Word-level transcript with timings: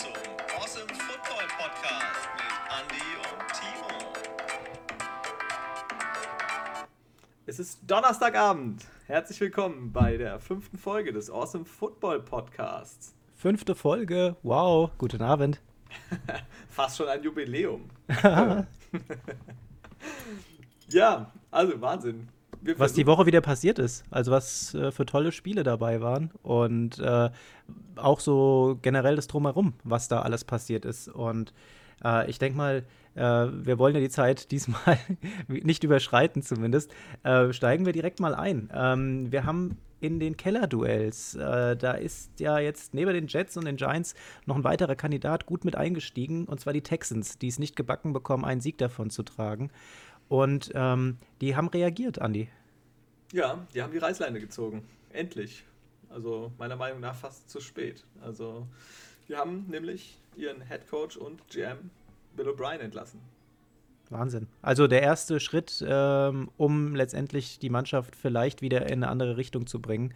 zum 0.00 0.12
Awesome 0.58 0.88
Football 0.94 1.46
Podcast 1.58 2.28
mit 2.36 2.52
Andy 2.80 3.08
und 3.20 3.40
Timo. 3.52 3.92
Es 7.44 7.58
ist 7.58 7.80
Donnerstagabend. 7.86 8.86
Herzlich 9.06 9.38
willkommen 9.42 9.92
bei 9.92 10.16
der 10.16 10.40
fünften 10.40 10.78
Folge 10.78 11.12
des 11.12 11.30
Awesome 11.30 11.66
Football 11.66 12.22
Podcasts. 12.22 13.14
Fünfte 13.34 13.74
Folge. 13.74 14.36
Wow, 14.42 14.90
guten 14.96 15.20
Abend. 15.20 15.60
Fast 16.70 16.96
schon 16.96 17.08
ein 17.08 17.22
Jubiläum. 17.22 17.90
ja, 20.88 21.30
also 21.50 21.78
Wahnsinn. 21.78 22.30
Wir 22.62 22.78
Was 22.78 22.92
die 22.92 23.06
Woche 23.06 23.26
wieder 23.26 23.40
passiert 23.40 23.78
ist. 23.78 24.04
Also 24.10 24.30
was 24.30 24.74
äh, 24.74 24.92
für 24.92 25.06
tolle 25.06 25.32
Spiele 25.32 25.62
dabei 25.62 26.00
waren. 26.00 26.30
Und 26.42 26.98
äh, 26.98 27.30
auch 27.96 28.20
so 28.20 28.78
generell 28.82 29.16
das 29.16 29.28
Drumherum, 29.28 29.74
was 29.84 30.08
da 30.08 30.22
alles 30.22 30.44
passiert 30.44 30.84
ist. 30.84 31.08
Und 31.08 31.52
äh, 32.04 32.28
ich 32.28 32.38
denke 32.38 32.56
mal, 32.56 32.84
äh, 33.14 33.20
wir 33.22 33.78
wollen 33.78 33.94
ja 33.94 34.00
die 34.00 34.10
Zeit 34.10 34.50
diesmal 34.50 34.98
nicht 35.48 35.84
überschreiten 35.84 36.42
zumindest. 36.42 36.92
Äh, 37.22 37.52
steigen 37.52 37.86
wir 37.86 37.92
direkt 37.92 38.20
mal 38.20 38.34
ein. 38.34 38.70
Ähm, 38.74 39.32
wir 39.32 39.44
haben 39.44 39.78
in 40.00 40.18
den 40.18 40.36
Kellerduells, 40.36 41.34
äh, 41.34 41.76
da 41.76 41.92
ist 41.92 42.40
ja 42.40 42.58
jetzt 42.58 42.94
neben 42.94 43.12
den 43.12 43.26
Jets 43.26 43.56
und 43.56 43.66
den 43.66 43.76
Giants 43.76 44.14
noch 44.46 44.56
ein 44.56 44.64
weiterer 44.64 44.94
Kandidat 44.94 45.44
gut 45.44 45.64
mit 45.64 45.76
eingestiegen, 45.76 46.46
und 46.46 46.58
zwar 46.58 46.72
die 46.72 46.80
Texans, 46.80 47.38
die 47.38 47.48
es 47.48 47.58
nicht 47.58 47.76
gebacken 47.76 48.12
bekommen, 48.12 48.44
einen 48.44 48.62
Sieg 48.62 48.78
davon 48.78 49.10
zu 49.10 49.22
tragen. 49.22 49.70
Und 50.30 50.70
ähm, 50.76 51.18
die 51.40 51.56
haben 51.56 51.66
reagiert, 51.66 52.20
Andi. 52.20 52.48
Ja, 53.32 53.66
die 53.74 53.82
haben 53.82 53.90
die 53.92 53.98
Reißleine 53.98 54.38
gezogen. 54.38 54.84
Endlich. 55.12 55.64
Also 56.08 56.52
meiner 56.56 56.76
Meinung 56.76 57.00
nach 57.00 57.16
fast 57.16 57.50
zu 57.50 57.60
spät. 57.60 58.04
Also 58.22 58.68
die 59.28 59.34
haben 59.34 59.66
nämlich 59.68 60.18
ihren 60.36 60.62
Head 60.62 60.88
Coach 60.88 61.16
und 61.16 61.48
GM 61.48 61.90
Bill 62.36 62.48
O'Brien 62.48 62.78
entlassen. 62.78 63.20
Wahnsinn. 64.08 64.46
Also 64.62 64.86
der 64.86 65.02
erste 65.02 65.40
Schritt, 65.40 65.84
ähm, 65.84 66.48
um 66.56 66.94
letztendlich 66.94 67.58
die 67.58 67.70
Mannschaft 67.70 68.14
vielleicht 68.14 68.62
wieder 68.62 68.82
in 68.82 69.02
eine 69.02 69.08
andere 69.08 69.36
Richtung 69.36 69.66
zu 69.66 69.82
bringen. 69.82 70.14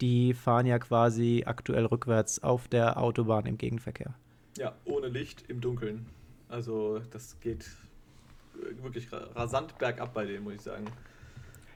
Die 0.00 0.34
fahren 0.34 0.66
ja 0.66 0.80
quasi 0.80 1.44
aktuell 1.46 1.86
rückwärts 1.86 2.42
auf 2.42 2.66
der 2.66 2.98
Autobahn 2.98 3.46
im 3.46 3.58
Gegenverkehr. 3.58 4.14
Ja, 4.58 4.74
ohne 4.84 5.06
Licht 5.06 5.44
im 5.48 5.60
Dunkeln. 5.60 6.06
Also 6.48 7.00
das 7.12 7.38
geht 7.38 7.64
wirklich 8.82 9.12
ra- 9.12 9.28
rasant 9.34 9.76
bergab 9.78 10.14
bei 10.14 10.24
denen, 10.24 10.44
muss 10.44 10.54
ich 10.54 10.60
sagen. 10.62 10.84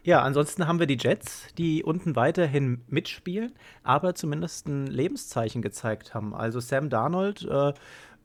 Ja, 0.02 0.22
ansonsten 0.22 0.68
haben 0.68 0.78
wir 0.78 0.86
die 0.86 0.98
Jets, 0.98 1.48
die 1.58 1.82
unten 1.82 2.14
weiterhin 2.14 2.82
mitspielen, 2.86 3.52
aber 3.82 4.14
zumindest 4.14 4.68
ein 4.68 4.86
Lebenszeichen 4.86 5.62
gezeigt 5.62 6.14
haben. 6.14 6.32
Also 6.34 6.60
Sam 6.60 6.90
Darnold 6.90 7.42
äh, 7.42 7.72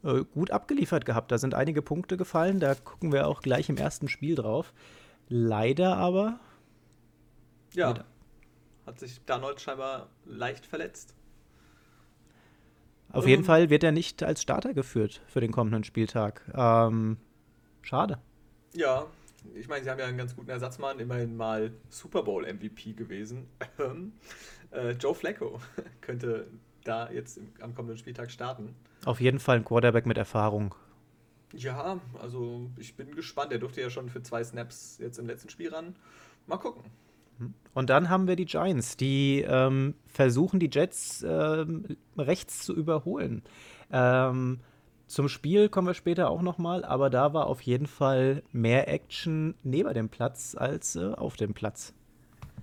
äh, 0.04 0.24
gut 0.32 0.52
abgeliefert 0.52 1.06
gehabt. 1.06 1.32
Da 1.32 1.40
sind 1.40 1.56
einige 1.56 1.82
Punkte 1.82 2.18
gefallen. 2.18 2.60
Da 2.60 2.76
gucken 2.76 3.12
wir 3.12 3.28
auch 3.28 3.42
gleich 3.42 3.68
im 3.70 3.78
ersten 3.78 4.10
Spiel 4.10 4.36
drauf. 4.36 4.74
Leider 5.28 5.98
aber 5.98 6.40
Ja, 7.74 7.88
Jeder. 7.90 8.06
hat 8.86 9.00
sich 9.00 9.20
Darnold 9.26 9.60
scheinbar 9.60 10.10
leicht 10.26 10.68
verletzt. 10.68 11.16
Auf 13.12 13.24
Ähm. 13.24 13.30
jeden 13.30 13.44
Fall 13.44 13.70
wird 13.72 13.84
er 13.84 13.92
nicht 13.92 14.22
als 14.24 14.42
Starter 14.44 14.74
geführt 14.76 15.22
für 15.28 15.42
den 15.42 15.52
kommenden 15.52 15.84
Spieltag. 15.84 16.44
Ähm, 16.54 17.18
schade. 17.82 18.20
Ja, 18.74 19.08
ich 19.56 19.68
meine, 19.68 19.84
sie 19.84 19.90
haben 19.90 20.00
ja 20.00 20.06
einen 20.06 20.18
ganz 20.18 20.36
guten 20.36 20.50
Ersatzmann, 20.50 21.00
immerhin 21.00 21.36
mal 21.36 21.72
Super 21.90 22.24
Bowl 22.24 22.46
MVP 22.46 22.94
gewesen. 22.94 23.48
äh, 24.72 24.92
Joe 24.92 25.16
Flacco 25.16 25.60
könnte 26.02 26.48
da 26.84 27.10
jetzt 27.12 27.38
im, 27.38 27.52
am 27.60 27.76
kommenden 27.76 27.98
Spieltag 27.98 28.32
starten. 28.32 28.76
Auf 29.06 29.20
jeden 29.20 29.40
Fall 29.40 29.58
ein 29.58 29.66
Quarterback 29.66 30.06
mit 30.06 30.18
Erfahrung. 30.18 30.76
Ja, 31.54 32.00
also 32.20 32.70
ich 32.78 32.96
bin 32.96 33.14
gespannt. 33.16 33.52
Er 33.52 33.60
durfte 33.60 33.82
ja 33.82 33.90
schon 33.90 34.10
für 34.10 34.24
zwei 34.24 34.44
Snaps 34.44 34.98
jetzt 35.00 35.18
im 35.18 35.28
letzten 35.28 35.50
Spiel 35.50 35.74
ran. 35.74 35.96
Mal 36.48 36.58
gucken. 36.58 36.84
Und 37.74 37.90
dann 37.90 38.10
haben 38.10 38.28
wir 38.28 38.36
die 38.36 38.46
Giants, 38.46 38.98
die 38.98 39.44
ähm, 39.48 39.96
versuchen, 40.06 40.60
die 40.60 40.70
Jets 40.72 41.26
ähm, 41.28 41.98
rechts 42.18 42.64
zu 42.64 42.76
überholen. 42.76 43.42
Ähm, 43.92 44.60
zum 45.12 45.28
Spiel 45.28 45.68
kommen 45.68 45.88
wir 45.88 45.94
später 45.94 46.30
auch 46.30 46.42
nochmal, 46.42 46.86
aber 46.86 47.10
da 47.10 47.34
war 47.34 47.48
auf 47.48 47.62
jeden 47.62 47.86
Fall 47.86 48.44
mehr 48.54 48.88
Action 48.88 49.56
neben 49.62 49.94
dem 49.94 50.08
Platz 50.08 50.56
als 50.58 50.96
äh, 50.96 51.12
auf 51.14 51.36
dem 51.36 51.54
Platz. 51.54 51.94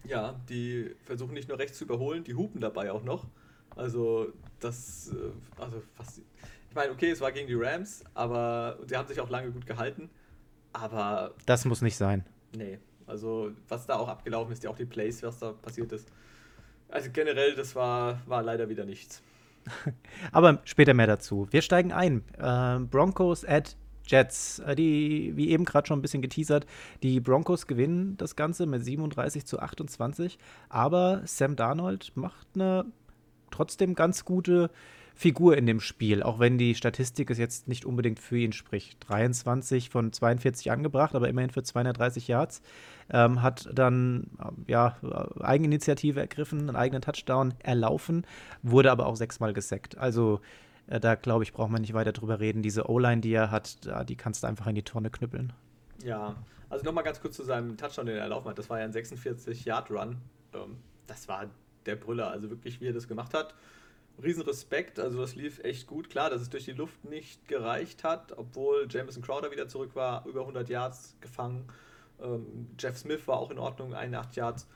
Ja, 0.04 0.34
die 0.48 0.94
versuchen 1.04 1.34
nicht 1.34 1.50
nur 1.50 1.58
rechts 1.58 1.76
zu 1.76 1.84
überholen, 1.84 2.24
die 2.24 2.34
hupen 2.34 2.58
dabei 2.60 2.90
auch 2.90 3.04
noch. 3.04 3.26
Also, 3.76 4.32
das, 4.60 5.12
äh, 5.12 5.60
also 5.60 5.82
fast. 5.94 6.22
Ich 6.70 6.74
meine, 6.74 6.90
okay, 6.92 7.10
es 7.10 7.20
war 7.20 7.32
gegen 7.32 7.48
die 7.48 7.54
Rams, 7.54 8.02
aber 8.14 8.78
die 8.88 8.96
haben 8.96 9.06
sich 9.06 9.20
auch 9.20 9.28
lange 9.28 9.50
gut 9.50 9.66
gehalten. 9.66 10.08
Aber 10.72 11.34
Das 11.44 11.66
muss 11.66 11.82
nicht 11.82 11.96
sein. 11.96 12.24
nee, 12.56 12.78
also 13.06 13.50
was 13.68 13.84
da 13.86 13.96
auch 13.96 14.08
abgelaufen 14.08 14.52
ist, 14.52 14.64
ja 14.64 14.70
auch 14.70 14.76
die 14.76 14.86
Plays, 14.86 15.22
was 15.22 15.38
da 15.38 15.52
passiert 15.52 15.92
ist. 15.92 16.08
Also 16.88 17.10
generell, 17.12 17.54
das 17.54 17.74
war, 17.76 18.22
war 18.26 18.42
leider 18.42 18.70
wieder 18.70 18.86
nichts. 18.86 19.22
Aber 20.32 20.60
später 20.64 20.94
mehr 20.94 21.06
dazu. 21.06 21.48
Wir 21.50 21.62
steigen 21.62 21.92
ein. 21.92 22.22
Ähm, 22.40 22.88
Broncos 22.88 23.44
at 23.44 23.76
Jets. 24.06 24.58
Äh, 24.60 24.74
Die, 24.74 25.32
wie 25.36 25.50
eben 25.50 25.64
gerade 25.64 25.86
schon 25.86 25.98
ein 25.98 26.02
bisschen 26.02 26.22
geteasert, 26.22 26.66
die 27.02 27.20
Broncos 27.20 27.66
gewinnen 27.66 28.16
das 28.16 28.36
Ganze 28.36 28.66
mit 28.66 28.84
37 28.84 29.46
zu 29.46 29.60
28. 29.60 30.38
Aber 30.68 31.22
Sam 31.24 31.56
Darnold 31.56 32.12
macht 32.16 32.48
eine 32.54 32.86
trotzdem 33.50 33.94
ganz 33.94 34.24
gute 34.24 34.70
Figur 35.18 35.56
in 35.56 35.66
dem 35.66 35.80
Spiel, 35.80 36.22
auch 36.22 36.38
wenn 36.38 36.58
die 36.58 36.76
Statistik 36.76 37.28
es 37.30 37.38
jetzt 37.38 37.66
nicht 37.66 37.84
unbedingt 37.84 38.20
für 38.20 38.38
ihn 38.38 38.52
spricht. 38.52 39.08
23 39.08 39.90
von 39.90 40.12
42 40.12 40.70
angebracht, 40.70 41.16
aber 41.16 41.28
immerhin 41.28 41.50
für 41.50 41.64
230 41.64 42.28
Yards. 42.28 42.62
Ähm, 43.10 43.42
hat 43.42 43.68
dann 43.72 44.30
ähm, 44.40 44.64
ja, 44.68 44.96
äh, 45.02 45.42
Eigeninitiative 45.42 46.20
ergriffen, 46.20 46.60
einen 46.60 46.76
eigenen 46.76 47.02
Touchdown 47.02 47.54
erlaufen, 47.58 48.24
wurde 48.62 48.92
aber 48.92 49.06
auch 49.06 49.16
sechsmal 49.16 49.52
gesackt. 49.52 49.98
Also 49.98 50.40
äh, 50.86 51.00
da 51.00 51.16
glaube 51.16 51.42
ich, 51.42 51.52
braucht 51.52 51.72
man 51.72 51.80
nicht 51.80 51.94
weiter 51.94 52.12
drüber 52.12 52.38
reden. 52.38 52.62
Diese 52.62 52.88
O-Line, 52.88 53.20
die 53.20 53.32
er 53.32 53.50
hat, 53.50 53.88
die 54.08 54.14
kannst 54.14 54.44
du 54.44 54.46
einfach 54.46 54.68
in 54.68 54.76
die 54.76 54.84
Tonne 54.84 55.10
knüppeln. 55.10 55.52
Ja, 56.04 56.36
also 56.70 56.84
nochmal 56.84 57.02
ganz 57.02 57.20
kurz 57.20 57.34
zu 57.34 57.42
seinem 57.42 57.76
Touchdown, 57.76 58.06
den 58.06 58.14
er 58.14 58.22
erlaufen 58.22 58.50
hat. 58.50 58.58
Das 58.58 58.70
war 58.70 58.78
ja 58.78 58.84
ein 58.84 58.92
46-Yard-Run. 58.92 60.16
Ähm, 60.54 60.76
das 61.08 61.26
war 61.26 61.46
der 61.86 61.96
Brüller, 61.96 62.30
also 62.30 62.50
wirklich, 62.50 62.80
wie 62.80 62.86
er 62.86 62.92
das 62.92 63.08
gemacht 63.08 63.34
hat. 63.34 63.56
Riesenrespekt, 64.22 64.98
also 64.98 65.20
das 65.20 65.34
lief 65.36 65.62
echt 65.64 65.86
gut. 65.86 66.10
Klar, 66.10 66.30
dass 66.30 66.42
es 66.42 66.50
durch 66.50 66.64
die 66.64 66.72
Luft 66.72 67.04
nicht 67.04 67.46
gereicht 67.48 68.04
hat, 68.04 68.36
obwohl 68.36 68.86
Jameson 68.90 69.22
Crowder 69.22 69.50
wieder 69.50 69.68
zurück 69.68 69.94
war, 69.94 70.26
über 70.26 70.40
100 70.40 70.68
Yards 70.68 71.16
gefangen. 71.20 71.68
Ähm, 72.20 72.68
Jeff 72.78 72.96
Smith 72.98 73.26
war 73.26 73.38
auch 73.38 73.50
in 73.50 73.58
Ordnung, 73.58 73.94
81 73.94 74.36
Yards. 74.36 74.66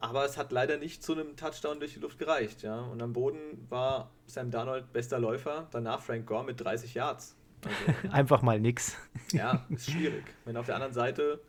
Aber 0.00 0.24
es 0.24 0.36
hat 0.38 0.52
leider 0.52 0.76
nicht 0.78 1.02
zu 1.02 1.12
einem 1.12 1.36
Touchdown 1.36 1.80
durch 1.80 1.94
die 1.94 2.00
Luft 2.00 2.18
gereicht. 2.18 2.62
Ja? 2.62 2.80
Und 2.82 3.02
am 3.02 3.12
Boden 3.12 3.66
war 3.68 4.10
Sam 4.26 4.50
Darnold 4.50 4.92
bester 4.92 5.18
Läufer, 5.18 5.66
danach 5.72 6.00
Frank 6.02 6.26
Gore 6.26 6.44
mit 6.44 6.60
30 6.60 6.94
Yards. 6.94 7.34
Also, 8.04 8.14
Einfach 8.14 8.42
mal 8.42 8.60
nix. 8.60 8.96
ja, 9.32 9.66
ist 9.68 9.90
schwierig. 9.90 10.22
Wenn 10.44 10.56
auf 10.56 10.66
der 10.66 10.76
anderen 10.76 10.94
Seite 10.94 11.40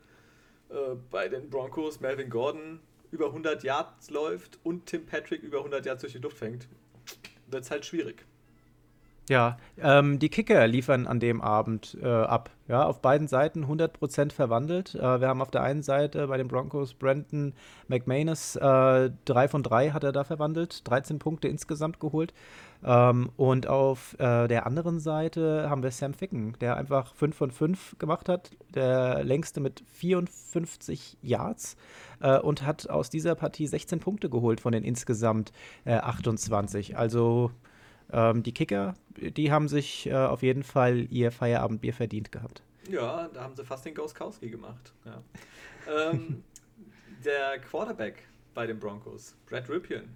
äh, 0.68 0.96
bei 1.08 1.28
den 1.28 1.48
Broncos 1.50 2.00
Melvin 2.00 2.28
Gordon 2.28 2.80
über 3.12 3.26
100 3.26 3.62
Yards 3.62 4.10
läuft 4.10 4.58
und 4.64 4.86
Tim 4.86 5.06
Patrick 5.06 5.42
über 5.42 5.58
100 5.58 5.86
Yards 5.86 6.00
durch 6.00 6.14
die 6.14 6.18
Luft 6.18 6.38
fängt, 6.38 6.68
wird 7.48 7.64
es 7.64 7.70
halt 7.70 7.84
schwierig. 7.84 8.24
Ja, 9.30 9.58
ähm, 9.78 10.18
die 10.18 10.28
Kicker 10.28 10.66
liefern 10.66 11.06
an 11.06 11.20
dem 11.20 11.40
Abend 11.40 11.96
äh, 12.02 12.08
ab. 12.08 12.50
Ja, 12.66 12.84
auf 12.84 13.00
beiden 13.00 13.28
Seiten 13.28 13.64
100% 13.64 14.32
verwandelt. 14.32 14.96
Äh, 14.96 15.20
wir 15.20 15.28
haben 15.28 15.40
auf 15.40 15.52
der 15.52 15.62
einen 15.62 15.84
Seite 15.84 16.26
bei 16.26 16.36
den 16.36 16.48
Broncos 16.48 16.94
Brandon 16.94 17.52
McManus, 17.86 18.56
äh, 18.56 19.10
3 19.26 19.48
von 19.48 19.62
3 19.62 19.90
hat 19.90 20.02
er 20.02 20.10
da 20.10 20.24
verwandelt, 20.24 20.88
13 20.88 21.20
Punkte 21.20 21.46
insgesamt 21.46 22.00
geholt. 22.00 22.34
Ähm, 22.84 23.30
und 23.36 23.66
auf 23.66 24.14
äh, 24.18 24.48
der 24.48 24.66
anderen 24.66 25.00
Seite 25.00 25.68
haben 25.68 25.82
wir 25.82 25.90
Sam 25.90 26.14
Ficken, 26.14 26.56
der 26.60 26.76
einfach 26.76 27.14
5 27.14 27.36
von 27.36 27.50
5 27.50 27.98
gemacht 27.98 28.28
hat, 28.28 28.50
der 28.74 29.22
längste 29.22 29.60
mit 29.60 29.82
54 29.92 31.18
Yards 31.20 31.76
äh, 32.20 32.38
und 32.38 32.62
hat 32.62 32.88
aus 32.88 33.10
dieser 33.10 33.34
Partie 33.34 33.66
16 33.66 34.00
Punkte 34.00 34.30
geholt 34.30 34.60
von 34.60 34.72
den 34.72 34.84
insgesamt 34.84 35.52
äh, 35.84 35.94
28. 35.94 36.96
Also 36.96 37.50
ähm, 38.12 38.42
die 38.42 38.52
Kicker, 38.52 38.94
die 39.16 39.52
haben 39.52 39.68
sich 39.68 40.06
äh, 40.06 40.14
auf 40.14 40.42
jeden 40.42 40.62
Fall 40.62 41.06
ihr 41.10 41.32
Feierabendbier 41.32 41.92
verdient 41.92 42.32
gehabt. 42.32 42.62
Ja, 42.88 43.28
da 43.28 43.42
haben 43.42 43.54
sie 43.54 43.64
fast 43.64 43.84
den 43.84 43.94
Gostkowski 43.94 44.50
gemacht. 44.50 44.92
Ja. 45.04 45.22
ähm, 46.10 46.42
der 47.24 47.58
Quarterback 47.58 48.26
bei 48.54 48.66
den 48.66 48.80
Broncos, 48.80 49.36
Brad 49.46 49.68
Ripien, 49.68 50.08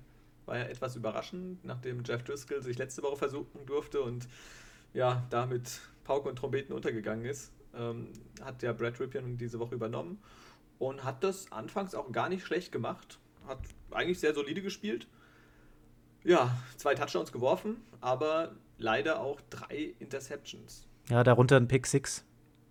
war 0.47 0.59
ja 0.59 0.65
etwas 0.65 0.97
überraschend, 0.97 1.65
nachdem 1.65 2.03
Jeff 2.05 2.23
Driscoll 2.23 2.63
sich 2.63 2.79
letzte 2.79 3.03
Woche 3.03 3.17
versuchen 3.17 3.67
durfte 3.67 4.03
und 4.03 4.29
ja, 4.93 5.25
damit 5.31 5.81
Pauke 6.05 6.29
und 6.29 6.37
Trompeten 6.37 6.75
untergegangen 6.75 7.25
ist, 7.25 7.53
ähm, 7.75 8.09
hat 8.43 8.63
ja 8.63 8.73
Brad 8.73 9.01
Ripien 9.01 9.37
diese 9.37 9.59
Woche 9.59 9.75
übernommen 9.75 10.19
und 10.79 11.05
hat 11.05 11.25
das 11.25 11.51
anfangs 11.51 11.95
auch 11.95 12.13
gar 12.13 12.29
nicht 12.29 12.45
schlecht 12.45 12.73
gemacht. 12.73 13.19
Hat 13.47 13.59
eigentlich 13.91 14.21
sehr 14.21 14.35
solide 14.35 14.63
gespielt. 14.63 15.07
Ja, 16.23 16.57
zwei 16.77 16.95
Touchdowns 16.95 17.33
geworfen, 17.33 17.77
aber 18.01 18.53
leider 18.79 19.21
auch 19.21 19.41
drei 19.51 19.95
Interceptions. 19.99 20.87
Ja, 21.09 21.23
darunter 21.23 21.57
ein 21.57 21.69
Pick 21.69 21.87
Six. 21.87 22.25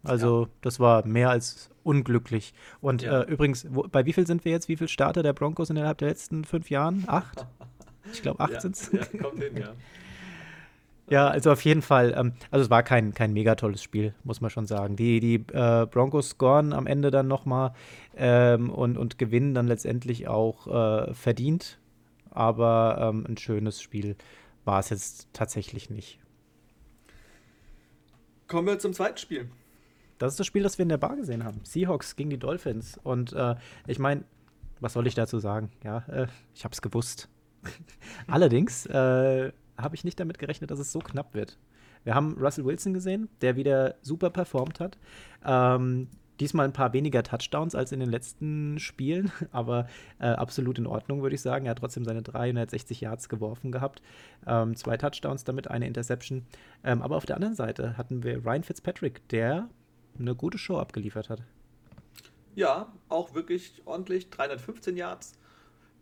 Also, 0.03 0.43
ja. 0.43 0.49
das 0.61 0.79
war 0.79 1.05
mehr 1.05 1.29
als 1.29 1.69
unglücklich. 1.83 2.53
Und 2.81 3.03
ja. 3.03 3.21
äh, 3.21 3.31
übrigens, 3.31 3.67
wo, 3.69 3.83
bei 3.83 4.05
wie 4.05 4.13
viel 4.13 4.27
sind 4.27 4.43
wir 4.43 4.51
jetzt? 4.51 4.67
Wie 4.67 4.75
viel 4.75 4.87
Starter 4.87 5.23
der 5.23 5.33
Broncos 5.33 5.69
innerhalb 5.69 5.99
der 5.99 6.09
letzten 6.09 6.43
fünf 6.43 6.69
Jahren? 6.69 7.05
Acht? 7.07 7.45
Ich 8.13 8.21
glaube, 8.21 8.39
acht 8.39 8.51
ja. 8.51 8.71
Ja, 8.91 9.19
kommt 9.19 9.39
hin, 9.39 9.57
ja. 9.57 9.73
Ja, 11.09 11.27
also 11.27 11.51
auf 11.51 11.61
jeden 11.61 11.81
Fall. 11.81 12.13
Ähm, 12.17 12.33
also 12.49 12.63
es 12.63 12.69
war 12.69 12.81
kein, 12.83 13.13
kein 13.13 13.33
mega 13.33 13.55
tolles 13.55 13.83
Spiel, 13.83 14.13
muss 14.23 14.41
man 14.41 14.49
schon 14.49 14.65
sagen. 14.65 14.95
Die, 14.95 15.19
die 15.19 15.35
äh, 15.53 15.85
Broncos 15.85 16.29
scoren 16.29 16.73
am 16.73 16.87
Ende 16.87 17.11
dann 17.11 17.27
nochmal 17.27 17.73
ähm, 18.15 18.69
und, 18.69 18.97
und 18.97 19.17
gewinnen 19.17 19.53
dann 19.53 19.67
letztendlich 19.67 20.27
auch 20.27 20.67
äh, 20.67 21.13
verdient. 21.13 21.79
Aber 22.31 22.97
ähm, 22.99 23.25
ein 23.27 23.37
schönes 23.37 23.81
Spiel 23.81 24.15
war 24.65 24.79
es 24.79 24.89
jetzt 24.89 25.27
tatsächlich 25.33 25.89
nicht. 25.89 26.19
Kommen 28.47 28.67
wir 28.67 28.79
zum 28.79 28.93
zweiten 28.93 29.17
Spiel. 29.17 29.49
Das 30.19 30.33
ist 30.33 30.39
das 30.39 30.47
Spiel, 30.47 30.63
das 30.63 30.77
wir 30.77 30.83
in 30.83 30.89
der 30.89 30.97
Bar 30.97 31.15
gesehen 31.15 31.43
haben. 31.43 31.59
Seahawks 31.63 32.15
gegen 32.15 32.29
die 32.29 32.37
Dolphins. 32.37 32.97
Und 33.03 33.33
äh, 33.33 33.55
ich 33.87 33.99
meine, 33.99 34.23
was 34.79 34.93
soll 34.93 35.05
ich 35.05 35.15
dazu 35.15 35.39
sagen? 35.39 35.71
Ja, 35.83 36.05
äh, 36.07 36.27
ich 36.55 36.63
habe 36.63 36.73
es 36.73 36.81
gewusst. 36.81 37.29
Allerdings 38.27 38.85
äh, 38.85 39.51
habe 39.77 39.95
ich 39.95 40.03
nicht 40.03 40.19
damit 40.19 40.39
gerechnet, 40.39 40.71
dass 40.71 40.79
es 40.79 40.91
so 40.91 40.99
knapp 40.99 41.33
wird. 41.33 41.57
Wir 42.03 42.15
haben 42.15 42.37
Russell 42.39 42.65
Wilson 42.65 42.93
gesehen, 42.93 43.29
der 43.41 43.55
wieder 43.55 43.95
super 44.01 44.29
performt 44.29 44.79
hat. 44.79 44.97
Ähm, 45.45 46.09
diesmal 46.39 46.65
ein 46.65 46.73
paar 46.73 46.93
weniger 46.93 47.23
Touchdowns 47.23 47.75
als 47.75 47.91
in 47.91 47.99
den 47.99 48.09
letzten 48.09 48.79
Spielen, 48.79 49.31
aber 49.51 49.87
äh, 50.19 50.27
absolut 50.27 50.77
in 50.77 50.87
Ordnung, 50.87 51.21
würde 51.21 51.35
ich 51.35 51.41
sagen. 51.41 51.65
Er 51.65 51.71
hat 51.71 51.79
trotzdem 51.79 52.03
seine 52.03 52.21
360 52.21 53.01
Yards 53.01 53.29
geworfen 53.29 53.71
gehabt. 53.71 54.01
Ähm, 54.45 54.75
zwei 54.75 54.97
Touchdowns 54.97 55.43
damit, 55.43 55.69
eine 55.69 55.87
Interception. 55.87 56.45
Ähm, 56.83 57.01
aber 57.01 57.15
auf 57.15 57.25
der 57.25 57.35
anderen 57.35 57.55
Seite 57.55 57.97
hatten 57.97 58.23
wir 58.23 58.45
Ryan 58.45 58.63
Fitzpatrick, 58.63 59.27
der 59.29 59.69
eine 60.19 60.35
gute 60.35 60.57
Show 60.57 60.77
abgeliefert 60.77 61.29
hat. 61.29 61.41
Ja, 62.55 62.93
auch 63.09 63.33
wirklich 63.33 63.81
ordentlich. 63.85 64.29
315 64.29 64.95
Yards. 64.95 65.33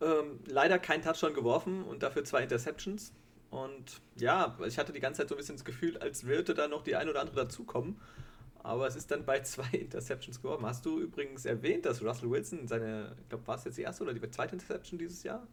Ähm, 0.01 0.39
leider 0.47 0.79
kein 0.79 1.01
Touchdown 1.01 1.33
geworfen 1.33 1.83
und 1.83 2.03
dafür 2.03 2.23
zwei 2.23 2.43
Interceptions. 2.43 3.13
Und 3.51 4.01
ja, 4.15 4.57
ich 4.65 4.79
hatte 4.79 4.93
die 4.93 4.99
ganze 4.99 5.19
Zeit 5.19 5.29
so 5.29 5.35
ein 5.35 5.37
bisschen 5.37 5.57
das 5.57 5.65
Gefühl, 5.65 5.97
als 5.97 6.23
würde 6.23 6.53
da 6.53 6.67
noch 6.67 6.83
die 6.83 6.95
ein 6.95 7.09
oder 7.09 7.21
andere 7.21 7.35
dazukommen. 7.43 7.99
Aber 8.63 8.87
es 8.87 8.95
ist 8.95 9.11
dann 9.11 9.25
bei 9.25 9.39
zwei 9.43 9.69
Interceptions 9.77 10.41
geworden. 10.41 10.65
Hast 10.65 10.85
du 10.85 10.99
übrigens 10.99 11.45
erwähnt, 11.45 11.85
dass 11.85 12.01
Russell 12.01 12.29
Wilson 12.29 12.67
seine, 12.67 13.15
ich 13.21 13.29
glaube, 13.29 13.45
war 13.47 13.55
es 13.57 13.65
jetzt 13.65 13.77
die 13.77 13.83
erste 13.83 14.03
oder 14.03 14.13
die 14.13 14.31
zweite 14.31 14.53
Interception 14.53 14.97
dieses 14.97 15.23
Jahr 15.23 15.47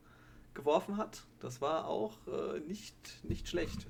geworfen 0.54 0.96
hat? 0.96 1.22
Das 1.40 1.60
war 1.60 1.86
auch 1.86 2.16
äh, 2.26 2.60
nicht, 2.60 2.94
nicht 3.24 3.48
schlecht. 3.48 3.86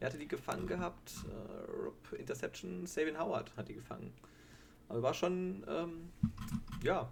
Er 0.00 0.06
hatte 0.06 0.18
die 0.18 0.28
gefangen 0.28 0.66
gehabt. 0.66 1.12
Äh, 2.12 2.16
Interception, 2.16 2.86
Savin 2.86 3.18
Howard 3.18 3.54
hat 3.56 3.68
die 3.68 3.74
gefangen. 3.74 4.12
Also 4.88 5.02
war 5.02 5.14
schon, 5.14 5.64
ähm, 5.68 6.10
ja, 6.82 7.08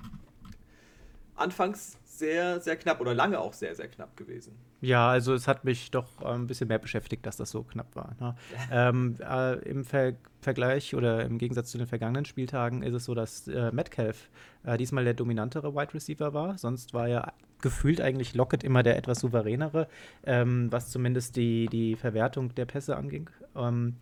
anfangs 1.39 1.99
sehr, 2.05 2.61
sehr 2.61 2.77
knapp 2.77 3.01
oder 3.01 3.15
lange 3.15 3.39
auch 3.39 3.53
sehr, 3.53 3.75
sehr 3.75 3.89
knapp 3.89 4.17
gewesen. 4.17 4.57
Ja, 4.81 5.09
also 5.09 5.35
es 5.35 5.47
hat 5.49 5.65
mich 5.65 5.91
doch 5.91 6.21
äh, 6.21 6.27
ein 6.27 6.47
bisschen 6.47 6.69
mehr 6.69 6.79
beschäftigt, 6.79 7.25
dass 7.27 7.37
das 7.37 7.51
so 7.51 7.63
knapp 7.63 7.95
war. 7.95 8.15
Ne? 8.21 8.35
ähm, 8.73 9.17
äh, 9.21 9.55
Im 9.69 9.85
Ver 9.85 10.15
Vergleich 10.41 10.95
oder 10.95 11.25
im 11.25 11.37
Gegensatz 11.37 11.73
zu 11.73 11.79
den 11.79 11.89
vergangenen 11.89 12.25
Spieltagen 12.25 12.85
ist 12.85 12.95
es 12.95 13.05
so, 13.05 13.15
dass 13.15 13.49
äh, 13.49 13.73
Metcalf 13.73 14.31
äh, 14.63 14.77
diesmal 14.77 15.03
der 15.03 15.15
dominantere 15.15 15.75
Wide 15.75 15.95
Receiver 15.95 16.33
war. 16.33 16.57
Sonst 16.59 16.95
war 16.95 17.09
ja 17.09 17.33
gefühlt 17.61 18.01
eigentlich 18.01 18.35
Lockett 18.35 18.63
immer 18.63 18.85
der 18.85 18.97
etwas 18.97 19.19
souveränere, 19.19 19.89
ähm, 20.25 20.71
was 20.71 20.91
zumindest 20.91 21.35
die, 21.35 21.67
die 21.67 21.97
Verwertung 21.97 22.55
der 22.55 22.67
Pässe 22.67 22.97
anging. 22.97 23.31
Ähm, 23.57 23.97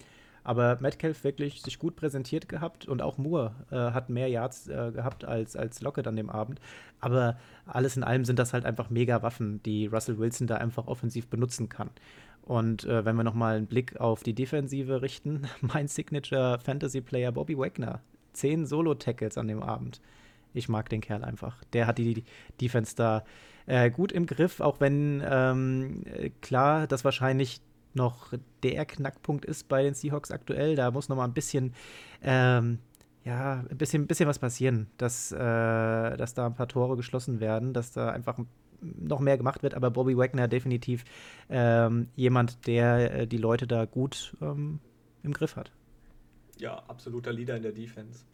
aber 0.46 0.78
Metcalf 0.80 1.24
wirklich 1.24 1.60
sich 1.60 1.78
gut 1.80 1.96
präsentiert 1.96 2.48
gehabt 2.48 2.86
und 2.86 3.02
auch 3.02 3.18
Moore 3.18 3.54
äh, 3.72 3.76
hat 3.76 4.10
mehr 4.10 4.28
Yards 4.28 4.68
äh, 4.68 4.92
gehabt 4.92 5.24
als, 5.24 5.56
als 5.56 5.80
Lockett 5.80 6.06
an 6.06 6.14
dem 6.14 6.30
Abend. 6.30 6.60
Aber 7.00 7.36
alles 7.66 7.96
in 7.96 8.04
allem 8.04 8.24
sind 8.24 8.38
das 8.38 8.52
halt 8.52 8.64
einfach 8.64 8.88
mega 8.88 9.22
Waffen, 9.22 9.60
die 9.64 9.86
Russell 9.86 10.18
Wilson 10.18 10.46
da 10.46 10.56
einfach 10.58 10.86
offensiv 10.86 11.26
benutzen 11.26 11.68
kann. 11.68 11.90
Und 12.42 12.84
äh, 12.84 13.04
wenn 13.04 13.16
wir 13.16 13.24
nochmal 13.24 13.56
einen 13.56 13.66
Blick 13.66 14.00
auf 14.00 14.22
die 14.22 14.34
Defensive 14.34 15.02
richten, 15.02 15.48
mein 15.60 15.88
Signature 15.88 16.60
Fantasy 16.60 17.00
Player 17.00 17.32
Bobby 17.32 17.58
Wagner. 17.58 18.00
Zehn 18.32 18.66
Solo-Tackles 18.66 19.38
an 19.38 19.48
dem 19.48 19.62
Abend. 19.62 20.00
Ich 20.54 20.68
mag 20.68 20.88
den 20.90 21.00
Kerl 21.00 21.24
einfach. 21.24 21.64
Der 21.72 21.88
hat 21.88 21.98
die 21.98 22.22
Defense 22.60 22.94
da 22.94 23.24
äh, 23.66 23.90
gut 23.90 24.12
im 24.12 24.26
Griff, 24.26 24.60
auch 24.60 24.78
wenn 24.78 25.24
ähm, 25.28 26.04
klar 26.40 26.86
das 26.86 27.04
wahrscheinlich 27.04 27.60
noch 27.96 28.32
der 28.62 28.84
Knackpunkt 28.84 29.44
ist 29.44 29.68
bei 29.68 29.82
den 29.82 29.94
Seahawks 29.94 30.30
aktuell. 30.30 30.76
Da 30.76 30.90
muss 30.90 31.08
noch 31.08 31.16
mal 31.16 31.24
ein 31.24 31.34
bisschen, 31.34 31.74
ähm, 32.22 32.78
ja, 33.24 33.64
ein 33.68 33.78
bisschen, 33.78 34.02
ein 34.02 34.06
bisschen 34.06 34.28
was 34.28 34.38
passieren, 34.38 34.86
dass, 34.98 35.32
äh, 35.32 35.36
dass 36.16 36.34
da 36.34 36.46
ein 36.46 36.54
paar 36.54 36.68
Tore 36.68 36.96
geschlossen 36.96 37.40
werden, 37.40 37.72
dass 37.72 37.92
da 37.92 38.10
einfach 38.10 38.38
noch 38.80 39.20
mehr 39.20 39.36
gemacht 39.36 39.62
wird. 39.62 39.74
Aber 39.74 39.90
Bobby 39.90 40.16
Wagner 40.16 40.48
definitiv 40.48 41.04
ähm, 41.50 42.08
jemand, 42.14 42.66
der 42.66 43.12
äh, 43.12 43.26
die 43.26 43.38
Leute 43.38 43.66
da 43.66 43.84
gut 43.84 44.36
ähm, 44.40 44.80
im 45.22 45.32
Griff 45.32 45.56
hat. 45.56 45.72
Ja, 46.58 46.82
absoluter 46.88 47.32
Leader 47.32 47.56
in 47.56 47.62
der 47.62 47.72
Defense. 47.72 48.24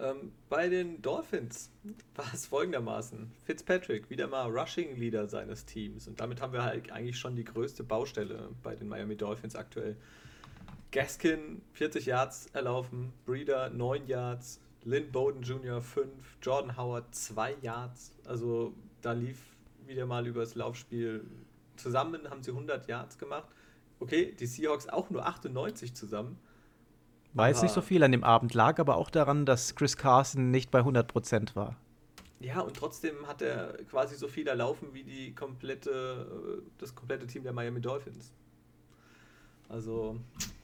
Ähm, 0.00 0.32
bei 0.48 0.68
den 0.68 1.02
Dolphins 1.02 1.70
war 2.14 2.32
es 2.32 2.46
folgendermaßen: 2.46 3.30
Fitzpatrick, 3.44 4.08
wieder 4.08 4.26
mal 4.28 4.50
Rushing 4.50 4.96
Leader 4.96 5.28
seines 5.28 5.66
Teams. 5.66 6.08
Und 6.08 6.20
damit 6.20 6.40
haben 6.40 6.52
wir 6.52 6.64
halt 6.64 6.90
eigentlich 6.90 7.18
schon 7.18 7.36
die 7.36 7.44
größte 7.44 7.84
Baustelle 7.84 8.48
bei 8.62 8.74
den 8.74 8.88
Miami 8.88 9.16
Dolphins 9.16 9.56
aktuell. 9.56 9.96
Gaskin 10.90 11.62
40 11.74 12.06
Yards 12.06 12.46
erlaufen, 12.52 13.12
Breeder 13.24 13.70
9 13.70 14.06
Yards, 14.08 14.60
Lynn 14.82 15.12
Bowden 15.12 15.42
Jr. 15.42 15.80
5, 15.80 16.08
Jordan 16.42 16.76
Howard 16.76 17.14
2 17.14 17.56
Yards. 17.60 18.12
Also 18.24 18.74
da 19.02 19.12
lief 19.12 19.38
wieder 19.86 20.06
mal 20.06 20.26
übers 20.26 20.54
Laufspiel. 20.54 21.24
Zusammen 21.76 22.28
haben 22.28 22.42
sie 22.42 22.50
100 22.50 22.88
Yards 22.88 23.18
gemacht. 23.18 23.48
Okay, 24.00 24.34
die 24.38 24.46
Seahawks 24.46 24.88
auch 24.88 25.10
nur 25.10 25.26
98 25.26 25.94
zusammen. 25.94 26.38
War 27.32 27.48
jetzt 27.48 27.62
nicht 27.62 27.74
so 27.74 27.80
viel 27.80 28.02
an 28.02 28.12
dem 28.12 28.24
Abend, 28.24 28.54
lag 28.54 28.78
aber 28.78 28.96
auch 28.96 29.10
daran, 29.10 29.46
dass 29.46 29.74
Chris 29.76 29.96
Carson 29.96 30.50
nicht 30.50 30.70
bei 30.70 30.80
100% 30.80 31.54
war. 31.54 31.76
Ja, 32.40 32.60
und 32.60 32.74
trotzdem 32.74 33.26
hat 33.26 33.42
er 33.42 33.74
quasi 33.84 34.16
so 34.16 34.26
viel 34.26 34.48
erlaufen 34.48 34.94
wie 34.94 35.04
die 35.04 35.34
komplette, 35.34 36.62
das 36.78 36.94
komplette 36.94 37.26
Team 37.26 37.42
der 37.42 37.52
Miami 37.52 37.80
Dolphins. 37.80 38.32
Also, 39.68 40.18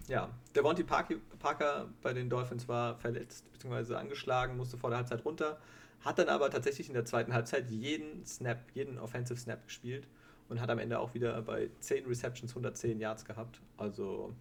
ja, 0.08 0.30
der 0.54 0.62
Monty 0.62 0.82
Parker 0.82 1.87
bei 2.02 2.12
den 2.12 2.28
Dolphins 2.28 2.66
war 2.66 2.96
verletzt 2.96 3.44
bzw. 3.52 3.94
angeschlagen, 3.94 4.56
musste 4.56 4.76
vor 4.76 4.90
der 4.90 4.99
Halbzeit 4.99 5.25
runter, 5.25 5.58
hat 6.00 6.18
dann 6.18 6.28
aber 6.28 6.50
tatsächlich 6.50 6.88
in 6.88 6.94
der 6.94 7.04
zweiten 7.04 7.32
Halbzeit 7.32 7.70
jeden 7.70 8.25
Snap, 8.25 8.58
jeden 8.75 8.99
Offensive 8.99 9.38
Snap 9.38 9.64
gespielt 9.66 10.08
und 10.49 10.61
hat 10.61 10.70
am 10.70 10.78
Ende 10.78 10.99
auch 10.99 11.14
wieder 11.14 11.40
bei 11.42 11.70
10 11.80 12.06
Receptions 12.06 12.52
110 12.52 12.99
Yards 12.99 13.25
gehabt. 13.25 13.61
Also 13.76 14.35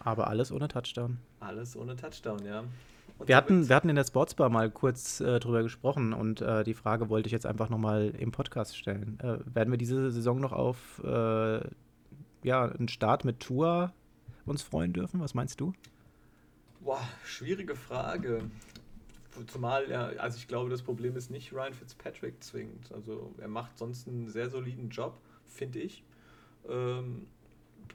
aber 0.00 0.28
alles 0.28 0.52
ohne 0.52 0.68
Touchdown. 0.68 1.18
Alles 1.40 1.76
ohne 1.76 1.96
Touchdown, 1.96 2.44
ja. 2.44 2.64
wir 3.24 3.36
hatten, 3.36 3.68
wir 3.68 3.76
hatten 3.76 3.88
in 3.88 3.96
der 3.96 4.04
Sportsbar 4.04 4.48
mal 4.48 4.70
kurz 4.70 5.20
äh, 5.20 5.40
drüber 5.40 5.62
gesprochen 5.62 6.12
und 6.12 6.40
äh, 6.40 6.64
die 6.64 6.74
Frage 6.74 7.08
wollte 7.08 7.26
ich 7.26 7.32
jetzt 7.32 7.46
einfach 7.46 7.68
nochmal 7.68 8.12
im 8.18 8.32
Podcast 8.32 8.76
stellen. 8.76 9.18
Äh, 9.20 9.38
werden 9.54 9.70
wir 9.70 9.78
diese 9.78 10.10
Saison 10.10 10.40
noch 10.40 10.52
auf 10.52 11.02
äh, 11.04 11.60
ja, 12.42 12.64
einen 12.64 12.88
Start 12.88 13.24
mit 13.24 13.40
Tour 13.40 13.92
uns 14.46 14.62
freuen 14.62 14.92
dürfen? 14.92 15.20
Was 15.20 15.34
meinst 15.34 15.60
du? 15.60 15.72
Boah, 16.80 17.00
schwierige 17.24 17.76
Frage. 17.76 18.42
Zumal, 19.46 19.88
ja, 19.88 20.08
also 20.18 20.36
ich 20.36 20.46
glaube, 20.46 20.68
das 20.68 20.82
Problem 20.82 21.16
ist 21.16 21.30
nicht 21.30 21.52
Ryan 21.52 21.72
Fitzpatrick 21.72 22.42
zwingend. 22.42 22.92
Also 22.92 23.32
er 23.38 23.48
macht 23.48 23.78
sonst 23.78 24.06
einen 24.08 24.28
sehr 24.28 24.50
soliden 24.50 24.90
Job, 24.90 25.18
finde 25.46 25.78
ich. 25.78 26.04
Ähm, 26.68 27.26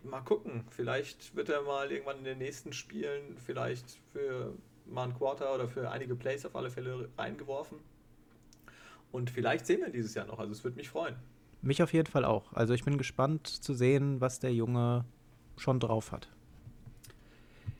mal 0.04 0.22
gucken. 0.22 0.64
Vielleicht 0.70 1.36
wird 1.36 1.50
er 1.50 1.62
mal 1.62 1.92
irgendwann 1.92 2.20
in 2.20 2.24
den 2.24 2.38
nächsten 2.38 2.74
Spielen 2.74 3.38
vielleicht 3.38 4.00
für 4.12 4.54
mal 4.86 5.06
ein 5.06 5.14
Quarter 5.14 5.54
oder 5.54 5.68
für 5.68 5.90
einige 5.92 6.16
Plays 6.16 6.46
auf 6.46 6.56
alle 6.56 6.70
Fälle 6.70 7.10
reingeworfen. 7.18 7.80
Und 9.12 9.30
vielleicht 9.30 9.66
sehen 9.66 9.82
wir 9.82 9.90
dieses 9.90 10.14
Jahr 10.14 10.26
noch. 10.26 10.40
Also 10.40 10.52
es 10.52 10.64
würde 10.64 10.78
mich 10.78 10.90
freuen. 10.90 11.16
Mich 11.62 11.82
auf 11.82 11.94
jeden 11.94 12.10
Fall 12.10 12.26
auch. 12.26 12.54
Also 12.54 12.74
ich 12.74 12.84
bin 12.84 12.98
gespannt 12.98 13.48
zu 13.48 13.74
sehen, 13.74 14.22
was 14.22 14.40
der 14.40 14.54
Junge 14.54 15.06
schon 15.58 15.80
drauf 15.80 16.12
hat. 16.12 16.30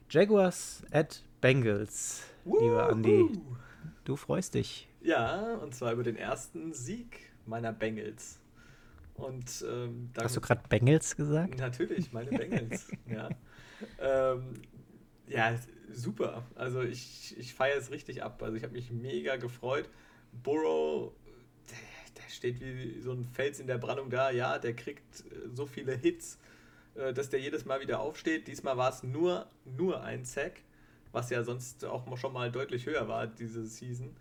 Jaguars 0.10 0.84
at 0.92 1.24
Bengals, 1.42 2.24
Woohoo! 2.46 2.60
lieber 2.62 2.90
Andy. 2.90 3.40
Du 4.06 4.16
freust 4.16 4.54
dich. 4.54 4.88
Ja, 5.02 5.56
und 5.56 5.76
zwar 5.76 5.92
über 5.94 6.04
den 6.04 6.16
ersten 6.16 6.74
Sieg 6.74 7.20
meiner 7.46 7.74
Bengals. 7.74 8.40
Und, 9.18 9.66
ähm, 9.68 10.12
Hast 10.18 10.36
du 10.36 10.42
gerade 10.42 10.62
Bengals 10.70 11.16
gesagt? 11.16 11.58
Natürlich, 11.58 12.12
meine 12.14 12.30
Bengals. 12.30 12.88
ja. 13.08 13.30
Ähm, 14.00 14.54
ja, 15.28 15.56
super. 15.92 16.44
Also 16.56 16.82
ich, 16.82 17.36
ich 17.38 17.54
feiere 17.54 17.78
es 17.78 17.92
richtig 17.92 18.24
ab. 18.24 18.42
Also 18.42 18.56
ich 18.56 18.64
habe 18.64 18.74
mich 18.74 18.92
mega 18.92 19.36
gefreut. 19.36 19.90
Burrow, 20.44 21.14
der 22.16 22.30
steht 22.30 22.60
wie 22.60 23.02
so 23.02 23.12
ein 23.12 23.26
Fels 23.26 23.60
in 23.60 23.68
der 23.68 23.78
Brandung 23.78 24.10
da. 24.10 24.30
Ja, 24.30 24.60
der 24.60 24.76
kriegt 24.76 25.22
äh, 25.22 25.50
so 25.54 25.66
viele 25.66 25.96
Hits, 25.96 26.38
äh, 26.96 27.14
dass 27.14 27.30
der 27.30 27.40
jedes 27.40 27.66
Mal 27.66 27.82
wieder 27.82 28.00
aufsteht. 28.00 28.48
Diesmal 28.48 28.78
war 28.78 28.90
es 28.90 29.04
nur, 29.04 29.48
nur 29.66 30.04
ein 30.04 30.26
Sack, 30.26 30.62
was 31.12 31.30
ja 31.30 31.44
sonst 31.44 31.86
auch 31.86 32.18
schon 32.18 32.34
mal 32.34 32.52
deutlich 32.52 32.86
höher 32.86 33.08
war 33.08 33.28
diese 33.28 33.66
Season. 33.66 34.16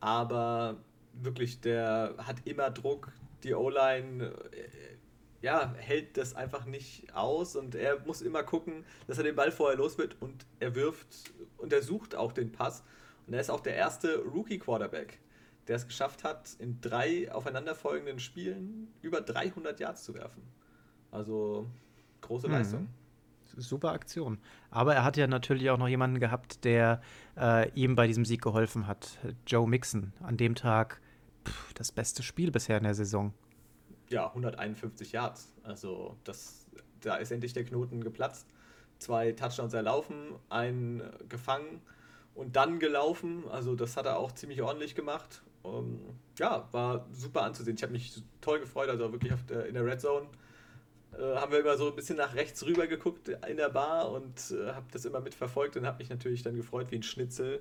Aber 0.00 0.76
wirklich, 1.14 1.60
der 1.60 2.14
hat 2.18 2.46
immer 2.46 2.70
Druck. 2.70 3.12
Die 3.42 3.54
O-Line 3.54 4.24
äh, 4.52 4.96
ja, 5.42 5.74
hält 5.76 6.16
das 6.16 6.34
einfach 6.34 6.64
nicht 6.64 7.14
aus 7.14 7.56
und 7.56 7.74
er 7.74 8.00
muss 8.00 8.22
immer 8.22 8.42
gucken, 8.42 8.84
dass 9.06 9.18
er 9.18 9.24
den 9.24 9.36
Ball 9.36 9.52
vorher 9.52 9.76
los 9.76 9.98
wird 9.98 10.20
und 10.20 10.46
er 10.60 10.74
wirft 10.74 11.32
und 11.58 11.72
er 11.72 11.82
sucht 11.82 12.14
auch 12.14 12.32
den 12.32 12.52
Pass. 12.52 12.82
Und 13.26 13.34
er 13.34 13.40
ist 13.40 13.50
auch 13.50 13.60
der 13.60 13.74
erste 13.74 14.18
Rookie-Quarterback, 14.18 15.18
der 15.68 15.76
es 15.76 15.86
geschafft 15.86 16.24
hat, 16.24 16.56
in 16.58 16.80
drei 16.80 17.30
aufeinanderfolgenden 17.32 18.18
Spielen 18.18 18.88
über 19.02 19.20
300 19.20 19.78
Yards 19.80 20.04
zu 20.04 20.14
werfen. 20.14 20.42
Also 21.10 21.66
große 22.20 22.46
Leistung. 22.46 22.82
Mhm. 22.82 22.88
Super 23.58 23.92
Aktion. 23.92 24.38
Aber 24.70 24.94
er 24.94 25.04
hat 25.04 25.16
ja 25.16 25.26
natürlich 25.26 25.70
auch 25.70 25.78
noch 25.78 25.88
jemanden 25.88 26.20
gehabt, 26.20 26.64
der 26.64 27.00
äh, 27.38 27.70
ihm 27.70 27.94
bei 27.94 28.06
diesem 28.06 28.24
Sieg 28.24 28.42
geholfen 28.42 28.86
hat. 28.86 29.18
Joe 29.46 29.66
Mixon. 29.66 30.12
An 30.20 30.36
dem 30.36 30.54
Tag 30.54 31.00
das 31.74 31.92
beste 31.92 32.22
Spiel 32.22 32.50
bisher 32.50 32.78
in 32.78 32.84
der 32.84 32.94
Saison. 32.94 33.32
Ja, 34.08 34.28
151 34.28 35.12
Yards. 35.12 35.52
Also 35.62 36.16
das, 36.24 36.66
da 37.00 37.16
ist 37.16 37.32
endlich 37.32 37.52
der 37.52 37.64
Knoten 37.64 38.02
geplatzt. 38.02 38.46
Zwei 38.98 39.32
Touchdowns 39.32 39.74
erlaufen, 39.74 40.34
einen 40.48 41.02
gefangen 41.28 41.82
und 42.34 42.56
dann 42.56 42.78
gelaufen. 42.78 43.44
Also 43.50 43.74
das 43.74 43.96
hat 43.96 44.06
er 44.06 44.18
auch 44.18 44.32
ziemlich 44.32 44.62
ordentlich 44.62 44.94
gemacht. 44.94 45.42
Um, 45.62 45.74
ähm, 45.74 46.00
ja, 46.38 46.68
war 46.72 47.06
super 47.12 47.42
anzusehen. 47.42 47.76
Ich 47.76 47.82
habe 47.82 47.92
mich 47.92 48.22
toll 48.40 48.60
gefreut, 48.60 48.88
also 48.88 49.10
wirklich 49.12 49.32
der, 49.48 49.66
in 49.66 49.74
der 49.74 49.84
Red 49.84 50.00
Zone 50.00 50.28
äh, 51.18 51.36
haben 51.36 51.52
wir 51.52 51.60
immer 51.60 51.76
so 51.76 51.88
ein 51.88 51.96
bisschen 51.96 52.16
nach 52.16 52.34
rechts 52.34 52.64
rüber 52.64 52.86
geguckt 52.86 53.28
in 53.28 53.56
der 53.56 53.70
Bar 53.70 54.10
und 54.10 54.50
äh, 54.50 54.72
habe 54.72 54.86
das 54.92 55.04
immer 55.04 55.20
mitverfolgt 55.20 55.76
und 55.76 55.86
habe 55.86 55.98
mich 55.98 56.10
natürlich 56.10 56.42
dann 56.42 56.56
gefreut 56.56 56.90
wie 56.90 56.96
ein 56.96 57.02
Schnitzel, 57.02 57.60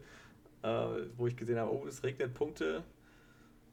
äh, 0.62 0.88
wo 1.18 1.28
ich 1.28 1.36
gesehen 1.36 1.58
habe, 1.58 1.72
oh, 1.72 1.86
es 1.88 2.04
regnet 2.04 2.34
Punkte. 2.34 2.84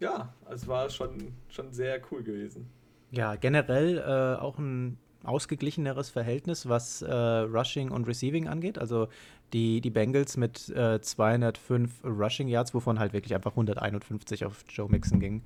Ja, 0.02 0.35
es 0.50 0.66
war 0.66 0.90
schon, 0.90 1.32
schon 1.49 1.71
sehr 1.73 2.00
cool 2.11 2.25
gewesen. 2.25 2.68
Ja, 3.12 3.37
generell 3.37 3.99
äh, 3.99 4.40
auch 4.42 4.59
ein 4.59 4.99
ausgeglicheneres 5.23 6.11
Verhältnis, 6.11 6.68
was 6.68 7.02
äh, 7.02 7.14
Rushing 7.14 7.92
und 7.92 8.09
Receiving 8.09 8.49
angeht. 8.49 8.78
Also 8.78 9.06
die, 9.52 9.80
die 9.80 9.90
Bengals 9.90 10.37
mit 10.37 10.68
äh, 10.71 11.00
205 11.00 12.02
Rushing 12.02 12.49
Yards, 12.49 12.75
wovon 12.75 12.99
halt 12.99 13.12
wirklich 13.12 13.32
einfach 13.32 13.52
151 13.52 14.44
auf 14.44 14.64
Joe 14.68 14.88
Mixon 14.90 15.21
ging. 15.21 15.44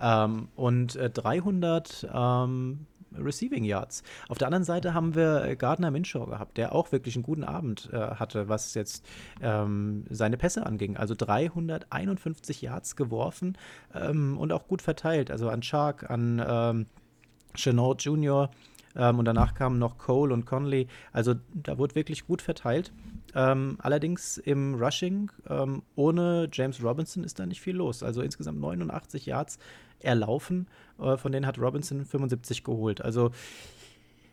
Ähm, 0.00 0.48
und 0.56 0.96
äh, 0.96 1.10
300 1.10 2.08
ähm, 2.10 2.86
Receiving 3.16 3.64
Yards. 3.64 4.02
Auf 4.28 4.38
der 4.38 4.48
anderen 4.48 4.64
Seite 4.64 4.94
haben 4.94 5.14
wir 5.14 5.44
äh, 5.44 5.56
Gardner 5.56 5.90
Minshaw 5.90 6.26
gehabt, 6.26 6.56
der 6.56 6.74
auch 6.74 6.92
wirklich 6.92 7.16
einen 7.16 7.22
guten 7.22 7.44
Abend 7.44 7.90
äh, 7.92 7.96
hatte, 7.96 8.48
was 8.48 8.74
jetzt 8.74 9.06
ähm, 9.40 10.04
seine 10.10 10.36
Pässe 10.36 10.66
anging. 10.66 10.96
Also 10.96 11.14
351 11.16 12.62
Yards 12.62 12.96
geworfen 12.96 13.56
ähm, 13.94 14.38
und 14.38 14.52
auch 14.52 14.66
gut 14.68 14.82
verteilt. 14.82 15.30
Also 15.30 15.48
an 15.48 15.62
Shark, 15.62 16.10
an 16.10 16.42
ähm, 16.46 16.86
Chenault 17.54 18.02
Jr., 18.02 18.50
ähm, 18.96 19.18
und 19.18 19.24
danach 19.24 19.54
kamen 19.54 19.78
noch 19.78 19.98
Cole 19.98 20.32
und 20.32 20.46
Conley. 20.46 20.88
Also 21.12 21.34
da 21.54 21.78
wurde 21.78 21.94
wirklich 21.94 22.26
gut 22.26 22.42
verteilt. 22.42 22.92
Ähm, 23.34 23.76
allerdings 23.80 24.38
im 24.38 24.74
Rushing 24.74 25.30
ähm, 25.48 25.82
ohne 25.96 26.48
James 26.52 26.82
Robinson 26.82 27.24
ist 27.24 27.38
da 27.38 27.46
nicht 27.46 27.60
viel 27.60 27.76
los. 27.76 28.02
Also 28.02 28.22
insgesamt 28.22 28.60
89 28.60 29.26
Yards 29.26 29.58
erlaufen. 30.00 30.68
Äh, 30.98 31.16
von 31.16 31.32
denen 31.32 31.46
hat 31.46 31.58
Robinson 31.58 32.04
75 32.04 32.64
geholt. 32.64 33.00
Also 33.02 33.30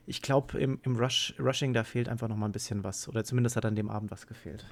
ich 0.07 0.21
glaube, 0.21 0.59
im, 0.59 0.79
im 0.83 0.95
Rush, 0.95 1.33
Rushing, 1.39 1.73
da 1.73 1.83
fehlt 1.83 2.09
einfach 2.09 2.27
noch 2.27 2.37
mal 2.37 2.45
ein 2.45 2.51
bisschen 2.51 2.83
was. 2.83 3.07
Oder 3.07 3.23
zumindest 3.23 3.55
hat 3.55 3.65
an 3.65 3.75
dem 3.75 3.89
Abend 3.89 4.11
was 4.11 4.27
gefehlt. 4.27 4.65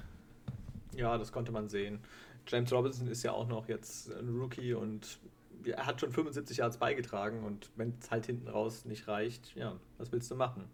Ja, 0.96 1.18
das 1.18 1.32
konnte 1.32 1.50
man 1.50 1.68
sehen. 1.68 2.00
James 2.46 2.72
Robinson 2.72 3.08
ist 3.08 3.22
ja 3.22 3.32
auch 3.32 3.48
noch 3.48 3.68
jetzt 3.68 4.12
ein 4.12 4.28
Rookie 4.28 4.74
und 4.74 5.18
er 5.66 5.86
hat 5.86 6.00
schon 6.00 6.12
75 6.12 6.58
Yards 6.58 6.78
beigetragen 6.78 7.44
und 7.44 7.70
wenn 7.76 7.94
es 8.00 8.10
halt 8.10 8.26
hinten 8.26 8.48
raus 8.48 8.84
nicht 8.84 9.08
reicht, 9.08 9.54
ja, 9.54 9.76
was 9.98 10.12
willst 10.12 10.30
du 10.30 10.36
machen? 10.36 10.64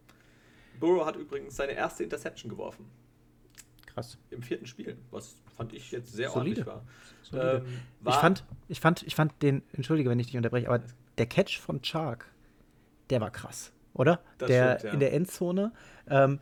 Burrow 0.79 1.05
hat 1.05 1.17
übrigens 1.17 1.57
seine 1.57 1.73
erste 1.73 2.03
Interception 2.03 2.51
geworfen. 2.51 2.87
Krass. 3.87 4.19
Im 4.31 4.43
vierten 4.43 4.67
Spiel, 4.67 4.97
was 5.11 5.37
fand 5.57 5.73
ich 5.73 5.91
jetzt 5.91 6.13
sehr 6.13 6.31
Solide. 6.31 6.67
ordentlich 6.67 7.33
war. 7.33 7.57
Ähm, 7.57 7.65
war. 8.01 8.15
ich, 8.15 8.21
fand, 8.21 8.45
ich, 8.69 8.81
fand, 8.81 9.03
ich 9.03 9.15
fand 9.15 9.43
den, 9.43 9.63
entschuldige, 9.73 10.09
wenn 10.09 10.19
ich 10.19 10.27
dich 10.27 10.37
unterbreche, 10.37 10.69
aber 10.69 10.83
der 11.19 11.27
Catch 11.27 11.59
von 11.59 11.83
Chark, 11.83 12.27
der 13.11 13.21
war 13.21 13.31
krass, 13.31 13.73
oder? 13.93 14.21
Das 14.39 14.49
der 14.49 14.79
stimmt, 14.79 14.85
ja. 14.85 14.93
in 14.95 15.01
der 15.01 15.13
Endzone. 15.13 15.73
Ähm, 16.09 16.41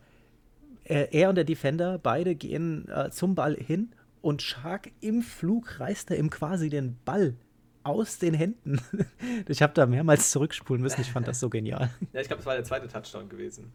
er 0.85 1.29
und 1.29 1.35
der 1.35 1.43
Defender, 1.43 1.99
beide 1.99 2.35
gehen 2.35 2.87
äh, 2.89 3.11
zum 3.11 3.35
Ball 3.35 3.55
hin 3.55 3.93
und 4.21 4.41
Shark 4.41 4.91
im 5.01 5.21
Flug 5.21 5.79
reißt 5.79 6.11
er 6.11 6.17
ihm 6.17 6.29
quasi 6.29 6.69
den 6.69 6.97
Ball 7.05 7.35
aus 7.83 8.17
den 8.17 8.33
Händen. 8.33 8.81
ich 9.47 9.61
habe 9.61 9.73
da 9.73 9.85
mehrmals 9.85 10.31
zurückspulen 10.31 10.81
müssen. 10.81 11.01
Ich 11.01 11.11
fand 11.11 11.27
das 11.27 11.39
so 11.39 11.49
genial. 11.49 11.89
Ja, 12.13 12.21
ich 12.21 12.27
glaube, 12.27 12.39
das 12.39 12.45
war 12.45 12.55
der 12.55 12.63
zweite 12.63 12.87
Touchdown 12.87 13.29
gewesen, 13.29 13.71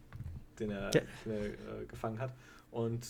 den 0.59 0.71
er, 0.71 0.91
ja. 0.93 1.01
den 1.25 1.33
er 1.33 1.45
äh, 1.45 1.85
gefangen 1.87 2.19
hat. 2.19 2.33
Und 2.71 3.05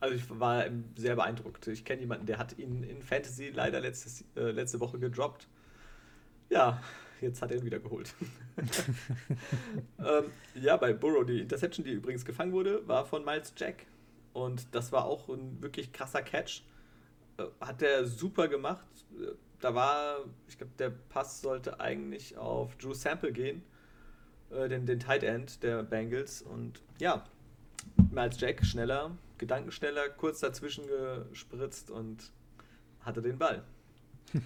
also 0.00 0.14
ich 0.14 0.24
war 0.28 0.64
sehr 0.96 1.16
beeindruckt. 1.16 1.66
Ich 1.68 1.84
kenne 1.84 2.00
jemanden, 2.00 2.26
der 2.26 2.38
hat 2.38 2.58
ihn 2.58 2.82
in 2.82 3.02
Fantasy 3.02 3.50
leider 3.50 3.80
letztes, 3.80 4.24
äh, 4.36 4.50
letzte 4.50 4.80
Woche 4.80 4.98
gedroppt. 4.98 5.48
Ja, 6.50 6.80
jetzt 7.20 7.42
hat 7.42 7.50
er 7.50 7.58
ihn 7.58 7.64
wieder 7.64 7.80
geholt. 7.80 8.14
ähm, 9.98 10.24
ja, 10.54 10.76
bei 10.76 10.92
Burrow, 10.92 11.24
die 11.24 11.40
Interception, 11.40 11.84
die 11.84 11.92
übrigens 11.92 12.24
gefangen 12.24 12.52
wurde, 12.52 12.86
war 12.86 13.04
von 13.06 13.24
Miles 13.24 13.52
Jack. 13.56 13.86
Und 14.32 14.66
das 14.72 14.92
war 14.92 15.04
auch 15.04 15.28
ein 15.28 15.60
wirklich 15.60 15.92
krasser 15.92 16.22
Catch. 16.22 16.62
Äh, 17.38 17.44
hat 17.60 17.82
er 17.82 18.06
super 18.06 18.48
gemacht 18.48 18.86
da 19.60 19.74
war, 19.74 20.18
ich 20.48 20.58
glaube, 20.58 20.72
der 20.78 20.90
Pass 20.90 21.40
sollte 21.40 21.80
eigentlich 21.80 22.36
auf 22.36 22.76
Drew 22.76 22.94
Sample 22.94 23.32
gehen, 23.32 23.62
äh, 24.50 24.68
den, 24.68 24.86
den 24.86 25.00
Tight 25.00 25.22
End 25.22 25.62
der 25.62 25.82
Bengals. 25.82 26.42
Und 26.42 26.80
ja, 26.98 27.24
Miles 28.10 28.40
Jack 28.40 28.64
schneller, 28.64 29.16
gedankenschneller, 29.38 30.08
kurz 30.10 30.40
dazwischen 30.40 30.84
gespritzt 30.86 31.90
und 31.90 32.32
hatte 33.00 33.22
den 33.22 33.38
Ball. 33.38 33.64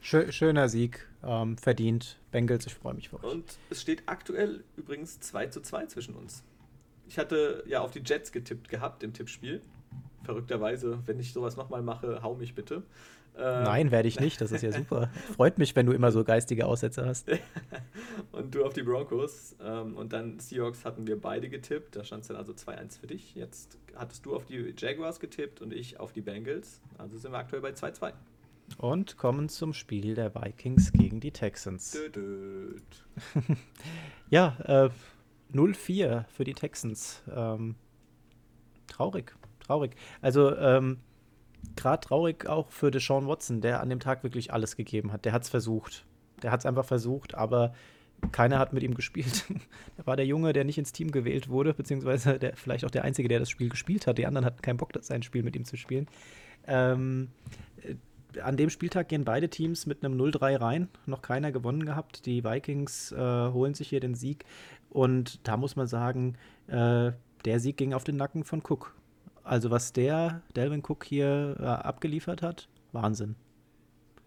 Schöner 0.00 0.68
Sieg, 0.68 1.08
ähm, 1.24 1.58
verdient. 1.58 2.18
Bengals, 2.30 2.66
ich 2.66 2.74
freue 2.74 2.94
mich 2.94 3.08
für 3.08 3.16
euch. 3.16 3.24
Und 3.24 3.58
es 3.70 3.82
steht 3.82 4.04
aktuell 4.06 4.62
übrigens 4.76 5.18
2 5.20 5.48
zu 5.48 5.60
2 5.60 5.86
zwischen 5.86 6.14
uns. 6.14 6.44
Ich 7.08 7.18
hatte 7.18 7.64
ja 7.66 7.80
auf 7.80 7.90
die 7.90 8.02
Jets 8.04 8.30
getippt 8.30 8.68
gehabt 8.68 9.02
im 9.02 9.12
Tippspiel. 9.12 9.62
Verrückterweise, 10.22 11.00
wenn 11.06 11.18
ich 11.18 11.32
sowas 11.32 11.56
nochmal 11.56 11.82
mache, 11.82 12.22
hau 12.22 12.34
mich 12.34 12.54
bitte. 12.54 12.82
Ähm, 13.38 13.64
Nein, 13.64 13.90
werde 13.90 14.08
ich 14.08 14.18
nicht. 14.20 14.40
Das 14.40 14.52
ist 14.52 14.62
ja 14.62 14.72
super. 14.76 15.10
Freut 15.34 15.58
mich, 15.58 15.76
wenn 15.76 15.86
du 15.86 15.92
immer 15.92 16.10
so 16.12 16.24
geistige 16.24 16.66
Aussätze 16.66 17.04
hast. 17.04 17.28
und 18.32 18.54
du 18.54 18.64
auf 18.64 18.72
die 18.72 18.82
Broncos. 18.82 19.56
Ähm, 19.60 19.96
und 19.96 20.12
dann 20.12 20.38
Seahawks 20.38 20.84
hatten 20.84 21.06
wir 21.06 21.20
beide 21.20 21.48
getippt. 21.48 21.96
Da 21.96 22.04
stand 22.04 22.22
es 22.22 22.28
dann 22.28 22.36
also 22.36 22.52
2-1 22.52 23.00
für 23.00 23.06
dich. 23.06 23.34
Jetzt 23.34 23.78
hattest 23.94 24.24
du 24.26 24.34
auf 24.34 24.44
die 24.46 24.74
Jaguars 24.76 25.20
getippt 25.20 25.60
und 25.60 25.72
ich 25.72 26.00
auf 26.00 26.12
die 26.12 26.22
Bengals. 26.22 26.80
Also 26.98 27.18
sind 27.18 27.32
wir 27.32 27.38
aktuell 27.38 27.62
bei 27.62 27.70
2-2. 27.70 28.12
Und 28.78 29.16
kommen 29.16 29.48
zum 29.48 29.72
Spiel 29.72 30.14
der 30.14 30.34
Vikings 30.34 30.92
gegen 30.92 31.20
die 31.20 31.30
Texans. 31.30 31.96
Ja, 34.28 34.56
äh, 34.64 34.90
0-4 35.54 36.24
für 36.26 36.42
die 36.42 36.54
Texans. 36.54 37.22
Ähm, 37.32 37.76
traurig, 38.88 39.36
traurig. 39.60 39.94
Also, 40.20 40.56
ähm, 40.56 40.98
gerade 41.74 42.06
traurig 42.06 42.46
auch 42.46 42.70
für 42.70 42.90
Deshaun 42.90 43.26
Watson, 43.26 43.60
der 43.60 43.80
an 43.80 43.90
dem 43.90 44.00
Tag 44.00 44.22
wirklich 44.22 44.52
alles 44.52 44.76
gegeben 44.76 45.12
hat. 45.12 45.24
Der 45.24 45.32
hat 45.32 45.42
es 45.42 45.48
versucht. 45.48 46.04
Der 46.42 46.50
hat 46.50 46.60
es 46.60 46.66
einfach 46.66 46.84
versucht, 46.84 47.34
aber 47.34 47.72
keiner 48.32 48.58
hat 48.58 48.72
mit 48.72 48.82
ihm 48.82 48.94
gespielt. 48.94 49.44
er 49.96 50.06
war 50.06 50.16
der 50.16 50.26
Junge, 50.26 50.52
der 50.52 50.64
nicht 50.64 50.78
ins 50.78 50.92
Team 50.92 51.10
gewählt 51.10 51.48
wurde, 51.48 51.74
beziehungsweise 51.74 52.38
der, 52.38 52.56
vielleicht 52.56 52.84
auch 52.84 52.90
der 52.90 53.04
Einzige, 53.04 53.28
der 53.28 53.38
das 53.38 53.50
Spiel 53.50 53.68
gespielt 53.68 54.06
hat. 54.06 54.18
Die 54.18 54.26
anderen 54.26 54.44
hatten 54.44 54.62
keinen 54.62 54.76
Bock, 54.76 54.92
sein 55.00 55.22
Spiel 55.22 55.42
mit 55.42 55.56
ihm 55.56 55.64
zu 55.64 55.76
spielen. 55.76 56.06
Ähm, 56.66 57.28
äh, 57.82 57.94
an 58.40 58.56
dem 58.56 58.70
Spieltag 58.70 59.08
gehen 59.08 59.24
beide 59.24 59.48
Teams 59.48 59.86
mit 59.86 60.04
einem 60.04 60.20
0-3 60.20 60.60
rein. 60.60 60.88
Noch 61.06 61.22
keiner 61.22 61.52
gewonnen 61.52 61.86
gehabt. 61.86 62.26
Die 62.26 62.44
Vikings 62.44 63.12
äh, 63.12 63.16
holen 63.18 63.74
sich 63.74 63.88
hier 63.88 64.00
den 64.00 64.14
Sieg. 64.14 64.44
Und 64.90 65.46
da 65.46 65.56
muss 65.56 65.76
man 65.76 65.86
sagen, 65.86 66.36
äh, 66.66 67.12
der 67.44 67.60
Sieg 67.60 67.76
ging 67.76 67.94
auf 67.94 68.04
den 68.04 68.16
Nacken 68.16 68.44
von 68.44 68.60
Cook. 68.60 68.94
Also 69.46 69.70
was 69.70 69.92
der 69.92 70.42
Delvin 70.54 70.82
Cook 70.86 71.04
hier 71.04 71.56
äh, 71.58 71.64
abgeliefert 71.64 72.42
hat, 72.42 72.68
Wahnsinn. 72.92 73.36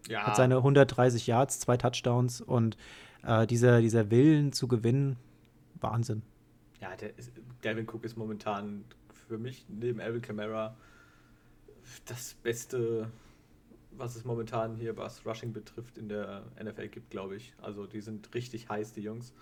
Ja. 0.08 0.26
Hat 0.26 0.36
seine 0.36 0.56
130 0.56 1.26
Yards, 1.26 1.60
zwei 1.60 1.76
Touchdowns 1.76 2.40
und 2.40 2.76
äh, 3.22 3.46
dieser, 3.46 3.80
dieser 3.80 4.10
Willen 4.10 4.52
zu 4.52 4.66
gewinnen, 4.66 5.16
Wahnsinn. 5.80 6.22
Ja, 6.80 6.96
der 6.96 7.16
ist, 7.18 7.32
Delvin 7.62 7.86
Cook 7.88 8.04
ist 8.04 8.16
momentan 8.16 8.84
für 9.28 9.38
mich 9.38 9.66
neben 9.68 10.00
Alvin 10.00 10.22
Kamara 10.22 10.74
das 12.06 12.34
beste 12.42 13.10
was 13.92 14.16
es 14.16 14.24
momentan 14.24 14.76
hier, 14.76 14.96
was 14.96 15.24
Rushing 15.26 15.52
betrifft, 15.52 15.98
in 15.98 16.08
der 16.08 16.44
NFL 16.62 16.88
gibt, 16.88 17.10
glaube 17.10 17.36
ich. 17.36 17.54
Also 17.60 17.86
die 17.86 18.00
sind 18.00 18.32
richtig 18.34 18.68
heiß, 18.68 18.92
die 18.92 19.02
Jungs. 19.02 19.32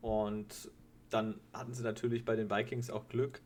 Und 0.00 0.70
dann 1.10 1.38
hatten 1.52 1.74
sie 1.74 1.82
natürlich 1.82 2.24
bei 2.24 2.36
den 2.36 2.50
Vikings 2.50 2.90
auch 2.90 3.08
Glück, 3.08 3.40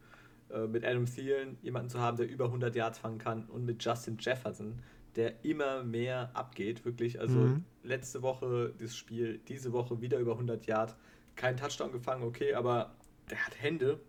äh, 0.50 0.66
mit 0.66 0.84
Adam 0.84 1.06
Thielen 1.06 1.56
jemanden 1.62 1.88
zu 1.90 2.00
haben, 2.00 2.16
der 2.16 2.28
über 2.28 2.46
100 2.46 2.74
Yards 2.74 2.98
fangen 2.98 3.18
kann 3.18 3.46
und 3.46 3.64
mit 3.64 3.84
Justin 3.84 4.16
Jefferson, 4.20 4.80
der 5.16 5.44
immer 5.44 5.84
mehr 5.84 6.30
abgeht, 6.34 6.84
wirklich. 6.84 7.20
Also 7.20 7.40
Mhm. 7.40 7.64
letzte 7.82 8.22
Woche 8.22 8.72
das 8.78 8.96
Spiel, 8.96 9.38
diese 9.48 9.72
Woche 9.72 10.00
wieder 10.00 10.18
über 10.18 10.32
100 10.36 10.66
Yards, 10.66 10.96
kein 11.36 11.56
Touchdown 11.56 11.92
gefangen, 11.92 12.22
okay, 12.24 12.54
aber 12.54 12.94
der 13.30 13.38
hat 13.46 13.60
Hände, 13.60 14.00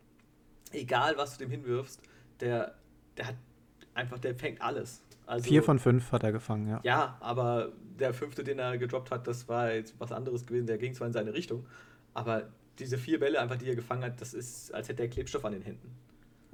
egal 0.72 1.18
was 1.18 1.38
du 1.38 1.44
dem 1.44 1.52
hinwirfst, 1.52 2.02
der, 2.40 2.76
der 3.18 3.28
hat 3.28 3.36
einfach, 3.94 4.20
der 4.20 4.36
fängt 4.36 4.62
alles. 4.62 5.02
Also, 5.26 5.50
Vier 5.50 5.64
von 5.64 5.80
fünf 5.80 6.12
hat 6.12 6.24
er 6.24 6.32
gefangen, 6.32 6.68
ja. 6.68 6.80
ja, 6.84 7.18
aber 7.20 7.72
der 8.00 8.14
fünfte, 8.14 8.44
den 8.44 8.60
er 8.60 8.78
gedroppt 8.78 9.10
hat, 9.10 9.26
das 9.28 9.48
war 9.48 9.72
jetzt 9.74 9.96
was 10.00 10.12
anderes 10.12 10.46
gewesen, 10.46 10.68
der 10.68 10.78
ging 10.78 10.94
zwar 10.94 11.08
in 11.08 11.14
seine 11.14 11.34
Richtung, 11.34 11.66
aber 12.14 12.50
diese 12.78 12.98
vier 12.98 13.20
Bälle 13.20 13.40
einfach, 13.40 13.56
die 13.56 13.68
er 13.68 13.76
gefangen 13.76 14.04
hat, 14.04 14.20
das 14.22 14.34
ist, 14.34 14.74
als 14.74 14.90
hätte 14.90 15.04
er 15.04 15.10
Klebstoff 15.10 15.46
an 15.46 15.54
den 15.54 15.62
Händen. 15.62 15.90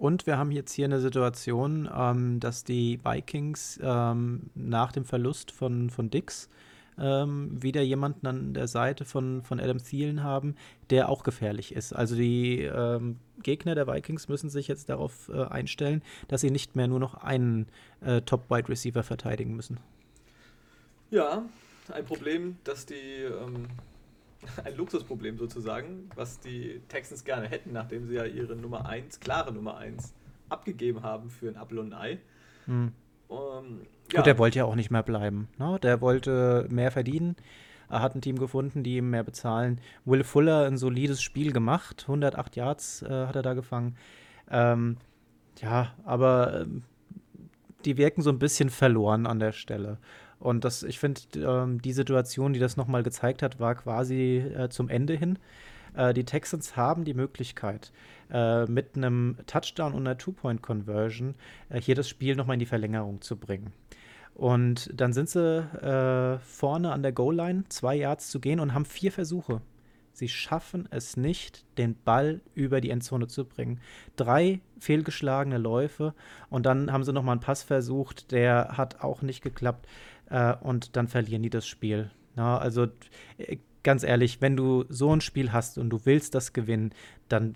Und 0.01 0.25
wir 0.25 0.39
haben 0.39 0.49
jetzt 0.49 0.73
hier 0.73 0.85
eine 0.85 0.99
Situation, 0.99 1.87
ähm, 1.95 2.39
dass 2.39 2.63
die 2.63 2.99
Vikings 3.05 3.79
ähm, 3.83 4.49
nach 4.55 4.91
dem 4.91 5.05
Verlust 5.05 5.51
von, 5.51 5.91
von 5.91 6.09
Dix 6.09 6.49
ähm, 6.97 7.61
wieder 7.61 7.83
jemanden 7.83 8.25
an 8.25 8.55
der 8.55 8.67
Seite 8.67 9.05
von, 9.05 9.43
von 9.43 9.59
Adam 9.59 9.77
Thielen 9.77 10.23
haben, 10.23 10.55
der 10.89 11.07
auch 11.07 11.21
gefährlich 11.21 11.75
ist. 11.75 11.93
Also 11.93 12.15
die 12.15 12.63
ähm, 12.63 13.19
Gegner 13.43 13.75
der 13.75 13.85
Vikings 13.85 14.27
müssen 14.27 14.49
sich 14.49 14.67
jetzt 14.67 14.89
darauf 14.89 15.29
äh, 15.29 15.43
einstellen, 15.43 16.01
dass 16.27 16.41
sie 16.41 16.49
nicht 16.49 16.75
mehr 16.75 16.87
nur 16.87 16.99
noch 16.99 17.13
einen 17.13 17.67
äh, 18.03 18.21
Top-Wide-Receiver 18.21 19.03
verteidigen 19.03 19.55
müssen. 19.55 19.79
Ja, 21.11 21.43
ein 21.93 22.05
Problem, 22.05 22.57
das 22.63 22.87
die, 22.87 22.95
ähm, 22.95 23.67
ein 24.63 24.75
Luxusproblem 24.75 25.37
sozusagen, 25.37 26.09
was 26.15 26.39
die 26.39 26.81
Texans 26.87 27.23
gerne 27.23 27.47
hätten, 27.47 27.73
nachdem 27.73 28.05
sie 28.07 28.15
ja 28.15 28.25
ihre 28.25 28.55
Nummer 28.55 28.87
1, 28.87 29.19
klare 29.19 29.51
Nummer 29.51 29.77
1, 29.77 30.13
abgegeben 30.49 31.03
haben 31.03 31.29
für 31.29 31.49
ein 31.49 31.57
Apfel 31.57 31.79
und 31.79 31.93
ein 31.93 31.99
Ei. 31.99 32.19
Hm. 32.65 32.91
Ähm, 33.29 33.81
Gut, 34.13 34.25
der 34.25 34.37
wollte 34.37 34.59
ja 34.59 34.65
auch 34.65 34.75
nicht 34.75 34.91
mehr 34.91 35.03
bleiben. 35.03 35.47
Ne? 35.57 35.79
Der 35.81 36.01
wollte 36.01 36.67
mehr 36.69 36.91
verdienen. 36.91 37.35
Er 37.89 38.01
hat 38.01 38.15
ein 38.15 38.21
Team 38.21 38.39
gefunden, 38.39 38.83
die 38.83 38.97
ihm 38.97 39.09
mehr 39.09 39.23
bezahlen. 39.23 39.79
Will 40.05 40.23
Fuller 40.23 40.65
ein 40.65 40.77
solides 40.77 41.21
Spiel 41.21 41.51
gemacht. 41.51 42.03
108 42.07 42.55
Yards 42.55 43.01
äh, 43.03 43.27
hat 43.27 43.35
er 43.35 43.41
da 43.41 43.53
gefangen. 43.53 43.95
Ähm, 44.49 44.97
ja, 45.61 45.93
aber 46.03 46.61
ähm, 46.61 46.83
die 47.85 47.97
wirken 47.97 48.21
so 48.21 48.29
ein 48.29 48.39
bisschen 48.39 48.69
verloren 48.69 49.25
an 49.25 49.39
der 49.39 49.51
Stelle. 49.51 49.97
Und 50.41 50.65
das, 50.65 50.81
ich 50.81 50.99
finde, 50.99 51.21
ähm, 51.35 51.81
die 51.81 51.93
Situation, 51.93 52.51
die 52.51 52.59
das 52.59 52.75
nochmal 52.75 53.03
gezeigt 53.03 53.43
hat, 53.43 53.59
war 53.59 53.75
quasi 53.75 54.37
äh, 54.37 54.69
zum 54.69 54.89
Ende 54.89 55.13
hin. 55.13 55.37
Äh, 55.93 56.15
die 56.15 56.25
Texans 56.25 56.75
haben 56.75 57.05
die 57.05 57.13
Möglichkeit, 57.13 57.91
äh, 58.31 58.65
mit 58.65 58.97
einem 58.97 59.37
Touchdown 59.45 59.93
und 59.93 60.07
einer 60.07 60.17
Two-Point-Conversion 60.17 61.35
äh, 61.69 61.79
hier 61.79 61.93
das 61.93 62.09
Spiel 62.09 62.35
nochmal 62.35 62.55
in 62.55 62.59
die 62.59 62.65
Verlängerung 62.65 63.21
zu 63.21 63.37
bringen. 63.37 63.71
Und 64.33 64.89
dann 64.93 65.13
sind 65.13 65.29
sie 65.29 65.59
äh, 65.59 66.39
vorne 66.39 66.91
an 66.91 67.03
der 67.03 67.11
Goal-Line, 67.11 67.65
zwei 67.69 67.95
Yards 67.95 68.31
zu 68.31 68.39
gehen 68.39 68.59
und 68.59 68.73
haben 68.73 68.85
vier 68.85 69.11
Versuche. 69.11 69.61
Sie 70.13 70.27
schaffen 70.27 70.87
es 70.89 71.17
nicht, 71.17 71.65
den 71.77 71.95
Ball 71.95 72.41
über 72.53 72.81
die 72.81 72.89
Endzone 72.89 73.27
zu 73.27 73.45
bringen. 73.45 73.79
Drei 74.15 74.59
fehlgeschlagene 74.79 75.57
Läufe 75.57 76.15
und 76.49 76.65
dann 76.65 76.91
haben 76.91 77.03
sie 77.03 77.13
nochmal 77.13 77.33
einen 77.33 77.41
Pass 77.41 77.63
versucht, 77.63 78.31
der 78.31 78.77
hat 78.77 79.03
auch 79.03 79.21
nicht 79.21 79.41
geklappt 79.41 79.87
äh, 80.31 80.55
und 80.61 80.95
dann 80.95 81.07
verlieren 81.07 81.43
die 81.43 81.49
das 81.49 81.67
Spiel. 81.67 82.09
Na, 82.35 82.57
also 82.57 82.87
äh, 83.37 83.57
ganz 83.83 84.03
ehrlich, 84.03 84.41
wenn 84.41 84.55
du 84.55 84.85
so 84.89 85.13
ein 85.13 85.21
Spiel 85.21 85.51
hast 85.51 85.77
und 85.77 85.89
du 85.89 86.05
willst 86.05 86.33
das 86.33 86.53
gewinnen, 86.53 86.93
dann, 87.27 87.55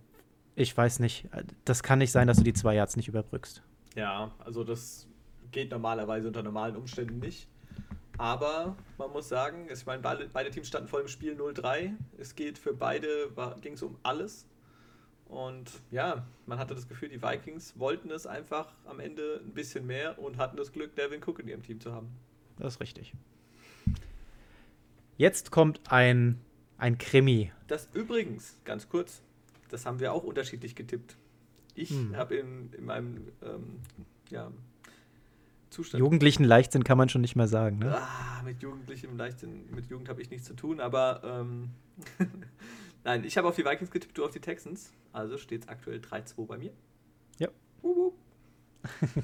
ich 0.55 0.75
weiß 0.75 0.99
nicht, 0.99 1.25
äh, 1.33 1.43
das 1.63 1.81
kann 1.81 1.99
nicht 1.99 2.11
sein, 2.11 2.27
dass 2.27 2.37
du 2.37 2.43
die 2.43 2.53
zwei 2.53 2.75
Yards 2.75 2.97
nicht 2.97 3.07
überbrückst. 3.07 3.63
Ja, 3.95 4.31
also 4.39 4.63
das 4.63 5.07
geht 5.51 5.71
normalerweise 5.71 6.27
unter 6.27 6.43
normalen 6.43 6.75
Umständen 6.75 7.19
nicht. 7.19 7.47
Aber 8.17 8.77
man 8.97 9.11
muss 9.11 9.27
sagen, 9.27 9.67
ich 9.71 9.85
meine, 9.85 10.01
beide, 10.01 10.29
beide 10.31 10.49
Teams 10.49 10.67
standen 10.67 10.87
vor 10.87 10.99
dem 10.99 11.07
Spiel 11.07 11.35
0-3. 11.35 11.93
Es 12.17 12.35
geht 12.35 12.57
für 12.57 12.73
beide, 12.73 13.31
ging 13.61 13.73
es 13.73 13.83
um 13.83 13.97
alles. 14.03 14.47
Und 15.25 15.71
ja, 15.91 16.25
man 16.45 16.59
hatte 16.59 16.75
das 16.75 16.87
Gefühl, 16.87 17.09
die 17.09 17.21
Vikings 17.21 17.77
wollten 17.77 18.11
es 18.11 18.27
einfach 18.27 18.73
am 18.85 18.99
Ende 18.99 19.41
ein 19.43 19.53
bisschen 19.53 19.85
mehr 19.85 20.19
und 20.19 20.37
hatten 20.37 20.55
das 20.55 20.71
Glück, 20.71 20.95
Devin 20.95 21.21
Cook 21.25 21.39
in 21.39 21.47
ihrem 21.47 21.63
Team 21.63 21.79
zu 21.79 21.91
haben. 21.93 22.09
Das 22.57 22.75
ist 22.75 22.79
richtig. 22.81 23.13
Jetzt 25.17 25.51
kommt 25.51 25.79
ein, 25.91 26.39
ein 26.77 26.97
Krimi. 26.97 27.51
Das 27.67 27.87
übrigens, 27.93 28.57
ganz 28.65 28.89
kurz, 28.89 29.21
das 29.69 29.85
haben 29.85 29.99
wir 29.99 30.13
auch 30.13 30.23
unterschiedlich 30.23 30.75
getippt. 30.75 31.17
Ich 31.73 31.89
Hm. 31.89 32.15
habe 32.15 32.35
in, 32.35 32.71
in 32.73 32.85
meinem 32.85 33.27
ähm, 33.41 33.79
ja, 34.29 34.51
Zustand. 35.69 35.99
Jugendlichen 35.99 36.43
Leichtsinn 36.43 36.83
kann 36.83 36.97
man 36.97 37.09
schon 37.09 37.21
nicht 37.21 37.35
mehr 37.35 37.47
sagen. 37.47 37.79
Ne? 37.79 37.97
Ah, 37.97 38.41
mit 38.43 38.61
Jugendlichem 38.61 39.17
Leichtsinn, 39.17 39.69
mit 39.73 39.87
Jugend 39.87 40.07
habe 40.09 40.21
ich 40.21 40.29
nichts 40.29 40.47
zu 40.47 40.53
tun, 40.55 40.79
aber 40.79 41.21
ähm, 41.23 41.69
nein, 43.03 43.23
ich 43.25 43.37
habe 43.37 43.47
auf 43.47 43.55
die 43.55 43.65
Vikings 43.65 43.91
getippt, 43.91 44.17
du 44.17 44.23
auf 44.25 44.31
die 44.31 44.39
Texans. 44.39 44.91
Also 45.11 45.37
steht 45.37 45.63
es 45.63 45.67
aktuell 45.67 45.99
3-2 45.99 46.45
bei 46.45 46.57
mir. 46.57 46.71
Ja. 47.39 47.47
Wup, 47.81 47.97
wup. 47.97 48.15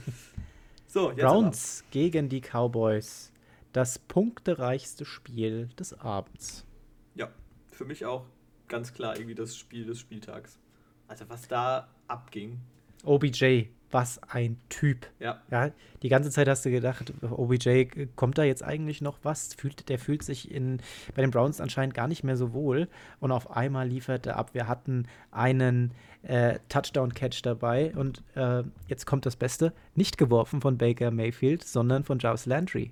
so, 0.92 1.10
jetzt 1.12 1.22
Browns 1.22 1.86
gegen 1.90 2.28
die 2.28 2.42
Cowboys. 2.42 3.32
Das 3.72 3.98
punktereichste 3.98 5.06
Spiel 5.06 5.70
des 5.80 5.94
Abends. 5.94 6.66
Aber. 6.66 7.22
Ja, 7.22 7.32
für 7.72 7.86
mich 7.86 8.04
auch 8.06 8.26
ganz 8.68 8.94
klar 8.94 9.16
irgendwie 9.16 9.36
das 9.36 9.56
Spiel 9.56 9.86
des 9.86 10.02
Spieltags. 10.02 10.60
Also 11.08 11.30
was 11.30 11.48
da 11.48 11.88
abging. 12.10 12.60
OBJ, 13.06 13.68
was 13.92 14.20
ein 14.24 14.58
Typ. 14.70 15.08
Ja, 15.20 15.42
Ja, 15.50 15.72
die 16.02 16.10
ganze 16.10 16.32
Zeit 16.32 16.48
hast 16.48 16.66
du 16.66 16.72
gedacht, 16.72 17.14
OBJ, 17.22 17.86
kommt 18.16 18.38
da 18.38 18.44
jetzt 18.44 18.64
eigentlich 18.64 19.02
noch 19.02 19.20
was? 19.24 19.54
Fühlt, 19.54 19.90
der 19.90 20.00
fühlt 20.00 20.24
sich 20.24 20.52
in, 20.52 20.80
bei 21.16 21.22
den 21.22 21.32
Browns 21.32 21.62
anscheinend 21.62 21.94
gar 21.94 22.08
nicht 22.08 22.24
mehr 22.24 22.38
so 22.38 22.54
wohl. 22.54 22.88
Und 23.20 23.32
auf 23.32 23.52
einmal 23.52 23.88
liefert 23.88 24.26
er 24.26 24.38
ab. 24.38 24.54
Wir 24.54 24.68
hatten 24.68 25.08
einen 25.32 25.94
äh, 26.24 26.60
Touchdown-Catch 26.70 27.42
dabei. 27.44 27.94
Und 27.96 28.24
äh, 28.36 28.64
jetzt 28.88 29.06
kommt 29.06 29.26
das 29.26 29.36
Beste. 29.36 29.74
Nicht 29.96 30.18
geworfen 30.18 30.62
von 30.62 30.78
Baker 30.78 31.12
Mayfield, 31.12 31.64
sondern 31.64 32.04
von 32.04 32.20
Jarvis 32.20 32.46
Landry. 32.46 32.92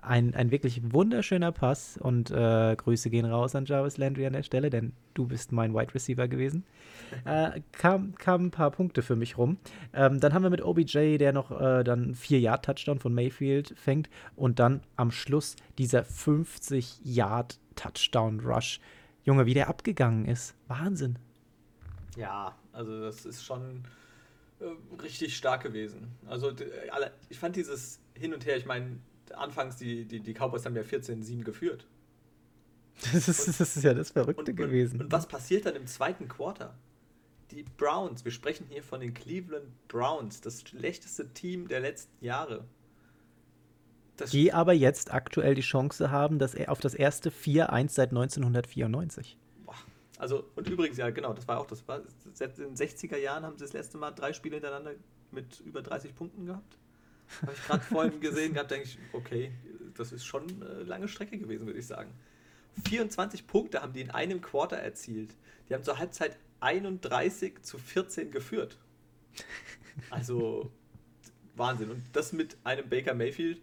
Ein, 0.00 0.34
ein 0.34 0.50
wirklich 0.50 0.80
wunderschöner 0.92 1.52
Pass. 1.52 1.98
Und 1.98 2.30
äh, 2.30 2.74
Grüße 2.76 3.10
gehen 3.10 3.26
raus 3.26 3.54
an 3.54 3.66
Jarvis 3.66 3.98
Landry 3.98 4.26
an 4.26 4.32
der 4.32 4.42
Stelle, 4.42 4.70
denn 4.70 4.92
du 5.14 5.26
bist 5.26 5.52
mein 5.52 5.74
Wide 5.74 5.94
Receiver 5.94 6.26
gewesen. 6.28 6.64
Äh, 7.24 7.62
kam, 7.72 8.14
kam 8.16 8.44
ein 8.46 8.50
paar 8.50 8.70
Punkte 8.70 9.00
für 9.00 9.16
mich 9.16 9.38
rum. 9.38 9.56
Ähm, 9.94 10.20
dann 10.20 10.34
haben 10.34 10.42
wir 10.42 10.50
mit 10.50 10.62
OBJ, 10.62 11.16
der 11.16 11.32
noch 11.32 11.50
äh, 11.50 11.82
dann 11.82 12.14
4-Yard-Touchdown 12.14 12.98
von 12.98 13.14
Mayfield 13.14 13.72
fängt 13.78 14.10
und 14.36 14.58
dann 14.58 14.82
am 14.96 15.10
Schluss 15.10 15.56
dieser 15.78 16.02
50-Yard-Touchdown-Rush. 16.02 18.80
Junge, 19.24 19.46
wie 19.46 19.54
der 19.54 19.70
abgegangen 19.70 20.26
ist. 20.26 20.54
Wahnsinn. 20.66 21.18
ja, 22.16 22.54
also 22.72 23.00
das 23.00 23.24
ist 23.24 23.44
schon 23.44 23.84
äh, 24.60 24.64
richtig 25.02 25.36
stark 25.36 25.62
gewesen. 25.62 26.08
Also 26.26 26.52
alle, 26.90 27.12
ich 27.28 27.38
fand 27.38 27.56
dieses 27.56 28.00
Hin 28.14 28.34
und 28.34 28.44
Her, 28.46 28.56
ich 28.56 28.66
meine, 28.66 28.98
anfangs 29.34 29.76
die, 29.76 30.04
die, 30.04 30.20
die 30.20 30.34
Cowboys 30.34 30.64
haben 30.64 30.76
ja 30.76 30.82
14-7 30.82 31.42
geführt. 31.44 31.86
Das 33.12 33.28
ist, 33.28 33.60
das 33.60 33.76
ist 33.76 33.82
ja 33.82 33.94
das 33.94 34.10
Verrückte 34.10 34.50
Und, 34.50 34.56
gewesen. 34.56 34.96
und, 34.96 35.04
und 35.06 35.12
was 35.12 35.28
passiert 35.28 35.66
dann 35.66 35.76
im 35.76 35.86
zweiten 35.86 36.26
Quarter? 36.26 36.74
Die 37.52 37.62
Browns, 37.62 38.24
wir 38.24 38.32
sprechen 38.32 38.66
hier 38.68 38.82
von 38.82 39.00
den 39.00 39.14
Cleveland 39.14 39.66
Browns, 39.88 40.40
das 40.40 40.62
schlechteste 40.62 41.32
Team 41.32 41.68
der 41.68 41.80
letzten 41.80 42.24
Jahre. 42.24 42.64
Das 44.16 44.30
die 44.32 44.52
aber 44.52 44.72
jetzt 44.72 45.14
aktuell 45.14 45.54
die 45.54 45.62
Chance 45.62 46.10
haben, 46.10 46.38
dass 46.38 46.54
er 46.54 46.72
auf 46.72 46.80
das 46.80 46.94
erste 46.94 47.30
4-1 47.30 47.90
seit 47.90 48.10
1994. 48.10 49.38
Boah. 49.64 49.74
Also, 50.18 50.44
und 50.56 50.68
übrigens, 50.68 50.98
ja, 50.98 51.08
genau, 51.10 51.32
das 51.32 51.46
war 51.46 51.60
auch 51.60 51.66
das. 51.66 51.86
War, 51.86 52.02
seit 52.34 52.58
den 52.58 52.74
60er 52.74 53.16
Jahren 53.16 53.44
haben 53.44 53.56
sie 53.56 53.64
das 53.64 53.72
letzte 53.72 53.96
Mal 53.96 54.10
drei 54.10 54.32
Spiele 54.32 54.56
hintereinander 54.56 54.94
mit 55.30 55.60
über 55.60 55.82
30 55.82 56.16
Punkten 56.16 56.46
gehabt. 56.46 56.78
Habe 57.42 57.52
ich 57.52 57.62
gerade 57.64 57.84
vorhin 57.84 58.20
gesehen 58.20 58.54
gehabt, 58.54 58.70
denke 58.70 58.86
ich, 58.86 58.98
okay, 59.12 59.52
das 59.94 60.12
ist 60.12 60.24
schon 60.24 60.44
eine 60.62 60.82
lange 60.84 61.08
Strecke 61.08 61.38
gewesen, 61.38 61.66
würde 61.66 61.78
ich 61.78 61.86
sagen. 61.86 62.12
24 62.86 63.46
Punkte 63.46 63.82
haben 63.82 63.92
die 63.92 64.00
in 64.00 64.10
einem 64.10 64.40
Quarter 64.40 64.76
erzielt. 64.76 65.34
Die 65.68 65.74
haben 65.74 65.82
zur 65.82 65.98
Halbzeit 65.98 66.38
31 66.60 67.62
zu 67.62 67.78
14 67.78 68.30
geführt. 68.30 68.78
Also 70.10 70.70
Wahnsinn. 71.56 71.90
Und 71.90 72.02
das 72.12 72.32
mit 72.32 72.56
einem 72.64 72.88
Baker 72.88 73.14
Mayfield, 73.14 73.60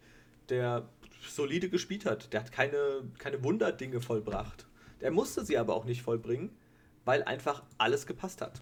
der 0.50 0.88
solide 1.28 1.70
gespielt 1.70 2.06
hat. 2.06 2.32
Der 2.34 2.42
hat 2.42 2.52
keine, 2.52 3.04
keine 3.18 3.44
Wunderdinge 3.44 4.02
vollbracht. 4.02 4.68
Der 5.02 5.12
musste 5.12 5.46
sie 5.46 5.58
aber 5.58 5.76
auch 5.76 5.86
nicht 5.86 6.02
vollbringen, 6.02 6.50
weil 7.06 7.24
einfach 7.24 7.64
alles 7.78 8.06
gepasst 8.06 8.42
hat. 8.42 8.62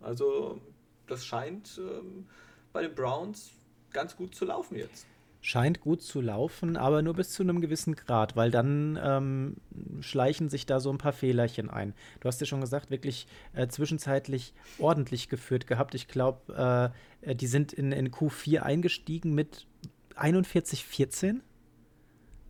Also 0.00 0.60
das 1.06 1.24
scheint 1.24 1.78
ähm, 1.78 2.26
bei 2.72 2.82
den 2.82 2.94
Browns 2.94 3.52
ganz 3.92 4.16
gut 4.16 4.34
zu 4.34 4.44
laufen 4.44 4.76
jetzt. 4.76 5.06
scheint 5.44 5.80
gut 5.80 6.02
zu 6.02 6.20
laufen, 6.20 6.76
aber 6.76 7.02
nur 7.02 7.14
bis 7.14 7.30
zu 7.30 7.42
einem 7.42 7.60
gewissen 7.60 7.96
Grad, 7.96 8.36
weil 8.36 8.52
dann 8.52 8.98
ähm, 9.02 9.56
schleichen 10.00 10.48
sich 10.48 10.66
da 10.66 10.78
so 10.78 10.90
ein 10.90 10.98
paar 10.98 11.12
Fehlerchen 11.12 11.68
ein. 11.68 11.94
Du 12.20 12.28
hast 12.28 12.40
ja 12.40 12.46
schon 12.46 12.60
gesagt, 12.60 12.90
wirklich 12.90 13.26
äh, 13.52 13.66
zwischenzeitlich 13.66 14.54
ordentlich 14.78 15.28
geführt 15.28 15.66
gehabt. 15.66 15.96
Ich 15.96 16.06
glaube, 16.06 16.92
äh, 17.22 17.30
äh, 17.30 17.34
die 17.34 17.48
sind 17.48 17.72
in, 17.72 17.90
in 17.90 18.12
Q4 18.12 18.60
eingestiegen 18.60 19.34
mit 19.34 19.66
41-14. 20.14 21.40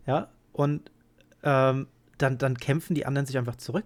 Ja, 0.05 0.29
und 0.51 0.91
ähm, 1.41 1.87
dann, 2.19 2.37
dann 2.37 2.57
kämpfen 2.57 2.93
die 2.93 3.05
anderen 3.07 3.25
sich 3.25 3.37
einfach 3.37 3.55
zurück. 3.55 3.85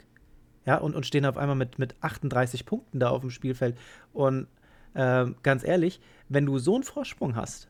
Ja, 0.66 0.80
und, 0.80 0.96
und 0.96 1.06
stehen 1.06 1.26
auf 1.26 1.38
einmal 1.38 1.56
mit, 1.56 1.80
mit 1.80 1.96
38 2.02 2.66
Punkten 2.66 3.00
da 3.00 3.10
auf 3.10 3.22
dem 3.22 3.30
Spielfeld. 3.30 3.78
Und 4.12 4.48
äh, 4.98 5.26
ganz 5.44 5.64
ehrlich, 5.64 6.02
wenn 6.28 6.46
du 6.46 6.58
so 6.58 6.76
einen 6.76 6.84
Vorsprung 6.84 7.36
hast, 7.36 7.70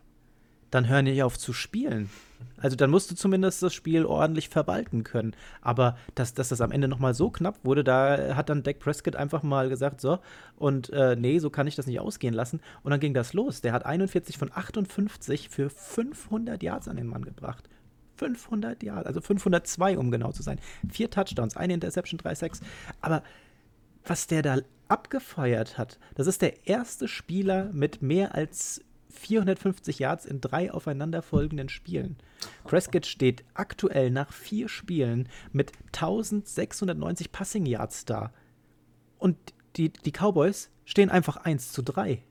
dann 0.71 0.87
hör 0.87 1.01
nicht 1.01 1.23
auf 1.23 1.37
zu 1.37 1.53
spielen. 1.53 2.09
Also 2.57 2.75
dann 2.75 2.89
musst 2.89 3.09
du 3.09 3.15
zumindest 3.15 3.63
das 3.63 3.73
Spiel 3.73 4.05
ordentlich 4.05 4.49
verwalten 4.49 5.03
können. 5.03 5.35
Aber 5.61 5.97
dass, 6.15 6.33
dass 6.33 6.49
das 6.49 6.61
am 6.61 6.71
Ende 6.71 6.87
noch 6.87 6.99
mal 6.99 7.13
so 7.13 7.29
knapp 7.29 7.63
wurde, 7.63 7.83
da 7.83 8.35
hat 8.35 8.49
dann 8.49 8.63
Dak 8.63 8.79
Prescott 8.79 9.15
einfach 9.15 9.43
mal 9.43 9.69
gesagt, 9.69 10.01
so, 10.01 10.19
und 10.57 10.89
äh, 10.89 11.15
nee, 11.15 11.39
so 11.39 11.49
kann 11.49 11.67
ich 11.67 11.75
das 11.75 11.87
nicht 11.87 11.99
ausgehen 11.99 12.33
lassen. 12.33 12.59
Und 12.83 12.91
dann 12.91 12.99
ging 12.99 13.13
das 13.13 13.33
los. 13.33 13.61
Der 13.61 13.73
hat 13.73 13.85
41 13.85 14.37
von 14.37 14.51
58 14.53 15.49
für 15.49 15.69
500 15.69 16.61
Yards 16.61 16.87
an 16.87 16.97
den 16.97 17.07
Mann 17.07 17.23
gebracht. 17.25 17.69
500 18.17 18.81
Yards, 18.83 19.05
also 19.05 19.21
502, 19.21 19.97
um 19.97 20.11
genau 20.11 20.31
zu 20.31 20.43
sein. 20.43 20.59
Vier 20.89 21.09
Touchdowns, 21.09 21.55
eine 21.55 21.73
Interception, 21.73 22.17
drei 22.17 22.35
Sacks. 22.35 22.61
Aber 22.99 23.23
was 24.09 24.27
der 24.27 24.41
da 24.41 24.57
abgefeuert 24.87 25.77
hat, 25.77 25.99
das 26.15 26.27
ist 26.27 26.41
der 26.41 26.67
erste 26.67 27.07
Spieler 27.07 27.71
mit 27.73 28.01
mehr 28.01 28.35
als 28.35 28.81
450 29.09 29.99
Yards 29.99 30.25
in 30.25 30.41
drei 30.41 30.71
aufeinanderfolgenden 30.71 31.69
Spielen. 31.69 32.17
Prescott 32.63 33.05
steht 33.05 33.43
aktuell 33.53 34.11
nach 34.11 34.31
vier 34.31 34.69
Spielen 34.69 35.27
mit 35.51 35.71
1690 35.87 37.31
Passing 37.31 37.65
Yards 37.65 38.05
da. 38.05 38.31
Und 39.17 39.37
die, 39.75 39.89
die 39.89 40.11
Cowboys 40.11 40.69
stehen 40.85 41.09
einfach 41.09 41.37
1 41.37 41.71
zu 41.71 41.81
3. 41.81 42.23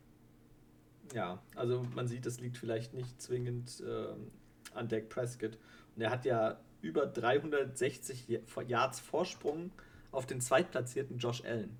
Ja, 1.13 1.43
also 1.55 1.87
man 1.95 2.09
sieht, 2.09 2.27
es 2.27 2.41
liegt 2.41 2.59
vielleicht 2.59 2.95
nicht 2.95 3.21
zwingend 3.21 3.81
äh, 3.81 4.77
an 4.77 4.89
Dak 4.89 5.09
Prescott. 5.09 5.59
Und 5.95 6.03
er 6.03 6.11
hat 6.11 6.25
ja 6.25 6.59
über 6.83 7.07
360 7.07 8.41
Yards 8.67 9.01
Vorsprung 9.01 9.73
auf 10.17 10.27
den 10.27 10.41
zweitplatzierten 10.41 11.19
Josh 11.19 11.45
Allen. 11.45 11.77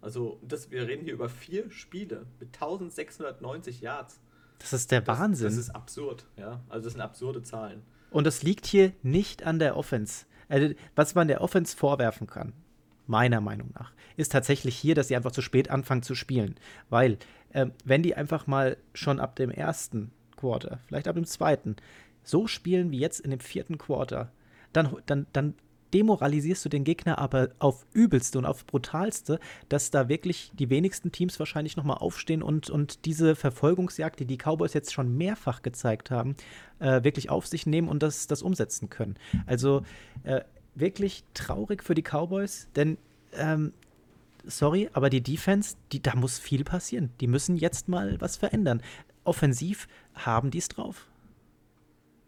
Also 0.00 0.38
das, 0.42 0.70
wir 0.70 0.86
reden 0.86 1.04
hier 1.04 1.14
über 1.14 1.28
vier 1.28 1.70
Spiele 1.70 2.26
mit 2.38 2.54
1690 2.54 3.80
Yards. 3.80 4.20
Das 4.58 4.72
ist 4.72 4.90
der 4.90 5.00
das, 5.00 5.18
Wahnsinn. 5.18 5.46
Das 5.46 5.56
ist 5.56 5.70
absurd, 5.70 6.26
ja. 6.36 6.60
Also 6.68 6.84
das 6.84 6.92
sind 6.94 7.02
absurde 7.02 7.42
Zahlen. 7.42 7.82
Und 8.10 8.26
das 8.26 8.42
liegt 8.42 8.66
hier 8.66 8.92
nicht 9.02 9.44
an 9.44 9.58
der 9.58 9.76
Offense. 9.76 10.26
Also, 10.48 10.74
was 10.94 11.14
man 11.14 11.28
der 11.28 11.40
Offense 11.40 11.76
vorwerfen 11.76 12.26
kann, 12.26 12.52
meiner 13.06 13.40
Meinung 13.40 13.70
nach, 13.74 13.92
ist 14.16 14.32
tatsächlich 14.32 14.76
hier, 14.76 14.94
dass 14.94 15.08
sie 15.08 15.16
einfach 15.16 15.32
zu 15.32 15.42
spät 15.42 15.70
anfangen 15.70 16.02
zu 16.02 16.14
spielen. 16.14 16.54
Weil, 16.88 17.18
äh, 17.50 17.66
wenn 17.84 18.02
die 18.02 18.14
einfach 18.14 18.46
mal 18.46 18.76
schon 18.94 19.20
ab 19.20 19.36
dem 19.36 19.50
ersten 19.50 20.12
Quarter, 20.36 20.80
vielleicht 20.86 21.08
ab 21.08 21.16
dem 21.16 21.26
zweiten, 21.26 21.76
so 22.22 22.46
spielen 22.46 22.90
wie 22.90 22.98
jetzt 22.98 23.20
in 23.20 23.30
dem 23.30 23.40
vierten 23.40 23.78
Quarter, 23.78 24.30
dann, 24.72 24.96
dann, 25.06 25.26
dann 25.32 25.54
demoralisierst 25.94 26.64
du 26.64 26.68
den 26.68 26.84
Gegner 26.84 27.18
aber 27.18 27.50
auf 27.58 27.86
übelste 27.92 28.38
und 28.38 28.44
auf 28.44 28.66
brutalste, 28.66 29.38
dass 29.68 29.90
da 29.90 30.08
wirklich 30.08 30.50
die 30.54 30.70
wenigsten 30.70 31.12
Teams 31.12 31.38
wahrscheinlich 31.38 31.76
nochmal 31.76 31.98
aufstehen 31.98 32.42
und, 32.42 32.70
und 32.70 33.04
diese 33.04 33.36
Verfolgungsjagd, 33.36 34.20
die 34.20 34.26
die 34.26 34.38
Cowboys 34.38 34.74
jetzt 34.74 34.92
schon 34.92 35.16
mehrfach 35.16 35.62
gezeigt 35.62 36.10
haben, 36.10 36.36
äh, 36.78 37.04
wirklich 37.04 37.30
auf 37.30 37.46
sich 37.46 37.66
nehmen 37.66 37.88
und 37.88 38.02
das, 38.02 38.26
das 38.26 38.42
umsetzen 38.42 38.90
können. 38.90 39.16
Also 39.46 39.82
äh, 40.24 40.42
wirklich 40.74 41.24
traurig 41.34 41.82
für 41.82 41.94
die 41.94 42.02
Cowboys, 42.02 42.68
denn 42.76 42.98
ähm, 43.32 43.72
sorry, 44.44 44.88
aber 44.92 45.10
die 45.10 45.22
Defense, 45.22 45.76
die, 45.92 46.02
da 46.02 46.14
muss 46.14 46.38
viel 46.38 46.64
passieren. 46.64 47.10
Die 47.20 47.26
müssen 47.26 47.56
jetzt 47.56 47.88
mal 47.88 48.20
was 48.20 48.36
verändern. 48.36 48.82
Offensiv 49.24 49.88
haben 50.14 50.50
die 50.50 50.58
es 50.58 50.68
drauf. 50.68 51.08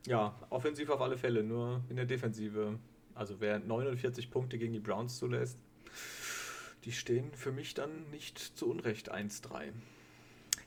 Ja, 0.06 0.34
offensiv 0.50 0.90
auf 0.90 1.00
alle 1.00 1.16
Fälle, 1.16 1.42
nur 1.42 1.82
in 1.88 1.96
der 1.96 2.06
Defensive 2.06 2.78
also 3.18 3.40
wer 3.40 3.58
49 3.58 4.30
Punkte 4.30 4.58
gegen 4.58 4.72
die 4.72 4.80
Browns 4.80 5.18
zulässt, 5.18 5.58
die 6.84 6.92
stehen 6.92 7.32
für 7.32 7.52
mich 7.52 7.74
dann 7.74 7.90
nicht 8.10 8.38
zu 8.38 8.70
Unrecht 8.70 9.12
1-3. 9.12 9.72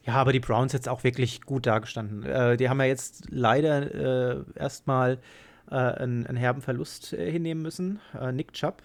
Ja, 0.03 0.15
aber 0.15 0.33
die 0.33 0.39
Browns 0.39 0.73
jetzt 0.73 0.89
auch 0.89 1.03
wirklich 1.03 1.41
gut 1.41 1.65
dargestanden. 1.65 2.23
Äh, 2.23 2.57
die 2.57 2.69
haben 2.69 2.79
ja 2.79 2.87
jetzt 2.87 3.27
leider 3.29 4.39
äh, 4.39 4.43
erstmal 4.55 5.19
äh, 5.69 5.75
einen, 5.75 6.25
einen, 6.25 6.37
herben 6.37 6.61
Verlust 6.61 7.13
äh, 7.13 7.31
hinnehmen 7.31 7.61
müssen. 7.61 7.99
Äh, 8.19 8.31
Nick 8.31 8.53
Chubb, 8.53 8.81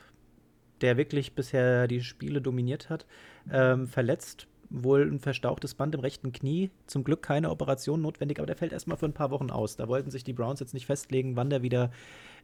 der 0.82 0.96
wirklich 0.96 1.34
bisher 1.34 1.88
die 1.88 2.02
Spiele 2.02 2.40
dominiert 2.40 2.90
hat, 2.90 3.06
ähm, 3.50 3.88
verletzt 3.88 4.46
wohl 4.70 5.02
ein 5.02 5.18
verstauchtes 5.18 5.74
Band 5.74 5.94
im 5.94 6.00
rechten 6.00 6.32
Knie. 6.32 6.70
Zum 6.86 7.04
Glück 7.04 7.22
keine 7.22 7.50
Operation 7.50 8.02
notwendig, 8.02 8.38
aber 8.38 8.46
der 8.46 8.56
fällt 8.56 8.72
erstmal 8.72 8.96
für 8.96 9.06
ein 9.06 9.12
paar 9.12 9.30
Wochen 9.30 9.50
aus. 9.50 9.76
Da 9.76 9.88
wollten 9.88 10.10
sich 10.10 10.24
die 10.24 10.32
Browns 10.32 10.60
jetzt 10.60 10.74
nicht 10.74 10.86
festlegen, 10.86 11.36
wann 11.36 11.50
der 11.50 11.62
wieder 11.62 11.90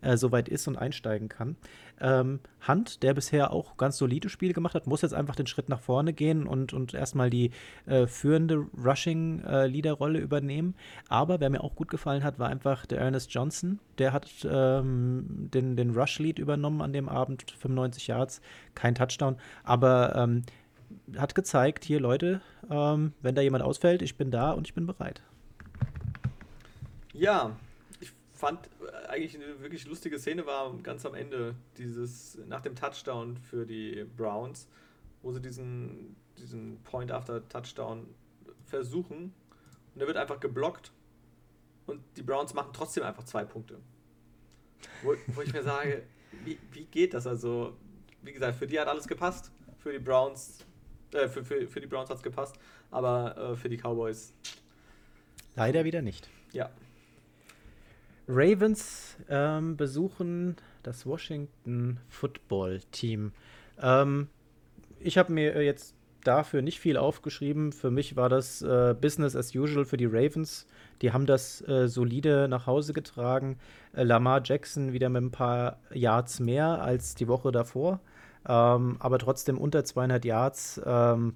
äh, 0.02 0.16
soweit 0.16 0.48
ist 0.48 0.68
und 0.68 0.76
einsteigen 0.76 1.28
kann. 1.28 1.56
Ähm, 2.00 2.40
Hunt, 2.66 3.02
der 3.02 3.14
bisher 3.14 3.52
auch 3.52 3.76
ganz 3.76 3.96
solide 3.96 4.28
Spiele 4.28 4.52
gemacht 4.52 4.74
hat, 4.74 4.86
muss 4.86 5.02
jetzt 5.02 5.14
einfach 5.14 5.36
den 5.36 5.46
Schritt 5.46 5.68
nach 5.68 5.80
vorne 5.80 6.12
gehen 6.12 6.46
und, 6.46 6.72
und 6.72 6.94
erstmal 6.94 7.30
die 7.30 7.50
äh, 7.86 8.06
führende 8.06 8.66
Rushing-Leader-Rolle 8.84 10.18
äh, 10.18 10.22
übernehmen. 10.22 10.74
Aber 11.08 11.40
wer 11.40 11.50
mir 11.50 11.62
auch 11.62 11.74
gut 11.74 11.88
gefallen 11.88 12.24
hat, 12.24 12.38
war 12.38 12.48
einfach 12.48 12.86
der 12.86 13.00
Ernest 13.00 13.32
Johnson. 13.32 13.78
Der 13.98 14.12
hat 14.12 14.28
ähm, 14.48 15.48
den, 15.52 15.76
den 15.76 15.90
Rush-Lead 15.90 16.38
übernommen 16.38 16.82
an 16.82 16.92
dem 16.92 17.08
Abend, 17.08 17.50
95 17.50 18.08
Yards, 18.08 18.40
kein 18.74 18.94
Touchdown. 18.94 19.36
Aber 19.64 20.14
ähm, 20.16 20.42
hat 21.16 21.34
gezeigt, 21.34 21.84
hier 21.84 22.00
Leute, 22.00 22.40
ähm, 22.70 23.12
wenn 23.20 23.34
da 23.34 23.42
jemand 23.42 23.64
ausfällt, 23.64 24.02
ich 24.02 24.16
bin 24.16 24.30
da 24.30 24.52
und 24.52 24.66
ich 24.66 24.74
bin 24.74 24.86
bereit. 24.86 25.22
Ja, 27.12 27.56
ich 28.00 28.12
fand 28.32 28.68
äh, 28.80 29.08
eigentlich 29.08 29.36
eine 29.36 29.60
wirklich 29.60 29.86
lustige 29.86 30.18
Szene 30.18 30.46
war 30.46 30.72
ganz 30.82 31.04
am 31.04 31.14
Ende 31.14 31.54
dieses 31.78 32.38
nach 32.46 32.62
dem 32.62 32.74
Touchdown 32.74 33.36
für 33.36 33.66
die 33.66 34.06
Browns, 34.16 34.68
wo 35.22 35.32
sie 35.32 35.40
diesen 35.40 36.16
diesen 36.38 36.82
Point 36.82 37.12
after 37.12 37.46
Touchdown 37.48 38.06
versuchen 38.64 39.34
und 39.94 39.98
der 39.98 40.06
wird 40.06 40.16
einfach 40.16 40.40
geblockt 40.40 40.92
und 41.86 42.00
die 42.16 42.22
Browns 42.22 42.54
machen 42.54 42.70
trotzdem 42.72 43.02
einfach 43.04 43.24
zwei 43.24 43.44
Punkte. 43.44 43.78
Wo, 45.02 45.14
wo 45.28 45.42
ich 45.42 45.52
mir 45.52 45.62
sage, 45.62 46.04
wie, 46.44 46.58
wie 46.72 46.84
geht 46.84 47.14
das? 47.14 47.26
Also, 47.26 47.76
wie 48.22 48.32
gesagt, 48.32 48.56
für 48.56 48.66
die 48.66 48.78
hat 48.78 48.88
alles 48.88 49.06
gepasst. 49.06 49.50
Für 49.78 49.92
die 49.92 49.98
Browns 49.98 50.64
äh, 51.14 51.28
für, 51.28 51.44
für, 51.44 51.66
für 51.66 51.80
die 51.80 51.86
Browns 51.86 52.10
hat 52.10 52.18
es 52.18 52.22
gepasst, 52.22 52.56
aber 52.90 53.52
äh, 53.52 53.56
für 53.56 53.68
die 53.68 53.76
Cowboys. 53.76 54.34
Leider 55.56 55.84
wieder 55.84 56.02
nicht. 56.02 56.28
Ja. 56.52 56.70
Ravens 58.28 59.16
ähm, 59.28 59.76
besuchen 59.76 60.56
das 60.82 61.04
Washington 61.06 61.98
Football 62.08 62.80
Team. 62.90 63.32
Ähm, 63.80 64.28
ich 65.00 65.18
habe 65.18 65.32
mir 65.32 65.62
jetzt 65.62 65.94
dafür 66.24 66.62
nicht 66.62 66.78
viel 66.78 66.96
aufgeschrieben. 66.96 67.72
Für 67.72 67.90
mich 67.90 68.16
war 68.16 68.28
das 68.28 68.62
äh, 68.62 68.94
Business 68.98 69.34
as 69.34 69.54
usual 69.54 69.84
für 69.84 69.96
die 69.96 70.06
Ravens. 70.06 70.66
Die 71.02 71.12
haben 71.12 71.26
das 71.26 71.66
äh, 71.68 71.88
solide 71.88 72.46
nach 72.48 72.66
Hause 72.66 72.92
getragen. 72.92 73.58
Äh, 73.92 74.04
Lamar 74.04 74.40
Jackson 74.44 74.92
wieder 74.92 75.08
mit 75.08 75.22
ein 75.22 75.30
paar 75.30 75.78
Yards 75.92 76.40
mehr 76.40 76.80
als 76.80 77.14
die 77.14 77.28
Woche 77.28 77.50
davor. 77.50 78.00
Ähm, 78.48 78.96
aber 78.98 79.18
trotzdem 79.18 79.58
unter 79.58 79.84
200 79.84 80.24
Yards. 80.24 80.80
Ähm, 80.84 81.34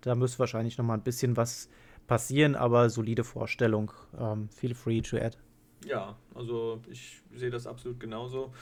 da 0.00 0.14
müsste 0.14 0.38
wahrscheinlich 0.38 0.76
noch 0.78 0.84
mal 0.84 0.94
ein 0.94 1.02
bisschen 1.02 1.36
was 1.36 1.68
passieren, 2.06 2.54
aber 2.54 2.90
solide 2.90 3.24
Vorstellung. 3.24 3.90
Ähm, 4.18 4.48
feel 4.50 4.74
free 4.74 5.00
to 5.00 5.16
add. 5.16 5.38
Ja, 5.84 6.16
also 6.34 6.80
ich 6.88 7.22
sehe 7.34 7.50
das 7.50 7.66
absolut 7.66 8.00
genauso. 8.00 8.52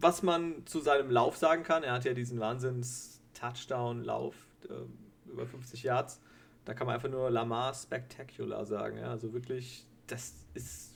Was 0.00 0.22
man 0.22 0.66
zu 0.66 0.80
seinem 0.80 1.10
Lauf 1.10 1.36
sagen 1.36 1.62
kann, 1.62 1.82
er 1.82 1.92
hat 1.92 2.04
ja 2.04 2.14
diesen 2.14 2.40
Wahnsinns-Touchdown-Lauf 2.40 4.34
äh, 4.68 5.30
über 5.30 5.46
50 5.46 5.82
Yards. 5.82 6.20
Da 6.64 6.74
kann 6.74 6.86
man 6.86 6.94
einfach 6.96 7.10
nur 7.10 7.30
Lamar 7.30 7.74
Spectacular 7.74 8.64
sagen. 8.64 8.98
Ja? 8.98 9.10
Also 9.10 9.32
wirklich, 9.32 9.86
das 10.06 10.34
ist 10.54 10.93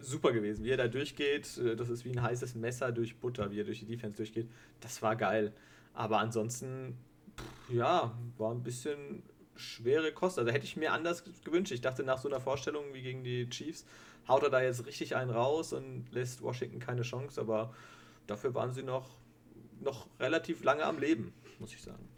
super 0.00 0.32
gewesen. 0.32 0.64
Wie 0.64 0.70
er 0.70 0.76
da 0.76 0.88
durchgeht, 0.88 1.58
äh, 1.58 1.76
das 1.76 1.88
ist 1.88 2.04
wie 2.04 2.10
ein 2.10 2.22
heißes 2.22 2.54
Messer 2.54 2.92
durch 2.92 3.18
Butter, 3.18 3.50
wie 3.50 3.60
er 3.60 3.64
durch 3.64 3.80
die 3.80 3.86
Defense 3.86 4.16
durchgeht. 4.16 4.48
Das 4.80 5.02
war 5.02 5.16
geil. 5.16 5.52
Aber 5.94 6.18
ansonsten, 6.18 6.96
pff, 7.36 7.74
ja, 7.74 8.16
war 8.36 8.52
ein 8.52 8.62
bisschen 8.62 9.22
schwere 9.56 10.12
Kost. 10.12 10.38
Also 10.38 10.50
hätte 10.50 10.64
ich 10.64 10.76
mir 10.76 10.92
anders 10.92 11.24
gewünscht. 11.44 11.72
Ich 11.72 11.80
dachte, 11.80 12.04
nach 12.04 12.18
so 12.18 12.28
einer 12.28 12.40
Vorstellung 12.40 12.84
wie 12.92 13.02
gegen 13.02 13.24
die 13.24 13.48
Chiefs, 13.48 13.84
haut 14.28 14.42
er 14.42 14.50
da 14.50 14.62
jetzt 14.62 14.86
richtig 14.86 15.16
einen 15.16 15.30
raus 15.30 15.72
und 15.72 16.06
lässt 16.12 16.42
Washington 16.42 16.78
keine 16.78 17.02
Chance. 17.02 17.40
Aber 17.40 17.74
dafür 18.26 18.54
waren 18.54 18.72
sie 18.72 18.82
noch, 18.82 19.08
noch 19.80 20.06
relativ 20.20 20.62
lange 20.62 20.84
am 20.84 20.98
Leben, 20.98 21.32
muss 21.58 21.74
ich 21.74 21.82
sagen. 21.82 22.08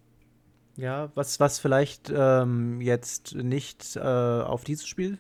Ja, 0.76 1.10
was, 1.14 1.40
was 1.40 1.58
vielleicht 1.58 2.12
ähm, 2.14 2.80
jetzt 2.80 3.34
nicht 3.34 3.96
äh, 3.96 4.00
auf 4.00 4.64
dieses 4.64 4.86
Spiel 4.86 5.18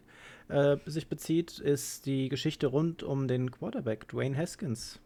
äh, 0.50 0.78
sich 0.86 1.08
bezieht, 1.08 1.58
ist 1.58 2.06
die 2.06 2.28
Geschichte 2.28 2.66
rund 2.66 3.02
um 3.02 3.28
den 3.28 3.50
Quarterback, 3.50 4.08
Dwayne 4.08 4.36
Haskins. 4.36 5.00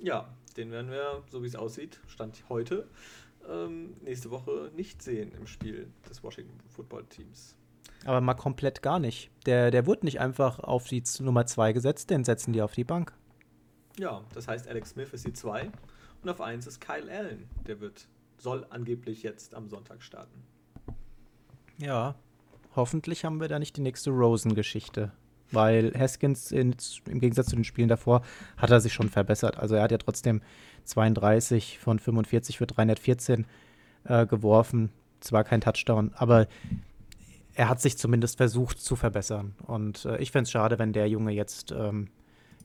Ja, 0.00 0.28
den 0.56 0.70
werden 0.70 0.90
wir, 0.90 1.22
so 1.30 1.42
wie 1.42 1.46
es 1.46 1.56
aussieht, 1.56 2.00
Stand 2.06 2.44
heute, 2.48 2.88
ähm, 3.48 3.96
nächste 4.02 4.30
Woche 4.30 4.70
nicht 4.74 5.02
sehen 5.02 5.32
im 5.32 5.46
Spiel 5.46 5.88
des 6.08 6.22
Washington 6.22 6.58
Football 6.68 7.04
Teams. 7.06 7.56
Aber 8.04 8.20
mal 8.20 8.34
komplett 8.34 8.82
gar 8.82 8.98
nicht. 8.98 9.30
Der, 9.46 9.70
der 9.70 9.86
wurde 9.86 10.04
nicht 10.04 10.20
einfach 10.20 10.58
auf 10.58 10.86
die 10.88 11.02
Nummer 11.20 11.46
2 11.46 11.72
gesetzt, 11.72 12.10
den 12.10 12.24
setzen 12.24 12.52
die 12.52 12.62
auf 12.62 12.72
die 12.72 12.84
Bank. 12.84 13.12
Ja, 13.98 14.22
das 14.34 14.48
heißt, 14.48 14.68
Alex 14.68 14.90
Smith 14.90 15.12
ist 15.12 15.26
die 15.26 15.32
2 15.32 15.70
und 16.22 16.28
auf 16.28 16.40
1 16.40 16.66
ist 16.66 16.80
Kyle 16.80 17.10
Allen. 17.10 17.48
Der 17.66 17.80
wird, 17.80 18.08
soll 18.38 18.66
angeblich 18.70 19.22
jetzt 19.22 19.54
am 19.54 19.68
Sonntag 19.68 20.02
starten. 20.02 20.42
Ja, 21.78 22.14
hoffentlich 22.76 23.24
haben 23.24 23.40
wir 23.40 23.48
da 23.48 23.58
nicht 23.58 23.76
die 23.76 23.80
nächste 23.82 24.10
Rosen-Geschichte. 24.10 25.12
Weil 25.50 25.92
Haskins 25.96 26.50
in, 26.50 26.74
im 27.08 27.20
Gegensatz 27.20 27.46
zu 27.46 27.56
den 27.56 27.64
Spielen 27.64 27.88
davor 27.88 28.22
hat 28.56 28.70
er 28.70 28.80
sich 28.80 28.92
schon 28.92 29.10
verbessert. 29.10 29.58
Also 29.58 29.74
er 29.74 29.82
hat 29.82 29.92
ja 29.92 29.98
trotzdem 29.98 30.42
32 30.84 31.78
von 31.78 31.98
45 31.98 32.58
für 32.58 32.66
314 32.66 33.46
äh, 34.04 34.26
geworfen. 34.26 34.90
Zwar 35.20 35.44
kein 35.44 35.60
Touchdown, 35.60 36.12
aber 36.14 36.48
er 37.54 37.68
hat 37.68 37.80
sich 37.80 37.96
zumindest 37.96 38.36
versucht 38.36 38.80
zu 38.80 38.96
verbessern. 38.96 39.54
Und 39.66 40.04
äh, 40.04 40.18
ich 40.18 40.32
fände 40.32 40.44
es 40.44 40.50
schade, 40.50 40.78
wenn 40.78 40.92
der 40.92 41.08
Junge 41.08 41.32
jetzt 41.32 41.72
ähm, 41.72 42.08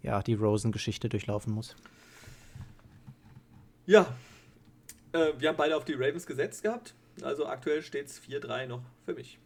ja, 0.01 0.21
die 0.21 0.33
Rosen-Geschichte 0.33 1.09
durchlaufen 1.09 1.53
muss. 1.53 1.75
Ja, 3.85 4.07
äh, 5.13 5.33
wir 5.37 5.49
haben 5.49 5.57
beide 5.57 5.75
auf 5.75 5.85
die 5.85 5.93
Ravens 5.93 6.25
gesetzt 6.25 6.63
gehabt. 6.63 6.95
Also 7.21 7.45
aktuell 7.45 7.81
steht 7.81 8.07
es 8.07 8.21
4-3 8.21 8.67
noch 8.67 8.81
für 9.05 9.13
mich. 9.13 9.39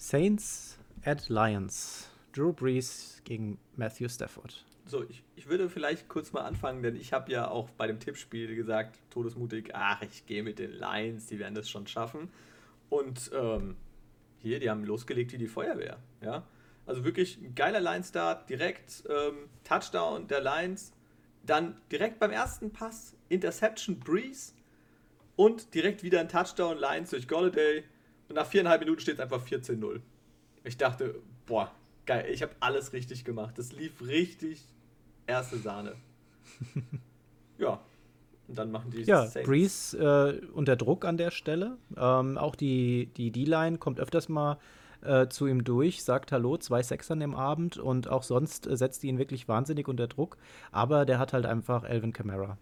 Saints 0.00 0.78
at 1.04 1.28
Lions. 1.28 2.08
Drew 2.32 2.52
Brees 2.52 3.20
gegen 3.24 3.58
Matthew 3.74 4.08
Stafford. 4.08 4.64
So, 4.86 5.02
ich, 5.02 5.24
ich 5.34 5.48
würde 5.48 5.68
vielleicht 5.68 6.08
kurz 6.08 6.32
mal 6.32 6.42
anfangen, 6.42 6.84
denn 6.84 6.94
ich 6.94 7.12
habe 7.12 7.32
ja 7.32 7.48
auch 7.48 7.68
bei 7.70 7.88
dem 7.88 7.98
Tippspiel 7.98 8.54
gesagt, 8.54 9.00
todesmutig, 9.10 9.74
ach, 9.74 10.00
ich 10.02 10.24
gehe 10.24 10.44
mit 10.44 10.60
den 10.60 10.70
Lions, 10.70 11.26
die 11.26 11.40
werden 11.40 11.56
das 11.56 11.68
schon 11.68 11.88
schaffen. 11.88 12.30
Und 12.88 13.32
ähm, 13.34 13.76
hier, 14.38 14.60
die 14.60 14.70
haben 14.70 14.84
losgelegt 14.84 15.32
wie 15.32 15.38
die 15.38 15.48
Feuerwehr. 15.48 15.98
Ja? 16.22 16.46
Also 16.86 17.04
wirklich 17.04 17.36
ein 17.38 17.56
geiler 17.56 17.80
Line-Start, 17.80 18.48
direkt 18.48 19.02
ähm, 19.10 19.48
Touchdown 19.64 20.28
der 20.28 20.40
Lions, 20.40 20.92
dann 21.44 21.76
direkt 21.90 22.20
beim 22.20 22.30
ersten 22.30 22.70
Pass 22.72 23.16
Interception 23.28 23.98
Breeze 23.98 24.52
und 25.34 25.74
direkt 25.74 26.04
wieder 26.04 26.20
ein 26.20 26.28
Touchdown 26.28 26.78
Lions 26.78 27.10
durch 27.10 27.26
Golladay 27.26 27.82
und 28.28 28.34
nach 28.34 28.46
viereinhalb 28.46 28.80
Minuten 28.80 29.00
steht 29.00 29.14
es 29.14 29.20
einfach 29.20 29.44
14-0. 29.44 30.00
Ich 30.64 30.76
dachte, 30.76 31.14
boah, 31.46 31.70
geil, 32.06 32.26
ich 32.30 32.42
habe 32.42 32.52
alles 32.60 32.92
richtig 32.92 33.24
gemacht. 33.24 33.58
Das 33.58 33.72
lief 33.72 34.02
richtig 34.06 34.62
erste 35.26 35.58
Sahne. 35.58 35.94
ja, 37.58 37.80
und 38.48 38.58
dann 38.58 38.70
machen 38.70 38.90
die 38.90 39.02
Ja, 39.02 39.26
Saints. 39.26 39.48
Breeze 39.48 39.96
äh, 39.98 40.46
unter 40.52 40.76
Druck 40.76 41.04
an 41.04 41.16
der 41.16 41.30
Stelle. 41.30 41.76
Ähm, 41.96 42.38
auch 42.38 42.54
die 42.56 43.06
D-Line 43.16 43.78
kommt 43.78 44.00
öfters 44.00 44.28
mal 44.28 44.58
äh, 45.02 45.28
zu 45.28 45.46
ihm 45.46 45.64
durch, 45.64 46.02
sagt 46.02 46.32
Hallo, 46.32 46.56
zwei 46.56 46.82
Sechsern 46.82 47.20
im 47.20 47.34
Abend 47.34 47.76
und 47.76 48.08
auch 48.08 48.22
sonst 48.22 48.66
äh, 48.66 48.76
setzt 48.76 49.04
ihn 49.04 49.18
wirklich 49.18 49.48
wahnsinnig 49.48 49.86
unter 49.88 50.06
Druck. 50.08 50.38
Aber 50.72 51.04
der 51.04 51.18
hat 51.18 51.32
halt 51.32 51.46
einfach 51.46 51.84
Elvin 51.84 52.12
Kamara. 52.12 52.58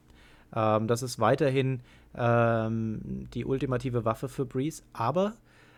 Ähm, 0.55 0.87
das 0.87 1.03
ist 1.03 1.19
weiterhin 1.19 1.81
ähm, 2.15 3.29
die 3.33 3.45
ultimative 3.45 4.05
Waffe 4.05 4.29
für 4.29 4.45
Breeze. 4.45 4.83
Aber 4.93 5.35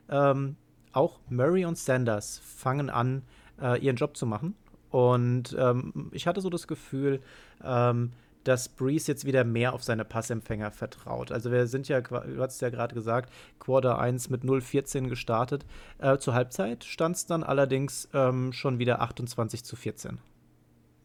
ähm, 0.09 0.57
auch 0.93 1.21
Murray 1.29 1.65
und 1.65 1.79
Sanders 1.79 2.41
fangen 2.45 2.91
an, 2.91 3.23
äh, 3.61 3.81
ihren 3.81 3.97
Job 3.97 4.17
zu 4.17 4.27
machen. 4.27 4.55
Und 4.91 5.55
ähm, 5.59 6.11
ich 6.13 6.27
hatte 6.27 6.41
so 6.41 6.51
das 6.51 6.67
Gefühl, 6.67 7.21
ähm, 7.63 8.13
dass 8.45 8.71
Breeze 8.71 9.13
jetzt 9.13 9.27
wieder 9.27 9.45
mehr 9.45 9.75
auf 9.75 9.85
seine 9.85 10.07
Passempfänger 10.07 10.71
vertraut. 10.71 11.33
Also 11.33 11.53
wir 11.53 11.67
sind 11.67 11.89
ja, 11.89 12.01
du 12.01 12.41
hast 12.41 12.63
ja 12.63 12.71
gerade 12.71 12.95
gesagt, 12.95 13.31
Quarter 13.59 13.99
1 13.99 14.31
mit 14.31 14.43
0-14 14.43 15.09
gestartet. 15.09 15.67
Äh, 15.99 16.17
zur 16.17 16.33
Halbzeit 16.33 16.85
stand 16.85 17.17
es 17.17 17.27
dann 17.27 17.43
allerdings 17.43 18.09
ähm, 18.15 18.53
schon 18.55 18.79
wieder 18.79 19.03
28 19.03 19.65
zu 19.65 19.77
14. 19.77 20.19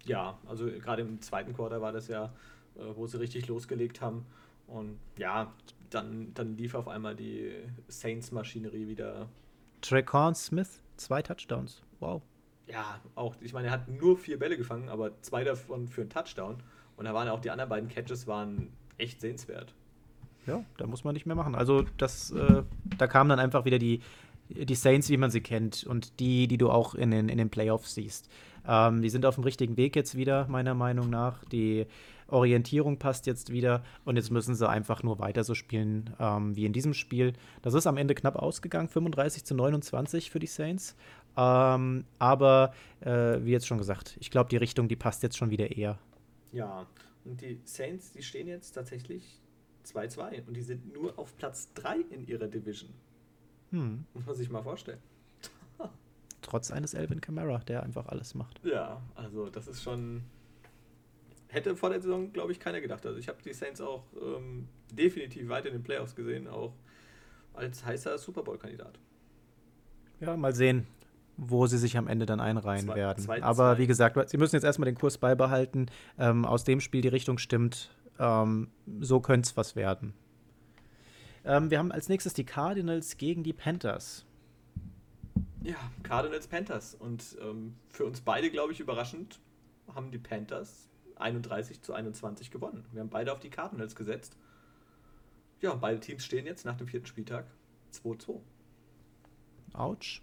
Ja, 0.05 0.37
also 0.47 0.65
gerade 0.65 1.01
im 1.01 1.21
zweiten 1.21 1.53
Quarter 1.53 1.81
war 1.81 1.91
das 1.91 2.07
ja, 2.07 2.25
äh, 2.75 2.81
wo 2.95 3.07
sie 3.07 3.19
richtig 3.19 3.47
losgelegt 3.47 3.99
haben. 4.01 4.25
Und 4.67 4.99
ja, 5.17 5.51
dann, 5.89 6.33
dann 6.33 6.57
lief 6.57 6.75
auf 6.75 6.87
einmal 6.87 7.15
die 7.15 7.51
Saints-Maschinerie 7.87 8.87
wieder. 8.87 9.27
Tracon 9.81 10.33
Smith, 10.35 10.81
zwei 10.97 11.21
Touchdowns. 11.21 11.81
Wow. 11.99 12.21
Ja, 12.67 13.01
auch, 13.15 13.35
ich 13.41 13.53
meine, 13.53 13.67
er 13.67 13.73
hat 13.73 13.87
nur 13.87 14.17
vier 14.17 14.39
Bälle 14.39 14.57
gefangen, 14.57 14.89
aber 14.89 15.21
zwei 15.21 15.43
davon 15.43 15.87
für 15.87 16.01
einen 16.01 16.09
Touchdown. 16.09 16.63
Und 16.95 17.05
da 17.05 17.13
waren 17.13 17.27
auch 17.27 17.39
die 17.39 17.51
anderen 17.51 17.69
beiden 17.69 17.89
Catches 17.89 18.27
waren 18.27 18.69
echt 18.97 19.21
sehenswert. 19.21 19.73
Ja, 20.45 20.63
da 20.77 20.87
muss 20.87 21.03
man 21.03 21.13
nicht 21.13 21.25
mehr 21.25 21.35
machen. 21.35 21.55
Also 21.55 21.85
das, 21.97 22.31
äh, 22.31 22.63
da 22.97 23.07
kamen 23.07 23.29
dann 23.29 23.39
einfach 23.39 23.65
wieder 23.65 23.79
die, 23.79 24.01
die 24.49 24.75
Saints, 24.75 25.09
wie 25.09 25.17
man 25.17 25.31
sie 25.31 25.41
kennt 25.41 25.83
und 25.83 26.19
die, 26.19 26.47
die 26.47 26.57
du 26.57 26.69
auch 26.69 26.95
in 26.95 27.11
den, 27.11 27.29
in 27.29 27.37
den 27.37 27.49
Playoffs 27.49 27.95
siehst. 27.95 28.29
Ähm, 28.67 29.01
die 29.01 29.09
sind 29.09 29.25
auf 29.25 29.35
dem 29.35 29.43
richtigen 29.43 29.77
Weg 29.77 29.95
jetzt 29.95 30.15
wieder, 30.15 30.47
meiner 30.47 30.73
Meinung 30.73 31.09
nach. 31.09 31.43
Die 31.45 31.85
Orientierung 32.27 32.97
passt 32.99 33.25
jetzt 33.27 33.51
wieder 33.51 33.83
und 34.05 34.15
jetzt 34.15 34.31
müssen 34.31 34.55
sie 34.55 34.67
einfach 34.67 35.03
nur 35.03 35.19
weiter 35.19 35.43
so 35.43 35.55
spielen 35.55 36.09
ähm, 36.19 36.55
wie 36.55 36.65
in 36.65 36.73
diesem 36.73 36.93
Spiel. 36.93 37.33
Das 37.61 37.73
ist 37.73 37.87
am 37.87 37.97
Ende 37.97 38.15
knapp 38.15 38.35
ausgegangen, 38.35 38.87
35 38.87 39.43
zu 39.43 39.55
29 39.55 40.31
für 40.31 40.39
die 40.39 40.47
Saints. 40.47 40.95
Ähm, 41.35 42.05
aber 42.19 42.73
äh, 43.01 43.43
wie 43.43 43.51
jetzt 43.51 43.67
schon 43.67 43.77
gesagt, 43.77 44.17
ich 44.19 44.29
glaube, 44.31 44.49
die 44.49 44.57
Richtung, 44.57 44.87
die 44.87 44.95
passt 44.95 45.23
jetzt 45.23 45.37
schon 45.37 45.49
wieder 45.49 45.75
eher. 45.75 45.97
Ja, 46.51 46.85
und 47.25 47.41
die 47.41 47.59
Saints, 47.63 48.11
die 48.11 48.21
stehen 48.21 48.47
jetzt 48.47 48.71
tatsächlich 48.71 49.41
2-2 49.85 50.47
und 50.47 50.55
die 50.55 50.61
sind 50.61 50.93
nur 50.93 51.17
auf 51.17 51.35
Platz 51.37 51.73
3 51.73 51.97
in 52.11 52.27
ihrer 52.27 52.47
Division. 52.47 52.91
Hm. 53.71 54.05
Muss 54.13 54.25
man 54.25 54.35
sich 54.35 54.49
mal 54.49 54.61
vorstellen. 54.61 54.99
Trotz 56.41 56.71
eines 56.71 56.93
Elvin 56.93 57.21
Kamara, 57.21 57.59
der 57.59 57.83
einfach 57.83 58.07
alles 58.07 58.35
macht. 58.35 58.61
Ja, 58.63 59.01
also 59.15 59.49
das 59.49 59.67
ist 59.67 59.83
schon. 59.83 60.23
Hätte 61.53 61.75
vor 61.75 61.89
der 61.89 62.01
Saison, 62.01 62.33
glaube 62.33 62.51
ich, 62.51 62.59
keiner 62.59 62.81
gedacht. 62.81 63.05
Also 63.05 63.19
ich 63.19 63.27
habe 63.27 63.37
die 63.43 63.53
Saints 63.53 63.79
auch 63.79 64.03
ähm, 64.19 64.67
definitiv 64.91 65.47
weiter 65.49 65.67
in 65.67 65.73
den 65.73 65.83
Playoffs 65.83 66.15
gesehen, 66.15 66.47
auch 66.47 66.73
als 67.53 67.85
heißer 67.85 68.17
Super 68.17 68.41
Bowl-Kandidat. 68.41 68.99
Ja, 70.19 70.35
mal 70.35 70.55
sehen 70.55 70.87
wo 71.37 71.65
sie 71.67 71.77
sich 71.77 71.97
am 71.97 72.07
Ende 72.07 72.25
dann 72.25 72.39
einreihen 72.39 72.85
zwei, 72.85 72.95
werden. 72.95 73.23
Zwei, 73.23 73.41
Aber 73.41 73.73
zwei. 73.73 73.77
wie 73.79 73.87
gesagt, 73.87 74.29
sie 74.29 74.37
müssen 74.37 74.55
jetzt 74.55 74.63
erstmal 74.63 74.85
den 74.85 74.95
Kurs 74.95 75.17
beibehalten. 75.17 75.87
Ähm, 76.19 76.45
aus 76.45 76.63
dem 76.63 76.79
Spiel 76.79 77.01
die 77.01 77.07
Richtung 77.07 77.37
stimmt. 77.37 77.89
Ähm, 78.19 78.69
so 78.99 79.19
könnte 79.19 79.47
es 79.47 79.57
was 79.57 79.75
werden. 79.75 80.13
Ähm, 81.45 81.71
wir 81.71 81.79
haben 81.79 81.91
als 81.91 82.09
nächstes 82.09 82.33
die 82.33 82.45
Cardinals 82.45 83.17
gegen 83.17 83.43
die 83.43 83.53
Panthers. 83.53 84.25
Ja, 85.63 85.75
Cardinals 86.03 86.47
Panthers. 86.47 86.95
Und 86.95 87.37
ähm, 87.41 87.75
für 87.89 88.05
uns 88.05 88.21
beide, 88.21 88.51
glaube 88.51 88.73
ich, 88.73 88.79
überraschend, 88.79 89.39
haben 89.93 90.11
die 90.11 90.19
Panthers 90.19 90.89
31 91.23 91.81
zu 91.81 91.93
21 91.93 92.51
gewonnen. 92.51 92.85
Wir 92.91 93.01
haben 93.01 93.09
beide 93.09 93.31
auf 93.33 93.39
die 93.39 93.49
Cardinals 93.49 93.95
gesetzt. 93.95 94.37
Ja, 95.61 95.73
beide 95.75 95.99
Teams 95.99 96.23
stehen 96.23 96.45
jetzt 96.45 96.65
nach 96.65 96.77
dem 96.77 96.87
vierten 96.87 97.07
Spieltag 97.07 97.45
2-2. 97.93 98.39
Autsch. 99.73 100.21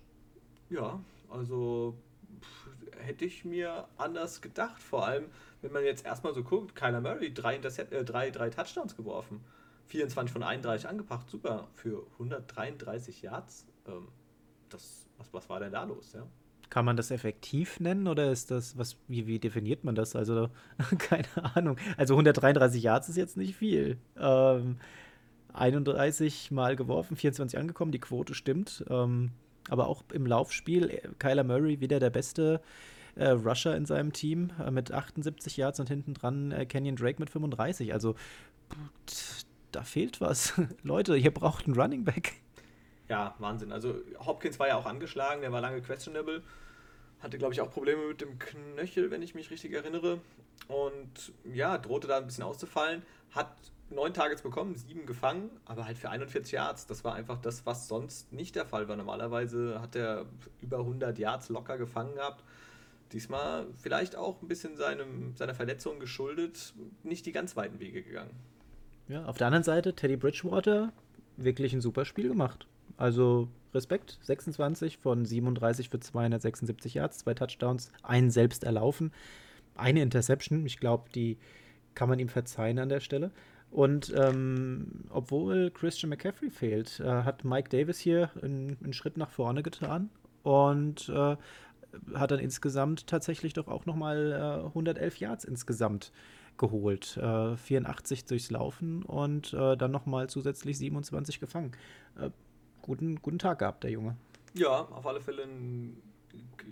Ja, 0.68 1.00
also 1.28 1.96
pff, 2.40 2.68
hätte 2.98 3.24
ich 3.24 3.44
mir 3.44 3.88
anders 3.96 4.40
gedacht. 4.40 4.82
Vor 4.82 5.06
allem, 5.06 5.24
wenn 5.62 5.72
man 5.72 5.84
jetzt 5.84 6.04
erstmal 6.04 6.34
so 6.34 6.42
guckt, 6.42 6.74
Kyler 6.76 7.00
Murray, 7.00 7.32
drei, 7.32 7.56
Intercept, 7.56 7.92
äh, 7.92 8.04
drei, 8.04 8.30
drei 8.30 8.50
Touchdowns 8.50 8.96
geworfen, 8.96 9.40
24 9.86 10.32
von 10.32 10.42
31 10.42 10.88
angebracht, 10.88 11.28
super, 11.28 11.68
für 11.74 12.06
133 12.12 13.22
Yards. 13.22 13.66
Ähm, 13.86 14.08
das, 14.68 15.06
was, 15.18 15.32
was 15.32 15.48
war 15.48 15.60
denn 15.60 15.72
da 15.72 15.84
los, 15.84 16.12
ja? 16.12 16.26
Kann 16.70 16.84
man 16.84 16.96
das 16.96 17.10
effektiv 17.10 17.80
nennen 17.80 18.06
oder 18.06 18.30
ist 18.30 18.50
das, 18.50 18.78
was, 18.78 18.96
wie, 19.08 19.26
wie 19.26 19.38
definiert 19.38 19.84
man 19.84 19.94
das? 19.94 20.16
Also, 20.16 20.48
keine 20.98 21.26
Ahnung. 21.54 21.76
Also 21.96 22.14
133 22.14 22.82
Yards 22.82 23.08
ist 23.08 23.16
jetzt 23.16 23.36
nicht 23.36 23.56
viel. 23.56 23.98
Ähm, 24.18 24.76
31 25.52 26.50
Mal 26.52 26.76
geworfen, 26.76 27.16
24 27.16 27.58
angekommen, 27.58 27.92
die 27.92 27.98
Quote 27.98 28.34
stimmt. 28.34 28.84
Ähm, 28.88 29.32
aber 29.68 29.88
auch 29.88 30.04
im 30.12 30.26
Laufspiel, 30.26 30.90
äh, 30.90 31.08
Kyler 31.18 31.44
Murray 31.44 31.80
wieder 31.80 31.98
der 31.98 32.10
beste 32.10 32.60
äh, 33.16 33.30
Rusher 33.30 33.76
in 33.76 33.86
seinem 33.86 34.12
Team 34.12 34.50
äh, 34.64 34.70
mit 34.70 34.92
78 34.92 35.56
Yards 35.56 35.80
und 35.80 35.88
hinten 35.88 36.14
dran 36.14 36.52
äh, 36.52 36.66
Kenyon 36.66 36.96
Drake 36.96 37.20
mit 37.20 37.30
35. 37.30 37.92
Also 37.92 38.14
da 39.72 39.82
fehlt 39.82 40.20
was. 40.20 40.60
Leute, 40.82 41.16
ihr 41.16 41.32
braucht 41.32 41.66
einen 41.66 41.78
Running 41.78 42.04
Back. 42.04 42.34
Ja, 43.10 43.34
Wahnsinn. 43.40 43.72
Also 43.72 43.96
Hopkins 44.24 44.60
war 44.60 44.68
ja 44.68 44.76
auch 44.76 44.86
angeschlagen, 44.86 45.40
der 45.40 45.50
war 45.50 45.60
lange 45.60 45.82
questionable. 45.82 46.42
Hatte, 47.18 47.38
glaube 47.38 47.52
ich, 47.52 47.60
auch 47.60 47.68
Probleme 47.68 48.06
mit 48.06 48.20
dem 48.20 48.38
Knöchel, 48.38 49.10
wenn 49.10 49.20
ich 49.20 49.34
mich 49.34 49.50
richtig 49.50 49.72
erinnere. 49.72 50.20
Und 50.68 51.32
ja, 51.44 51.76
drohte 51.76 52.06
da 52.06 52.18
ein 52.18 52.26
bisschen 52.26 52.44
auszufallen. 52.44 53.02
Hat 53.32 53.52
neun 53.90 54.14
Targets 54.14 54.42
bekommen, 54.42 54.76
sieben 54.76 55.06
gefangen, 55.06 55.50
aber 55.64 55.86
halt 55.86 55.98
für 55.98 56.08
41 56.08 56.52
Yards. 56.52 56.86
Das 56.86 57.02
war 57.02 57.14
einfach 57.14 57.38
das, 57.38 57.66
was 57.66 57.88
sonst 57.88 58.32
nicht 58.32 58.54
der 58.54 58.64
Fall 58.64 58.86
war. 58.86 58.94
Normalerweise 58.94 59.80
hat 59.80 59.96
er 59.96 60.26
über 60.60 60.78
100 60.78 61.18
Yards 61.18 61.48
locker 61.48 61.78
gefangen 61.78 62.14
gehabt. 62.14 62.44
Diesmal 63.10 63.66
vielleicht 63.76 64.14
auch 64.14 64.40
ein 64.40 64.46
bisschen 64.46 64.76
seinem, 64.76 65.34
seiner 65.34 65.56
Verletzung 65.56 65.98
geschuldet, 65.98 66.74
nicht 67.02 67.26
die 67.26 67.32
ganz 67.32 67.56
weiten 67.56 67.80
Wege 67.80 68.04
gegangen. 68.04 68.36
Ja, 69.08 69.24
auf 69.24 69.36
der 69.36 69.48
anderen 69.48 69.64
Seite, 69.64 69.96
Teddy 69.96 70.16
Bridgewater, 70.16 70.92
wirklich 71.36 71.72
ein 71.72 71.80
super 71.80 72.04
Spiel 72.04 72.28
gemacht. 72.28 72.68
Also 73.00 73.48
Respekt, 73.72 74.18
26 74.22 74.98
von 74.98 75.24
37 75.24 75.88
für 75.88 76.00
276 76.00 76.94
Yards, 76.94 77.18
zwei 77.18 77.32
Touchdowns, 77.32 77.90
einen 78.02 78.30
selbst 78.30 78.62
erlaufen, 78.62 79.10
eine 79.74 80.02
Interception. 80.02 80.66
Ich 80.66 80.78
glaube, 80.78 81.08
die 81.14 81.38
kann 81.94 82.10
man 82.10 82.18
ihm 82.18 82.28
verzeihen 82.28 82.78
an 82.78 82.90
der 82.90 83.00
Stelle. 83.00 83.30
Und 83.70 84.12
ähm, 84.14 85.04
obwohl 85.08 85.70
Christian 85.70 86.10
McCaffrey 86.10 86.50
fehlt, 86.50 87.00
äh, 87.00 87.22
hat 87.22 87.42
Mike 87.42 87.70
Davis 87.70 87.98
hier 87.98 88.30
einen, 88.42 88.76
einen, 88.82 88.92
Schritt 88.92 89.16
nach 89.16 89.30
vorne 89.30 89.62
getan 89.62 90.10
und 90.42 91.08
äh, 91.08 91.36
hat 92.14 92.30
dann 92.32 92.40
insgesamt 92.40 93.06
tatsächlich 93.06 93.54
doch 93.54 93.68
auch 93.68 93.86
nochmal 93.86 94.60
äh, 94.64 94.66
111 94.66 95.20
Yards 95.20 95.44
insgesamt 95.44 96.12
geholt. 96.58 97.16
Äh, 97.16 97.56
84 97.56 98.26
durchs 98.26 98.50
Laufen 98.50 99.04
und 99.04 99.54
äh, 99.54 99.76
dann 99.78 99.90
nochmal 99.90 100.28
zusätzlich 100.28 100.76
27 100.76 101.40
gefangen. 101.40 101.72
Guten, 102.90 103.22
guten 103.22 103.38
Tag 103.38 103.60
gehabt, 103.60 103.84
der 103.84 103.92
Junge. 103.92 104.16
Ja, 104.52 104.80
auf 104.80 105.06
alle 105.06 105.20
Fälle 105.20 105.44
ein, 105.44 106.02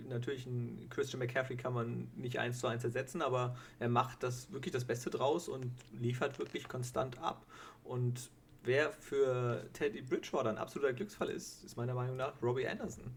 natürlich 0.09 0.45
ein 0.45 0.87
Christian 0.89 1.19
McCaffrey 1.19 1.55
kann 1.55 1.73
man 1.73 2.11
nicht 2.17 2.39
eins 2.39 2.59
zu 2.59 2.67
eins 2.67 2.83
ersetzen, 2.83 3.21
aber 3.21 3.55
er 3.79 3.87
macht 3.87 4.21
das 4.21 4.51
wirklich 4.51 4.73
das 4.73 4.83
Beste 4.83 5.09
draus 5.09 5.47
und 5.47 5.71
liefert 5.97 6.37
wirklich 6.37 6.67
konstant 6.67 7.17
ab. 7.19 7.45
Und 7.85 8.31
wer 8.65 8.91
für 8.91 9.65
Teddy 9.71 10.01
Bridgewater 10.01 10.49
ein 10.49 10.57
absoluter 10.57 10.91
Glücksfall 10.91 11.29
ist, 11.29 11.63
ist 11.63 11.77
meiner 11.77 11.93
Meinung 11.93 12.17
nach 12.17 12.33
Robbie 12.41 12.67
Anderson 12.67 13.15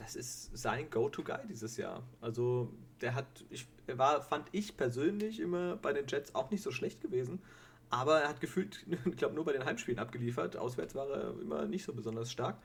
das 0.00 0.16
ist 0.16 0.56
sein 0.56 0.88
Go-To-Guy 0.90 1.46
dieses 1.48 1.76
Jahr. 1.76 2.02
Also 2.20 2.72
der 3.00 3.14
hat, 3.14 3.26
ich, 3.50 3.66
war, 3.86 4.22
fand 4.22 4.48
ich 4.52 4.76
persönlich 4.76 5.40
immer 5.40 5.76
bei 5.76 5.92
den 5.92 6.06
Jets 6.06 6.34
auch 6.34 6.50
nicht 6.50 6.62
so 6.62 6.70
schlecht 6.70 7.02
gewesen, 7.02 7.40
aber 7.90 8.20
er 8.20 8.28
hat 8.28 8.40
gefühlt, 8.40 8.86
ich 9.04 9.16
glaube, 9.16 9.34
nur 9.34 9.44
bei 9.44 9.52
den 9.52 9.64
Heimspielen 9.64 9.98
abgeliefert. 9.98 10.56
Auswärts 10.56 10.94
war 10.94 11.08
er 11.10 11.40
immer 11.40 11.66
nicht 11.66 11.84
so 11.84 11.92
besonders 11.92 12.32
stark. 12.32 12.56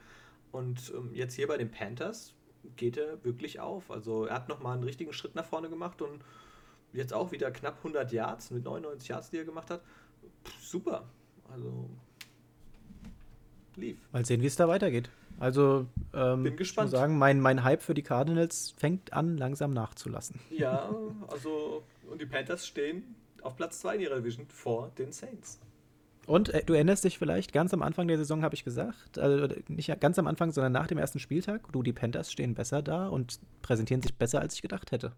Und 0.52 0.92
ähm, 0.96 1.10
jetzt 1.12 1.34
hier 1.34 1.48
bei 1.48 1.58
den 1.58 1.70
Panthers 1.70 2.32
geht 2.76 2.96
er 2.96 3.22
wirklich 3.24 3.60
auf. 3.60 3.90
Also 3.90 4.26
er 4.26 4.34
hat 4.34 4.48
nochmal 4.48 4.74
einen 4.74 4.84
richtigen 4.84 5.12
Schritt 5.12 5.34
nach 5.34 5.44
vorne 5.44 5.68
gemacht 5.68 6.00
und 6.00 6.22
jetzt 6.92 7.12
auch 7.12 7.32
wieder 7.32 7.50
knapp 7.50 7.78
100 7.78 8.12
Yards 8.12 8.50
mit 8.50 8.64
99 8.64 9.08
Yards, 9.08 9.30
die 9.30 9.38
er 9.38 9.44
gemacht 9.44 9.70
hat. 9.70 9.82
Pff, 10.44 10.62
super. 10.62 11.04
Also 11.52 11.90
lief. 13.76 13.98
Mal 14.12 14.24
sehen, 14.24 14.40
wie 14.42 14.46
es 14.46 14.56
da 14.56 14.68
weitergeht. 14.68 15.10
Also, 15.38 15.86
ähm, 16.14 16.44
bin 16.44 16.56
gespannt. 16.56 16.88
Ich 16.88 16.92
muss 16.92 17.00
sagen, 17.00 17.18
mein, 17.18 17.40
mein 17.40 17.62
Hype 17.62 17.82
für 17.82 17.92
die 17.92 18.02
Cardinals 18.02 18.74
fängt 18.78 19.12
an, 19.12 19.36
langsam 19.36 19.74
nachzulassen. 19.74 20.40
Ja, 20.50 20.90
also, 21.28 21.82
und 22.10 22.22
die 22.22 22.26
Panthers 22.26 22.66
stehen 22.66 23.14
auf 23.46 23.56
Platz 23.56 23.80
2 23.80 23.96
in 23.96 24.00
ihrer 24.02 24.16
Division 24.16 24.46
vor 24.48 24.90
den 24.98 25.12
Saints. 25.12 25.60
Und 26.26 26.48
äh, 26.48 26.64
du 26.64 26.74
erinnerst 26.74 27.04
dich 27.04 27.18
vielleicht, 27.18 27.52
ganz 27.52 27.72
am 27.72 27.82
Anfang 27.82 28.08
der 28.08 28.18
Saison 28.18 28.42
habe 28.42 28.54
ich 28.54 28.64
gesagt, 28.64 29.18
also 29.18 29.54
nicht 29.68 30.00
ganz 30.00 30.18
am 30.18 30.26
Anfang, 30.26 30.50
sondern 30.50 30.72
nach 30.72 30.88
dem 30.88 30.98
ersten 30.98 31.20
Spieltag, 31.20 31.72
du, 31.72 31.82
die 31.82 31.92
Panthers 31.92 32.32
stehen 32.32 32.54
besser 32.54 32.82
da 32.82 33.08
und 33.08 33.38
präsentieren 33.62 34.02
sich 34.02 34.14
besser, 34.14 34.40
als 34.40 34.54
ich 34.54 34.62
gedacht 34.62 34.90
hätte. 34.90 35.12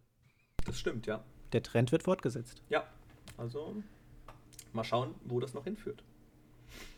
Das 0.66 0.78
stimmt, 0.78 1.06
ja. 1.06 1.24
Der 1.52 1.62
Trend 1.62 1.92
wird 1.92 2.02
fortgesetzt. 2.02 2.62
Ja, 2.68 2.84
also 3.38 3.82
mal 4.74 4.84
schauen, 4.84 5.14
wo 5.24 5.40
das 5.40 5.54
noch 5.54 5.64
hinführt. 5.64 6.04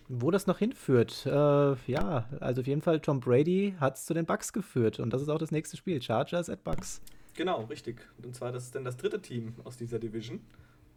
Wo 0.08 0.32
das 0.32 0.48
noch 0.48 0.58
hinführt, 0.58 1.24
äh, 1.24 1.30
ja, 1.30 2.28
also 2.40 2.62
auf 2.62 2.66
jeden 2.66 2.82
Fall 2.82 2.98
Tom 2.98 3.20
Brady 3.20 3.76
hat 3.78 3.96
es 3.96 4.06
zu 4.06 4.14
den 4.14 4.26
Bucks 4.26 4.52
geführt 4.52 4.98
und 4.98 5.12
das 5.12 5.22
ist 5.22 5.28
auch 5.28 5.38
das 5.38 5.52
nächste 5.52 5.76
Spiel, 5.76 6.02
Chargers 6.02 6.50
at 6.50 6.64
Bucks. 6.64 7.00
Genau, 7.34 7.62
richtig. 7.66 8.00
Und 8.20 8.34
zwar 8.34 8.50
das 8.50 8.64
ist 8.64 8.74
dann 8.74 8.82
das 8.82 8.96
dritte 8.96 9.22
Team 9.22 9.54
aus 9.62 9.76
dieser 9.76 10.00
Division. 10.00 10.40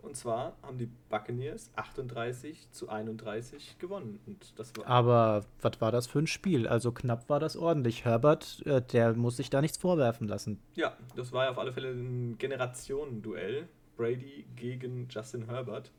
Und 0.03 0.17
zwar 0.17 0.57
haben 0.61 0.77
die 0.77 0.89
Buccaneers 1.09 1.71
38 1.77 2.69
zu 2.71 2.89
31 2.89 3.79
gewonnen. 3.79 4.19
Und 4.27 4.59
das 4.59 4.75
war 4.75 4.85
Aber 4.85 5.45
was 5.61 5.79
war 5.79 5.91
das 5.91 6.07
für 6.07 6.19
ein 6.19 6.27
Spiel? 6.27 6.67
Also 6.67 6.91
knapp 6.91 7.29
war 7.29 7.39
das 7.39 7.55
ordentlich. 7.55 8.03
Herbert, 8.03 8.61
äh, 8.65 8.81
der 8.81 9.13
muss 9.13 9.37
sich 9.37 9.49
da 9.49 9.61
nichts 9.61 9.77
vorwerfen 9.77 10.27
lassen. 10.27 10.59
Ja, 10.75 10.95
das 11.15 11.31
war 11.31 11.45
ja 11.45 11.51
auf 11.51 11.57
alle 11.57 11.71
Fälle 11.71 11.91
ein 11.91 12.37
Generationenduell. 12.37 13.69
Brady 13.95 14.45
gegen 14.55 15.07
Justin 15.09 15.45
Herbert. 15.45 15.91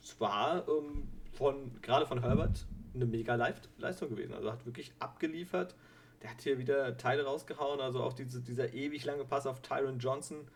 Es 0.00 0.18
war 0.20 0.66
ähm, 0.68 1.08
von, 1.32 1.80
gerade 1.82 2.06
von 2.06 2.20
Herbert, 2.20 2.66
eine 2.94 3.06
mega 3.06 3.34
Leistung 3.34 4.08
gewesen. 4.08 4.34
Also 4.34 4.50
hat 4.50 4.64
wirklich 4.64 4.92
abgeliefert. 4.98 5.74
Der 6.22 6.30
hat 6.30 6.40
hier 6.40 6.58
wieder 6.58 6.96
Teile 6.96 7.24
rausgehauen, 7.24 7.80
also 7.80 8.02
auch 8.02 8.12
diese, 8.12 8.40
dieser 8.40 8.72
ewig 8.72 9.04
lange 9.04 9.24
Pass 9.24 9.46
auf 9.46 9.60
Tyron 9.60 9.98
Johnson. 9.98 10.48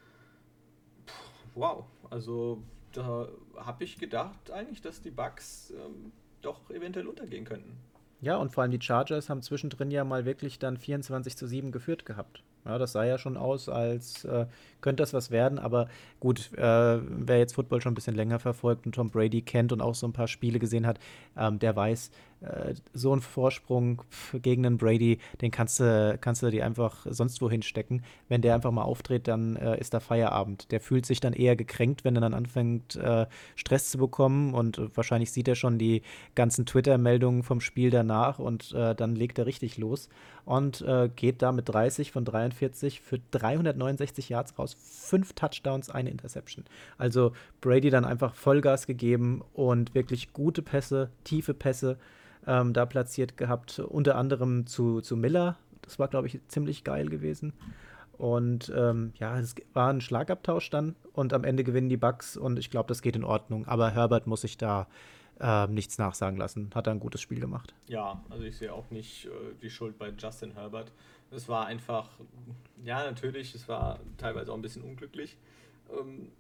Wow, 1.55 1.85
also 2.11 2.63
da 2.93 3.29
habe 3.57 3.85
ich 3.85 3.99
gedacht 3.99 4.51
eigentlich, 4.51 4.81
dass 4.81 5.01
die 5.01 5.11
Bugs 5.11 5.73
ähm, 5.77 6.13
doch 6.41 6.71
eventuell 6.71 7.07
untergehen 7.07 7.45
könnten. 7.45 7.77
Ja, 8.21 8.37
und 8.37 8.53
vor 8.53 8.63
allem 8.63 8.71
die 8.71 8.81
Chargers 8.81 9.29
haben 9.29 9.43
zwischendrin 9.43 9.91
ja 9.91 10.05
mal 10.05 10.25
wirklich 10.25 10.59
dann 10.59 10.77
24 10.77 11.37
zu 11.37 11.47
7 11.47 11.73
geführt 11.73 12.07
gehabt. 12.07 12.43
Ja, 12.65 12.79
das 12.79 12.93
sah 12.93 13.05
ja 13.05 13.19
schon 13.19 13.37
aus, 13.37 13.69
als 13.69 14.25
äh, 14.25 14.47
könnte 14.81 15.03
das 15.03 15.13
was 15.13 15.31
werden. 15.31 15.59
Aber 15.59 15.89
gut, 16.21 16.53
äh, 16.57 16.99
wer 17.03 17.39
jetzt 17.39 17.55
Football 17.55 17.81
schon 17.81 17.93
ein 17.93 17.95
bisschen 17.97 18.15
länger 18.15 18.39
verfolgt 18.39 18.87
und 18.87 18.95
Tom 18.95 19.11
Brady 19.11 19.43
kennt 19.43 19.73
und 19.73 19.81
auch 19.81 19.95
so 19.95 20.07
ein 20.07 20.13
paar 20.13 20.29
Spiele 20.29 20.59
gesehen 20.59 20.87
hat, 20.87 21.01
ähm, 21.37 21.59
der 21.59 21.75
weiß, 21.75 22.11
äh, 22.43 22.75
so 22.93 23.15
ein 23.15 23.21
Vorsprung 23.21 24.03
gegen 24.35 24.67
einen 24.67 24.79
Brady, 24.79 25.19
den 25.41 25.51
kannst 25.51 25.81
du, 25.81 26.19
kannst 26.21 26.43
du 26.43 26.51
dir 26.51 26.67
einfach 26.67 27.07
sonst 27.09 27.41
wohin 27.41 27.63
stecken. 27.63 28.03
Wenn 28.29 28.43
der 28.43 28.55
einfach 28.55 28.71
mal 28.71 28.83
auftritt, 28.83 29.29
dann 29.29 29.57
äh, 29.57 29.79
ist 29.81 29.95
da 29.95 30.01
Feierabend. 30.01 30.71
Der 30.73 30.81
fühlt 30.81 31.07
sich 31.07 31.21
dann 31.21 31.33
eher 31.33 31.57
gekränkt, 31.57 32.05
wenn 32.05 32.17
er 32.17 32.21
dann 32.21 32.35
anfängt, 32.35 32.97
äh, 32.97 33.27
Stress 33.57 33.91
zu 33.91 33.99
bekommen. 33.99 34.55
Und 34.55 34.81
wahrscheinlich 34.97 35.33
sieht 35.33 35.49
er 35.49 35.55
schon 35.55 35.79
die 35.79 36.03
ganzen 36.35 36.67
Twitter-Meldungen 36.67 37.43
vom 37.43 37.61
Spiel 37.61 37.91
danach 37.91 38.39
und 38.39 38.73
äh, 38.73 38.95
dann 38.95 39.15
legt 39.15 39.39
er 39.39 39.47
richtig 39.47 39.79
los 39.79 40.09
und 40.45 40.85
geht 41.15 41.41
da 41.41 41.53
mit 41.53 41.69
30 41.69 42.11
von 42.11 42.25
33 42.25 42.52
42 42.53 43.01
für 43.01 43.19
369 43.31 44.29
Yards 44.29 44.59
raus, 44.59 44.77
fünf 44.79 45.33
Touchdowns, 45.33 45.91
eine 45.91 46.11
Interception. 46.11 46.65
Also 46.99 47.33
Brady 47.61 47.91
dann 47.91 48.05
einfach 48.05 48.35
Vollgas 48.35 48.87
gegeben 48.87 49.43
und 49.53 49.95
wirklich 49.95 50.33
gute 50.33 50.63
Pässe, 50.63 51.11
tiefe 51.25 51.55
Pässe 51.55 51.99
ähm, 52.47 52.73
da 52.73 52.87
platziert 52.87 53.37
gehabt, 53.37 53.79
unter 53.79 54.17
anderem 54.17 54.67
zu, 54.67 55.01
zu 55.01 55.17
Miller. 55.17 55.57
Das 55.83 55.99
war, 55.99 56.09
glaube 56.09 56.27
ich, 56.27 56.41
ziemlich 56.49 56.85
geil 56.85 57.09
gewesen. 57.09 57.53
Und 58.19 58.73
ähm, 58.77 59.13
ja, 59.19 59.39
es 59.39 59.55
war 59.73 59.91
ein 59.93 60.01
Schlagabtausch 60.01 60.71
dann 60.71 60.95
und 61.13 61.33
am 61.33 61.45
Ende 61.45 61.65
gewinnen 61.65 61.89
die 61.89 61.97
Bucks 61.97 62.37
und 62.37 62.59
ich 62.59 62.71
glaube, 62.71 62.87
das 62.89 63.03
geht 63.03 63.17
in 63.17 63.25
Ordnung. 63.25 63.67
Aber 63.67 63.91
Herbert 63.91 64.27
muss 64.27 64.43
sich 64.43 64.57
da 64.59 64.87
äh, 65.41 65.67
nichts 65.67 65.99
nachsagen 65.99 66.39
lassen. 66.39 66.71
Hat 66.75 66.87
er 66.87 66.93
ein 66.93 67.01
gutes 67.01 67.21
Spiel 67.21 67.41
gemacht. 67.41 67.75
Ja, 67.89 68.23
also 68.31 68.45
ich 68.45 68.57
sehe 68.57 68.73
auch 68.73 68.91
nicht 68.91 69.27
äh, 69.27 69.31
die 69.61 69.71
Schuld 69.71 69.99
bei 69.99 70.13
Justin 70.17 70.53
Herbert. 70.53 70.93
Es 71.35 71.49
war 71.49 71.67
einfach, 71.67 72.11
ja, 72.85 73.05
natürlich, 73.05 73.55
es 73.55 73.67
war 73.69 74.01
teilweise 74.19 74.53
auch 74.53 74.57
ein 74.57 74.63
bisschen 74.63 74.83
unglücklich. 74.83 75.39
Ähm, 75.91 76.31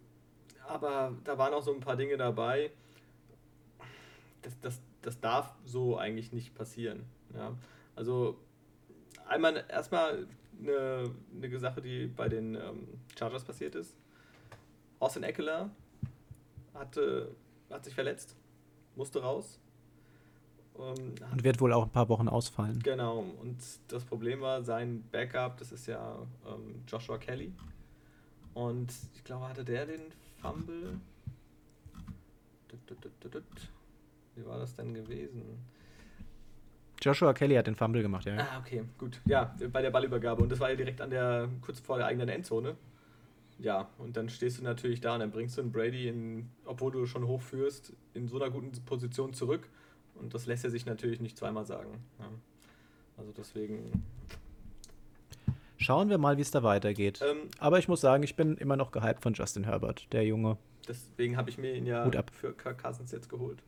aber 0.68 1.16
da 1.24 1.38
waren 1.38 1.54
auch 1.54 1.62
so 1.62 1.72
ein 1.72 1.80
paar 1.80 1.96
Dinge 1.96 2.16
dabei. 2.16 2.70
Das, 4.42 4.58
das, 4.60 4.80
das 5.00 5.20
darf 5.20 5.54
so 5.64 5.96
eigentlich 5.96 6.32
nicht 6.32 6.54
passieren. 6.54 7.04
Ja? 7.34 7.56
Also 7.96 8.38
einmal 9.26 9.64
erstmal 9.68 10.26
eine, 10.60 11.10
eine 11.34 11.58
Sache, 11.58 11.80
die 11.80 12.06
bei 12.06 12.28
den 12.28 12.54
ähm, 12.54 12.88
Chargers 13.18 13.44
passiert 13.44 13.74
ist. 13.74 13.96
Austin 14.98 15.22
Eckler 15.22 15.70
hatte, 16.74 17.34
hat 17.70 17.84
sich 17.84 17.94
verletzt, 17.94 18.36
musste 18.94 19.22
raus. 19.22 19.58
Ähm, 20.78 21.14
und 21.30 21.44
wird 21.44 21.60
wohl 21.60 21.72
auch 21.72 21.84
ein 21.84 21.90
paar 21.90 22.08
Wochen 22.08 22.28
ausfallen. 22.28 22.78
Genau, 22.82 23.24
und 23.40 23.58
das 23.88 24.04
Problem 24.04 24.40
war, 24.40 24.62
sein 24.62 25.04
Backup, 25.10 25.58
das 25.58 25.72
ist 25.72 25.86
ja 25.86 26.18
ähm, 26.46 26.82
Joshua 26.86 27.18
Kelly. 27.18 27.52
Und 28.54 28.92
ich 29.14 29.24
glaube, 29.24 29.48
hatte 29.48 29.64
der 29.64 29.86
den 29.86 30.00
Fumble? 30.40 30.98
Wie 34.34 34.46
war 34.46 34.58
das 34.58 34.74
denn 34.74 34.94
gewesen? 34.94 35.42
Joshua 37.00 37.34
Kelly 37.34 37.54
hat 37.56 37.66
den 37.66 37.74
Fumble 37.74 38.02
gemacht, 38.02 38.26
ja. 38.26 38.36
Ah, 38.38 38.58
okay, 38.60 38.84
gut. 38.96 39.20
Ja, 39.24 39.54
bei 39.72 39.82
der 39.82 39.90
Ballübergabe. 39.90 40.42
Und 40.42 40.50
das 40.50 40.60
war 40.60 40.70
ja 40.70 40.76
direkt 40.76 41.00
an 41.00 41.10
der, 41.10 41.48
kurz 41.60 41.80
vor 41.80 41.98
der 41.98 42.06
eigenen 42.06 42.28
Endzone. 42.28 42.76
Ja, 43.58 43.88
und 43.98 44.16
dann 44.16 44.28
stehst 44.28 44.58
du 44.58 44.64
natürlich 44.64 45.00
da 45.00 45.14
und 45.14 45.20
dann 45.20 45.30
bringst 45.30 45.56
du 45.56 45.62
einen 45.62 45.72
Brady, 45.72 46.08
in, 46.08 46.48
obwohl 46.64 46.92
du 46.92 47.06
schon 47.06 47.26
hochführst, 47.26 47.92
in 48.14 48.28
so 48.28 48.40
einer 48.40 48.50
guten 48.50 48.72
Position 48.84 49.34
zurück 49.34 49.68
und 50.14 50.34
das 50.34 50.46
lässt 50.46 50.64
er 50.64 50.70
sich 50.70 50.86
natürlich 50.86 51.20
nicht 51.20 51.36
zweimal 51.36 51.66
sagen. 51.66 52.02
Ja. 52.18 52.26
Also 53.16 53.32
deswegen. 53.36 54.04
Schauen 55.76 56.10
wir 56.10 56.18
mal, 56.18 56.36
wie 56.36 56.42
es 56.42 56.50
da 56.50 56.62
weitergeht. 56.62 57.20
Ähm, 57.22 57.48
Aber 57.58 57.78
ich 57.78 57.88
muss 57.88 58.00
sagen, 58.00 58.22
ich 58.22 58.36
bin 58.36 58.56
immer 58.56 58.76
noch 58.76 58.92
gehypt 58.92 59.22
von 59.22 59.34
Justin 59.34 59.64
Herbert, 59.64 60.12
der 60.12 60.24
Junge. 60.24 60.56
deswegen 60.86 61.36
habe 61.36 61.50
ich 61.50 61.58
mir 61.58 61.74
ihn 61.74 61.86
ja 61.86 62.08
für 62.32 62.52
Kirk 62.52 62.82
Cousins 62.82 63.10
jetzt 63.10 63.28
geholt. 63.28 63.62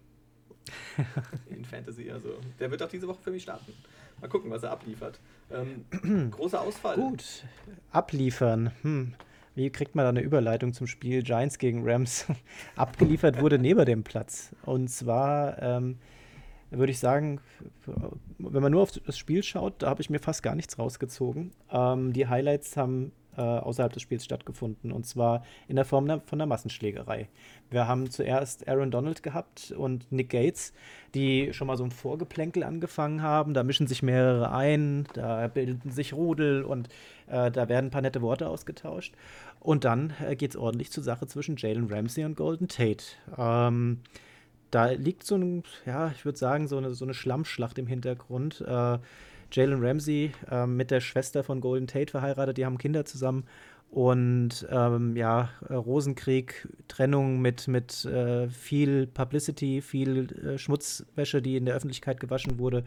In 1.51 1.65
Fantasy, 1.65 2.11
also 2.11 2.31
der 2.59 2.71
wird 2.71 2.83
auch 2.83 2.89
diese 2.89 3.07
Woche 3.09 3.21
für 3.21 3.31
mich 3.31 3.43
starten. 3.43 3.73
Mal 4.21 4.29
gucken, 4.29 4.51
was 4.51 4.63
er 4.63 4.71
abliefert. 4.71 5.19
Ähm, 5.51 5.85
großer 6.31 6.61
Ausfall. 6.61 6.97
Gut, 6.97 7.45
abliefern. 7.91 8.71
Hm. 8.83 9.15
Wie 9.55 9.71
kriegt 9.71 9.95
man 9.95 10.05
da 10.05 10.09
eine 10.09 10.21
Überleitung 10.21 10.73
zum 10.73 10.87
Spiel 10.87 11.23
Giants 11.23 11.59
gegen 11.59 11.89
Rams? 11.89 12.27
Abgeliefert 12.77 13.41
wurde 13.41 13.59
neben 13.59 13.85
dem 13.85 14.03
Platz. 14.03 14.55
Und 14.65 14.89
zwar 14.89 15.61
ähm, 15.63 15.99
würde 16.79 16.93
ich 16.93 16.99
sagen, 16.99 17.41
wenn 18.39 18.63
man 18.63 18.73
nur 18.73 18.83
auf 18.83 18.93
das 18.93 19.19
Spiel 19.19 19.43
schaut, 19.43 19.83
da 19.83 19.89
habe 19.89 20.03
ich 20.03 20.11
mir 20.11 20.19
fast 20.19 20.43
gar 20.43 20.55
nichts 20.55 20.79
rausgezogen. 20.79 21.53
Ähm, 21.71 22.13
die 22.13 22.27
Highlights 22.27 22.77
haben 22.77 23.13
äh, 23.37 23.43
außerhalb 23.43 23.93
des 23.93 24.03
Spiels 24.03 24.25
stattgefunden 24.25 24.93
und 24.93 25.07
zwar 25.07 25.45
in 25.69 25.77
der 25.77 25.85
Form 25.85 26.21
von 26.25 26.39
der 26.39 26.47
Massenschlägerei. 26.47 27.29
Wir 27.71 27.89
haben 27.89 28.11
zuerst 28.11 28.69
Aaron 28.69 28.91
Donald 28.91 29.23
gehabt 29.23 29.73
und 29.73 30.11
Nick 30.13 30.31
Gates, 30.31 30.73
die 31.15 31.53
schon 31.53 31.67
mal 31.67 31.77
so 31.77 31.85
ein 31.85 31.91
Vorgeplänkel 31.91 32.63
angefangen 32.63 33.23
haben. 33.23 33.55
Da 33.55 33.65
mischen 33.65 33.87
sich 33.87 34.03
mehrere 34.03 34.53
ein, 34.53 35.09
da 35.15 35.49
bilden 35.49 35.91
sich 35.91 36.13
Rudel 36.13 36.63
und 36.63 36.89
äh, 37.27 37.51
da 37.51 37.69
werden 37.69 37.87
ein 37.87 37.91
paar 37.91 38.03
nette 38.03 38.23
Worte 38.23 38.49
ausgetauscht. 38.49 39.15
Und 39.61 39.85
dann 39.85 40.13
äh, 40.25 40.37
geht 40.37 40.51
es 40.51 40.57
ordentlich 40.57 40.93
zur 40.93 41.03
Sache 41.03 41.27
zwischen 41.27 41.57
Jalen 41.57 41.91
Ramsey 41.91 42.25
und 42.25 42.37
Golden 42.37 42.69
Tate. 42.69 43.05
Ähm, 43.37 44.01
da 44.75 44.87
liegt 44.87 45.25
so 45.25 45.37
ein, 45.37 45.63
ja, 45.87 46.11
ich 46.11 46.25
würde 46.25 46.39
sagen, 46.39 46.67
so 46.67 46.77
eine, 46.77 46.95
so 46.95 47.05
eine 47.05 47.15
Schlammschlacht 47.15 47.79
im 47.79 47.87
Hintergrund. 47.87 48.61
Äh, 48.67 48.99
Jalen 49.53 49.85
Ramsey 49.85 50.33
äh, 50.51 50.67
mit 50.67 50.91
der 50.91 51.01
Schwester 51.01 51.45
von 51.45 51.61
Golden 51.61 51.87
Tate 51.87 52.11
verheiratet, 52.11 52.59
die 52.59 52.67
haben 52.67 52.79
Kinder 52.79 53.05
zusammen. 53.05 53.45
Und 53.91 54.67
ähm, 54.71 55.17
ja, 55.17 55.51
Rosenkrieg, 55.71 56.69
Trennung 56.89 57.41
mit, 57.41 57.69
mit 57.69 58.05
äh, 58.07 58.49
viel 58.49 59.07
Publicity, 59.07 59.81
viel 59.81 60.33
äh, 60.33 60.59
Schmutzwäsche, 60.59 61.41
die 61.41 61.57
in 61.57 61.67
der 61.67 61.77
Öffentlichkeit 61.77 62.19
gewaschen 62.19 62.59
wurde. 62.59 62.85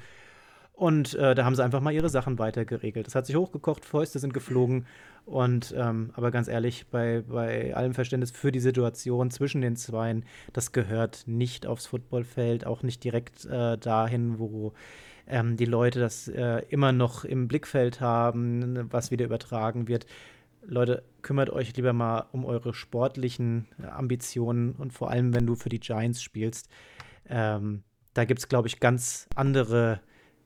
Und 0.73 1.15
äh, 1.15 1.33
da 1.33 1.45
haben 1.45 1.55
sie 1.55 1.63
einfach 1.63 1.79
mal 1.79 1.93
ihre 1.93 2.09
Sachen 2.09 2.38
weiter 2.38 2.65
geregelt. 2.65 3.07
Das 3.07 3.15
hat 3.15 3.25
sich 3.25 3.38
hochgekocht, 3.38 3.85
Fäuste 3.85 4.19
sind 4.19 4.33
geflogen. 4.33 4.85
Und 5.28 5.75
ähm, 5.78 6.11
aber 6.13 6.32
ganz 6.32 6.47
ehrlich, 6.47 6.88
bei, 6.88 7.21
bei 7.21 7.75
allem 7.75 7.93
Verständnis 7.93 8.32
für 8.32 8.53
die 8.53 8.61
Situation 8.61 9.30
zwischen 9.30 9.59
den 9.59 9.75
Zweien, 9.75 10.23
das 10.53 10.71
gehört 10.71 11.25
nicht 11.28 11.67
aufs 11.67 11.86
Footballfeld, 11.86 12.65
auch 12.65 12.82
nicht 12.82 13.03
direkt 13.03 13.43
äh, 13.43 13.78
dahin, 13.78 14.39
wo 14.39 14.71
ähm, 15.28 15.57
die 15.57 15.65
Leute 15.65 15.99
das 15.99 16.30
äh, 16.30 16.61
immer 16.69 16.93
noch 16.93 17.25
im 17.25 17.49
Blickfeld 17.49 17.99
haben, 17.99 18.89
was 18.89 19.11
wieder 19.11 19.25
übertragen 19.25 19.89
wird. 19.89 20.05
Leute, 20.65 21.03
kümmert 21.23 21.49
euch 21.49 21.75
lieber 21.75 21.91
mal 21.91 22.28
um 22.32 22.45
eure 22.45 22.73
sportlichen 22.73 23.67
äh, 23.84 23.88
Ambitionen 23.88 24.75
und 24.75 24.93
vor 24.93 25.11
allem, 25.11 25.34
wenn 25.34 25.45
du 25.45 25.55
für 25.55 25.67
die 25.67 25.82
Giants 25.82 26.23
spielst. 26.23 26.69
Ähm, 27.28 27.84
da 28.13 28.23
gibt 28.23 28.39
es, 28.39 28.47
glaube 28.47 28.69
ich, 28.69 28.80
ganz 28.80 29.28
andere 29.36 29.99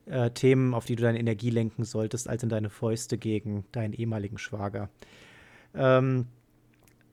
äh, 0.06 0.30
Themen, 0.30 0.74
auf 0.74 0.84
die 0.84 0.96
du 0.96 1.02
deine 1.02 1.18
Energie 1.18 1.50
lenken 1.50 1.84
solltest, 1.84 2.28
als 2.28 2.42
in 2.42 2.48
deine 2.48 2.70
Fäuste 2.70 3.18
gegen 3.18 3.64
deinen 3.72 3.92
ehemaligen 3.92 4.38
Schwager. 4.38 4.88
Ähm, 5.74 6.26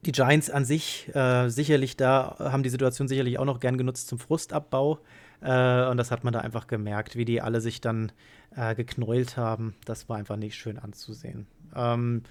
die 0.05 0.11
Giants 0.11 0.49
an 0.49 0.63
sich 0.65 1.13
äh, 1.13 1.49
sicherlich 1.49 1.97
da, 1.97 2.35
haben 2.39 2.63
die 2.63 2.69
Situation 2.69 3.07
sicherlich 3.07 3.37
auch 3.37 3.45
noch 3.45 3.59
gern 3.59 3.77
genutzt 3.77 4.07
zum 4.07 4.17
Frustabbau. 4.17 4.99
Äh, 5.41 5.87
und 5.87 5.97
das 5.97 6.11
hat 6.11 6.23
man 6.23 6.33
da 6.33 6.39
einfach 6.39 6.67
gemerkt, 6.67 7.15
wie 7.15 7.25
die 7.25 7.41
alle 7.41 7.61
sich 7.61 7.81
dann 7.81 8.11
äh, 8.55 8.75
geknäult 8.75 9.37
haben. 9.37 9.75
Das 9.85 10.07
war 10.07 10.17
einfach 10.17 10.37
nicht 10.37 10.55
schön 10.55 10.79
anzusehen. 10.79 11.47
Ähm, 11.75 12.23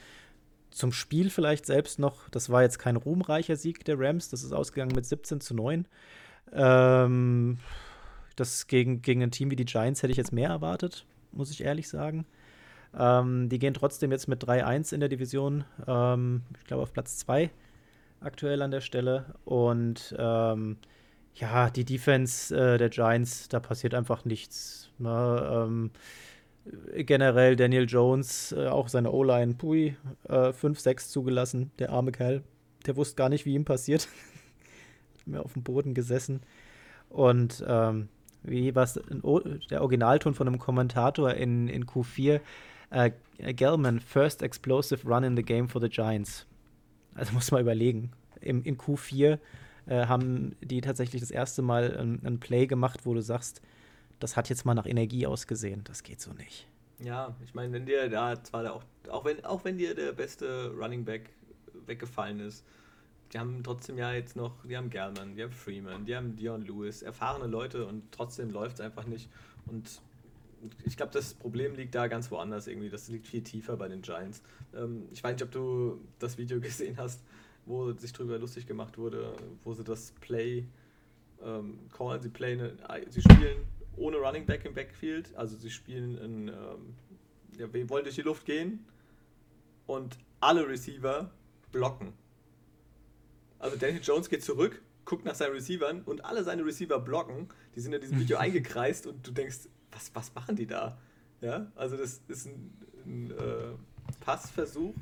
zum 0.71 0.93
Spiel 0.93 1.31
vielleicht 1.31 1.67
selbst 1.67 1.99
noch, 1.99 2.29
das 2.31 2.51
war 2.51 2.63
jetzt 2.63 2.79
kein 2.79 2.97
ruhmreicher 2.97 3.57
Sieg 3.57 3.85
der 3.85 3.99
Rams, 3.99 4.29
das 4.29 4.43
ist 4.43 4.53
ausgegangen 4.53 4.95
mit 4.95 5.07
17 5.07 5.41
zu 5.41 5.55
9. 5.55 5.87
Ähm, 6.53 7.59
das 8.41 8.67
gegen, 8.67 9.03
gegen 9.03 9.23
ein 9.23 9.31
Team 9.31 9.51
wie 9.51 9.57
die 9.57 9.65
Giants 9.65 10.03
hätte 10.03 10.11
ich 10.11 10.17
jetzt 10.17 10.33
mehr 10.33 10.49
erwartet, 10.49 11.07
muss 11.33 11.51
ich 11.51 11.63
ehrlich 11.63 11.89
sagen. 11.89 12.27
Ähm, 12.97 13.49
die 13.49 13.59
gehen 13.59 13.75
trotzdem 13.75 14.11
jetzt 14.11 14.29
mit 14.29 14.43
3-1 14.43 14.95
in 14.95 15.01
der 15.01 15.09
Division, 15.09 15.65
ähm, 15.87 16.43
ich 16.59 16.65
glaube 16.65 16.83
auf 16.83 16.93
Platz 16.93 17.19
2 17.19 17.51
aktuell 18.21 18.63
an 18.63 18.71
der 18.71 18.81
Stelle. 18.81 19.35
Und 19.45 20.15
ähm, 20.19 20.79
ja, 21.35 21.71
die 21.71 21.85
Defense 21.85 22.55
äh, 22.55 22.79
der 22.79 22.89
Giants, 22.89 23.49
da 23.49 23.61
passiert 23.61 23.95
einfach 23.95 24.25
nichts. 24.25 24.91
Ne? 24.99 25.67
Ähm, 25.69 25.91
generell 26.95 27.57
Daniel 27.57 27.87
Jones, 27.89 28.53
äh, 28.53 28.67
auch 28.67 28.89
seine 28.89 29.13
O-Line, 29.13 29.55
pui, 29.55 29.97
äh, 30.29 30.49
5-6 30.51 31.11
zugelassen, 31.11 31.71
der 31.79 31.91
arme 31.91 32.13
Kerl. 32.13 32.43
Der 32.87 32.97
wusste 32.97 33.17
gar 33.17 33.29
nicht, 33.29 33.45
wie 33.45 33.55
ihm 33.55 33.65
passiert. 33.65 34.09
Mir 35.27 35.43
auf 35.43 35.53
dem 35.53 35.63
Boden 35.63 35.95
gesessen. 35.95 36.41
Und 37.09 37.65
ähm, 37.67 38.09
wie 38.43 38.75
war 38.75 38.89
der 39.71 39.83
Originalton 39.83 40.35
von 40.35 40.47
einem 40.47 40.59
Kommentator 40.59 41.35
in, 41.35 41.69
in 41.69 41.85
Q4? 41.87 42.41
Äh, 42.91 43.11
Gelman, 43.39 44.01
first 44.01 44.43
explosive 44.43 45.07
run 45.07 45.25
in 45.25 45.37
the 45.37 45.43
game 45.43 45.69
for 45.69 45.81
the 45.81 45.89
Giants. 45.89 46.47
Also 47.15 47.33
muss 47.33 47.51
man 47.51 47.61
überlegen. 47.61 48.13
Im, 48.41 48.63
in 48.63 48.79
Q4 48.79 49.39
äh, 49.87 50.07
haben 50.07 50.57
die 50.61 50.81
tatsächlich 50.81 51.21
das 51.21 51.31
erste 51.31 51.63
Mal 51.63 51.97
ein, 51.97 52.21
ein, 52.25 52.41
Play 52.41 52.67
gemacht, 52.67 53.01
wo 53.05 53.15
du 53.15 53.21
sagst, 53.21 53.61
das 54.21 54.37
hat 54.37 54.49
jetzt 54.49 54.65
mal 54.65 54.75
nach 54.75 54.87
Energie 54.87 55.27
ausgesehen. 55.27 55.83
Das 55.85 56.03
geht 56.03 56.21
so 56.21 56.33
nicht. 56.33 56.67
Ja, 57.01 57.37
ich 57.45 57.55
meine, 57.55 57.73
wenn 57.73 57.87
dir 57.87 58.09
da 58.09 58.43
zwar 58.43 58.73
auch, 58.73 58.85
auch 59.09 59.25
wenn, 59.25 59.45
auch 59.45 59.65
wenn 59.65 59.79
dir 59.79 59.95
der 59.95 60.13
beste 60.13 60.73
Running 60.77 61.05
Back 61.05 61.31
weggefallen 61.87 62.41
ist, 62.41 62.65
die 63.33 63.39
haben 63.39 63.63
trotzdem 63.63 63.99
ja 63.99 64.13
jetzt 64.13 64.37
noch, 64.37 64.65
die 64.65 64.77
haben 64.77 64.91
German, 64.91 65.35
die 65.35 65.43
haben 65.43 65.53
Freeman, 65.53 66.05
die 66.05 66.17
haben 66.17 66.37
Dion 66.37 66.63
Lewis, 66.63 67.03
erfahrene 67.03 67.47
Leute 67.47 67.87
und 67.87 68.11
trotzdem 68.11 68.51
läuft 68.51 68.77
es 68.77 68.81
einfach 68.81 69.05
nicht. 69.05 69.29
Und 69.67 70.01
ich 70.85 70.97
glaube, 70.97 71.13
das 71.13 71.35
Problem 71.35 71.75
liegt 71.75 71.95
da 71.95 72.09
ganz 72.09 72.31
woanders 72.31 72.67
irgendwie. 72.67 72.89
Das 72.89 73.09
liegt 73.09 73.27
viel 73.27 73.43
tiefer 73.43 73.77
bei 73.77 73.89
den 73.89 74.03
Giants. 74.03 74.43
Ähm, 74.75 75.09
ich 75.13 75.23
weiß 75.23 75.35
nicht, 75.35 75.43
ob 75.43 75.51
du 75.51 76.01
das 76.19 76.39
Video 76.39 76.61
gesehen 76.61 76.97
hast, 76.97 77.23
wo 77.67 77.93
sich 77.93 78.13
darüber 78.13 78.39
lustig 78.39 78.67
gemacht 78.67 78.99
wurde, 78.99 79.35
wo 79.65 79.75
sie 79.75 79.85
das 79.85 80.13
Play 80.21 80.67
ähm, 81.43 81.79
callen. 81.93 82.21
Sie, 82.23 82.31
play 82.31 82.53
eine, 82.53 82.77
sie 83.11 83.21
spielen 83.21 83.59
ohne 83.97 84.17
Running 84.17 84.47
Back 84.47 84.65
im 84.65 84.75
Backfield. 84.75 85.35
Also 85.37 85.57
sie 85.57 85.71
spielen 85.71 86.19
in, 86.19 86.49
ähm, 86.49 86.95
ja, 87.59 87.73
wir 87.73 87.89
wollen 87.91 88.05
durch 88.05 88.17
die 88.17 88.23
Luft 88.23 88.47
gehen 88.47 88.85
und 89.87 90.19
alle 90.41 90.67
Receiver 90.67 91.31
blocken. 91.73 92.13
Also 93.59 93.77
Daniel 93.77 94.03
Jones 94.03 94.29
geht 94.29 94.45
zurück, 94.45 94.83
guckt 95.05 95.25
nach 95.25 95.35
seinen 95.35 95.53
Receivern 95.53 96.03
und 96.03 96.25
alle 96.25 96.45
seine 96.45 96.65
Receiver 96.65 96.99
blocken. 97.01 97.49
Die 97.75 97.81
sind 97.81 97.93
in 97.93 98.01
diesem 98.01 98.21
Video 98.21 98.37
eingekreist 98.39 99.07
und 99.07 99.27
du 99.27 99.31
denkst, 99.33 99.69
was, 99.91 100.11
was 100.15 100.35
machen 100.35 100.57
die 100.57 100.67
da? 100.67 100.99
Ja, 101.41 101.71
also 101.77 101.97
das 101.97 102.21
ist 102.29 102.47
ein, 102.47 102.73
ein 103.07 103.31
äh, 103.31 104.15
Passversuch 104.21 104.95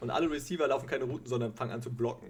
und 0.00 0.10
alle 0.10 0.30
Receiver 0.30 0.66
laufen 0.66 0.86
keine 0.86 1.04
Routen, 1.04 1.26
sondern 1.26 1.54
fangen 1.54 1.72
an 1.72 1.82
zu 1.82 1.90
blocken. 1.90 2.28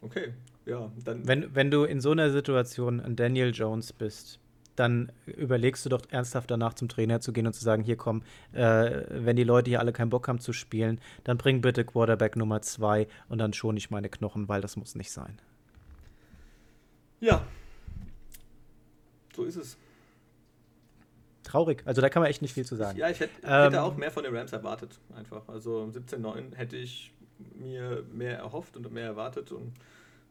Okay, 0.00 0.32
ja, 0.64 0.90
dann. 1.04 1.26
Wenn, 1.26 1.54
wenn 1.54 1.70
du 1.70 1.84
in 1.84 2.00
so 2.00 2.12
einer 2.12 2.30
Situation 2.30 3.00
ein 3.00 3.16
Daniel 3.16 3.52
Jones 3.52 3.92
bist, 3.92 4.38
dann 4.78 5.12
überlegst 5.26 5.84
du 5.84 5.88
doch 5.88 6.02
ernsthaft 6.10 6.50
danach 6.50 6.74
zum 6.74 6.88
Trainer 6.88 7.20
zu 7.20 7.32
gehen 7.32 7.46
und 7.46 7.52
zu 7.52 7.64
sagen, 7.64 7.82
hier 7.82 7.96
komm, 7.96 8.22
äh, 8.52 9.02
wenn 9.08 9.36
die 9.36 9.44
Leute 9.44 9.70
hier 9.70 9.80
alle 9.80 9.92
keinen 9.92 10.10
Bock 10.10 10.28
haben 10.28 10.40
zu 10.40 10.52
spielen, 10.52 11.00
dann 11.24 11.36
bring 11.36 11.60
bitte 11.60 11.84
Quarterback 11.84 12.36
Nummer 12.36 12.62
zwei 12.62 13.08
und 13.28 13.38
dann 13.38 13.52
schon 13.52 13.76
ich 13.76 13.90
meine 13.90 14.08
Knochen, 14.08 14.48
weil 14.48 14.60
das 14.60 14.76
muss 14.76 14.94
nicht 14.94 15.10
sein. 15.10 15.40
Ja, 17.20 17.44
so 19.34 19.44
ist 19.44 19.56
es. 19.56 19.76
Traurig, 21.44 21.82
also 21.86 22.00
da 22.00 22.08
kann 22.10 22.22
man 22.22 22.28
echt 22.28 22.42
nicht 22.42 22.54
viel 22.54 22.66
zu 22.66 22.76
sagen. 22.76 22.98
Ja, 22.98 23.08
ich 23.08 23.20
hätte, 23.20 23.32
ähm, 23.42 23.62
hätte 23.62 23.82
auch 23.82 23.96
mehr 23.96 24.10
von 24.10 24.22
den 24.22 24.36
Rams 24.36 24.52
erwartet, 24.52 24.98
einfach. 25.16 25.48
Also 25.48 25.84
17-9 25.84 26.54
hätte 26.54 26.76
ich 26.76 27.12
mir 27.54 28.04
mehr 28.12 28.38
erhofft 28.38 28.76
und 28.76 28.92
mehr 28.92 29.04
erwartet 29.04 29.52
und 29.52 29.72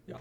ja, 0.06 0.20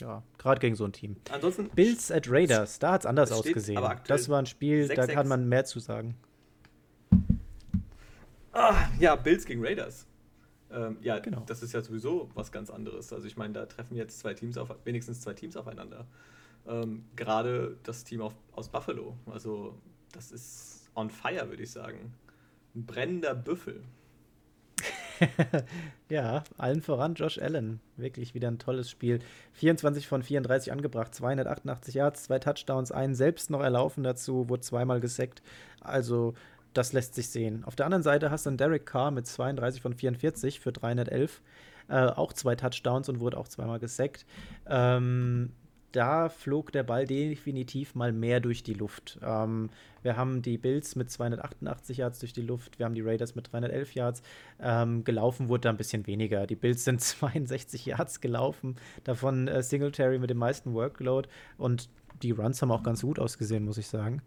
ja, 0.00 0.22
gerade 0.38 0.60
gegen 0.60 0.74
so 0.74 0.84
ein 0.84 0.92
Team. 0.92 1.16
Ansonsten 1.30 1.68
Bills 1.70 2.10
at 2.10 2.30
Raiders, 2.30 2.78
da 2.78 2.92
hat 2.92 3.02
es 3.02 3.06
anders 3.06 3.32
ausgesehen. 3.32 3.82
Das 4.06 4.28
war 4.28 4.40
ein 4.40 4.46
Spiel, 4.46 4.86
6, 4.86 4.96
da 4.96 5.06
kann 5.06 5.28
man 5.28 5.48
mehr 5.48 5.64
zu 5.64 5.78
sagen. 5.80 6.16
Ah, 8.52 8.88
ja, 8.98 9.14
Bills 9.16 9.44
gegen 9.44 9.64
Raiders. 9.64 10.06
Ähm, 10.72 10.98
ja, 11.00 11.18
genau. 11.18 11.42
das 11.46 11.62
ist 11.62 11.72
ja 11.72 11.82
sowieso 11.82 12.30
was 12.34 12.52
ganz 12.52 12.70
anderes. 12.70 13.12
Also 13.12 13.26
ich 13.26 13.36
meine, 13.36 13.52
da 13.54 13.66
treffen 13.66 13.96
jetzt 13.96 14.18
zwei 14.18 14.34
Teams 14.34 14.56
auf, 14.56 14.74
wenigstens 14.84 15.20
zwei 15.20 15.34
Teams 15.34 15.56
aufeinander. 15.56 16.06
Ähm, 16.66 17.04
gerade 17.16 17.76
das 17.82 18.04
Team 18.04 18.20
auf, 18.20 18.34
aus 18.52 18.68
Buffalo. 18.68 19.16
Also 19.26 19.78
das 20.12 20.30
ist 20.30 20.90
on 20.94 21.10
fire, 21.10 21.48
würde 21.48 21.62
ich 21.62 21.70
sagen. 21.70 22.14
Ein 22.74 22.86
brennender 22.86 23.34
Büffel. 23.34 23.82
ja, 26.08 26.44
allen 26.58 26.82
voran 26.82 27.14
Josh 27.14 27.38
Allen. 27.38 27.80
Wirklich 27.96 28.34
wieder 28.34 28.48
ein 28.48 28.58
tolles 28.58 28.90
Spiel. 28.90 29.20
24 29.54 30.06
von 30.06 30.22
34 30.22 30.72
angebracht, 30.72 31.14
288 31.14 31.94
Yards, 31.94 32.24
zwei 32.24 32.38
Touchdowns, 32.38 32.92
einen 32.92 33.14
selbst 33.14 33.50
noch 33.50 33.60
erlaufen 33.62 34.02
dazu, 34.02 34.48
wurde 34.48 34.62
zweimal 34.62 35.00
gesackt. 35.00 35.42
Also 35.80 36.34
das 36.72 36.92
lässt 36.92 37.14
sich 37.14 37.28
sehen. 37.28 37.64
Auf 37.64 37.76
der 37.76 37.86
anderen 37.86 38.02
Seite 38.02 38.30
hast 38.30 38.46
du 38.46 38.50
dann 38.50 38.56
Derek 38.56 38.86
Carr 38.86 39.10
mit 39.10 39.26
32 39.26 39.82
von 39.82 39.94
44 39.94 40.60
für 40.60 40.72
311. 40.72 41.42
Äh, 41.88 42.06
auch 42.06 42.32
zwei 42.32 42.54
Touchdowns 42.54 43.08
und 43.08 43.18
wurde 43.18 43.36
auch 43.36 43.48
zweimal 43.48 43.80
gesackt. 43.80 44.24
Ähm, 44.68 45.52
da 45.92 46.28
flog 46.28 46.72
der 46.72 46.82
Ball 46.82 47.06
definitiv 47.06 47.94
mal 47.94 48.12
mehr 48.12 48.40
durch 48.40 48.62
die 48.62 48.74
Luft. 48.74 49.18
Ähm, 49.22 49.70
wir 50.02 50.16
haben 50.16 50.42
die 50.42 50.58
Bills 50.58 50.96
mit 50.96 51.10
288 51.10 51.98
Yards 51.98 52.20
durch 52.20 52.32
die 52.32 52.42
Luft, 52.42 52.78
wir 52.78 52.86
haben 52.86 52.94
die 52.94 53.00
Raiders 53.00 53.34
mit 53.34 53.52
311 53.52 53.94
Yards. 53.94 54.22
Ähm, 54.60 55.04
gelaufen 55.04 55.48
wurde 55.48 55.62
da 55.62 55.70
ein 55.70 55.76
bisschen 55.76 56.06
weniger. 56.06 56.46
Die 56.46 56.56
Bills 56.56 56.84
sind 56.84 57.00
62 57.00 57.86
Yards 57.86 58.20
gelaufen, 58.20 58.76
davon 59.04 59.48
äh, 59.48 59.62
Singletary 59.62 60.18
mit 60.18 60.30
dem 60.30 60.38
meisten 60.38 60.74
Workload 60.74 61.28
und 61.58 61.88
die 62.22 62.32
Runs 62.32 62.60
haben 62.60 62.70
auch 62.70 62.82
ganz 62.82 63.02
gut 63.02 63.18
ausgesehen, 63.18 63.64
muss 63.64 63.78
ich 63.78 63.88
sagen. 63.88 64.22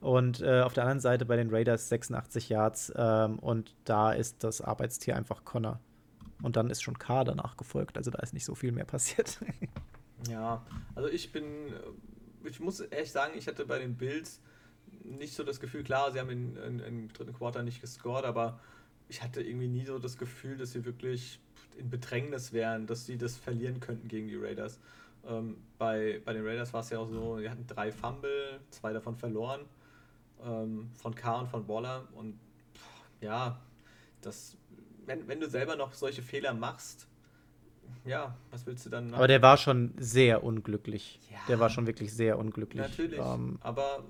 Und 0.00 0.40
äh, 0.42 0.60
auf 0.60 0.74
der 0.74 0.84
anderen 0.84 1.00
Seite 1.00 1.24
bei 1.24 1.36
den 1.36 1.50
Raiders 1.50 1.88
86 1.88 2.48
Yards 2.48 2.92
ähm, 2.96 3.38
und 3.38 3.74
da 3.84 4.12
ist 4.12 4.44
das 4.44 4.60
Arbeitstier 4.60 5.16
einfach 5.16 5.44
Connor. 5.44 5.80
Und 6.40 6.56
dann 6.56 6.70
ist 6.70 6.82
schon 6.82 6.98
K 6.98 7.24
danach 7.24 7.56
gefolgt, 7.56 7.96
also 7.96 8.12
da 8.12 8.20
ist 8.20 8.32
nicht 8.32 8.44
so 8.44 8.54
viel 8.54 8.70
mehr 8.70 8.84
passiert. 8.84 9.40
Ja, 10.26 10.64
also 10.94 11.08
ich 11.08 11.30
bin, 11.32 11.44
äh, 11.44 12.48
ich 12.48 12.60
muss 12.60 12.80
ehrlich 12.80 13.12
sagen, 13.12 13.34
ich 13.36 13.46
hatte 13.46 13.64
bei 13.66 13.78
den 13.78 13.96
Bills 13.96 14.40
nicht 15.04 15.34
so 15.34 15.44
das 15.44 15.60
Gefühl, 15.60 15.84
klar, 15.84 16.12
sie 16.12 16.20
haben 16.20 16.30
im 16.30 17.12
dritten 17.12 17.32
Quarter 17.32 17.62
nicht 17.62 17.80
gescored, 17.80 18.24
aber 18.24 18.58
ich 19.08 19.22
hatte 19.22 19.42
irgendwie 19.42 19.68
nie 19.68 19.84
so 19.84 19.98
das 19.98 20.18
Gefühl, 20.18 20.56
dass 20.56 20.72
sie 20.72 20.84
wirklich 20.84 21.40
in 21.76 21.90
Bedrängnis 21.90 22.52
wären, 22.52 22.86
dass 22.86 23.06
sie 23.06 23.16
das 23.16 23.36
verlieren 23.36 23.80
könnten 23.80 24.08
gegen 24.08 24.28
die 24.28 24.36
Raiders. 24.36 24.78
Ähm, 25.26 25.56
bei, 25.78 26.20
bei 26.24 26.32
den 26.32 26.46
Raiders 26.46 26.72
war 26.72 26.80
es 26.80 26.90
ja 26.90 26.98
auch 26.98 27.08
so, 27.08 27.38
sie 27.38 27.48
hatten 27.48 27.66
drei 27.66 27.92
Fumble, 27.92 28.60
zwei 28.70 28.92
davon 28.92 29.16
verloren, 29.16 29.62
ähm, 30.44 30.90
von 30.94 31.14
K 31.14 31.40
und 31.40 31.48
von 31.48 31.66
Waller 31.68 32.06
und 32.14 32.38
pff, 32.74 33.22
ja, 33.22 33.60
das, 34.20 34.56
wenn, 35.06 35.26
wenn 35.28 35.40
du 35.40 35.48
selber 35.48 35.76
noch 35.76 35.94
solche 35.94 36.22
Fehler 36.22 36.54
machst, 36.54 37.07
ja, 38.08 38.34
was 38.50 38.66
willst 38.66 38.86
du 38.86 38.90
dann 38.90 39.06
machen? 39.06 39.14
Aber 39.16 39.28
der 39.28 39.42
war 39.42 39.56
schon 39.56 39.92
sehr 39.98 40.42
unglücklich. 40.42 41.20
Ja. 41.30 41.38
Der 41.48 41.60
war 41.60 41.70
schon 41.70 41.86
wirklich 41.86 42.12
sehr 42.12 42.38
unglücklich. 42.38 42.82
Natürlich, 42.82 43.20
Ähm, 43.20 43.58
aber 43.60 44.04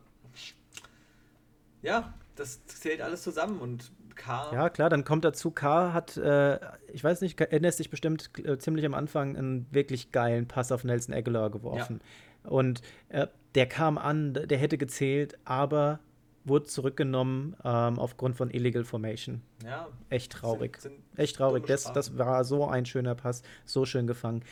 ja, 1.82 2.14
das 2.36 2.64
zählt 2.66 3.00
alles 3.00 3.22
zusammen 3.22 3.60
und 3.60 3.92
K. 4.14 4.50
ja, 4.52 4.68
klar, 4.68 4.88
dann 4.90 5.04
kommt 5.04 5.24
dazu, 5.24 5.52
K 5.52 5.92
hat, 5.92 6.16
äh, 6.16 6.58
ich 6.92 7.04
weiß 7.04 7.20
nicht, 7.20 7.40
erinnerst 7.40 7.78
dich 7.78 7.88
bestimmt 7.88 8.30
äh, 8.44 8.58
ziemlich 8.58 8.84
am 8.84 8.94
Anfang 8.94 9.36
einen 9.36 9.66
wirklich 9.70 10.10
geilen 10.10 10.48
Pass 10.48 10.72
auf 10.72 10.82
Nelson 10.82 11.14
Aguilar 11.14 11.50
geworfen. 11.50 12.00
Und 12.42 12.82
äh, 13.10 13.28
der 13.54 13.66
kam 13.66 13.96
an, 13.96 14.34
der 14.34 14.58
hätte 14.58 14.76
gezählt, 14.76 15.38
aber 15.44 16.00
wurde 16.48 16.66
zurückgenommen 16.66 17.56
ähm, 17.64 17.98
aufgrund 17.98 18.36
von 18.36 18.50
Illegal 18.50 18.84
Formation. 18.84 19.42
ja, 19.64 19.88
Echt 20.10 20.32
traurig. 20.32 20.80
Sind, 20.80 20.92
sind 20.92 21.18
Echt 21.18 21.36
traurig. 21.36 21.66
Das, 21.66 21.92
das 21.92 22.18
war 22.18 22.44
so 22.44 22.66
ein 22.66 22.86
schöner 22.86 23.14
Pass, 23.14 23.42
so 23.64 23.84
schön 23.84 24.06
gefangen. 24.06 24.42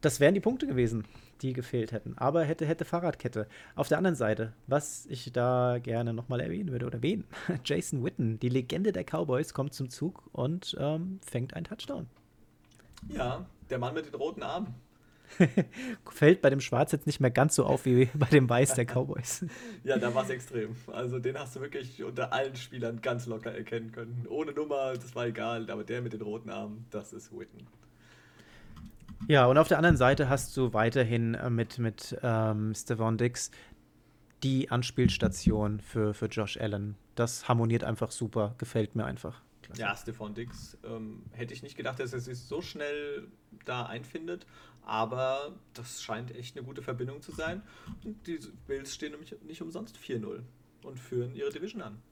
Das 0.00 0.18
wären 0.18 0.34
die 0.34 0.40
Punkte 0.40 0.66
gewesen, 0.66 1.04
die 1.42 1.52
gefehlt 1.52 1.92
hätten. 1.92 2.18
Aber 2.18 2.42
hätte, 2.44 2.66
hätte 2.66 2.84
Fahrradkette. 2.84 3.46
Auf 3.76 3.88
der 3.88 3.98
anderen 3.98 4.16
Seite, 4.16 4.52
was 4.66 5.06
ich 5.06 5.32
da 5.32 5.78
gerne 5.80 6.12
nochmal 6.12 6.40
erwähnen 6.40 6.72
würde 6.72 6.86
oder 6.86 7.02
wen? 7.02 7.24
Jason 7.64 8.04
Witten, 8.04 8.40
die 8.40 8.48
Legende 8.48 8.92
der 8.92 9.04
Cowboys, 9.04 9.54
kommt 9.54 9.74
zum 9.74 9.90
Zug 9.90 10.24
und 10.32 10.76
ähm, 10.80 11.20
fängt 11.24 11.54
einen 11.54 11.64
Touchdown. 11.64 12.06
Ja, 13.08 13.46
der 13.70 13.78
Mann 13.78 13.94
mit 13.94 14.06
den 14.06 14.14
roten 14.14 14.42
Armen. 14.42 14.74
Fällt 16.10 16.42
bei 16.42 16.50
dem 16.50 16.60
Schwarz 16.60 16.92
jetzt 16.92 17.06
nicht 17.06 17.20
mehr 17.20 17.30
ganz 17.30 17.54
so 17.54 17.64
auf 17.64 17.84
wie 17.84 18.06
bei 18.14 18.26
dem 18.26 18.48
Weiß 18.48 18.74
der 18.74 18.84
Cowboys. 18.84 19.44
Ja, 19.84 19.98
da 19.98 20.14
war 20.14 20.24
es 20.24 20.30
extrem. 20.30 20.76
Also 20.92 21.18
den 21.18 21.38
hast 21.38 21.56
du 21.56 21.60
wirklich 21.60 22.02
unter 22.04 22.32
allen 22.32 22.54
Spielern 22.54 23.00
ganz 23.00 23.26
locker 23.26 23.52
erkennen 23.52 23.90
können. 23.90 24.26
Ohne 24.28 24.52
Nummer, 24.52 24.92
das 24.94 25.14
war 25.14 25.26
egal, 25.26 25.68
aber 25.70 25.84
der 25.84 26.02
mit 26.02 26.12
den 26.12 26.22
roten 26.22 26.50
Armen, 26.50 26.86
das 26.90 27.12
ist 27.12 27.32
Witten. 27.32 27.66
Ja, 29.28 29.46
und 29.46 29.58
auf 29.58 29.68
der 29.68 29.78
anderen 29.78 29.96
Seite 29.96 30.28
hast 30.28 30.56
du 30.56 30.72
weiterhin 30.72 31.34
äh, 31.34 31.50
mit, 31.50 31.78
mit 31.78 32.16
ähm, 32.22 32.74
Stephon 32.74 33.18
Dix 33.18 33.50
die 34.42 34.70
Anspielstation 34.70 35.80
für, 35.80 36.14
für 36.14 36.26
Josh 36.26 36.56
Allen. 36.56 36.96
Das 37.14 37.48
harmoniert 37.48 37.84
einfach 37.84 38.10
super, 38.10 38.54
gefällt 38.58 38.96
mir 38.96 39.04
einfach. 39.04 39.42
Klasse. 39.62 39.80
Ja, 39.80 39.96
Stefan 39.96 40.34
Dix 40.34 40.76
ähm, 40.84 41.22
hätte 41.32 41.54
ich 41.54 41.62
nicht 41.62 41.76
gedacht, 41.76 41.98
dass 42.00 42.12
er 42.12 42.20
sich 42.20 42.38
so 42.38 42.60
schnell 42.62 43.28
da 43.64 43.86
einfindet, 43.86 44.46
aber 44.84 45.54
das 45.74 46.02
scheint 46.02 46.34
echt 46.34 46.56
eine 46.56 46.66
gute 46.66 46.82
Verbindung 46.82 47.22
zu 47.22 47.32
sein. 47.32 47.62
Und 48.04 48.26
die 48.26 48.38
Bills 48.66 48.94
stehen 48.94 49.12
nämlich 49.12 49.34
nicht 49.42 49.62
umsonst 49.62 49.96
4-0 49.96 50.40
und 50.82 50.98
führen 50.98 51.34
ihre 51.34 51.50
Division 51.50 51.82
an. 51.82 52.02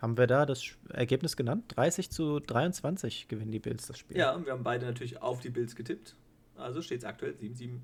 Haben 0.00 0.16
wir 0.16 0.26
da 0.26 0.46
das 0.46 0.64
Ergebnis 0.88 1.36
genannt? 1.36 1.64
30 1.76 2.10
zu 2.10 2.40
23 2.40 3.28
gewinnen 3.28 3.52
die 3.52 3.58
Bills 3.58 3.86
das 3.86 3.98
Spiel. 3.98 4.16
Ja, 4.16 4.34
und 4.34 4.46
wir 4.46 4.52
haben 4.52 4.62
beide 4.62 4.86
natürlich 4.86 5.20
auf 5.20 5.40
die 5.40 5.50
Bills 5.50 5.76
getippt. 5.76 6.16
Also 6.56 6.80
steht 6.80 7.00
es 7.00 7.04
aktuell 7.04 7.34
7-7. 7.34 7.80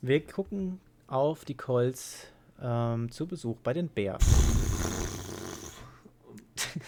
Wir 0.00 0.24
gucken 0.24 0.80
auf 1.08 1.44
die 1.44 1.56
Colts 1.56 2.28
ähm, 2.62 3.10
zu 3.10 3.26
Besuch 3.26 3.58
bei 3.60 3.72
den 3.72 3.88
Bears. 3.88 4.24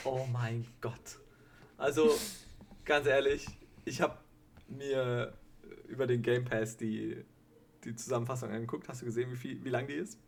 Oh 0.04 0.26
mein 0.32 0.66
Gott. 0.80 1.18
Also, 1.76 2.10
ganz 2.84 3.06
ehrlich, 3.06 3.46
ich 3.84 4.00
habe 4.00 4.16
mir 4.68 5.32
über 5.88 6.06
den 6.06 6.22
Game 6.22 6.44
Pass 6.44 6.76
die, 6.76 7.16
die 7.84 7.94
Zusammenfassung 7.94 8.50
angeguckt. 8.50 8.88
Hast 8.88 9.02
du 9.02 9.06
gesehen, 9.06 9.30
wie, 9.32 9.36
viel, 9.36 9.64
wie 9.64 9.68
lang 9.70 9.86
die 9.86 9.94
ist? 9.94 10.18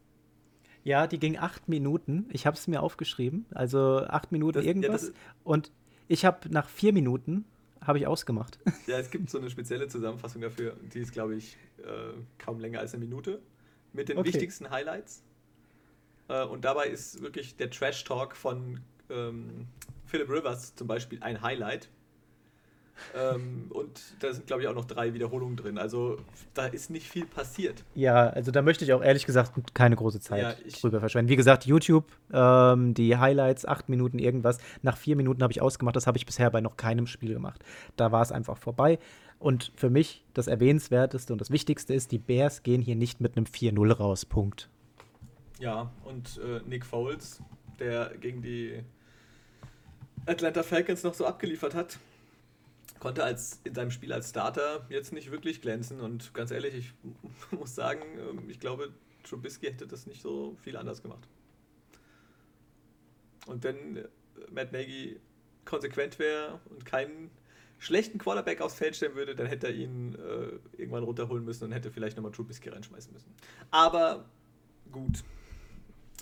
Ja, 0.84 1.06
die 1.06 1.18
ging 1.18 1.38
acht 1.38 1.68
Minuten. 1.68 2.26
Ich 2.32 2.46
habe 2.46 2.56
es 2.56 2.66
mir 2.66 2.82
aufgeschrieben. 2.82 3.46
Also 3.52 3.98
acht 3.98 4.32
Minuten 4.32 4.54
Das- 4.54 4.64
ja, 4.64 4.70
irgendwas. 4.70 5.02
ist- 5.04 5.14
und 5.44 5.70
ich 6.08 6.24
habe 6.24 6.48
nach 6.50 6.68
vier 6.68 6.92
Minuten 6.92 7.44
habe 7.80 7.98
ich 7.98 8.06
ausgemacht. 8.06 8.58
Ja, 8.86 8.98
es 8.98 9.10
gibt 9.10 9.30
so 9.30 9.38
eine 9.38 9.48
spezielle 9.50 9.86
Zusammenfassung 9.88 10.42
dafür. 10.42 10.76
Die 10.92 10.98
ist, 11.00 11.12
glaube 11.12 11.36
ich, 11.36 11.56
äh, 11.78 12.12
kaum 12.38 12.58
länger 12.60 12.80
als 12.80 12.94
eine 12.94 13.04
Minute. 13.04 13.40
Mit 13.92 14.08
den 14.08 14.18
Okay. 14.18 14.28
wichtigsten 14.28 14.70
Highlights. 14.70 15.22
Äh, 16.28 16.44
und 16.44 16.64
dabei 16.64 16.86
ist 16.88 17.22
wirklich 17.22 17.56
der 17.56 17.70
Trash-Talk 17.70 18.34
von 18.36 18.80
ähm, 19.12 19.66
Philip 20.06 20.28
Rivers 20.28 20.74
zum 20.74 20.86
Beispiel 20.86 21.18
ein 21.22 21.42
Highlight. 21.42 21.88
ähm, 23.16 23.70
und 23.70 24.00
da 24.20 24.32
sind, 24.32 24.46
glaube 24.46 24.62
ich, 24.62 24.68
auch 24.68 24.74
noch 24.74 24.84
drei 24.84 25.14
Wiederholungen 25.14 25.56
drin. 25.56 25.78
Also 25.78 26.18
da 26.54 26.66
ist 26.66 26.90
nicht 26.90 27.08
viel 27.08 27.24
passiert. 27.26 27.82
Ja, 27.94 28.28
also 28.28 28.50
da 28.50 28.62
möchte 28.62 28.84
ich 28.84 28.92
auch 28.92 29.02
ehrlich 29.02 29.24
gesagt 29.26 29.52
keine 29.74 29.96
große 29.96 30.20
Zeit 30.20 30.42
Ja, 30.42 30.70
drüber 30.80 31.00
verschwenden. 31.00 31.30
Wie 31.30 31.36
gesagt, 31.36 31.64
YouTube, 31.64 32.04
ähm, 32.32 32.94
die 32.94 33.16
Highlights, 33.16 33.64
acht 33.66 33.88
Minuten 33.88 34.18
irgendwas. 34.18 34.58
Nach 34.82 34.96
vier 34.96 35.16
Minuten 35.16 35.42
habe 35.42 35.52
ich 35.52 35.62
ausgemacht. 35.62 35.96
Das 35.96 36.06
habe 36.06 36.18
ich 36.18 36.26
bisher 36.26 36.50
bei 36.50 36.60
noch 36.60 36.76
keinem 36.76 37.06
Spiel 37.06 37.32
gemacht. 37.32 37.64
Da 37.96 38.12
war 38.12 38.22
es 38.22 38.30
einfach 38.30 38.58
vorbei. 38.58 38.98
Und 39.38 39.72
für 39.74 39.90
mich 39.90 40.24
das 40.34 40.46
Erwähnenswerteste 40.46 41.32
und 41.32 41.40
das 41.40 41.50
Wichtigste 41.50 41.94
ist, 41.94 42.12
die 42.12 42.18
Bears 42.18 42.62
gehen 42.62 42.80
hier 42.80 42.94
nicht 42.94 43.20
mit 43.20 43.36
einem 43.36 43.46
4-0 43.46 43.92
raus. 43.92 44.24
Punkt. 44.24 44.68
Ja, 45.58 45.90
und 46.04 46.38
äh, 46.38 46.60
Nick 46.68 46.84
Foles, 46.86 47.42
der 47.80 48.12
gegen 48.20 48.42
die 48.42 48.84
Atlanta 50.26 50.62
Falcons 50.62 51.02
noch 51.02 51.14
so 51.14 51.26
abgeliefert 51.26 51.74
hat, 51.74 51.98
konnte 53.00 53.24
als 53.24 53.60
in 53.64 53.74
seinem 53.74 53.90
Spiel 53.90 54.12
als 54.12 54.30
Starter 54.30 54.86
jetzt 54.88 55.12
nicht 55.12 55.30
wirklich 55.30 55.60
glänzen. 55.60 56.00
Und 56.00 56.32
ganz 56.34 56.50
ehrlich, 56.50 56.74
ich 56.74 56.92
muss 57.50 57.74
sagen, 57.74 58.02
ähm, 58.18 58.48
ich 58.48 58.60
glaube, 58.60 58.92
Trubisky 59.24 59.66
hätte 59.66 59.86
das 59.86 60.06
nicht 60.06 60.22
so 60.22 60.56
viel 60.62 60.76
anders 60.76 61.02
gemacht. 61.02 61.26
Und 63.46 63.64
wenn 63.64 63.96
äh, 63.96 64.08
Matt 64.50 64.72
Nagy 64.72 65.20
konsequent 65.64 66.18
wäre 66.18 66.60
und 66.70 66.84
keinen 66.84 67.30
schlechten 67.78 68.18
Quarterback 68.18 68.60
aufs 68.60 68.76
Feld 68.76 68.94
stellen 68.94 69.16
würde, 69.16 69.34
dann 69.34 69.46
hätte 69.46 69.66
er 69.66 69.74
ihn 69.74 70.14
äh, 70.14 70.80
irgendwann 70.80 71.02
runterholen 71.02 71.44
müssen 71.44 71.64
und 71.64 71.72
hätte 71.72 71.90
vielleicht 71.90 72.16
nochmal 72.16 72.30
Trubisky 72.30 72.68
reinschmeißen 72.68 73.12
müssen. 73.12 73.34
Aber 73.72 74.24
gut, 74.92 75.24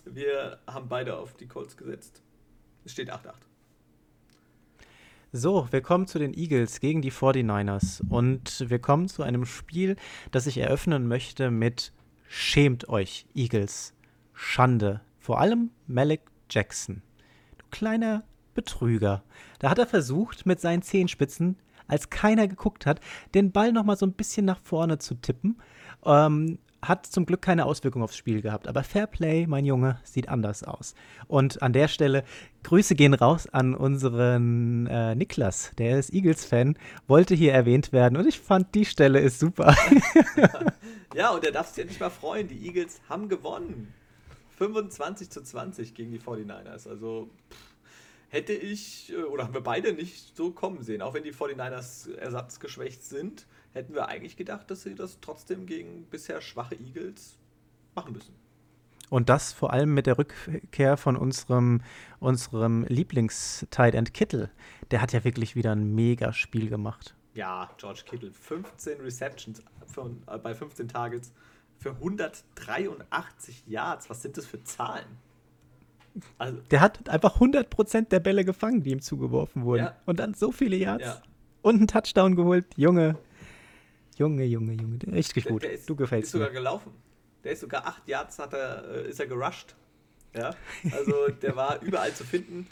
wir 0.06 0.58
haben 0.66 0.88
beide 0.88 1.18
auf 1.18 1.34
die 1.34 1.46
Colts 1.46 1.76
gesetzt. 1.76 2.22
Es 2.86 2.92
steht 2.92 3.12
8-8. 3.12 3.49
So, 5.32 5.68
wir 5.70 5.80
kommen 5.80 6.08
zu 6.08 6.18
den 6.18 6.34
Eagles 6.34 6.80
gegen 6.80 7.02
die 7.02 7.12
49ers. 7.12 8.02
Und 8.08 8.68
wir 8.68 8.80
kommen 8.80 9.06
zu 9.06 9.22
einem 9.22 9.46
Spiel, 9.46 9.94
das 10.32 10.48
ich 10.48 10.58
eröffnen 10.58 11.06
möchte 11.06 11.52
mit 11.52 11.92
Schämt 12.26 12.88
euch, 12.88 13.26
Eagles. 13.32 13.94
Schande. 14.32 15.02
Vor 15.20 15.40
allem 15.40 15.70
Malik 15.86 16.22
Jackson. 16.50 17.02
Du 17.58 17.64
kleiner 17.70 18.24
Betrüger. 18.54 19.22
Da 19.60 19.70
hat 19.70 19.78
er 19.78 19.86
versucht, 19.86 20.46
mit 20.46 20.60
seinen 20.60 20.82
Zehenspitzen, 20.82 21.56
als 21.86 22.10
keiner 22.10 22.48
geguckt 22.48 22.84
hat, 22.84 23.00
den 23.32 23.52
Ball 23.52 23.70
nochmal 23.70 23.96
so 23.96 24.06
ein 24.06 24.14
bisschen 24.14 24.46
nach 24.46 24.60
vorne 24.60 24.98
zu 24.98 25.14
tippen. 25.14 25.60
Ähm, 26.04 26.58
hat 26.82 27.06
zum 27.06 27.26
Glück 27.26 27.42
keine 27.42 27.66
Auswirkung 27.66 28.02
aufs 28.02 28.16
Spiel 28.16 28.42
gehabt. 28.42 28.68
Aber 28.68 28.82
Fairplay, 28.82 29.46
mein 29.46 29.64
Junge, 29.64 29.98
sieht 30.02 30.28
anders 30.28 30.64
aus. 30.64 30.94
Und 31.28 31.62
an 31.62 31.72
der 31.72 31.88
Stelle, 31.88 32.24
Grüße 32.62 32.94
gehen 32.94 33.14
raus 33.14 33.46
an 33.48 33.74
unseren 33.74 34.86
äh, 34.86 35.14
Niklas, 35.14 35.72
der 35.78 35.98
ist 35.98 36.12
Eagles-Fan, 36.12 36.76
wollte 37.06 37.34
hier 37.34 37.52
erwähnt 37.52 37.92
werden 37.92 38.16
und 38.16 38.26
ich 38.26 38.38
fand, 38.38 38.74
die 38.74 38.84
Stelle 38.84 39.20
ist 39.20 39.40
super. 39.40 39.74
Ja, 41.14 41.30
und 41.30 41.44
er 41.44 41.50
darf 41.50 41.68
sich 41.68 41.84
nicht 41.84 42.00
mal 42.00 42.10
freuen. 42.10 42.46
Die 42.46 42.66
Eagles 42.66 43.00
haben 43.08 43.28
gewonnen. 43.28 43.92
25 44.58 45.30
zu 45.30 45.42
20 45.42 45.94
gegen 45.94 46.12
die 46.12 46.20
49ers. 46.20 46.88
Also 46.88 47.28
hätte 48.28 48.52
ich, 48.52 49.12
äh, 49.12 49.22
oder 49.22 49.44
haben 49.44 49.54
wir 49.54 49.62
beide 49.62 49.92
nicht 49.92 50.36
so 50.36 50.52
kommen 50.52 50.82
sehen. 50.82 51.02
Auch 51.02 51.14
wenn 51.14 51.24
die 51.24 51.32
49ers 51.32 52.14
ersatzgeschwächt 52.14 53.04
sind, 53.04 53.46
hätten 53.72 53.94
wir 53.94 54.08
eigentlich 54.08 54.36
gedacht, 54.36 54.70
dass 54.70 54.82
sie 54.82 54.94
das 54.94 55.18
trotzdem 55.20 55.66
gegen 55.66 56.04
bisher 56.04 56.40
schwache 56.40 56.74
Eagles 56.74 57.38
machen 57.94 58.12
müssen. 58.12 58.34
Und 59.10 59.28
das 59.28 59.52
vor 59.52 59.72
allem 59.72 59.92
mit 59.92 60.06
der 60.06 60.18
Rückkehr 60.18 60.96
von 60.96 61.16
unserem, 61.16 61.82
unserem 62.20 62.84
Lieblings-Tight 62.84 63.94
End 63.94 64.14
Kittel. 64.14 64.50
Der 64.92 65.02
hat 65.02 65.12
ja 65.12 65.24
wirklich 65.24 65.56
wieder 65.56 65.72
ein 65.72 65.94
mega 65.94 66.32
Spiel 66.32 66.68
gemacht. 66.68 67.16
Ja, 67.34 67.70
George 67.76 68.02
Kittle, 68.06 68.30
15 68.32 69.00
Receptions 69.00 69.62
von, 69.86 70.22
äh, 70.28 70.38
bei 70.38 70.54
15 70.54 70.88
Targets 70.88 71.32
für 71.78 71.90
183 71.90 73.64
Yards. 73.66 74.08
Was 74.08 74.22
sind 74.22 74.36
das 74.36 74.46
für 74.46 74.62
Zahlen? 74.62 75.06
Also, 76.38 76.58
der 76.70 76.80
hat 76.80 77.08
einfach 77.08 77.40
100% 77.40 78.10
der 78.10 78.20
Bälle 78.20 78.44
gefangen, 78.44 78.82
die 78.82 78.90
ihm 78.90 79.00
zugeworfen 79.00 79.64
wurden. 79.64 79.84
Ja. 79.84 79.96
Und 80.06 80.20
dann 80.20 80.34
so 80.34 80.52
viele 80.52 80.76
Yards. 80.76 81.04
Ja. 81.04 81.22
Und 81.62 81.76
einen 81.76 81.86
Touchdown 81.88 82.36
geholt. 82.36 82.66
Junge. 82.76 83.16
Junge, 84.20 84.44
Junge, 84.44 84.74
Junge. 84.74 84.98
Richtig 85.12 85.46
gut. 85.46 85.62
Der 85.62 85.72
ist, 85.72 85.88
du 85.88 85.96
gefällst 85.96 86.26
ist 86.26 86.32
sogar 86.32 86.48
mir. 86.48 86.54
gelaufen. 86.54 86.92
Der 87.42 87.52
ist 87.52 87.60
sogar 87.60 87.86
8 87.86 88.06
Yards 88.06 88.38
hat 88.38 88.52
er, 88.52 88.84
äh, 88.84 89.08
ist 89.08 89.18
er 89.18 89.26
gerusht. 89.26 89.74
Ja, 90.34 90.54
also 90.92 91.28
der 91.28 91.56
war 91.56 91.80
überall 91.82 92.12
zu 92.12 92.24
finden. 92.24 92.66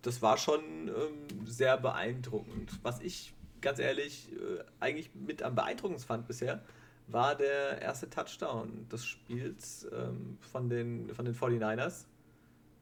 Das 0.00 0.22
war 0.22 0.38
schon 0.38 0.62
ähm, 0.88 1.46
sehr 1.46 1.76
beeindruckend. 1.76 2.72
Was 2.82 3.02
ich 3.02 3.34
ganz 3.60 3.80
ehrlich 3.80 4.32
äh, 4.32 4.64
eigentlich 4.80 5.10
mit 5.14 5.42
am 5.42 5.54
beeindruckendsten 5.54 6.08
fand 6.08 6.26
bisher, 6.26 6.62
war 7.06 7.34
der 7.34 7.82
erste 7.82 8.08
Touchdown 8.08 8.88
des 8.88 9.04
Spiels 9.04 9.86
ähm, 9.92 10.38
von, 10.40 10.70
den, 10.70 11.14
von 11.14 11.26
den 11.26 11.34
49ers. 11.34 12.06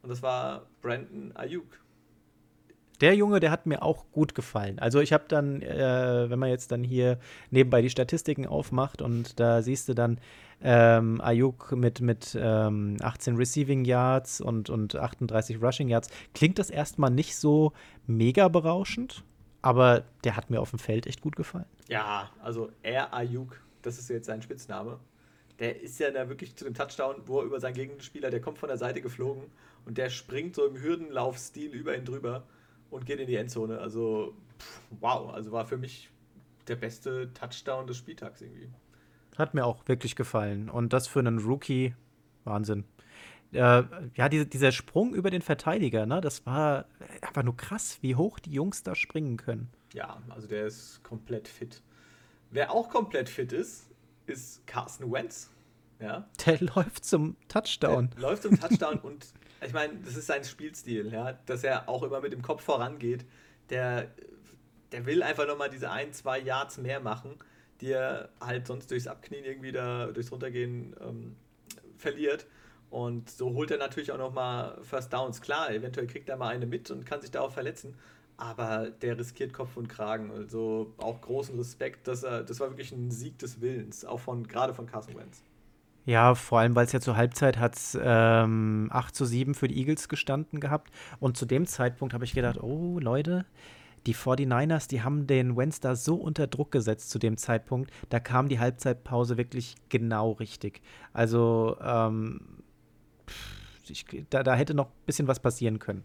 Und 0.03 0.11
das 0.11 0.23
war 0.23 0.67
Brandon 0.81 1.33
Ayuk. 1.35 1.82
Der 3.03 3.17
Junge, 3.17 3.41
der 3.41 3.51
hat 3.51 3.67
mir 3.67 3.83
auch 3.83 4.05
gut 4.13 4.33
gefallen. 4.37 4.79
Also 4.79 5.01
ich 5.01 5.13
habe 5.13 5.25
dann, 5.27 5.61
äh, 5.61 6.31
wenn 6.31 6.39
man 6.39 6.51
jetzt 6.51 6.71
dann 6.71 6.85
hier 6.85 7.19
nebenbei 7.51 7.83
die 7.83 7.91
Statistiken 7.91 8.47
aufmacht 8.47 9.03
und 9.03 9.41
da 9.41 9.61
siehst 9.61 9.89
du 9.89 9.95
dann 9.95 10.21
ähm, 10.63 11.21
Ayuk 11.21 11.73
mit, 11.73 12.01
mit 12.01 12.39
ähm, 12.41 12.97
18 13.03 13.37
Receiving 13.37 13.85
Yards 13.85 14.41
und, 14.41 14.71
und 14.71 14.95
38 14.95 15.61
Rushing 15.61 15.89
Yards, 15.89 16.11
klingt 16.33 16.61
das 16.61 16.71
erstmal 16.71 17.11
nicht 17.11 17.35
so 17.35 17.73
mega 18.07 18.47
berauschend, 18.47 19.25
aber 19.63 20.05
der 20.23 20.37
hat 20.37 20.51
mir 20.51 20.61
auf 20.61 20.71
dem 20.71 20.79
Feld 20.79 21.09
echt 21.09 21.23
gut 21.23 21.35
gefallen. 21.35 21.67
Ja, 21.89 22.31
also 22.41 22.71
er 22.85 23.13
Ayuk, 23.13 23.61
das 23.83 23.99
ist 23.99 24.11
jetzt 24.11 24.27
sein 24.27 24.43
Spitzname. 24.43 25.01
Der 25.59 25.83
ist 25.83 25.99
ja 25.99 26.13
da 26.13 26.29
wirklich 26.29 26.55
zu 26.55 26.65
dem 26.65 26.75
Touchdown, 26.75 27.17
wo 27.27 27.41
er 27.41 27.47
über 27.47 27.59
seinen 27.59 27.75
Gegenspieler, 27.75 28.31
der 28.31 28.41
kommt 28.41 28.59
von 28.59 28.69
der 28.69 28.79
Seite 28.79 29.03
geflogen 29.03 29.43
und 29.87 29.99
der 29.99 30.09
springt 30.09 30.55
so 30.55 30.65
im 30.65 30.81
Hürdenlaufstil 30.81 31.73
über 31.73 31.97
ihn 31.97 32.05
drüber 32.05 32.45
und 32.93 33.07
geht 33.07 33.19
in 33.19 33.27
die 33.27 33.37
Endzone. 33.37 33.79
Also, 33.79 34.35
pff, 34.59 34.81
wow, 35.01 35.33
also 35.33 35.51
war 35.51 35.67
für 35.67 35.79
mich 35.79 36.11
der 36.69 36.77
beste 36.77 37.33
Touchdown 37.33 37.87
des 37.87 37.97
Spieltags 37.97 38.41
irgendwie. 38.41 38.69
Hat 39.37 39.55
mir 39.55 39.65
auch 39.65 39.89
wirklich 39.89 40.15
gefallen. 40.15 40.69
Und 40.69 40.93
das 40.93 41.09
für 41.09 41.19
einen 41.19 41.39
Rookie, 41.39 41.95
Wahnsinn. 42.45 42.85
Äh, 43.53 43.83
ja, 44.15 44.29
diese, 44.29 44.47
dieser 44.47 44.73
Sprung 44.73 45.15
über 45.15 45.31
den 45.31 45.43
Verteidiger, 45.43 46.07
ne, 46.07 46.21
das 46.21 46.47
war 46.47 46.87
einfach 47.21 47.43
nur 47.43 47.57
krass, 47.57 47.99
wie 48.01 48.15
hoch 48.15 48.39
die 48.39 48.53
Jungs 48.53 48.83
da 48.83 48.95
springen 48.95 49.37
können. 49.37 49.71
Ja, 49.93 50.23
also 50.31 50.49
der 50.49 50.67
ist 50.67 51.03
komplett 51.03 51.49
fit. 51.49 51.83
Wer 52.51 52.71
auch 52.71 52.89
komplett 52.89 53.29
fit 53.29 53.53
ist, 53.53 53.91
ist 54.27 54.67
Carson 54.67 55.11
Wentz. 55.13 55.51
Ja. 56.01 56.29
Der 56.47 56.61
läuft 56.75 57.05
zum 57.05 57.37
Touchdown. 57.49 58.11
Der 58.11 58.23
läuft 58.23 58.43
zum 58.43 58.59
Touchdown 58.59 58.99
und 59.01 59.33
ich 59.65 59.73
meine, 59.73 59.95
das 60.05 60.17
ist 60.17 60.27
sein 60.27 60.45
Spielstil, 60.45 61.13
ja, 61.13 61.33
dass 61.47 61.65
er 61.65 61.89
auch 61.89 62.03
immer 62.03 62.21
mit 62.21 62.33
dem 62.33 62.43
Kopf 62.43 62.63
vorangeht. 62.63 63.25
Der, 63.71 64.11
der 64.93 65.07
will 65.07 65.23
einfach 65.23 65.47
nochmal 65.47 65.71
diese 65.71 65.91
ein, 65.91 66.13
zwei 66.13 66.39
Yards 66.39 66.79
mehr 66.79 67.01
machen, 67.01 67.37
die 67.81 67.93
er 67.93 68.31
halt 68.41 68.67
sonst 68.67 68.91
durchs 68.91 69.07
Abknien 69.07 69.45
irgendwie 69.45 69.73
da, 69.73 70.07
durchs 70.07 70.33
Runtergehen 70.33 70.95
ähm, 71.01 71.37
verliert. 71.97 72.47
Und 72.91 73.31
so 73.31 73.55
holt 73.55 73.71
er 73.71 73.79
natürlich 73.79 74.13
auch 74.13 74.19
nochmal 74.19 74.79
First 74.83 75.13
Downs. 75.13 75.41
Klar, 75.41 75.71
eventuell 75.73 76.07
kriegt 76.07 76.29
er 76.29 76.37
mal 76.37 76.49
eine 76.49 76.67
mit 76.67 76.91
und 76.91 77.07
kann 77.07 77.23
sich 77.23 77.31
darauf 77.31 77.55
verletzen. 77.55 77.95
Aber 78.37 78.91
der 78.91 79.19
riskiert 79.19 79.53
Kopf 79.53 79.77
und 79.77 79.89
Kragen. 79.89 80.31
Also 80.31 80.93
auch 80.99 81.21
großen 81.23 81.57
Respekt. 81.57 82.07
Dass 82.07 82.23
er, 82.23 82.43
das 82.43 82.61
war 82.61 82.69
wirklich 82.69 82.93
ein 82.93 83.11
Sieg 83.11 83.39
des 83.39 83.61
Willens, 83.61 84.05
auch 84.05 84.21
von 84.21 84.47
gerade 84.47 84.75
von 84.75 84.87
Carson 84.87 85.17
Wentz. 85.17 85.43
Ja, 86.05 86.35
vor 86.35 86.59
allem, 86.59 86.75
weil 86.75 86.87
es 86.87 86.93
ja 86.93 87.01
zur 87.01 87.17
Halbzeit 87.17 87.59
hat 87.59 87.79
ähm, 88.03 88.89
8 88.91 89.15
zu 89.15 89.25
7 89.25 89.55
für 89.55 89.69
die 89.69 89.79
Eagles 89.79 90.09
gestanden 90.09 90.59
gehabt. 90.59 90.91
Und 91.21 91.37
zu 91.37 91.47
dem 91.47 91.67
Zeitpunkt 91.67 92.13
habe 92.13 92.25
ich 92.25 92.33
gedacht, 92.35 92.61
oh 92.61 92.99
Leute, 92.99 93.45
die 94.07 94.15
49ers, 94.15 94.89
die 94.89 95.03
haben 95.03 95.29
den 95.29 95.57
Wentz 95.57 95.81
so 96.05 96.17
unter 96.17 96.49
Druck 96.49 96.73
gesetzt 96.73 97.11
zu 97.11 97.21
dem 97.21 97.37
Zeitpunkt. 97.37 97.93
Da 98.09 98.19
kam 98.19 98.49
die 98.49 98.59
Halbzeitpause 98.59 99.37
wirklich 99.37 99.77
genau 99.91 100.33
richtig. 100.33 100.83
Also 101.13 101.77
ähm, 101.81 102.62
ich, 103.91 104.07
da, 104.31 104.43
da 104.43 104.55
hätte 104.55 104.75
noch 104.75 104.87
ein 104.87 105.07
bisschen 105.07 105.29
was 105.29 105.41
passieren 105.41 105.79
können. 105.79 106.05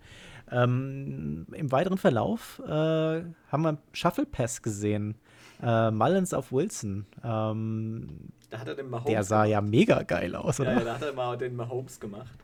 Ähm, 0.52 1.48
Im 1.52 1.72
weiteren 1.72 1.98
Verlauf 1.98 2.62
äh, 2.66 2.72
haben 2.72 3.62
wir 3.64 3.78
Shuffle 3.94 4.26
Pass 4.26 4.62
gesehen. 4.62 5.16
Äh, 5.62 5.92
Mullins 5.92 6.34
auf 6.34 6.52
Wilson. 6.52 7.06
Ähm, 7.24 8.08
er 8.50 8.64
der 8.66 9.24
sah 9.24 9.44
ja 9.46 9.60
mega 9.62 10.04
geil 10.04 10.36
aus, 10.36 10.60
oder? 10.60 10.74
Ja, 10.74 10.84
da 10.84 10.94
hat 10.96 11.02
er 11.02 11.14
mal 11.14 11.38
den 11.38 11.56
Mahomes 11.56 12.00
gemacht. 12.00 12.38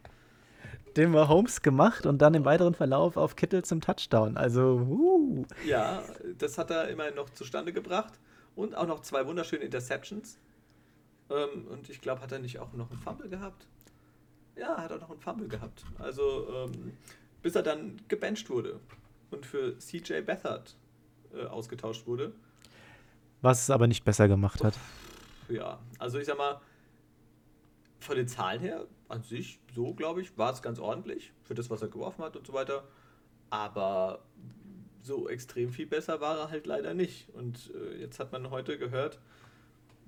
Den 0.97 1.11
Mahomes 1.11 1.61
gemacht 1.61 2.05
und 2.05 2.21
dann 2.21 2.33
im 2.33 2.45
weiteren 2.45 2.73
Verlauf 2.73 3.17
auf 3.17 3.35
Kittel 3.35 3.63
zum 3.63 3.81
Touchdown. 3.81 4.37
Also, 4.37 4.85
uh. 4.89 5.45
Ja, 5.65 6.03
das 6.37 6.57
hat 6.57 6.71
er 6.71 6.89
immerhin 6.89 7.15
noch 7.15 7.29
zustande 7.29 7.71
gebracht. 7.73 8.13
Und 8.55 8.75
auch 8.75 8.85
noch 8.85 9.01
zwei 9.01 9.25
wunderschöne 9.25 9.63
Interceptions. 9.63 10.37
Ähm, 11.29 11.67
und 11.71 11.89
ich 11.89 12.01
glaube, 12.01 12.21
hat 12.21 12.31
er 12.31 12.39
nicht 12.39 12.59
auch 12.59 12.73
noch 12.73 12.91
einen 12.91 12.99
Fumble 12.99 13.29
gehabt? 13.29 13.65
Ja, 14.55 14.77
hat 14.77 14.91
er 14.91 14.97
noch 14.97 15.09
einen 15.09 15.19
Fumble 15.19 15.47
gehabt. 15.47 15.83
Also, 15.99 16.47
ähm, 16.53 16.93
bis 17.41 17.55
er 17.55 17.63
dann 17.63 18.01
gebencht 18.07 18.49
wurde 18.49 18.79
und 19.31 19.45
für 19.45 19.77
CJ 19.79 20.21
Beathard 20.21 20.75
äh, 21.33 21.45
ausgetauscht 21.45 22.05
wurde. 22.07 22.33
Was 23.41 23.63
es 23.63 23.69
aber 23.69 23.87
nicht 23.87 24.05
besser 24.05 24.27
gemacht 24.27 24.63
hat. 24.63 24.75
Ja, 25.49 25.79
also 25.99 26.19
ich 26.19 26.25
sag 26.25 26.37
mal, 26.37 26.61
von 27.99 28.15
den 28.15 28.27
Zahlen 28.27 28.61
her, 28.61 28.85
an 29.09 29.23
sich, 29.23 29.59
so 29.73 29.93
glaube 29.93 30.21
ich, 30.21 30.37
war 30.37 30.51
es 30.53 30.61
ganz 30.61 30.79
ordentlich 30.79 31.33
für 31.43 31.53
das, 31.53 31.69
was 31.69 31.81
er 31.81 31.87
geworfen 31.89 32.23
hat 32.23 32.35
und 32.35 32.47
so 32.47 32.53
weiter. 32.53 32.83
Aber 33.49 34.23
so 35.01 35.27
extrem 35.27 35.71
viel 35.71 35.85
besser 35.85 36.21
war 36.21 36.37
er 36.37 36.49
halt 36.49 36.65
leider 36.65 36.93
nicht. 36.93 37.29
Und 37.33 37.71
äh, 37.75 37.99
jetzt 37.99 38.19
hat 38.19 38.31
man 38.31 38.49
heute 38.49 38.77
gehört, 38.77 39.19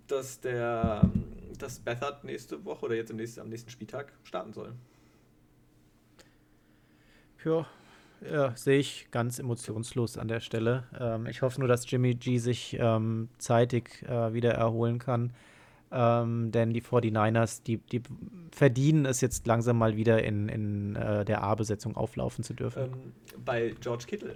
dass 0.07 0.39
der 0.39 1.09
dass 1.57 1.79
Bethard 1.79 2.23
nächste 2.23 2.63
Woche 2.65 2.85
oder 2.85 2.95
jetzt 2.95 3.11
im 3.11 3.17
nächsten, 3.17 3.41
am 3.41 3.49
nächsten 3.49 3.69
Spieltag 3.69 4.11
starten 4.23 4.53
soll. 4.53 4.73
Ja, 7.43 7.65
ja 8.29 8.55
sehe 8.55 8.79
ich 8.79 9.07
ganz 9.11 9.39
emotionslos 9.39 10.17
an 10.17 10.27
der 10.27 10.39
Stelle. 10.39 10.83
Ähm, 10.99 11.27
ich 11.27 11.41
hoffe 11.41 11.59
nur, 11.59 11.67
dass 11.67 11.89
Jimmy 11.89 12.15
G 12.15 12.37
sich 12.37 12.77
ähm, 12.79 13.29
zeitig 13.37 14.03
äh, 14.03 14.33
wieder 14.33 14.53
erholen 14.53 14.99
kann. 14.99 15.33
Ähm, 15.91 16.51
denn 16.51 16.73
die 16.73 16.81
49ers, 16.81 17.63
die, 17.63 17.77
die 17.77 18.01
verdienen 18.51 19.05
es 19.05 19.21
jetzt 19.21 19.45
langsam 19.47 19.77
mal 19.77 19.95
wieder 19.95 20.23
in, 20.23 20.49
in 20.49 20.95
äh, 20.95 21.23
der 21.23 21.43
A-Besetzung 21.43 21.95
auflaufen 21.95 22.43
zu 22.43 22.53
dürfen. 22.53 22.83
Ähm, 22.83 23.13
bei 23.45 23.73
George 23.79 24.05
Kittle, 24.07 24.35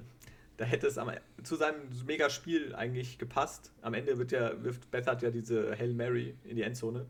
da 0.60 0.66
hätte 0.66 0.88
es 0.88 0.97
am, 0.97 1.10
zu 1.41 1.55
seinem 1.55 1.88
Mega-Spiel 2.05 2.76
eigentlich 2.76 3.18
gepasst. 3.18 3.72
Am 3.82 3.93
Ende 3.93 4.18
wird 4.18 4.34
ja, 4.34 4.62
wirft 4.62 4.91
Bethard 4.91 5.22
ja 5.22 5.32
diese 5.32 5.74
Hail 5.80 5.93
Mary 5.93 6.36
in 6.43 6.57
die 6.57 6.64
Endzone. 6.64 7.05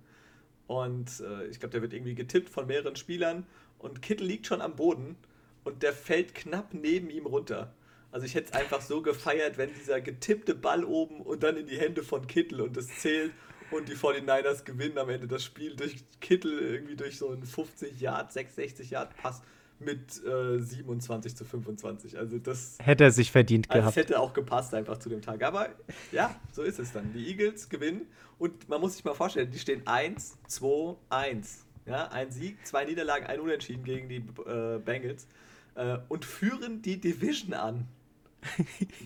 Und 0.68 1.20
äh, 1.22 1.48
ich 1.48 1.60
glaube, 1.60 1.72
der 1.72 1.82
wird 1.82 1.94
irgendwie 1.94 2.14
getippt 2.14 2.48
von 2.48 2.68
mehreren 2.68 2.96
Spielern. 2.96 3.48
Und 3.80 4.04
Kittle 4.04 4.28
liegt 4.28 4.46
schon 4.46 4.62
am 4.62 4.76
Boden 4.76 5.16
und 5.64 5.82
der 5.82 5.94
fällt 5.94 6.36
knapp 6.36 6.76
neben 6.76 7.10
ihm 7.10 7.26
runter. 7.26 7.74
Also 8.12 8.28
ich 8.28 8.36
hätte 8.36 8.50
es 8.50 8.54
einfach 8.54 8.82
so 8.82 9.02
gefeiert, 9.02 9.58
wenn 9.58 9.74
dieser 9.74 10.00
getippte 10.00 10.54
Ball 10.54 10.84
oben 10.84 11.20
und 11.20 11.42
dann 11.42 11.58
in 11.58 11.66
die 11.66 11.80
Hände 11.80 12.04
von 12.04 12.28
Kittel 12.28 12.62
und 12.62 12.78
das 12.78 12.88
zählt 13.00 13.34
und 13.72 13.90
die 13.90 13.96
49ers 13.96 14.64
gewinnen 14.64 15.00
am 15.00 15.10
Ende 15.10 15.28
das 15.28 15.44
Spiel 15.44 15.76
durch 15.76 15.96
Kittel 16.22 16.60
irgendwie 16.60 16.96
durch 16.96 17.18
so 17.18 17.30
einen 17.30 17.44
50 17.44 18.00
Yard, 18.00 18.32
66 18.32 18.92
Yard 18.92 19.18
Pass 19.18 19.42
mit 19.80 20.24
äh, 20.26 20.60
27 20.60 21.36
zu 21.36 21.46
25. 21.46 22.18
Also 22.18 22.38
das 22.38 22.78
hätte 22.82 23.06
er 23.06 23.12
sich 23.12 23.32
verdient 23.32 23.70
also 23.70 23.80
gehabt. 23.80 23.98
Es 23.98 24.04
hätte 24.04 24.20
auch 24.20 24.34
gepasst 24.34 24.74
einfach 24.74 24.98
zu 24.98 25.10
dem 25.10 25.22
Tag. 25.22 25.44
Aber 25.44 25.70
ja, 26.12 26.36
so 26.52 26.64
ist 26.64 26.80
es 26.80 26.92
dann. 26.92 27.14
Die 27.14 27.28
Eagles 27.28 27.70
gewinnen 27.70 28.08
und 28.38 28.70
man 28.70 28.82
muss 28.82 28.94
sich 28.94 29.04
mal 29.04 29.14
vorstellen, 29.14 29.52
die 29.52 29.60
stehen 29.60 29.86
1, 29.86 30.38
2, 30.48 30.96
1. 31.10 31.66
Ja, 31.86 32.08
ein 32.10 32.32
Sieg, 32.32 32.66
zwei 32.68 32.86
Niederlagen, 32.86 33.26
ein 33.26 33.40
Unentschieden 33.40 33.84
gegen 33.84 34.10
die 34.10 34.18
äh, 34.18 34.78
Bengals 34.78 35.28
äh, 35.74 35.98
und 36.08 36.24
führen 36.24 36.84
die 36.84 37.00
Division 37.00 37.54
an. 37.54 37.88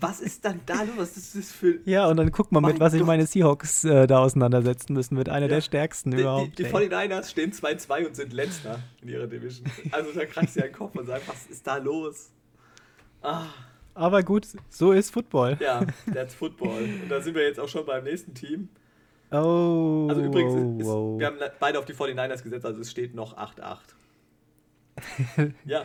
Was 0.00 0.20
ist 0.20 0.44
dann 0.44 0.60
da 0.66 0.82
los? 0.82 0.94
Was 0.96 1.16
ist 1.16 1.34
das 1.36 1.50
für. 1.52 1.80
Ja, 1.84 2.06
und 2.06 2.16
dann 2.16 2.30
guck 2.30 2.52
mal, 2.52 2.60
mit 2.60 2.78
was 2.80 2.92
sich 2.92 3.02
meine 3.04 3.26
Seahawks 3.26 3.84
äh, 3.84 4.06
da 4.06 4.18
auseinandersetzen 4.20 4.92
müssen, 4.94 5.16
mit 5.16 5.28
einer 5.28 5.46
Ja. 5.46 5.54
der 5.56 5.60
stärksten 5.60 6.10
Die, 6.12 6.18
die, 6.18 6.22
überhaupt. 6.22 6.58
die 6.58 6.64
ey. 6.64 6.72
49ers 6.72 7.30
stehen 7.30 7.52
2-2 7.52 8.06
und 8.06 8.14
sind 8.16 8.32
letzter 8.32 8.78
in 9.02 9.08
ihrer 9.08 9.26
Division. 9.26 9.66
Also 9.90 10.12
da 10.12 10.24
kratzt 10.26 10.54
ja 10.56 10.62
den 10.62 10.72
Kopf 10.72 10.94
und 10.96 11.06
sagt, 11.06 11.26
was 11.28 11.46
ist 11.46 11.66
da 11.66 11.76
los? 11.78 12.30
Ah, 13.22 13.46
Aber 13.94 14.22
gut, 14.22 14.46
so 14.70 14.92
ist 14.92 15.10
Football. 15.10 15.56
ja, 15.60 15.84
that's 16.12 16.34
Football. 16.34 16.82
Und 17.02 17.08
da 17.08 17.20
sind 17.20 17.34
wir 17.34 17.42
jetzt 17.42 17.58
auch 17.58 17.68
schon 17.68 17.84
beim 17.86 18.04
nächsten 18.04 18.34
Team. 18.34 18.68
Oh, 19.32 20.06
Also 20.08 20.22
übrigens, 20.22 20.54
ist, 20.82 20.86
wow. 20.86 21.18
wir 21.18 21.26
haben 21.26 21.38
beide 21.58 21.78
auf 21.80 21.86
die 21.86 21.94
49ers 21.94 22.42
gesetzt, 22.44 22.64
also 22.66 22.80
es 22.80 22.90
steht 22.90 23.14
noch 23.14 23.36
8-8. 23.36 23.78
ja. 25.64 25.82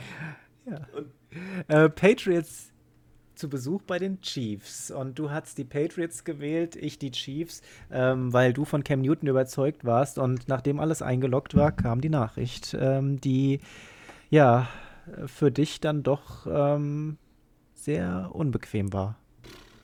Ja. 0.70 0.82
Und 0.95 1.08
Äh, 1.68 1.89
Patriots 1.89 2.72
zu 3.40 3.50
Besuch 3.50 3.82
bei 3.82 3.98
den 3.98 4.22
Chiefs. 4.22 4.92
Und 4.92 5.18
du 5.18 5.32
hast 5.32 5.58
die 5.58 5.64
Patriots 5.64 6.24
gewählt, 6.24 6.76
ich 6.76 7.00
die 7.00 7.12
Chiefs, 7.12 7.62
ähm, 7.90 8.32
weil 8.34 8.54
du 8.54 8.66
von 8.66 8.84
Cam 8.84 9.02
Newton 9.02 9.30
überzeugt 9.30 9.86
warst. 9.86 10.20
Und 10.20 10.48
nachdem 10.48 10.80
alles 10.80 11.02
eingeloggt 11.02 11.56
war, 11.56 11.72
kam 11.72 12.02
die 12.02 12.10
Nachricht, 12.10 12.76
ähm, 12.80 13.20
die 13.22 13.62
ja 14.30 14.68
für 15.26 15.52
dich 15.52 15.80
dann 15.80 16.04
doch 16.04 16.46
ähm, 16.46 17.18
sehr 17.74 18.30
unbequem 18.34 18.94
war. 18.94 19.18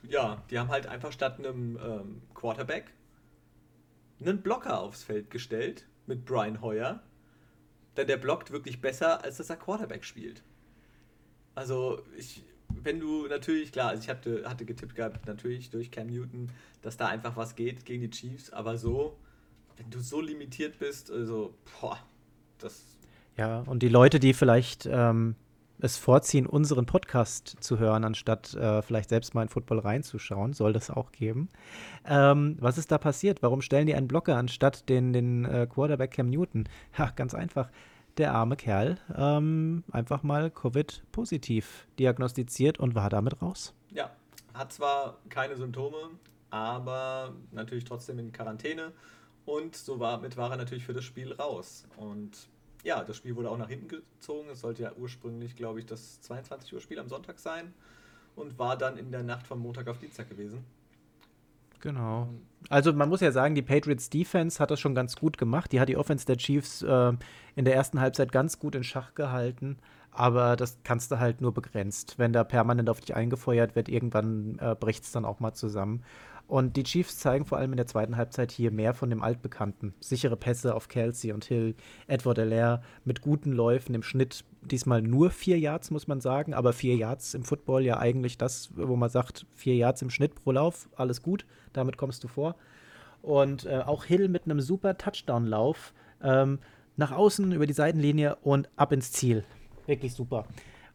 ja, 0.03 0.43
die 0.51 0.59
haben 0.59 0.69
halt 0.69 0.85
einfach 0.85 1.11
statt 1.11 1.39
einem 1.39 1.79
ähm, 1.83 2.21
Quarterback 2.33 2.93
einen 4.19 4.41
Blocker 4.41 4.79
aufs 4.79 5.03
Feld 5.03 5.31
gestellt 5.31 5.87
mit 6.05 6.25
Brian 6.25 6.61
Hoyer. 6.61 7.01
Denn 7.97 8.07
der 8.07 8.17
blockt 8.17 8.51
wirklich 8.51 8.81
besser, 8.81 9.23
als 9.23 9.37
dass 9.37 9.49
er 9.49 9.55
Quarterback 9.55 10.03
spielt. 10.03 10.43
Also, 11.55 12.01
ich, 12.17 12.43
wenn 12.85 12.99
du 12.99 13.27
natürlich, 13.27 13.71
klar, 13.71 13.89
also 13.89 14.03
ich 14.03 14.09
hatte, 14.09 14.43
hatte 14.47 14.65
getippt 14.65 14.95
gehabt, 14.95 15.27
natürlich 15.27 15.69
durch 15.69 15.91
Cam 15.91 16.07
Newton, 16.07 16.49
dass 16.81 16.97
da 16.97 17.07
einfach 17.07 17.35
was 17.35 17.55
geht 17.55 17.85
gegen 17.85 18.01
die 18.01 18.09
Chiefs, 18.09 18.51
aber 18.51 18.77
so, 18.77 19.17
wenn 19.77 19.89
du 19.89 19.99
so 19.99 20.21
limitiert 20.21 20.79
bist, 20.79 21.11
also, 21.11 21.55
boah, 21.81 21.99
das, 22.59 22.97
Ja, 23.37 23.61
und 23.61 23.83
die 23.83 23.89
Leute, 23.89 24.19
die 24.19 24.33
vielleicht 24.33 24.85
ähm, 24.85 25.35
es 25.79 25.97
vorziehen, 25.97 26.45
unseren 26.45 26.85
Podcast 26.85 27.57
zu 27.59 27.79
hören, 27.79 28.03
anstatt 28.03 28.53
äh, 28.53 28.81
vielleicht 28.81 29.09
selbst 29.09 29.33
mal 29.33 29.43
in 29.43 29.49
Football 29.49 29.79
reinzuschauen, 29.79 30.53
soll 30.53 30.73
das 30.73 30.89
auch 30.89 31.11
geben. 31.11 31.49
Ähm, 32.05 32.57
was 32.59 32.77
ist 32.77 32.91
da 32.91 32.97
passiert? 32.97 33.41
Warum 33.43 33.61
stellen 33.61 33.87
die 33.87 33.95
einen 33.95 34.07
Blocker 34.07 34.37
anstatt 34.37 34.87
den, 34.87 35.11
den 35.11 35.45
äh, 35.45 35.67
Quarterback 35.69 36.11
Cam 36.11 36.29
Newton? 36.29 36.69
Ja, 36.97 37.11
ganz 37.15 37.33
einfach. 37.33 37.69
Der 38.17 38.33
arme 38.33 38.55
Kerl 38.55 38.97
ähm, 39.15 39.83
einfach 39.91 40.23
mal 40.23 40.49
Covid-positiv 40.49 41.87
diagnostiziert 41.99 42.79
und 42.79 42.95
war 42.95 43.09
damit 43.09 43.41
raus. 43.41 43.73
ja, 43.91 44.11
hat 44.53 44.71
zwar 44.71 45.17
keine 45.29 45.57
Symptome, 45.57 45.97
aber 46.49 47.33
natürlich 47.51 47.83
trotzdem 47.83 48.19
in 48.19 48.31
Quarantäne 48.31 48.93
und 49.45 49.75
so 49.75 49.99
war, 49.99 50.19
mit 50.19 50.37
war 50.37 50.51
er 50.51 50.57
natürlich 50.57 50.85
für 50.85 50.93
das 50.93 51.03
Spiel 51.03 51.33
raus. 51.33 51.85
Und 51.97 52.47
ja, 52.83 53.03
das 53.03 53.17
Spiel 53.17 53.35
wurde 53.35 53.49
auch 53.49 53.57
nach 53.57 53.69
hinten 53.69 53.87
gezogen. 53.87 54.49
Es 54.49 54.61
sollte 54.61 54.83
ja 54.83 54.93
ursprünglich, 54.93 55.55
glaube 55.55 55.79
ich, 55.79 55.85
das 55.85 56.21
22 56.21 56.73
Uhr 56.73 56.81
Spiel 56.81 56.99
am 56.99 57.07
Sonntag 57.07 57.39
sein 57.39 57.73
und 58.35 58.57
war 58.57 58.77
dann 58.77 58.97
in 58.97 59.11
der 59.11 59.23
Nacht 59.23 59.45
vom 59.45 59.59
Montag 59.59 59.87
auf 59.87 59.99
Dienstag 59.99 60.29
gewesen. 60.29 60.63
Genau. 61.81 62.29
Also 62.69 62.93
man 62.93 63.09
muss 63.09 63.21
ja 63.21 63.31
sagen, 63.31 63.55
die 63.55 63.61
Patriots 63.61 64.09
Defense 64.09 64.59
hat 64.59 64.71
das 64.71 64.79
schon 64.79 64.95
ganz 64.95 65.15
gut 65.15 65.37
gemacht. 65.37 65.71
Die 65.71 65.79
hat 65.79 65.89
die 65.89 65.97
Offense 65.97 66.25
der 66.25 66.37
Chiefs 66.37 66.81
äh, 66.81 67.13
in 67.55 67.65
der 67.65 67.75
ersten 67.75 67.99
Halbzeit 67.99 68.31
ganz 68.31 68.59
gut 68.59 68.75
in 68.75 68.83
Schach 68.83 69.13
gehalten. 69.13 69.77
Aber 70.11 70.55
das 70.55 70.77
kannst 70.83 71.11
du 71.11 71.19
halt 71.19 71.41
nur 71.41 71.53
begrenzt. 71.53 72.17
Wenn 72.17 72.31
da 72.31 72.43
permanent 72.43 72.89
auf 72.89 73.01
dich 73.01 73.15
eingefeuert 73.15 73.75
wird, 73.75 73.89
irgendwann 73.89 74.57
äh, 74.59 74.73
bricht 74.73 75.03
es 75.03 75.11
dann 75.11 75.25
auch 75.25 75.41
mal 75.41 75.53
zusammen. 75.53 76.03
Und 76.47 76.77
die 76.77 76.83
Chiefs 76.83 77.17
zeigen 77.17 77.45
vor 77.45 77.57
allem 77.57 77.71
in 77.73 77.77
der 77.77 77.87
zweiten 77.87 78.17
Halbzeit 78.17 78.51
hier 78.51 78.69
mehr 78.69 78.93
von 78.93 79.09
dem 79.09 79.23
Altbekannten. 79.23 79.95
Sichere 79.99 80.37
Pässe 80.37 80.75
auf 80.75 80.87
Kelsey 80.87 81.31
und 81.31 81.45
Hill, 81.45 81.75
Edward 82.07 82.37
Allaire 82.37 82.81
mit 83.03 83.21
guten 83.21 83.51
Läufen 83.51 83.95
im 83.95 84.03
Schnitt. 84.03 84.45
Diesmal 84.61 85.01
nur 85.01 85.31
vier 85.31 85.57
Yards, 85.57 85.89
muss 85.89 86.07
man 86.07 86.21
sagen. 86.21 86.53
Aber 86.53 86.71
vier 86.71 86.95
Yards 86.95 87.33
im 87.33 87.43
Football 87.43 87.83
ja 87.83 87.97
eigentlich 87.97 88.37
das, 88.37 88.69
wo 88.75 88.95
man 88.95 89.09
sagt, 89.09 89.47
vier 89.55 89.75
Yards 89.75 90.03
im 90.03 90.11
Schnitt 90.11 90.35
pro 90.35 90.51
Lauf, 90.51 90.87
alles 90.95 91.23
gut. 91.23 91.45
Damit 91.73 91.97
kommst 91.97 92.23
du 92.23 92.27
vor. 92.27 92.55
Und 93.23 93.65
äh, 93.65 93.79
auch 93.79 94.05
Hill 94.05 94.29
mit 94.29 94.45
einem 94.45 94.61
super 94.61 94.97
Touchdown-Lauf 94.99 95.93
ähm, 96.21 96.59
nach 96.95 97.11
außen 97.11 97.51
über 97.53 97.65
die 97.65 97.73
Seitenlinie 97.73 98.35
und 98.43 98.69
ab 98.75 98.91
ins 98.91 99.11
Ziel. 99.11 99.43
Wirklich 99.87 100.13
super. 100.13 100.45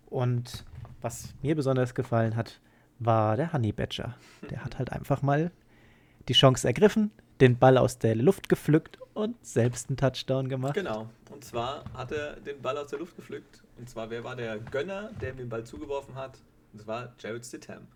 Und 0.06 0.64
was 1.00 1.34
mir 1.42 1.56
besonders 1.56 1.94
gefallen 1.94 2.36
hat, 2.36 2.60
war 3.00 3.36
der 3.36 3.52
Honey 3.52 3.72
Badger. 3.72 4.14
Der 4.50 4.64
hat 4.64 4.78
halt 4.78 4.92
einfach 4.92 5.22
mal 5.22 5.50
die 6.28 6.34
Chance 6.34 6.68
ergriffen, 6.68 7.10
den 7.40 7.58
Ball 7.58 7.76
aus 7.78 7.98
der 7.98 8.14
Luft 8.14 8.48
gepflückt 8.48 8.98
und 9.14 9.34
selbst 9.44 9.88
einen 9.88 9.96
Touchdown 9.96 10.48
gemacht. 10.48 10.74
Genau. 10.74 11.08
Und 11.30 11.44
zwar 11.44 11.84
hat 11.94 12.12
er 12.12 12.36
den 12.36 12.60
Ball 12.60 12.76
aus 12.76 12.88
der 12.88 12.98
Luft 12.98 13.16
gepflückt. 13.16 13.62
Und 13.78 13.88
zwar, 13.88 14.10
wer 14.10 14.22
war 14.22 14.36
der 14.36 14.58
Gönner, 14.58 15.10
der 15.20 15.30
ihm 15.30 15.38
den 15.38 15.48
Ball 15.48 15.64
zugeworfen 15.64 16.14
hat? 16.14 16.38
Und 16.72 16.80
das 16.80 16.86
war 16.86 17.12
Jared 17.18 17.44
Stidham. 17.44 17.88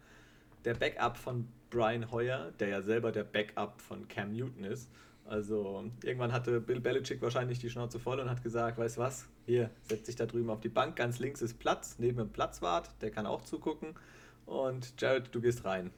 Der 0.65 0.75
Backup 0.75 1.17
von 1.17 1.47
Brian 1.69 2.11
Hoyer, 2.11 2.53
der 2.59 2.69
ja 2.69 2.83
selber 2.83 3.13
der 3.13 3.25
Backup 3.25 3.81
von 3.81 4.09
Cam 4.09 4.33
Newton 4.33 4.65
ist. 4.65 4.89
Also 5.27 5.85
irgendwann 6.03 6.33
hatte 6.33 6.61
Bill 6.61 6.81
Belichick 6.81 7.21
wahrscheinlich 7.23 7.59
die 7.59 7.71
Schnauze 7.71 7.99
voll 7.99 8.21
und 8.21 8.31
hat 8.31 8.43
gesagt, 8.43 8.79
weißt 8.79 8.99
was, 8.99 9.27
hier, 9.47 9.71
setz 9.83 10.05
dich 10.05 10.17
da 10.17 10.27
drüben 10.27 10.51
auf 10.51 10.61
die 10.61 10.69
Bank, 10.69 10.97
ganz 10.97 11.19
links 11.19 11.41
ist 11.41 11.59
Platz, 11.59 11.97
neben 11.99 12.19
dem 12.19 12.29
Platzwart, 12.29 12.91
der 13.01 13.11
kann 13.11 13.27
auch 13.27 13.43
zugucken. 13.43 13.95
Und 14.47 14.95
Jared, 15.01 15.29
du 15.33 15.41
gehst 15.41 15.65
rein. 15.65 15.91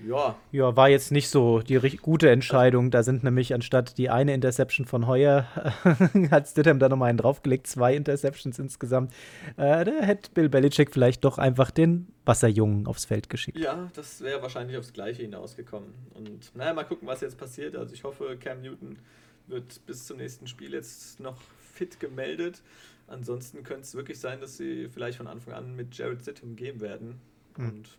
Ja, 0.00 0.36
Ja, 0.50 0.76
war 0.76 0.88
jetzt 0.88 1.12
nicht 1.12 1.28
so 1.28 1.60
die 1.60 1.78
gute 1.98 2.28
Entscheidung. 2.28 2.90
Da 2.90 3.02
sind 3.02 3.22
nämlich 3.22 3.54
anstatt 3.54 3.96
die 3.96 4.10
eine 4.10 4.34
Interception 4.34 4.86
von 4.86 5.06
Heuer, 5.06 5.46
hat 6.30 6.48
Stidham 6.48 6.78
da 6.78 6.88
nochmal 6.88 7.10
einen 7.10 7.18
draufgelegt, 7.18 7.66
zwei 7.66 7.94
Interceptions 7.94 8.58
insgesamt. 8.58 9.12
Äh, 9.56 9.84
da 9.84 9.92
hätte 10.00 10.30
Bill 10.32 10.48
Belichick 10.48 10.90
vielleicht 10.92 11.24
doch 11.24 11.38
einfach 11.38 11.70
den 11.70 12.08
Wasserjungen 12.24 12.86
aufs 12.86 13.04
Feld 13.04 13.28
geschickt. 13.28 13.58
Ja, 13.58 13.90
das 13.94 14.20
wäre 14.20 14.42
wahrscheinlich 14.42 14.76
aufs 14.76 14.92
Gleiche 14.92 15.22
hinausgekommen. 15.22 15.94
Und 16.14 16.54
naja, 16.54 16.74
mal 16.74 16.84
gucken, 16.84 17.06
was 17.06 17.20
jetzt 17.20 17.38
passiert. 17.38 17.76
Also 17.76 17.94
ich 17.94 18.04
hoffe, 18.04 18.36
Cam 18.38 18.62
Newton 18.62 18.98
wird 19.46 19.84
bis 19.86 20.06
zum 20.06 20.16
nächsten 20.16 20.46
Spiel 20.46 20.72
jetzt 20.72 21.20
noch 21.20 21.40
fit 21.72 22.00
gemeldet. 22.00 22.62
Ansonsten 23.06 23.62
könnte 23.62 23.82
es 23.82 23.94
wirklich 23.94 24.18
sein, 24.18 24.40
dass 24.40 24.56
sie 24.56 24.88
vielleicht 24.88 25.18
von 25.18 25.26
Anfang 25.26 25.54
an 25.54 25.76
mit 25.76 25.96
Jared 25.96 26.22
Sittem 26.24 26.56
gehen 26.56 26.80
werden. 26.80 27.20
Hm. 27.56 27.68
Und 27.68 27.98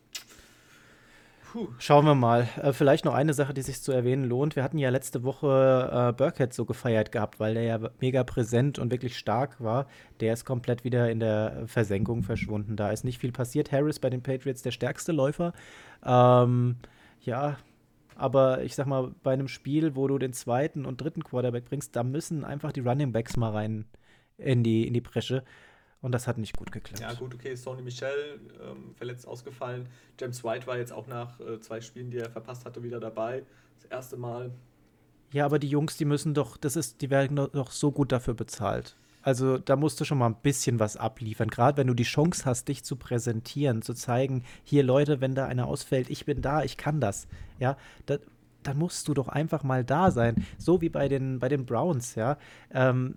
puh, 1.51 1.67
Schauen 1.77 2.05
wir 2.05 2.15
mal. 2.15 2.47
Äh, 2.61 2.73
vielleicht 2.73 3.05
noch 3.05 3.13
eine 3.13 3.33
Sache, 3.33 3.53
die 3.53 3.61
sich 3.61 3.81
zu 3.81 3.91
erwähnen 3.91 4.25
lohnt. 4.25 4.55
Wir 4.55 4.63
hatten 4.63 4.77
ja 4.77 4.89
letzte 4.89 5.23
Woche 5.23 6.09
äh, 6.09 6.13
Burkhead 6.13 6.53
so 6.53 6.65
gefeiert 6.65 7.11
gehabt, 7.11 7.39
weil 7.39 7.53
der 7.53 7.63
ja 7.63 7.79
mega 7.99 8.23
präsent 8.23 8.77
und 8.79 8.91
wirklich 8.91 9.17
stark 9.17 9.61
war. 9.61 9.87
Der 10.19 10.33
ist 10.33 10.45
komplett 10.45 10.83
wieder 10.83 11.09
in 11.09 11.19
der 11.19 11.63
Versenkung 11.67 12.23
verschwunden. 12.23 12.75
Da 12.75 12.91
ist 12.91 13.05
nicht 13.05 13.19
viel 13.19 13.31
passiert. 13.31 13.71
Harris 13.71 13.99
bei 13.99 14.09
den 14.09 14.21
Patriots 14.21 14.61
der 14.61 14.71
stärkste 14.71 15.11
Läufer. 15.11 15.53
Ähm, 16.05 16.75
ja, 17.21 17.57
aber 18.15 18.63
ich 18.63 18.75
sag 18.75 18.87
mal, 18.87 19.11
bei 19.23 19.33
einem 19.33 19.47
Spiel, 19.47 19.95
wo 19.95 20.07
du 20.07 20.17
den 20.17 20.33
zweiten 20.33 20.85
und 20.85 21.01
dritten 21.01 21.23
Quarterback 21.23 21.65
bringst, 21.65 21.95
da 21.95 22.03
müssen 22.03 22.45
einfach 22.45 22.71
die 22.71 22.79
Running 22.79 23.11
Backs 23.11 23.35
mal 23.35 23.51
rein 23.51 23.85
in 24.37 24.63
die, 24.63 24.87
in 24.87 24.93
die 24.93 25.01
Bresche. 25.01 25.43
Und 26.05 26.11
das 26.11 26.27
hat 26.27 26.37
nicht 26.37 26.55
gut 26.55 26.71
geklappt. 26.71 26.99
ja 27.01 27.11
gut, 27.13 27.33
okay, 27.33 27.55
Sony 27.55 27.81
Michel 27.81 28.39
ähm, 28.63 28.93
verletzt 28.93 29.27
ausgefallen. 29.27 29.87
James 30.19 30.43
White 30.43 30.67
war 30.67 30.77
jetzt 30.77 30.93
auch 30.93 31.07
nach 31.07 31.39
äh, 31.39 31.59
zwei 31.59 31.81
Spielen, 31.81 32.11
die 32.11 32.19
er 32.19 32.29
verpasst 32.29 32.63
hatte, 32.63 32.83
wieder 32.83 32.99
dabei. 32.99 33.41
Das 33.81 33.89
erste 33.89 34.15
Mal. 34.15 34.51
Ja, 35.31 35.45
aber 35.45 35.57
die 35.57 35.67
Jungs, 35.67 35.97
die 35.97 36.05
müssen 36.05 36.35
doch, 36.35 36.57
das 36.57 36.75
ist, 36.75 37.01
die 37.01 37.09
werden 37.09 37.35
doch- 37.35 37.71
so 37.71 37.91
gut 37.91 38.11
dafür 38.11 38.35
bezahlt. 38.35 38.95
Also 39.23 39.57
da 39.57 39.75
musst 39.75 39.99
du 39.99 40.05
schon 40.05 40.19
mal 40.19 40.27
ein 40.27 40.35
bisschen 40.43 40.79
was 40.79 40.95
abliefern. 40.95 41.49
Gerade 41.49 41.77
wenn 41.79 41.87
du 41.87 41.95
die 41.95 42.03
Chance 42.03 42.45
hast, 42.45 42.67
dich 42.67 42.83
zu 42.83 42.97
präsentieren, 42.97 43.81
zu 43.81 43.95
zeigen, 43.95 44.43
hier 44.63 44.83
Leute, 44.83 45.21
wenn 45.21 45.33
da 45.33 45.47
einer 45.47 45.65
ausfällt, 45.65 46.11
ich 46.11 46.25
bin 46.25 46.43
da, 46.43 46.63
ich 46.63 46.77
kann 46.77 47.01
das. 47.01 47.27
Ja, 47.57 47.77
da, 48.05 48.19
dann 48.67 48.77
musst 48.77 49.07
du 49.07 49.13
doch 49.13 49.27
einfach 49.27 49.63
mal 49.63 49.83
da 49.83 50.11
sein. 50.11 50.45
So 50.57 50.81
wie 50.81 50.89
bei 50.89 51.07
den, 51.07 51.39
bei 51.39 51.49
den 51.49 51.65
Browns, 51.65 52.15
ja. 52.15 52.37
Ähm, 52.71 53.15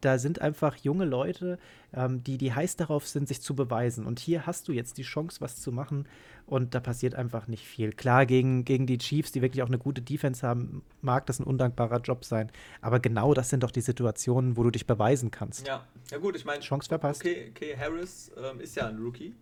da 0.00 0.18
sind 0.18 0.40
einfach 0.40 0.76
junge 0.76 1.04
Leute, 1.04 1.58
ähm, 1.92 2.22
die, 2.22 2.38
die 2.38 2.52
heiß 2.52 2.76
darauf 2.76 3.06
sind, 3.06 3.28
sich 3.28 3.40
zu 3.40 3.54
beweisen. 3.54 4.06
Und 4.06 4.18
hier 4.18 4.46
hast 4.46 4.68
du 4.68 4.72
jetzt 4.72 4.98
die 4.98 5.02
Chance, 5.02 5.40
was 5.40 5.60
zu 5.60 5.72
machen. 5.72 6.06
Und 6.46 6.74
da 6.74 6.80
passiert 6.80 7.14
einfach 7.14 7.46
nicht 7.46 7.66
viel. 7.66 7.92
Klar, 7.92 8.24
gegen, 8.24 8.64
gegen 8.64 8.86
die 8.86 8.98
Chiefs, 8.98 9.32
die 9.32 9.42
wirklich 9.42 9.62
auch 9.62 9.68
eine 9.68 9.78
gute 9.78 10.00
Defense 10.00 10.46
haben, 10.46 10.82
mag 11.02 11.26
das 11.26 11.40
ein 11.40 11.44
undankbarer 11.44 12.00
Job 12.00 12.24
sein. 12.24 12.50
Aber 12.80 13.00
genau 13.00 13.34
das 13.34 13.50
sind 13.50 13.62
doch 13.62 13.70
die 13.70 13.82
Situationen, 13.82 14.56
wo 14.56 14.62
du 14.62 14.70
dich 14.70 14.86
beweisen 14.86 15.30
kannst. 15.30 15.66
Ja, 15.66 15.84
ja 16.10 16.18
gut, 16.18 16.36
ich 16.36 16.44
meine, 16.44 16.60
Chance 16.60 16.88
verpasst. 16.88 17.20
Okay, 17.20 17.50
okay 17.50 17.76
Harris 17.76 18.30
ähm, 18.36 18.60
ist 18.60 18.76
ja 18.76 18.88
ein 18.88 18.96
Rookie, 18.98 19.34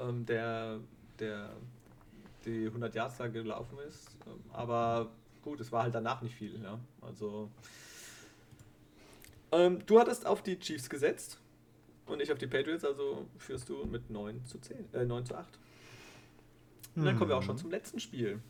ähm, 0.00 0.24
der, 0.24 0.78
der 1.18 1.50
die 2.44 2.66
100 2.66 2.94
Yards 2.94 3.18
da 3.18 3.28
gelaufen 3.28 3.78
ist. 3.88 4.16
Aber 4.52 5.10
gut, 5.42 5.60
es 5.60 5.72
war 5.72 5.84
halt 5.84 5.94
danach 5.94 6.22
nicht 6.22 6.34
viel. 6.34 6.62
Ja? 6.62 6.78
Also, 7.00 7.50
ähm, 9.52 9.84
du 9.86 10.00
hattest 10.00 10.26
auf 10.26 10.42
die 10.42 10.58
Chiefs 10.58 10.88
gesetzt. 10.88 11.38
und 12.06 12.18
nicht 12.18 12.32
auf 12.32 12.38
die 12.38 12.48
Patriots, 12.48 12.84
also 12.84 13.26
führst 13.38 13.68
du 13.68 13.84
mit 13.84 14.10
9 14.10 14.44
zu 14.44 14.58
10, 14.58 14.92
äh, 14.92 15.04
9 15.04 15.24
zu 15.24 15.36
8. 15.36 15.58
Und 16.96 17.04
dann 17.04 17.16
kommen 17.16 17.30
wir 17.30 17.36
auch 17.36 17.42
schon 17.42 17.56
zum 17.56 17.70
letzten 17.70 18.00
Spiel. 18.00 18.40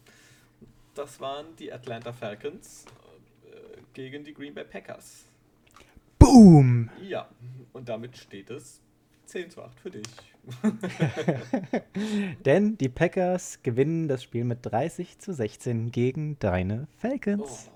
Das 0.95 1.21
waren 1.21 1.55
die 1.57 1.73
Atlanta 1.73 2.13
Falcons 2.13 2.87
äh, 3.45 3.81
gegen 3.93 4.25
die 4.25 4.35
Green 4.35 4.55
Bay 4.55 4.65
Packers. 4.65 5.27
Boom! 6.19 6.91
Ja, 7.03 7.29
und 7.73 7.89
damit 7.89 8.17
steht 8.17 8.51
es 8.51 8.81
10 9.27 9.51
zu 9.51 9.63
8 9.63 9.79
für 9.79 9.91
dich. 9.91 10.32
Denn 12.45 12.77
die 12.79 12.89
Packers 12.89 13.61
gewinnen 13.63 14.09
das 14.09 14.23
Spiel 14.23 14.45
mit 14.45 14.59
30 14.63 15.19
zu 15.19 15.33
16 15.33 15.91
gegen 15.93 16.39
deine 16.39 16.89
Oh, 16.91 16.97
Falcons. 16.99 17.71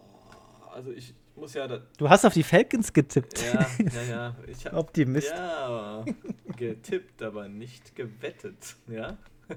also 0.73 0.91
ich 0.93 1.15
muss 1.37 1.55
ja, 1.55 1.69
Du 1.99 2.09
hast 2.09 2.25
auf 2.25 2.35
die 2.35 2.43
Falcons 2.43 2.93
getippt. 2.93 3.41
ja, 3.53 3.67
ja, 3.79 4.03
ja, 4.11 4.37
ich 4.49 4.67
habe 4.67 4.77
Optimist. 4.79 5.31
ja 5.31 6.05
getippt, 6.57 7.23
aber 7.23 7.49
nicht 7.49 7.95
gewettet, 7.95 8.77
ja. 8.89 9.17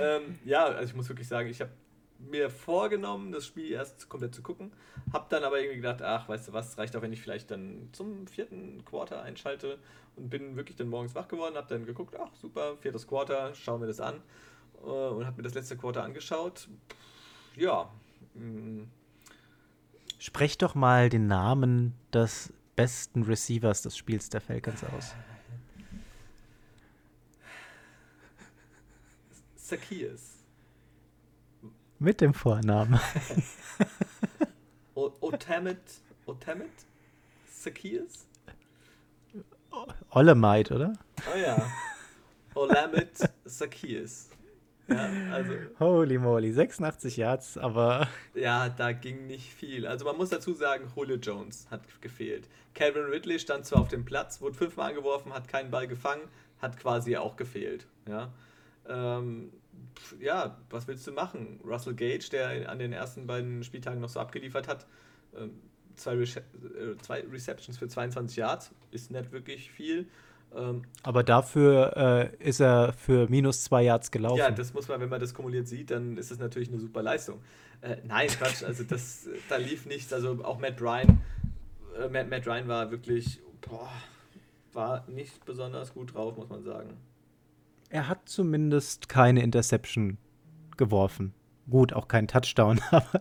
ähm, 0.00 0.38
ja, 0.44 0.66
also 0.66 0.84
ich 0.90 0.94
muss 0.94 1.08
wirklich 1.08 1.26
sagen, 1.26 1.48
ich 1.48 1.60
habe 1.60 1.70
mir 2.18 2.50
vorgenommen, 2.50 3.32
das 3.32 3.46
Spiel 3.46 3.70
erst 3.72 4.08
komplett 4.08 4.34
zu 4.34 4.42
gucken, 4.42 4.72
habe 5.12 5.26
dann 5.28 5.44
aber 5.44 5.58
irgendwie 5.58 5.76
gedacht, 5.76 6.02
ach, 6.02 6.28
weißt 6.28 6.48
du 6.48 6.52
was, 6.52 6.76
reicht 6.78 6.96
auch, 6.96 7.02
wenn 7.02 7.12
ich 7.12 7.20
vielleicht 7.20 7.50
dann 7.50 7.88
zum 7.92 8.26
vierten 8.26 8.84
Quarter 8.84 9.22
einschalte 9.22 9.78
und 10.16 10.30
bin 10.30 10.56
wirklich 10.56 10.76
dann 10.76 10.88
morgens 10.88 11.14
wach 11.14 11.28
geworden, 11.28 11.56
habe 11.56 11.68
dann 11.68 11.86
geguckt, 11.86 12.16
ach 12.18 12.34
super, 12.34 12.76
viertes 12.78 13.06
Quarter, 13.06 13.54
schau 13.54 13.78
mir 13.78 13.86
das 13.86 14.00
an 14.00 14.22
äh, 14.82 14.86
und 14.86 15.26
habe 15.26 15.36
mir 15.36 15.42
das 15.42 15.54
letzte 15.54 15.76
Quarter 15.76 16.02
angeschaut. 16.02 16.68
Ja, 17.56 17.90
mm, 18.34 18.84
Sprech 20.18 20.58
doch 20.58 20.74
mal 20.74 21.08
den 21.08 21.26
Namen 21.26 21.94
des 22.12 22.52
besten 22.74 23.22
Receivers 23.22 23.82
des 23.82 23.96
Spiels 23.96 24.30
der 24.30 24.40
Falcons 24.40 24.82
aus. 24.84 25.14
Zacchaeus. 29.56 30.35
Mit 31.98 32.20
dem 32.20 32.34
Vornamen. 32.34 33.00
Otamit, 34.94 35.78
Otamit? 36.26 36.70
Zacchaeus? 37.50 38.26
Olemite, 40.10 40.74
oder? 40.74 40.92
Oh 41.32 41.38
ja. 41.38 41.56
Olamit 42.54 43.18
Zacchaeus. 43.46 44.28
Ja, 44.88 45.10
also, 45.32 45.52
Holy 45.80 46.18
moly, 46.18 46.52
86 46.52 47.16
Yards, 47.16 47.58
aber 47.58 48.06
ja, 48.34 48.68
da 48.68 48.92
ging 48.92 49.26
nicht 49.26 49.52
viel. 49.52 49.86
Also 49.86 50.04
man 50.04 50.16
muss 50.16 50.28
dazu 50.28 50.52
sagen, 50.52 50.92
Julio 50.94 51.16
Jones 51.16 51.66
hat 51.70 51.82
gefehlt. 52.00 52.48
Calvin 52.74 53.06
Ridley 53.06 53.38
stand 53.40 53.64
zwar 53.66 53.80
auf 53.80 53.88
dem 53.88 54.04
Platz, 54.04 54.40
wurde 54.40 54.54
fünfmal 54.54 54.90
angeworfen, 54.90 55.32
hat 55.32 55.48
keinen 55.48 55.70
Ball 55.70 55.88
gefangen, 55.88 56.22
hat 56.60 56.78
quasi 56.78 57.16
auch 57.16 57.36
gefehlt. 57.36 57.86
Ja, 58.08 58.30
ähm, 58.88 59.52
ja 60.20 60.56
was 60.70 60.86
willst 60.88 61.06
du 61.06 61.12
machen? 61.12 61.60
Russell 61.64 61.94
Gage, 61.94 62.28
der 62.30 62.68
an 62.68 62.78
den 62.78 62.92
ersten 62.92 63.26
beiden 63.26 63.62
Spieltagen 63.64 64.00
noch 64.00 64.08
so 64.08 64.20
abgeliefert 64.20 64.68
hat, 64.68 64.86
ähm, 65.36 65.52
zwei, 65.96 66.14
Rece 66.14 66.36
äh, 66.38 66.96
zwei 67.02 67.24
Receptions 67.30 67.78
für 67.78 67.88
22 67.88 68.36
Yards, 68.36 68.70
ist 68.90 69.10
nicht 69.10 69.32
wirklich 69.32 69.70
viel. 69.70 70.06
Ähm, 70.54 70.82
aber 71.02 71.22
dafür 71.22 71.96
äh, 72.40 72.48
ist 72.48 72.60
er 72.60 72.92
für 72.92 73.28
minus 73.28 73.64
zwei 73.64 73.82
Yards 73.82 74.10
gelaufen. 74.10 74.38
Ja, 74.38 74.50
das 74.50 74.72
muss 74.72 74.88
man, 74.88 75.00
wenn 75.00 75.08
man 75.08 75.20
das 75.20 75.34
kumuliert 75.34 75.68
sieht, 75.68 75.90
dann 75.90 76.16
ist 76.16 76.30
das 76.30 76.38
natürlich 76.38 76.68
eine 76.68 76.78
super 76.78 77.02
Leistung. 77.02 77.40
Äh, 77.80 77.96
nein, 78.04 78.28
Quatsch, 78.28 78.62
also 78.62 78.84
das, 78.84 79.28
da 79.48 79.56
lief 79.56 79.86
nichts. 79.86 80.12
Also 80.12 80.38
auch 80.44 80.58
Matt 80.58 80.80
Ryan, 80.80 81.20
äh, 81.98 82.08
Matt, 82.08 82.30
Matt 82.30 82.46
Ryan 82.46 82.68
war 82.68 82.90
wirklich, 82.90 83.40
boah, 83.60 83.90
war 84.72 85.04
nicht 85.08 85.44
besonders 85.44 85.92
gut 85.92 86.14
drauf, 86.14 86.36
muss 86.36 86.48
man 86.48 86.62
sagen. 86.62 86.96
Er 87.90 88.08
hat 88.08 88.28
zumindest 88.28 89.08
keine 89.08 89.42
Interception 89.42 90.18
geworfen. 90.76 91.34
Gut, 91.68 91.92
auch 91.92 92.08
keinen 92.08 92.28
Touchdown, 92.28 92.80
aber 92.90 93.20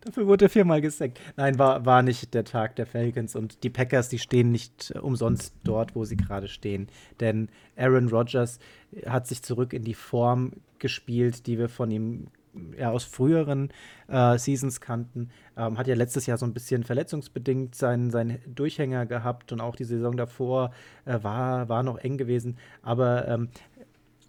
dafür 0.00 0.26
wurde 0.26 0.46
er 0.46 0.50
viermal 0.50 0.80
gesackt. 0.80 1.20
Nein, 1.36 1.58
war, 1.58 1.84
war 1.84 2.02
nicht 2.02 2.34
der 2.34 2.44
Tag 2.44 2.76
der 2.76 2.86
Falcons 2.86 3.34
und 3.34 3.62
die 3.62 3.70
Packers, 3.70 4.08
die 4.08 4.18
stehen 4.18 4.50
nicht 4.50 4.92
äh, 4.94 4.98
umsonst 4.98 5.54
dort, 5.64 5.94
wo 5.94 6.04
sie 6.04 6.16
gerade 6.16 6.48
stehen. 6.48 6.88
Denn 7.20 7.48
Aaron 7.76 8.08
Rodgers 8.08 8.58
hat 9.06 9.26
sich 9.26 9.42
zurück 9.42 9.72
in 9.72 9.84
die 9.84 9.94
Form 9.94 10.52
gespielt, 10.78 11.46
die 11.46 11.58
wir 11.58 11.68
von 11.68 11.90
ihm 11.90 12.28
ja, 12.76 12.90
aus 12.90 13.04
früheren 13.04 13.70
äh, 14.08 14.38
Seasons 14.38 14.80
kannten. 14.80 15.30
Ähm, 15.56 15.78
hat 15.78 15.86
ja 15.86 15.94
letztes 15.94 16.26
Jahr 16.26 16.38
so 16.38 16.46
ein 16.46 16.52
bisschen 16.52 16.84
verletzungsbedingt 16.84 17.74
seinen, 17.74 18.10
seinen 18.10 18.38
Durchhänger 18.46 19.06
gehabt 19.06 19.52
und 19.52 19.60
auch 19.60 19.76
die 19.76 19.84
Saison 19.84 20.16
davor 20.16 20.72
äh, 21.04 21.18
war, 21.22 21.68
war 21.68 21.82
noch 21.82 21.98
eng 21.98 22.18
gewesen. 22.18 22.56
Aber 22.82 23.28
ähm, 23.28 23.48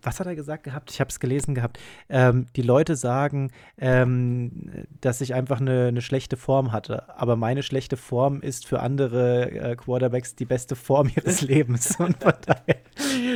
was 0.04 0.20
hat 0.20 0.28
er 0.28 0.36
gesagt 0.36 0.64
gehabt? 0.64 0.92
Ich 0.92 1.00
habe 1.00 1.10
es 1.10 1.20
gelesen 1.20 1.56
gehabt. 1.56 1.80
Ähm, 2.10 2.46
die 2.56 2.62
Leute 2.62 2.96
sagen, 2.96 3.52
ähm, 3.78 4.86
dass 5.02 5.22
ich 5.22 5.34
einfach 5.34 5.62
eine, 5.62 5.88
eine, 5.88 6.02
schlechte 6.02 6.38
Form 6.38 6.72
hatte. 6.72 7.18
Aber 7.18 7.36
meine 7.36 7.64
schlechte 7.64 7.98
Form 7.98 8.42
ist 8.42 8.68
für 8.68 8.82
andere 8.82 9.52
äh, 9.52 9.76
Quarterbacks 9.76 10.36
die 10.36 10.46
beste 10.46 10.76
Form 10.76 11.10
ihres 11.16 11.42
Lebens. 11.48 11.98
Und 12.00 12.22
von 12.22 12.34
daher, 12.46 12.83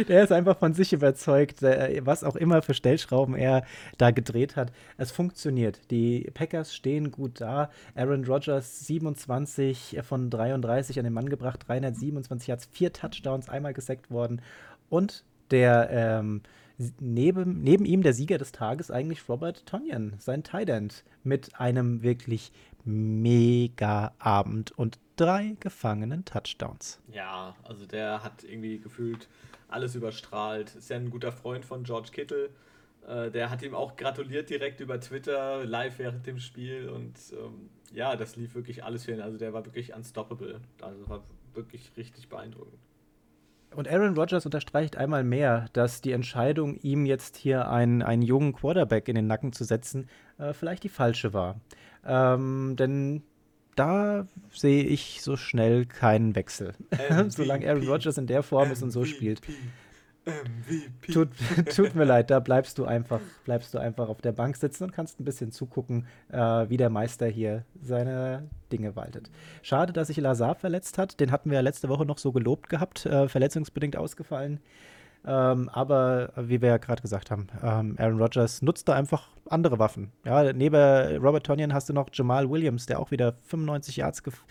der 0.04 0.24
ist 0.24 0.32
einfach 0.32 0.58
von 0.58 0.74
sich 0.74 0.94
überzeugt, 0.94 1.64
äh, 1.64 2.02
was 2.04 2.24
auch 2.24 2.36
immer 2.36 2.62
für 2.62 2.74
Stellschrauben 2.74 3.36
er 3.36 3.64
da 3.98 4.12
gedreht 4.12 4.56
hat. 4.56 4.72
Es 4.98 5.12
funktioniert. 5.12 5.80
Die 5.92 6.30
Packers 6.34 6.76
stehen 6.76 7.12
gut 7.12 7.42
da. 7.42 7.70
Aaron 7.96 8.26
Rodgers 8.26 8.86
27 8.88 10.00
von 10.04 10.30
33 10.30 11.00
an 11.00 11.06
den 11.06 11.14
Mann 11.14 11.30
gebracht, 11.30 11.68
327 11.68 12.48
Yards, 12.48 12.70
vier 12.72 12.94
Touchdowns, 12.94 13.50
einmal 13.50 13.74
gesackt 13.74 14.12
worden. 14.12 14.42
Und 14.90 15.24
der 15.52 15.90
ähm, 15.92 16.42
neben, 17.00 17.64
neben 17.64 17.86
ihm 17.86 18.04
der 18.04 18.14
Sieger 18.14 18.38
des 18.38 18.52
Tages 18.52 18.92
eigentlich 18.92 19.28
Robert 19.28 19.66
Tonyan, 19.66 20.14
sein 20.20 20.44
Tight 20.44 20.70
End, 20.70 21.04
mit 21.24 21.60
einem 21.60 22.04
wirklich 22.04 22.52
mega 22.86 24.14
Abend 24.20 24.72
und 24.72 25.00
drei 25.16 25.58
gefangenen 25.60 26.24
Touchdowns. 26.26 27.00
Ja, 27.12 27.56
also 27.64 27.86
der 27.86 28.24
hat 28.24 28.44
irgendwie 28.44 28.80
gefühlt 28.80 29.28
alles 29.68 29.96
überstrahlt. 29.96 30.76
Ist 30.76 30.90
ja 30.90 30.98
ein 30.98 31.10
guter 31.10 31.32
Freund 31.32 31.66
von 31.66 31.84
George 31.84 32.10
Kittle. 32.12 32.50
Äh, 33.08 33.32
der 33.32 33.50
hat 33.50 33.62
ihm 33.62 33.76
auch 33.76 33.96
gratuliert 33.96 34.50
direkt 34.50 34.80
über 34.80 35.00
Twitter, 35.00 35.66
live 35.66 36.00
während 36.00 36.26
dem 36.26 36.40
Spiel. 36.40 36.90
Und 36.90 37.18
ähm, 37.34 37.70
ja, 37.94 38.16
das 38.16 38.36
lief 38.36 38.56
wirklich 38.56 38.84
alles 38.84 39.08
ihn. 39.08 39.22
Also 39.22 39.38
der 39.38 39.54
war 39.54 39.66
wirklich 39.66 39.94
unstoppable. 39.94 40.62
Also 40.82 41.10
war 41.10 41.24
wirklich 41.54 41.92
richtig 41.98 42.30
beeindruckend. 42.30 42.80
Und 43.76 43.90
Aaron 43.90 44.16
Rodgers 44.16 44.46
unterstreicht 44.46 44.96
einmal 44.96 45.24
mehr, 45.24 45.68
dass 45.74 46.02
die 46.02 46.14
Entscheidung, 46.14 46.78
ihm 46.78 47.06
jetzt 47.06 47.36
hier 47.36 47.70
einen, 47.70 48.02
einen 48.02 48.22
jungen 48.22 48.54
Quarterback 48.54 49.10
in 49.10 49.16
den 49.16 49.28
Nacken 49.28 49.52
zu 49.52 49.66
setzen, 49.66 50.10
äh, 50.38 50.54
vielleicht 50.54 50.84
die 50.84 50.90
falsche 50.90 51.34
war. 51.34 51.60
Ähm, 52.06 52.76
denn 52.78 53.24
da 53.78 54.28
sehe 54.52 54.84
ich 54.84 55.22
so 55.22 55.38
schnell 55.38 55.86
keinen 55.86 56.36
Wechsel. 56.36 56.74
Solange 57.30 57.68
Aaron 57.68 57.88
Rodgers 57.88 58.18
in 58.18 58.28
der 58.28 58.44
Form 58.44 58.72
ist 58.72 58.84
und 58.84 58.92
so 58.92 59.06
spielt. 59.06 59.42
MVP. 60.28 61.14
Tut, 61.14 61.30
tut, 61.76 61.96
mir 61.96 62.04
leid, 62.04 62.30
da 62.30 62.40
bleibst 62.40 62.78
du 62.78 62.86
einfach, 62.86 63.22
bleibst 63.46 63.74
du 63.74 63.78
einfach 63.78 64.10
auf 64.10 64.22
der 64.22 64.34
Bank 64.34 64.58
sitzen 64.58 64.84
und 64.84 64.92
kannst 64.92 65.20
ein 65.20 65.26
bisschen 65.26 65.52
zugucken, 65.52 66.06
äh, 66.30 66.38
wie 66.38 66.78
der 66.78 66.90
Meister 66.90 67.28
hier 67.28 67.64
seine 67.82 68.50
Dinge 68.72 68.96
waltet. 68.96 69.30
Schade, 69.62 69.94
dass 69.94 70.08
sich 70.08 70.18
Lazar 70.18 70.56
verletzt 70.56 70.98
hat. 70.98 71.20
Den 71.20 71.32
hatten 71.32 71.50
wir 71.50 71.56
ja 71.56 71.62
letzte 71.62 71.88
Woche 71.90 72.06
noch 72.06 72.18
so 72.18 72.32
gelobt 72.32 72.70
gehabt, 72.70 73.06
äh, 73.06 73.30
verletzungsbedingt 73.30 73.96
ausgefallen. 73.96 74.60
Ähm, 75.26 75.70
aber 75.70 76.32
wie 76.38 76.62
wir 76.62 76.70
ja 76.70 76.78
gerade 76.78 77.02
gesagt 77.02 77.32
haben, 77.32 77.48
ähm, 77.62 77.96
Aaron 77.98 78.20
Rodgers 78.20 78.62
nutzt 78.62 78.88
da 78.88 78.94
einfach 78.94 79.30
andere 79.50 79.80
Waffen. 79.80 80.12
Ja, 80.26 80.54
neben 80.54 80.76
Robert 81.18 81.46
Tonyan 81.46 81.74
hast 81.74 81.90
du 81.90 81.94
noch 81.94 82.10
Jamal 82.14 82.50
Williams, 82.50 82.86
der 82.86 83.00
auch 83.00 83.12
wieder 83.12 83.36
95 83.44 83.98
Yards 83.98 84.24
gef 84.24 84.44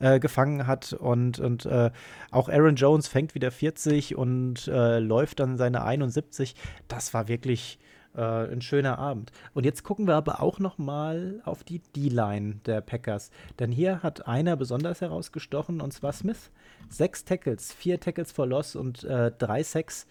äh, 0.00 0.20
gefangen 0.20 0.66
hat 0.66 0.92
und, 0.92 1.38
und 1.38 1.66
äh, 1.66 1.90
auch 2.30 2.48
Aaron 2.48 2.76
Jones 2.76 3.08
fängt 3.08 3.34
wieder 3.34 3.50
40 3.50 4.16
und 4.16 4.68
äh, 4.68 4.98
läuft 4.98 5.40
dann 5.40 5.56
seine 5.56 5.84
71. 5.84 6.54
Das 6.88 7.14
war 7.14 7.28
wirklich 7.28 7.78
äh, 8.14 8.52
ein 8.52 8.60
schöner 8.60 8.98
Abend. 8.98 9.32
Und 9.54 9.64
jetzt 9.64 9.84
gucken 9.84 10.06
wir 10.06 10.16
aber 10.16 10.42
auch 10.42 10.58
noch 10.58 10.78
mal 10.78 11.40
auf 11.44 11.64
die 11.64 11.80
D-Line 11.80 12.56
der 12.66 12.80
Packers, 12.80 13.30
denn 13.58 13.72
hier 13.72 14.02
hat 14.02 14.26
einer 14.26 14.56
besonders 14.56 15.00
herausgestochen 15.00 15.80
und 15.80 15.92
zwar 15.92 16.12
Smith. 16.12 16.50
Sechs 16.88 17.24
Tackles, 17.24 17.72
vier 17.72 18.00
Tackles 18.00 18.32
for 18.32 18.46
Loss 18.46 18.76
und 18.76 19.04
äh, 19.04 19.30
drei 19.36 19.62
Sacks. 19.62 20.06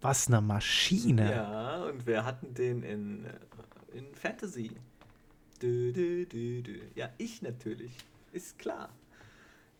Was 0.00 0.28
eine 0.28 0.40
Maschine. 0.40 1.30
Ja, 1.30 1.84
und 1.84 2.06
wir 2.06 2.24
hatten 2.24 2.52
den 2.52 2.82
in, 2.82 3.26
in 3.94 4.14
Fantasy. 4.14 4.70
Du, 5.60 5.92
du, 5.92 6.26
du, 6.26 6.62
ja, 6.94 7.08
ich 7.16 7.40
natürlich. 7.40 7.92
Ist 8.32 8.58
klar. 8.58 8.90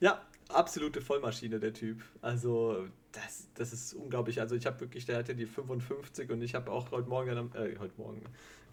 Ja, 0.00 0.22
absolute 0.48 1.00
Vollmaschine, 1.00 1.58
der 1.60 1.74
Typ. 1.74 2.02
Also, 2.22 2.86
das, 3.12 3.48
das 3.54 3.72
ist 3.72 3.94
unglaublich. 3.94 4.40
Also, 4.40 4.54
ich 4.54 4.64
habe 4.66 4.80
wirklich, 4.80 5.04
der 5.04 5.18
hatte 5.18 5.34
die 5.34 5.46
55 5.46 6.30
und 6.30 6.40
ich 6.42 6.54
habe 6.54 6.70
auch 6.70 6.90
heute 6.90 7.08
Morgen, 7.08 7.50
äh, 7.54 7.76
heute 7.78 7.94
Morgen, 7.98 8.22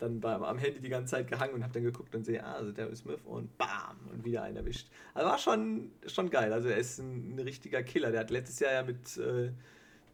dann 0.01 0.19
beim, 0.19 0.43
am 0.43 0.57
Handy 0.57 0.79
die 0.79 0.89
ganze 0.89 1.11
Zeit 1.11 1.27
gehangen 1.27 1.53
und 1.53 1.63
habe 1.63 1.73
dann 1.73 1.83
geguckt 1.83 2.13
und 2.15 2.25
sehe, 2.25 2.43
ah, 2.43 2.53
also 2.53 2.71
Darius 2.71 2.99
Smith 2.99 3.19
und 3.25 3.57
bam, 3.57 3.97
und 4.11 4.25
wieder 4.25 4.43
einen 4.43 4.57
erwischt. 4.57 4.89
Also, 5.13 5.29
war 5.29 5.37
schon, 5.37 5.91
schon 6.07 6.29
geil. 6.29 6.51
Also, 6.51 6.69
er 6.69 6.77
ist 6.77 6.99
ein, 6.99 7.35
ein 7.35 7.39
richtiger 7.39 7.83
Killer. 7.83 8.11
Der 8.11 8.21
hat 8.21 8.31
letztes 8.31 8.59
Jahr 8.59 8.73
ja 8.73 8.83
mit 8.83 9.17
äh, 9.17 9.51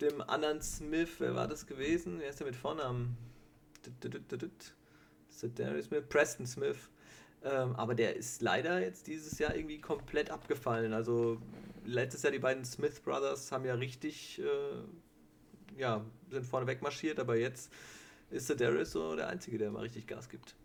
dem 0.01 0.21
anderen 0.21 0.61
Smith, 0.61 1.15
wer 1.19 1.35
war 1.35 1.47
das 1.47 1.65
gewesen? 1.65 2.19
Wer 2.19 2.29
ist 2.29 2.39
der 2.39 2.47
mit 2.47 2.55
Vornamen? 2.55 3.17
Smith? 5.81 6.03
Preston 6.09 6.45
Smith 6.45 6.89
ähm, 7.43 7.75
aber 7.75 7.95
der 7.95 8.15
ist 8.15 8.41
leider 8.41 8.81
jetzt 8.81 9.07
dieses 9.07 9.37
Jahr 9.39 9.55
irgendwie 9.55 9.79
komplett 9.79 10.31
abgefallen. 10.31 10.93
Also 10.93 11.39
letztes 11.85 12.23
Jahr 12.23 12.31
die 12.31 12.39
beiden 12.39 12.65
Smith 12.65 12.99
Brothers 12.99 13.51
haben 13.51 13.65
ja 13.65 13.75
richtig, 13.75 14.39
äh, 14.39 15.79
ja, 15.79 16.03
sind 16.29 16.45
vorne 16.45 16.67
wegmarschiert, 16.67 17.19
aber 17.19 17.37
jetzt 17.37 17.71
ist 18.29 18.49
der 18.49 18.55
Darius 18.55 18.91
so 18.91 19.15
der 19.15 19.27
Einzige, 19.27 19.57
der 19.57 19.71
mal 19.71 19.81
richtig 19.81 20.07
Gas 20.07 20.29
gibt. 20.29 20.55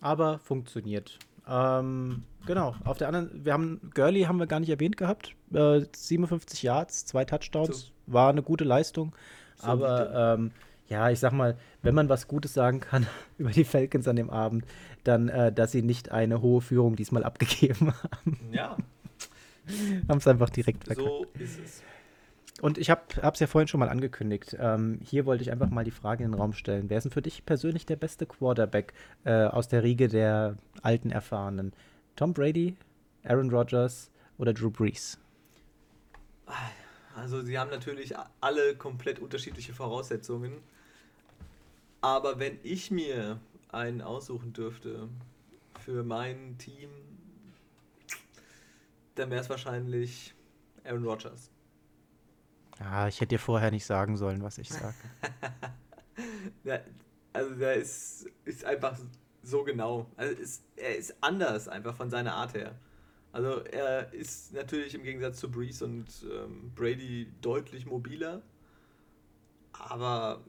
Aber 0.00 0.38
funktioniert. 0.38 1.18
Ähm, 1.48 2.24
genau. 2.46 2.74
Auf 2.84 2.98
der 2.98 3.08
anderen, 3.08 3.44
wir 3.44 3.52
haben 3.52 3.90
Gurley 3.94 4.22
haben 4.22 4.38
wir 4.38 4.46
gar 4.46 4.60
nicht 4.60 4.68
erwähnt 4.68 4.96
gehabt. 4.96 5.34
Äh, 5.52 5.82
57 5.94 6.62
Yards, 6.62 7.06
zwei 7.06 7.24
Touchdowns, 7.24 7.86
so. 7.86 7.92
war 8.06 8.28
eine 8.30 8.42
gute 8.42 8.64
Leistung. 8.64 9.14
So 9.56 9.66
aber 9.66 10.34
ähm, 10.36 10.52
ja, 10.88 11.10
ich 11.10 11.18
sag 11.20 11.32
mal, 11.32 11.56
wenn 11.82 11.94
man 11.94 12.08
was 12.08 12.28
Gutes 12.28 12.54
sagen 12.54 12.80
kann 12.80 13.06
über 13.38 13.50
die 13.50 13.64
Falcons 13.64 14.06
an 14.08 14.16
dem 14.16 14.30
Abend, 14.30 14.64
dann, 15.04 15.28
äh, 15.28 15.52
dass 15.52 15.72
sie 15.72 15.82
nicht 15.82 16.10
eine 16.12 16.42
hohe 16.42 16.60
Führung 16.60 16.96
diesmal 16.96 17.24
abgegeben 17.24 17.92
haben. 18.02 18.38
Ja. 18.52 18.76
haben 20.08 20.18
es 20.18 20.28
einfach 20.28 20.50
direkt 20.50 20.84
verkackt. 20.84 21.08
So 21.08 21.26
ist 21.38 21.58
es. 21.58 21.82
Und 22.60 22.76
ich 22.76 22.90
habe 22.90 23.02
es 23.32 23.40
ja 23.40 23.46
vorhin 23.46 23.68
schon 23.68 23.78
mal 23.78 23.88
angekündigt. 23.88 24.56
Ähm, 24.58 24.98
hier 25.04 25.26
wollte 25.26 25.42
ich 25.42 25.52
einfach 25.52 25.70
mal 25.70 25.84
die 25.84 25.92
Frage 25.92 26.24
in 26.24 26.32
den 26.32 26.40
Raum 26.40 26.52
stellen. 26.52 26.90
Wer 26.90 26.98
ist 26.98 27.04
denn 27.04 27.12
für 27.12 27.22
dich 27.22 27.46
persönlich 27.46 27.86
der 27.86 27.96
beste 27.96 28.26
Quarterback 28.26 28.94
äh, 29.24 29.44
aus 29.44 29.68
der 29.68 29.84
Riege 29.84 30.08
der 30.08 30.56
alten 30.82 31.10
Erfahrenen? 31.10 31.72
Tom 32.16 32.32
Brady, 32.34 32.76
Aaron 33.22 33.50
Rodgers 33.50 34.10
oder 34.38 34.52
Drew 34.52 34.70
Brees? 34.70 35.18
Also 37.14 37.42
sie 37.42 37.58
haben 37.58 37.70
natürlich 37.70 38.14
alle 38.40 38.74
komplett 38.74 39.20
unterschiedliche 39.20 39.72
Voraussetzungen. 39.72 40.58
Aber 42.00 42.40
wenn 42.40 42.58
ich 42.64 42.90
mir 42.90 43.38
einen 43.70 44.02
aussuchen 44.02 44.52
dürfte 44.52 45.08
für 45.80 46.02
mein 46.02 46.56
Team, 46.58 46.90
dann 49.14 49.30
wäre 49.30 49.42
es 49.42 49.50
wahrscheinlich 49.50 50.34
Aaron 50.84 51.04
Rodgers. 51.04 51.50
Ah, 52.80 53.08
ich 53.08 53.20
hätte 53.20 53.34
dir 53.34 53.38
vorher 53.38 53.70
nicht 53.70 53.84
sagen 53.84 54.16
sollen, 54.16 54.42
was 54.42 54.58
ich 54.58 54.68
sage. 54.68 54.94
ja, 56.64 56.78
also 57.32 57.54
der 57.54 57.74
ist, 57.74 58.28
ist 58.44 58.64
einfach 58.64 58.96
so 59.42 59.64
genau. 59.64 60.06
Also 60.16 60.34
ist, 60.34 60.62
er 60.76 60.96
ist 60.96 61.16
anders 61.20 61.68
einfach 61.68 61.96
von 61.96 62.10
seiner 62.10 62.34
Art 62.34 62.54
her. 62.54 62.74
Also 63.32 63.60
er 63.64 64.12
ist 64.12 64.54
natürlich 64.54 64.94
im 64.94 65.02
Gegensatz 65.02 65.38
zu 65.38 65.50
Breeze 65.50 65.84
und 65.84 66.06
ähm, 66.24 66.72
Brady 66.74 67.30
deutlich 67.40 67.86
mobiler, 67.86 68.42
aber 69.72 70.40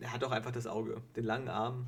er 0.00 0.12
hat 0.12 0.22
auch 0.22 0.32
einfach 0.32 0.52
das 0.52 0.66
Auge, 0.66 1.00
den 1.16 1.24
langen 1.24 1.48
Arm. 1.48 1.86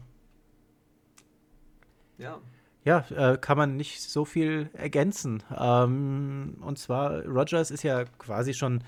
Ja. 2.16 2.40
Ja, 2.84 3.04
äh, 3.10 3.36
kann 3.36 3.58
man 3.58 3.76
nicht 3.76 4.00
so 4.00 4.24
viel 4.24 4.70
ergänzen. 4.72 5.42
Ähm, 5.56 6.56
und 6.60 6.78
zwar, 6.78 7.24
Rogers 7.26 7.70
ist 7.70 7.82
ja 7.82 8.04
quasi 8.04 8.54
schon 8.54 8.82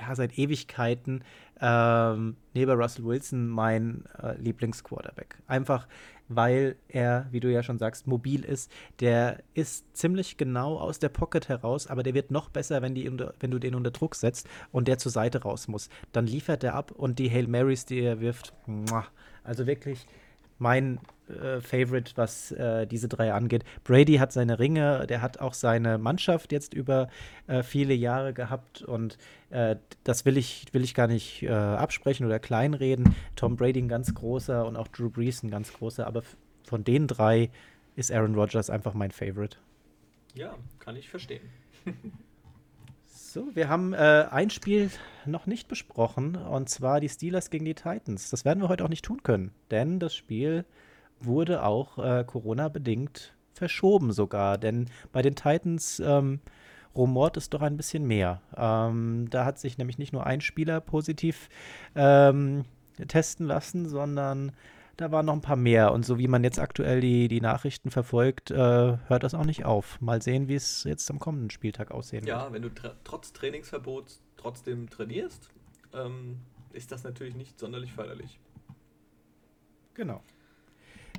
ja, 0.00 0.14
seit 0.14 0.38
Ewigkeiten 0.38 1.24
ähm, 1.60 2.36
neben 2.54 2.72
Russell 2.72 3.04
Wilson 3.04 3.48
mein 3.48 4.04
äh, 4.22 4.36
Lieblingsquarterback. 4.38 5.38
Einfach 5.46 5.86
weil 6.28 6.76
er, 6.88 7.26
wie 7.30 7.40
du 7.40 7.52
ja 7.52 7.62
schon 7.62 7.78
sagst, 7.78 8.06
mobil 8.06 8.44
ist. 8.44 8.70
Der 9.00 9.42
ist 9.54 9.96
ziemlich 9.96 10.36
genau 10.36 10.76
aus 10.78 10.98
der 10.98 11.08
Pocket 11.08 11.48
heraus, 11.48 11.86
aber 11.86 12.02
der 12.02 12.14
wird 12.14 12.30
noch 12.30 12.48
besser, 12.48 12.82
wenn, 12.82 12.94
die 12.94 13.08
unter, 13.08 13.34
wenn 13.40 13.50
du 13.50 13.58
den 13.58 13.74
unter 13.74 13.90
Druck 13.90 14.14
setzt 14.14 14.48
und 14.72 14.88
der 14.88 14.98
zur 14.98 15.12
Seite 15.12 15.42
raus 15.42 15.68
muss. 15.68 15.88
Dann 16.12 16.26
liefert 16.26 16.64
er 16.64 16.74
ab 16.74 16.90
und 16.90 17.18
die 17.18 17.30
Hail 17.30 17.46
Marys, 17.46 17.86
die 17.86 18.00
er 18.00 18.20
wirft, 18.20 18.52
also 19.44 19.66
wirklich 19.66 20.06
mein 20.58 21.00
äh, 21.28 21.60
Favorite, 21.60 22.12
was 22.16 22.52
äh, 22.52 22.86
diese 22.86 23.08
drei 23.08 23.32
angeht. 23.32 23.64
Brady 23.84 24.16
hat 24.16 24.32
seine 24.32 24.58
Ringe, 24.58 25.06
der 25.06 25.22
hat 25.22 25.40
auch 25.40 25.54
seine 25.54 25.98
Mannschaft 25.98 26.52
jetzt 26.52 26.74
über 26.74 27.08
äh, 27.46 27.62
viele 27.62 27.94
Jahre 27.94 28.32
gehabt 28.32 28.82
und 28.82 29.18
äh, 29.50 29.76
das 30.04 30.24
will 30.24 30.36
ich, 30.36 30.66
will 30.72 30.84
ich 30.84 30.94
gar 30.94 31.08
nicht 31.08 31.42
äh, 31.42 31.50
absprechen 31.50 32.26
oder 32.26 32.38
kleinreden. 32.38 33.14
Tom 33.34 33.56
Brady 33.56 33.80
ein 33.80 33.88
ganz 33.88 34.14
großer 34.14 34.66
und 34.66 34.76
auch 34.76 34.88
Drew 34.88 35.10
Brees 35.10 35.42
ein 35.42 35.50
ganz 35.50 35.72
großer, 35.72 36.06
aber 36.06 36.22
von 36.64 36.84
den 36.84 37.06
drei 37.06 37.50
ist 37.96 38.12
Aaron 38.12 38.34
Rodgers 38.34 38.70
einfach 38.70 38.94
mein 38.94 39.10
Favorite. 39.10 39.56
Ja, 40.34 40.54
kann 40.78 40.96
ich 40.96 41.08
verstehen. 41.08 41.42
So, 43.36 43.48
wir 43.52 43.68
haben 43.68 43.92
äh, 43.92 44.24
ein 44.30 44.48
Spiel 44.48 44.90
noch 45.26 45.44
nicht 45.44 45.68
besprochen, 45.68 46.36
und 46.36 46.70
zwar 46.70 47.00
die 47.00 47.08
Steelers 47.10 47.50
gegen 47.50 47.66
die 47.66 47.74
Titans. 47.74 48.30
Das 48.30 48.46
werden 48.46 48.62
wir 48.62 48.70
heute 48.70 48.82
auch 48.82 48.88
nicht 48.88 49.04
tun 49.04 49.22
können, 49.22 49.50
denn 49.70 50.00
das 50.00 50.14
Spiel 50.14 50.64
wurde 51.20 51.62
auch 51.62 51.98
äh, 51.98 52.24
Corona-bedingt 52.24 53.34
verschoben 53.52 54.12
sogar. 54.12 54.56
Denn 54.56 54.86
bei 55.12 55.20
den 55.20 55.34
Titans 55.34 56.00
ähm, 56.00 56.40
rumort 56.94 57.36
es 57.36 57.50
doch 57.50 57.60
ein 57.60 57.76
bisschen 57.76 58.06
mehr. 58.06 58.40
Ähm, 58.56 59.26
da 59.28 59.44
hat 59.44 59.58
sich 59.58 59.76
nämlich 59.76 59.98
nicht 59.98 60.14
nur 60.14 60.24
ein 60.24 60.40
Spieler 60.40 60.80
positiv 60.80 61.50
ähm, 61.94 62.64
testen 63.06 63.44
lassen, 63.44 63.86
sondern 63.86 64.52
da 64.96 65.12
waren 65.12 65.26
noch 65.26 65.34
ein 65.34 65.42
paar 65.42 65.56
mehr. 65.56 65.92
Und 65.92 66.04
so 66.04 66.18
wie 66.18 66.28
man 66.28 66.44
jetzt 66.44 66.58
aktuell 66.58 67.00
die, 67.00 67.28
die 67.28 67.40
Nachrichten 67.40 67.90
verfolgt, 67.90 68.50
äh, 68.50 68.56
hört 68.56 69.22
das 69.22 69.34
auch 69.34 69.44
nicht 69.44 69.64
auf. 69.64 70.00
Mal 70.00 70.22
sehen, 70.22 70.48
wie 70.48 70.54
es 70.54 70.84
jetzt 70.84 71.10
am 71.10 71.18
kommenden 71.18 71.50
Spieltag 71.50 71.90
aussehen 71.90 72.26
ja, 72.26 72.36
wird. 72.36 72.46
Ja, 72.46 72.52
wenn 72.52 72.62
du 72.62 72.68
tra 72.70 72.94
trotz 73.04 73.32
Trainingsverbots 73.32 74.22
trotzdem 74.36 74.88
trainierst, 74.88 75.50
ähm, 75.92 76.38
ist 76.72 76.92
das 76.92 77.04
natürlich 77.04 77.34
nicht 77.34 77.58
sonderlich 77.58 77.92
förderlich. 77.92 78.38
Genau. 79.94 80.22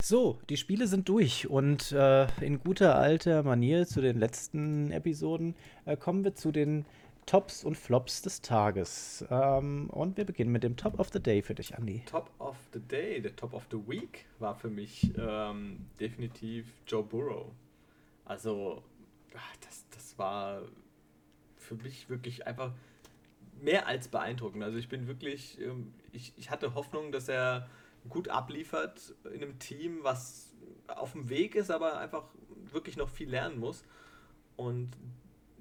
So, 0.01 0.39
die 0.49 0.57
Spiele 0.57 0.87
sind 0.87 1.09
durch 1.09 1.49
und 1.49 1.91
äh, 1.91 2.27
in 2.41 2.59
guter 2.59 2.97
alter 2.97 3.41
Manier 3.41 3.87
zu 3.87 3.99
den 3.99 4.19
letzten 4.19 4.91
Episoden 4.91 5.55
äh, 5.85 5.97
kommen 5.97 6.23
wir 6.23 6.35
zu 6.35 6.51
den 6.51 6.85
Tops 7.27 7.65
und 7.65 7.77
Flops 7.77 8.21
des 8.21 8.41
Tages. 8.41 9.23
Ähm, 9.29 9.89
und 9.91 10.17
wir 10.17 10.25
beginnen 10.25 10.51
mit 10.51 10.63
dem 10.63 10.77
Top 10.77 10.97
of 10.97 11.09
the 11.11 11.21
Day 11.21 11.43
für 11.43 11.53
dich, 11.53 11.73
Andy. 11.73 12.01
Top 12.05 12.31
of 12.39 12.55
the 12.73 12.79
Day, 12.79 13.21
der 13.21 13.35
Top 13.35 13.53
of 13.53 13.67
the 13.69 13.77
Week 13.77 14.25
war 14.39 14.55
für 14.55 14.69
mich 14.69 15.11
ähm, 15.17 15.85
definitiv 15.99 16.71
Joe 16.87 17.03
Burrow. 17.03 17.51
Also, 18.23 18.81
ach, 19.35 19.57
das, 19.57 19.85
das 19.89 20.17
war 20.17 20.61
für 21.57 21.75
mich 21.75 22.09
wirklich 22.09 22.47
einfach 22.47 22.71
mehr 23.61 23.87
als 23.87 24.07
beeindruckend. 24.07 24.63
Also 24.63 24.77
ich 24.77 24.87
bin 24.87 25.07
wirklich, 25.07 25.59
ähm, 25.59 25.93
ich, 26.13 26.31
ich 26.37 26.49
hatte 26.49 26.75
Hoffnung, 26.75 27.11
dass 27.11 27.27
er 27.27 27.69
gut 28.07 28.29
abliefert 28.29 29.13
in 29.25 29.43
einem 29.43 29.59
Team, 29.59 29.99
was 30.01 30.53
auf 30.87 31.11
dem 31.11 31.27
Weg 31.27 31.55
ist, 31.55 31.71
aber 31.71 31.97
einfach 31.97 32.23
wirklich 32.71 32.95
noch 32.95 33.09
viel 33.09 33.29
lernen 33.29 33.59
muss. 33.59 33.83
Und 34.55 34.91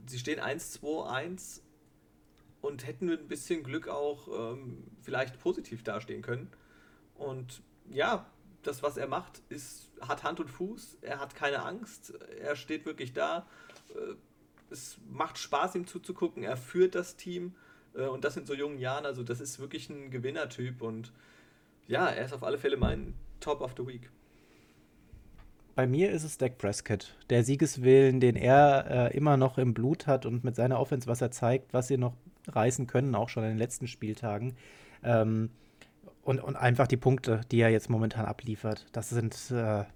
sie 0.06 0.18
stehen 0.18 0.40
1-2-1 0.40 1.60
und 2.60 2.86
hätten 2.86 3.06
mit 3.06 3.20
ein 3.20 3.28
bisschen 3.28 3.62
Glück 3.62 3.88
auch 3.88 4.28
ähm, 4.28 4.84
vielleicht 5.02 5.38
positiv 5.38 5.82
dastehen 5.82 6.22
können. 6.22 6.50
Und 7.14 7.62
ja, 7.90 8.26
das, 8.62 8.82
was 8.82 8.96
er 8.96 9.06
macht, 9.06 9.42
ist, 9.48 9.90
hat 10.00 10.24
Hand 10.24 10.40
und 10.40 10.48
Fuß, 10.48 10.98
er 11.02 11.20
hat 11.20 11.34
keine 11.34 11.62
Angst, 11.62 12.14
er 12.40 12.56
steht 12.56 12.84
wirklich 12.84 13.12
da. 13.12 13.46
Äh, 13.94 14.14
es 14.70 14.98
macht 15.08 15.38
Spaß, 15.38 15.76
ihm 15.76 15.86
zuzugucken, 15.86 16.42
er 16.42 16.56
führt 16.56 16.94
das 16.94 17.16
Team 17.16 17.54
äh, 17.94 18.06
und 18.06 18.24
das 18.24 18.36
in 18.36 18.46
so 18.46 18.54
jungen 18.54 18.78
Jahren. 18.78 19.06
Also, 19.06 19.22
das 19.22 19.40
ist 19.40 19.60
wirklich 19.60 19.88
ein 19.88 20.10
Gewinnertyp 20.10 20.82
und 20.82 21.12
ja, 21.86 22.08
er 22.08 22.24
ist 22.24 22.32
auf 22.32 22.42
alle 22.42 22.58
Fälle 22.58 22.76
mein 22.76 23.14
Top 23.38 23.60
of 23.60 23.74
the 23.76 23.86
Week. 23.86 24.10
Bei 25.76 25.86
mir 25.86 26.10
ist 26.10 26.24
es 26.24 26.38
Dak 26.38 26.56
Prescott. 26.56 27.14
Der 27.28 27.44
Siegeswillen, 27.44 28.18
den 28.18 28.34
er 28.34 28.86
äh, 29.12 29.16
immer 29.16 29.36
noch 29.36 29.58
im 29.58 29.74
Blut 29.74 30.06
hat 30.06 30.24
und 30.24 30.42
mit 30.42 30.56
seiner 30.56 30.80
Offense, 30.80 31.06
was 31.06 31.20
er 31.20 31.30
zeigt, 31.30 31.74
was 31.74 31.88
sie 31.88 31.98
noch 31.98 32.14
reißen 32.48 32.86
können, 32.86 33.14
auch 33.14 33.28
schon 33.28 33.42
in 33.44 33.50
den 33.50 33.58
letzten 33.58 33.86
Spieltagen. 33.86 34.56
Ähm, 35.04 35.50
und, 36.22 36.40
und 36.40 36.56
einfach 36.56 36.86
die 36.86 36.96
Punkte, 36.96 37.42
die 37.50 37.60
er 37.60 37.68
jetzt 37.68 37.90
momentan 37.90 38.24
abliefert. 38.24 38.86
Das 38.92 39.10
sind 39.10 39.36
äh, 39.50 39.54
ja 39.54 39.86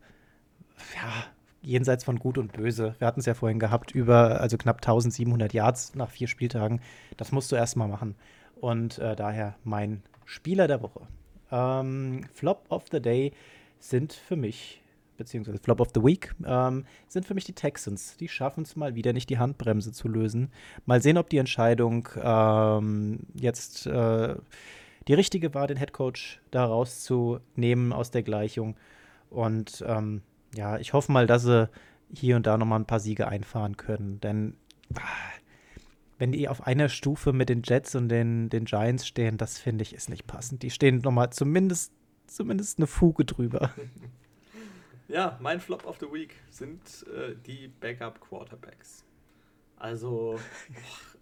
jenseits 1.63 2.05
von 2.05 2.19
Gut 2.19 2.37
und 2.37 2.53
Böse. 2.53 2.95
Wir 2.99 3.07
hatten 3.07 3.21
es 3.21 3.27
ja 3.27 3.33
vorhin 3.33 3.59
gehabt, 3.59 3.93
über 3.93 4.39
also 4.39 4.59
knapp 4.59 4.77
1700 4.77 5.55
Yards 5.55 5.95
nach 5.95 6.11
vier 6.11 6.29
Spieltagen. 6.29 6.83
Das 7.17 7.33
musst 7.33 7.51
du 7.53 7.57
erstmal 7.57 7.89
machen. 7.89 8.17
Und 8.61 8.99
äh, 8.99 9.17
daher 9.17 9.57
mein 9.65 10.03
Spieler 10.27 10.69
der 10.69 10.83
Woche. 10.83 11.01
Ähm, 11.51 12.27
Flop 12.35 12.67
of 12.69 12.85
the 12.93 13.01
Day 13.01 13.33
sind 13.79 14.13
für 14.13 14.37
mich 14.37 14.83
beziehungsweise 15.21 15.59
Flop 15.59 15.81
of 15.81 15.89
the 15.95 16.03
Week, 16.03 16.35
ähm, 16.45 16.85
sind 17.07 17.27
für 17.27 17.35
mich 17.35 17.45
die 17.45 17.53
Texans. 17.53 18.17
Die 18.17 18.29
schaffen 18.29 18.65
es 18.65 18.75
mal 18.75 18.95
wieder 18.97 19.13
nicht, 19.13 19.31
die 19.31 19.39
Handbremse 19.39 19.93
zu 19.93 20.09
lösen. 20.09 20.51
Mal 20.87 21.01
sehen, 21.01 21.19
ob 21.19 21.31
die 21.31 21.37
Entscheidung 21.37 22.09
ähm, 22.21 23.21
jetzt 23.35 23.87
äh, 23.87 24.35
die 25.07 25.15
richtige 25.15 25.55
war, 25.55 25.67
den 25.67 25.77
Headcoach 25.77 26.41
da 26.51 26.65
rauszunehmen 26.65 27.93
aus 27.93 28.11
der 28.11 28.23
Gleichung. 28.23 28.77
Und 29.29 29.85
ähm, 29.87 30.23
ja, 30.57 30.79
ich 30.79 30.93
hoffe 30.93 31.13
mal, 31.13 31.27
dass 31.27 31.43
sie 31.43 31.69
hier 32.13 32.37
und 32.37 32.47
da 32.47 32.57
nochmal 32.57 32.81
ein 32.81 32.87
paar 32.87 33.01
Siege 33.01 33.29
einfahren 33.29 33.77
können. 33.77 34.21
Denn 34.21 34.55
ah, 34.95 35.01
wenn 36.19 36.33
die 36.33 36.49
auf 36.49 36.67
einer 36.67 36.89
Stufe 36.89 37.33
mit 37.33 37.49
den 37.49 37.63
Jets 37.65 37.95
und 37.95 38.09
den, 38.09 38.51
den 38.51 38.65
Giants 38.65 39.07
stehen, 39.07 39.37
das 39.37 39.59
finde 39.59 39.83
ich 39.83 39.95
ist 39.95 40.11
nicht 40.11 40.27
passend. 40.27 40.63
Die 40.63 40.71
stehen 40.71 40.99
nochmal 40.99 41.31
zumindest, 41.31 41.93
zumindest 42.27 42.79
eine 42.79 42.87
Fuge 42.87 43.25
drüber. 43.25 43.71
Ja, 45.11 45.37
mein 45.41 45.59
Flop 45.59 45.87
of 45.87 45.99
the 45.99 46.07
Week 46.07 46.37
sind 46.51 47.05
äh, 47.09 47.35
die 47.45 47.67
Backup 47.67 48.21
Quarterbacks. 48.21 49.05
Also, 49.77 50.39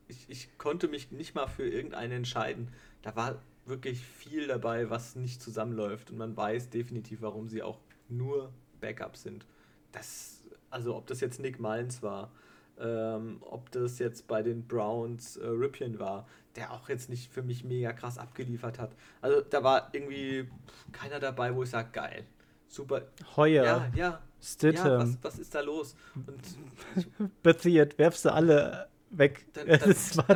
ich, 0.08 0.28
ich 0.28 0.58
konnte 0.58 0.88
mich 0.88 1.10
nicht 1.10 1.34
mal 1.34 1.46
für 1.46 1.66
irgendeinen 1.66 2.12
entscheiden. 2.12 2.68
Da 3.00 3.16
war 3.16 3.40
wirklich 3.64 4.04
viel 4.04 4.46
dabei, 4.46 4.90
was 4.90 5.16
nicht 5.16 5.40
zusammenläuft. 5.40 6.10
Und 6.10 6.18
man 6.18 6.36
weiß 6.36 6.68
definitiv, 6.68 7.22
warum 7.22 7.48
sie 7.48 7.62
auch 7.62 7.78
nur 8.10 8.52
Backups 8.78 9.22
sind. 9.22 9.46
Das, 9.92 10.42
also, 10.68 10.94
ob 10.94 11.06
das 11.06 11.20
jetzt 11.20 11.40
Nick 11.40 11.58
Mullins 11.58 12.02
war, 12.02 12.30
ähm, 12.78 13.38
ob 13.40 13.70
das 13.70 13.98
jetzt 13.98 14.26
bei 14.26 14.42
den 14.42 14.66
Browns 14.66 15.38
äh, 15.38 15.46
Ripien 15.46 15.98
war, 15.98 16.28
der 16.56 16.74
auch 16.74 16.90
jetzt 16.90 17.08
nicht 17.08 17.32
für 17.32 17.42
mich 17.42 17.64
mega 17.64 17.94
krass 17.94 18.18
abgeliefert 18.18 18.78
hat. 18.78 18.94
Also, 19.22 19.40
da 19.40 19.64
war 19.64 19.88
irgendwie 19.94 20.46
keiner 20.92 21.20
dabei, 21.20 21.54
wo 21.54 21.62
ich 21.62 21.70
sage, 21.70 21.88
geil 21.92 22.26
super. 22.68 23.02
Heuer. 23.36 23.64
Ja, 23.64 23.90
ja. 23.94 24.20
Stidham. 24.40 24.86
Ja, 24.86 24.98
was, 25.00 25.18
was 25.22 25.38
ist 25.40 25.54
da 25.54 25.60
los? 25.60 25.96
Und 26.14 27.32
Beziert, 27.42 27.98
werfst 27.98 28.24
du 28.24 28.32
alle 28.32 28.86
weg. 29.10 29.46
Dann- 29.52 29.66
dann- 29.66 29.80
das 29.86 30.16
war 30.16 30.26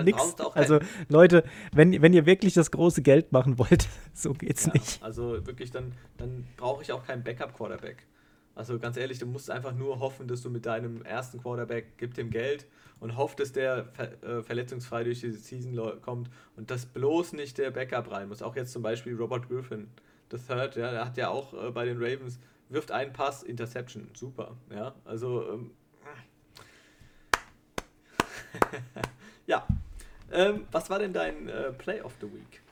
auch 0.46 0.56
Also, 0.56 0.80
Leute, 1.08 1.44
wenn, 1.72 2.00
wenn 2.02 2.12
ihr 2.12 2.26
wirklich 2.26 2.54
das 2.54 2.70
große 2.70 3.02
Geld 3.02 3.32
machen 3.32 3.58
wollt, 3.58 3.88
so 4.14 4.32
geht's 4.32 4.66
ja, 4.66 4.72
nicht. 4.72 5.02
also 5.02 5.46
wirklich, 5.46 5.70
dann, 5.70 5.92
dann 6.16 6.46
brauche 6.56 6.82
ich 6.82 6.92
auch 6.92 7.04
keinen 7.06 7.22
Backup-Quarterback. 7.22 8.06
Also 8.54 8.78
ganz 8.78 8.96
ehrlich, 8.98 9.18
du 9.18 9.26
musst 9.26 9.50
einfach 9.50 9.72
nur 9.74 10.00
hoffen, 10.00 10.28
dass 10.28 10.42
du 10.42 10.50
mit 10.50 10.66
deinem 10.66 11.02
ersten 11.02 11.40
Quarterback 11.40 11.96
gib 11.96 12.14
dem 12.14 12.28
Geld 12.28 12.66
und 13.00 13.16
hofft, 13.16 13.40
dass 13.40 13.52
der 13.52 13.86
ver 13.94 14.22
äh, 14.22 14.42
verletzungsfrei 14.42 15.04
durch 15.04 15.20
die 15.20 15.30
Season 15.32 15.74
kommt 16.02 16.28
und 16.56 16.70
dass 16.70 16.84
bloß 16.84 17.32
nicht 17.32 17.56
der 17.56 17.70
Backup 17.70 18.10
rein 18.10 18.28
muss. 18.28 18.42
Auch 18.42 18.54
jetzt 18.54 18.72
zum 18.72 18.82
Beispiel 18.82 19.14
Robert 19.16 19.48
Griffin, 19.48 19.88
das 20.32 20.46
Third, 20.46 20.76
ja, 20.76 20.90
der 20.90 21.04
hat 21.04 21.16
ja 21.16 21.28
auch 21.28 21.52
äh, 21.54 21.70
bei 21.70 21.84
den 21.84 21.96
Ravens, 21.98 22.38
wirft 22.68 22.90
einen 22.90 23.12
Pass, 23.12 23.42
Interception, 23.42 24.08
super, 24.14 24.56
ja, 24.74 24.94
also 25.04 25.48
ähm, 25.52 25.70
ja. 29.46 29.66
Ähm, 30.30 30.66
was 30.72 30.88
war 30.88 30.98
denn 30.98 31.12
dein 31.12 31.48
äh, 31.48 31.72
Play 31.72 32.00
of 32.00 32.14
the 32.20 32.26
Week? 32.26 32.62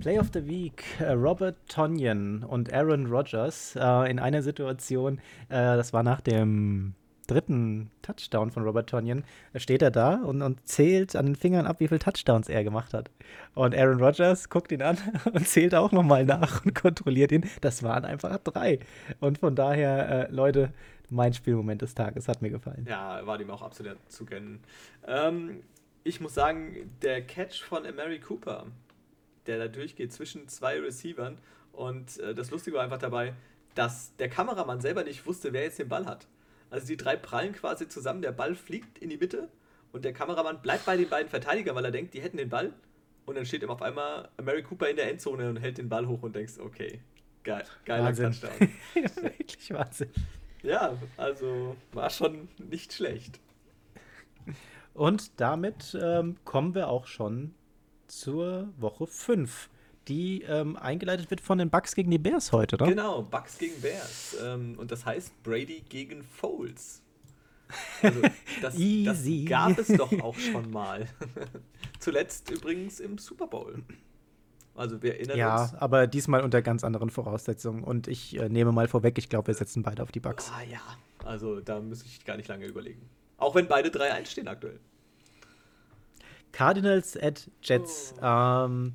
Play 0.00 0.18
of 0.18 0.30
the 0.32 0.46
Week, 0.46 0.84
äh, 0.98 1.12
Robert 1.12 1.56
Tonyan 1.68 2.42
und 2.42 2.72
Aaron 2.72 3.06
Rodgers 3.06 3.76
äh, 3.76 4.10
in 4.10 4.18
einer 4.18 4.42
Situation, 4.42 5.18
äh, 5.48 5.76
das 5.76 5.92
war 5.92 6.02
nach 6.02 6.20
dem 6.20 6.94
dritten 7.26 7.90
Touchdown 8.02 8.50
von 8.50 8.64
Robert 8.64 8.90
Tonyan, 8.90 9.24
da 9.52 9.58
steht 9.58 9.82
er 9.82 9.90
da 9.90 10.16
und, 10.16 10.42
und 10.42 10.66
zählt 10.66 11.16
an 11.16 11.26
den 11.26 11.36
Fingern 11.36 11.66
ab, 11.66 11.80
wie 11.80 11.88
viele 11.88 12.00
Touchdowns 12.00 12.48
er 12.48 12.64
gemacht 12.64 12.94
hat. 12.94 13.10
Und 13.54 13.74
Aaron 13.74 14.00
Rodgers 14.02 14.48
guckt 14.48 14.72
ihn 14.72 14.82
an 14.82 14.98
und 15.32 15.46
zählt 15.46 15.74
auch 15.74 15.92
nochmal 15.92 16.24
nach 16.24 16.64
und 16.64 16.74
kontrolliert 16.74 17.32
ihn. 17.32 17.48
Das 17.60 17.82
waren 17.82 18.04
einfach 18.04 18.38
drei. 18.38 18.80
Und 19.20 19.38
von 19.38 19.54
daher, 19.54 20.28
äh, 20.28 20.32
Leute, 20.32 20.72
mein 21.10 21.32
Spielmoment 21.32 21.82
des 21.82 21.94
Tages 21.94 22.28
hat 22.28 22.42
mir 22.42 22.50
gefallen. 22.50 22.86
Ja, 22.88 23.24
war 23.26 23.38
dem 23.38 23.50
auch 23.50 23.62
absolut 23.62 23.98
zu 24.08 24.24
gönnen. 24.24 24.60
Ähm, 25.06 25.62
ich 26.02 26.20
muss 26.20 26.34
sagen, 26.34 26.90
der 27.02 27.22
Catch 27.22 27.62
von 27.62 27.82
Mary 27.94 28.20
Cooper, 28.20 28.66
der 29.46 29.58
da 29.58 29.68
durchgeht 29.68 30.12
zwischen 30.12 30.48
zwei 30.48 30.80
Receivern 30.80 31.38
und 31.72 32.18
äh, 32.18 32.34
das 32.34 32.50
Lustige 32.50 32.76
war 32.76 32.84
einfach 32.84 32.98
dabei, 32.98 33.34
dass 33.74 34.14
der 34.16 34.28
Kameramann 34.28 34.80
selber 34.80 35.04
nicht 35.04 35.26
wusste, 35.26 35.52
wer 35.52 35.62
jetzt 35.62 35.78
den 35.78 35.88
Ball 35.88 36.06
hat. 36.06 36.26
Also 36.74 36.88
die 36.88 36.96
drei 36.96 37.14
prallen 37.14 37.52
quasi 37.52 37.88
zusammen, 37.88 38.20
der 38.20 38.32
Ball 38.32 38.56
fliegt 38.56 38.98
in 38.98 39.08
die 39.08 39.16
Mitte 39.16 39.48
und 39.92 40.04
der 40.04 40.12
Kameramann 40.12 40.60
bleibt 40.60 40.84
bei 40.86 40.96
den 40.96 41.08
beiden 41.08 41.28
Verteidigern, 41.28 41.76
weil 41.76 41.84
er 41.84 41.92
denkt, 41.92 42.14
die 42.14 42.20
hätten 42.20 42.36
den 42.36 42.48
Ball. 42.48 42.72
Und 43.26 43.36
dann 43.36 43.46
steht 43.46 43.62
ihm 43.62 43.70
auf 43.70 43.80
einmal 43.80 44.28
Mary 44.42 44.64
Cooper 44.64 44.90
in 44.90 44.96
der 44.96 45.08
Endzone 45.08 45.48
und 45.48 45.56
hält 45.58 45.78
den 45.78 45.88
Ball 45.88 46.08
hoch 46.08 46.24
und 46.24 46.34
denkst, 46.34 46.54
okay, 46.58 46.98
geil, 47.44 47.62
geiler 47.84 48.06
Wahnsinn. 48.06 48.32
Touchdown. 48.32 48.70
Wirklich 49.22 49.72
Wahnsinn. 49.72 50.10
Ja, 50.64 50.98
also 51.16 51.76
war 51.92 52.10
schon 52.10 52.48
nicht 52.58 52.92
schlecht. 52.92 53.38
Und 54.94 55.40
damit 55.40 55.96
ähm, 56.02 56.38
kommen 56.44 56.74
wir 56.74 56.88
auch 56.88 57.06
schon 57.06 57.54
zur 58.08 58.68
Woche 58.78 59.06
5, 59.06 59.70
die 60.08 60.42
ähm, 60.42 60.76
eingeleitet 60.76 61.30
wird 61.30 61.40
von 61.40 61.58
den 61.58 61.70
Bucks 61.70 61.94
gegen 61.94 62.10
die 62.10 62.18
Bears 62.18 62.52
heute, 62.52 62.76
ne? 62.76 62.88
Genau, 62.90 63.22
Bucks 63.22 63.58
gegen 63.58 63.80
Bears. 63.80 64.36
Ähm, 64.42 64.74
und 64.78 64.90
das 64.90 65.04
heißt 65.06 65.42
Brady 65.42 65.82
gegen 65.88 66.22
Foles. 66.24 67.02
Also, 68.02 68.20
das, 68.62 68.78
Easy. 68.78 69.44
das 69.46 69.50
gab 69.50 69.78
es 69.78 69.88
doch 69.88 70.12
auch 70.20 70.36
schon 70.36 70.70
mal. 70.70 71.08
Zuletzt 71.98 72.50
übrigens 72.50 73.00
im 73.00 73.18
Super 73.18 73.46
Bowl. 73.46 73.82
Also 74.74 75.02
wir 75.02 75.14
erinnern 75.14 75.38
Ja, 75.38 75.62
uns. 75.62 75.74
aber 75.74 76.06
diesmal 76.06 76.42
unter 76.42 76.60
ganz 76.60 76.84
anderen 76.84 77.08
Voraussetzungen. 77.10 77.84
Und 77.84 78.08
ich 78.08 78.38
äh, 78.38 78.48
nehme 78.48 78.72
mal 78.72 78.88
vorweg, 78.88 79.16
ich 79.18 79.28
glaube, 79.28 79.46
wir 79.48 79.54
setzen 79.54 79.82
beide 79.82 80.02
auf 80.02 80.12
die 80.12 80.20
Bucks. 80.20 80.50
Ah 80.54 80.62
ja, 80.62 80.80
also 81.24 81.60
da 81.60 81.80
muss 81.80 82.02
ich 82.02 82.24
gar 82.24 82.36
nicht 82.36 82.48
lange 82.48 82.66
überlegen. 82.66 83.08
Auch 83.38 83.54
wenn 83.54 83.68
beide 83.68 83.88
3-1 83.88 84.26
stehen 84.26 84.48
aktuell. 84.48 84.80
Cardinals 86.52 87.16
at 87.20 87.50
Jets. 87.62 88.14
Ähm, 88.22 88.94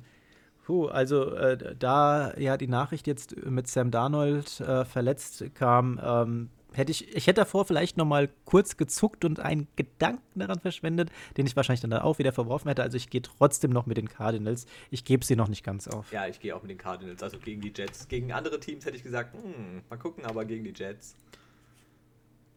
puh, 0.70 0.86
also 0.86 1.34
äh, 1.34 1.74
da 1.76 2.32
ja 2.38 2.56
die 2.56 2.68
Nachricht 2.68 3.08
jetzt 3.08 3.34
mit 3.44 3.66
Sam 3.66 3.90
Darnold 3.90 4.60
äh, 4.60 4.84
verletzt 4.84 5.44
kam, 5.56 6.00
ähm, 6.00 6.48
hätte 6.72 6.92
ich, 6.92 7.12
ich 7.16 7.26
hätte 7.26 7.40
davor 7.40 7.64
vielleicht 7.64 7.96
noch 7.96 8.04
mal 8.04 8.28
kurz 8.44 8.76
gezuckt 8.76 9.24
und 9.24 9.40
einen 9.40 9.66
Gedanken 9.74 10.38
daran 10.38 10.60
verschwendet, 10.60 11.10
den 11.36 11.46
ich 11.48 11.56
wahrscheinlich 11.56 11.80
dann 11.80 11.92
auch 11.94 12.20
wieder 12.20 12.32
verworfen 12.32 12.68
hätte. 12.68 12.84
Also 12.84 12.96
ich 12.96 13.10
gehe 13.10 13.20
trotzdem 13.20 13.72
noch 13.72 13.86
mit 13.86 13.96
den 13.96 14.08
Cardinals. 14.08 14.66
Ich 14.92 15.04
gebe 15.04 15.24
sie 15.24 15.34
noch 15.34 15.48
nicht 15.48 15.64
ganz 15.64 15.88
auf. 15.88 16.12
Ja, 16.12 16.28
ich 16.28 16.38
gehe 16.38 16.54
auch 16.54 16.62
mit 16.62 16.70
den 16.70 16.78
Cardinals, 16.78 17.20
also 17.20 17.38
gegen 17.38 17.60
die 17.60 17.72
Jets. 17.74 18.06
Gegen 18.06 18.30
andere 18.30 18.60
Teams 18.60 18.86
hätte 18.86 18.96
ich 18.96 19.02
gesagt, 19.02 19.34
hm, 19.34 19.82
mal 19.90 19.96
gucken, 19.96 20.24
aber 20.24 20.44
gegen 20.44 20.62
die 20.62 20.72
Jets. 20.72 21.16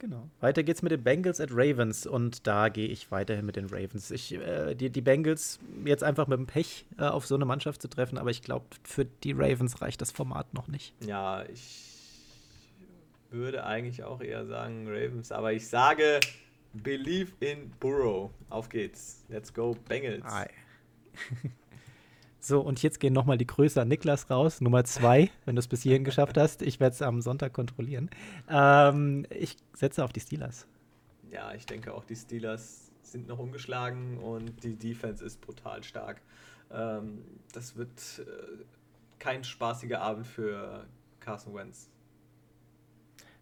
Genau. 0.04 0.30
Weiter 0.42 0.64
geht's 0.64 0.82
mit 0.82 0.92
den 0.92 1.02
Bengals 1.02 1.40
at 1.40 1.52
Ravens 1.54 2.06
und 2.06 2.46
da 2.46 2.68
gehe 2.68 2.90
ich 2.90 3.10
weiterhin 3.10 3.46
mit 3.46 3.56
den 3.56 3.68
Ravens. 3.68 4.12
Ich, 4.12 4.34
äh, 4.34 4.76
die, 4.76 4.90
die 4.90 5.00
Bengals 5.00 5.62
jetzt 5.86 6.04
einfach 6.04 6.28
mit 6.28 6.38
dem 6.38 6.46
Pech 6.46 6.86
äh, 6.98 7.04
auf 7.04 7.26
so 7.26 7.36
eine 7.36 7.46
Mannschaft 7.46 7.82
zu 7.82 7.88
treffen, 7.88 8.18
aber 8.18 8.30
ich 8.30 8.42
glaube, 8.42 8.66
für 8.84 9.06
die 9.06 9.32
Ravens 9.32 9.82
reicht 9.82 10.02
das 10.02 10.12
Format 10.12 10.54
noch 10.54 10.68
nicht. 10.68 10.94
Ja, 11.08 11.46
ich 11.46 11.86
würde 13.32 13.64
eigentlich 13.64 14.04
auch 14.04 14.20
eher 14.20 14.46
sagen 14.46 14.90
Ravens, 14.90 15.32
aber 15.32 15.54
ich 15.54 15.70
sage 15.70 16.20
Believe 16.74 17.32
in 17.40 17.72
Burrow. 17.80 18.30
Auf 18.50 18.68
geht's. 18.68 19.24
Let's 19.30 19.54
go 19.54 19.74
Bengals. 19.88 20.26
Ei. 20.26 20.50
so, 22.46 22.60
und 22.62 22.82
jetzt 22.84 23.00
gehen 23.00 23.14
nochmal 23.14 23.38
die 23.38 23.48
Grüße 23.48 23.82
an 23.82 23.88
Niklas 23.88 24.30
raus, 24.30 24.60
Nummer 24.60 24.84
zwei, 24.84 25.30
wenn 25.46 25.56
du 25.56 25.60
es 25.60 25.68
bis 25.68 25.84
hierhin 25.84 26.04
geschafft 26.04 26.38
hast. 26.38 26.62
Ich 26.62 26.80
werde 26.80 26.94
es 26.94 27.02
am 27.02 27.22
Sonntag 27.22 27.54
kontrollieren. 27.54 28.10
Ähm, 28.50 29.26
ich 29.30 29.56
setze 29.74 30.04
auf 30.04 30.12
die 30.12 30.20
Steelers. 30.20 30.68
Ja, 31.32 31.54
ich 31.54 31.66
denke 31.66 31.94
auch 31.94 32.04
die 32.04 32.16
Steelers 32.16 32.92
sind 33.02 33.28
noch 33.28 33.40
ungeschlagen 33.40 34.18
und 34.18 34.64
die 34.64 34.76
Defense 34.76 35.24
ist 35.24 35.40
brutal 35.42 35.84
stark. 35.84 36.22
Ähm, 36.72 37.24
das 37.54 37.76
wird 37.76 37.90
äh, 38.20 38.64
kein 39.20 39.44
spaßiger 39.44 40.02
Abend 40.02 40.28
für 40.28 40.86
Carson 41.20 41.54
Wentz. 41.54 41.90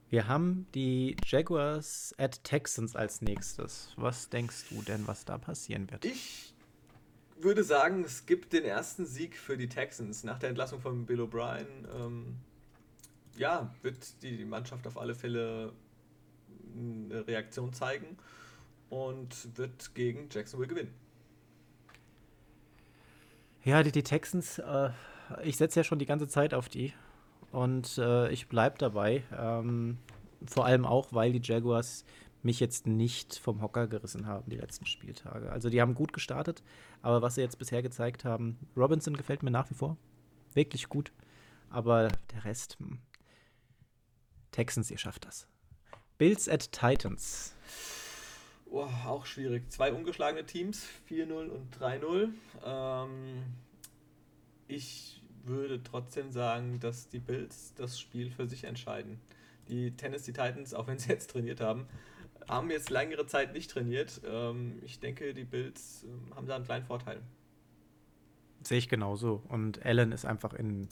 Wir 0.09 0.27
haben 0.27 0.67
die 0.75 1.15
Jaguars 1.25 2.13
at 2.17 2.43
Texans 2.43 2.95
als 2.95 3.21
nächstes. 3.21 3.93
Was 3.95 4.29
denkst 4.29 4.65
du 4.69 4.81
denn, 4.81 5.07
was 5.07 5.25
da 5.25 5.37
passieren 5.37 5.89
wird? 5.89 6.03
Ich 6.05 6.53
würde 7.43 7.63
sagen, 7.63 8.03
es 8.03 8.25
gibt 8.25 8.53
den 8.53 8.63
ersten 8.63 9.05
Sieg 9.05 9.37
für 9.37 9.57
die 9.57 9.69
Texans 9.69 10.23
nach 10.23 10.39
der 10.39 10.49
Entlassung 10.49 10.79
von 10.79 11.05
Bill 11.05 11.21
O'Brien. 11.21 11.65
Ähm, 11.95 12.37
ja, 13.37 13.73
wird 13.81 14.21
die 14.23 14.45
Mannschaft 14.45 14.85
auf 14.87 14.97
alle 14.97 15.15
Fälle 15.15 15.73
eine 16.75 17.27
Reaktion 17.27 17.73
zeigen 17.73 18.17
und 18.89 19.57
wird 19.57 19.93
gegen 19.95 20.29
Jacksonville 20.31 20.69
gewinnen. 20.69 20.93
Ja, 23.63 23.83
die, 23.83 23.91
die 23.91 24.03
Texans, 24.03 24.59
äh, 24.59 24.89
ich 25.43 25.57
setze 25.57 25.79
ja 25.79 25.83
schon 25.83 25.99
die 25.99 26.05
ganze 26.05 26.27
Zeit 26.27 26.53
auf 26.53 26.69
die. 26.69 26.93
Und 27.51 27.97
äh, 27.97 28.29
ich 28.31 28.47
bleibe 28.47 28.77
dabei. 28.77 29.23
Ähm, 29.37 29.97
vor 30.45 30.65
allem 30.65 30.85
auch, 30.85 31.07
weil 31.11 31.33
die 31.33 31.41
Jaguars 31.43 32.05
mich 32.43 32.59
jetzt 32.59 32.87
nicht 32.87 33.37
vom 33.37 33.61
Hocker 33.61 33.87
gerissen 33.87 34.25
haben, 34.25 34.49
die 34.49 34.57
letzten 34.57 34.85
Spieltage. 34.85 35.51
Also 35.51 35.69
die 35.69 35.81
haben 35.81 35.93
gut 35.93 36.13
gestartet, 36.13 36.63
aber 37.01 37.21
was 37.21 37.35
sie 37.35 37.41
jetzt 37.41 37.59
bisher 37.59 37.81
gezeigt 37.81 38.25
haben, 38.25 38.57
Robinson 38.75 39.15
gefällt 39.15 39.43
mir 39.43 39.51
nach 39.51 39.69
wie 39.69 39.75
vor. 39.75 39.97
Wirklich 40.53 40.89
gut. 40.89 41.11
Aber 41.69 42.09
der 42.33 42.45
Rest, 42.45 42.77
hm. 42.79 42.99
Texans, 44.51 44.91
ihr 44.91 44.97
schafft 44.97 45.25
das. 45.25 45.47
Bills 46.17 46.49
at 46.49 46.71
Titans. 46.71 47.55
Oh, 48.69 48.87
auch 49.05 49.25
schwierig. 49.25 49.69
Zwei 49.71 49.91
ungeschlagene 49.91 50.45
Teams, 50.45 50.87
4-0 51.09 51.49
und 51.49 51.77
3-0. 51.77 52.29
Ähm, 52.63 53.43
ich 54.67 55.21
würde 55.43 55.81
trotzdem 55.83 56.31
sagen, 56.31 56.79
dass 56.79 57.09
die 57.09 57.19
Bills 57.19 57.73
das 57.75 57.99
Spiel 57.99 58.31
für 58.31 58.47
sich 58.47 58.63
entscheiden. 58.63 59.19
Die 59.67 59.91
Tennessee 59.91 60.31
Titans, 60.31 60.73
auch 60.73 60.87
wenn 60.87 60.99
sie 60.99 61.09
jetzt 61.09 61.31
trainiert 61.31 61.59
haben, 61.59 61.87
haben 62.47 62.71
jetzt 62.71 62.89
längere 62.89 63.25
Zeit 63.25 63.53
nicht 63.53 63.71
trainiert. 63.71 64.21
Ähm, 64.25 64.79
ich 64.83 64.99
denke, 64.99 65.33
die 65.33 65.43
Bills 65.43 66.03
ähm, 66.03 66.35
haben 66.35 66.47
da 66.47 66.55
einen 66.55 66.65
kleinen 66.65 66.85
Vorteil. 66.85 67.21
Sehe 68.63 68.77
ich 68.77 68.89
genauso. 68.89 69.43
Und 69.47 69.85
Allen 69.85 70.11
ist 70.11 70.25
einfach 70.25 70.53
in 70.53 70.87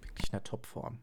wirklich 0.00 0.32
einer 0.32 0.42
Topform. 0.42 0.98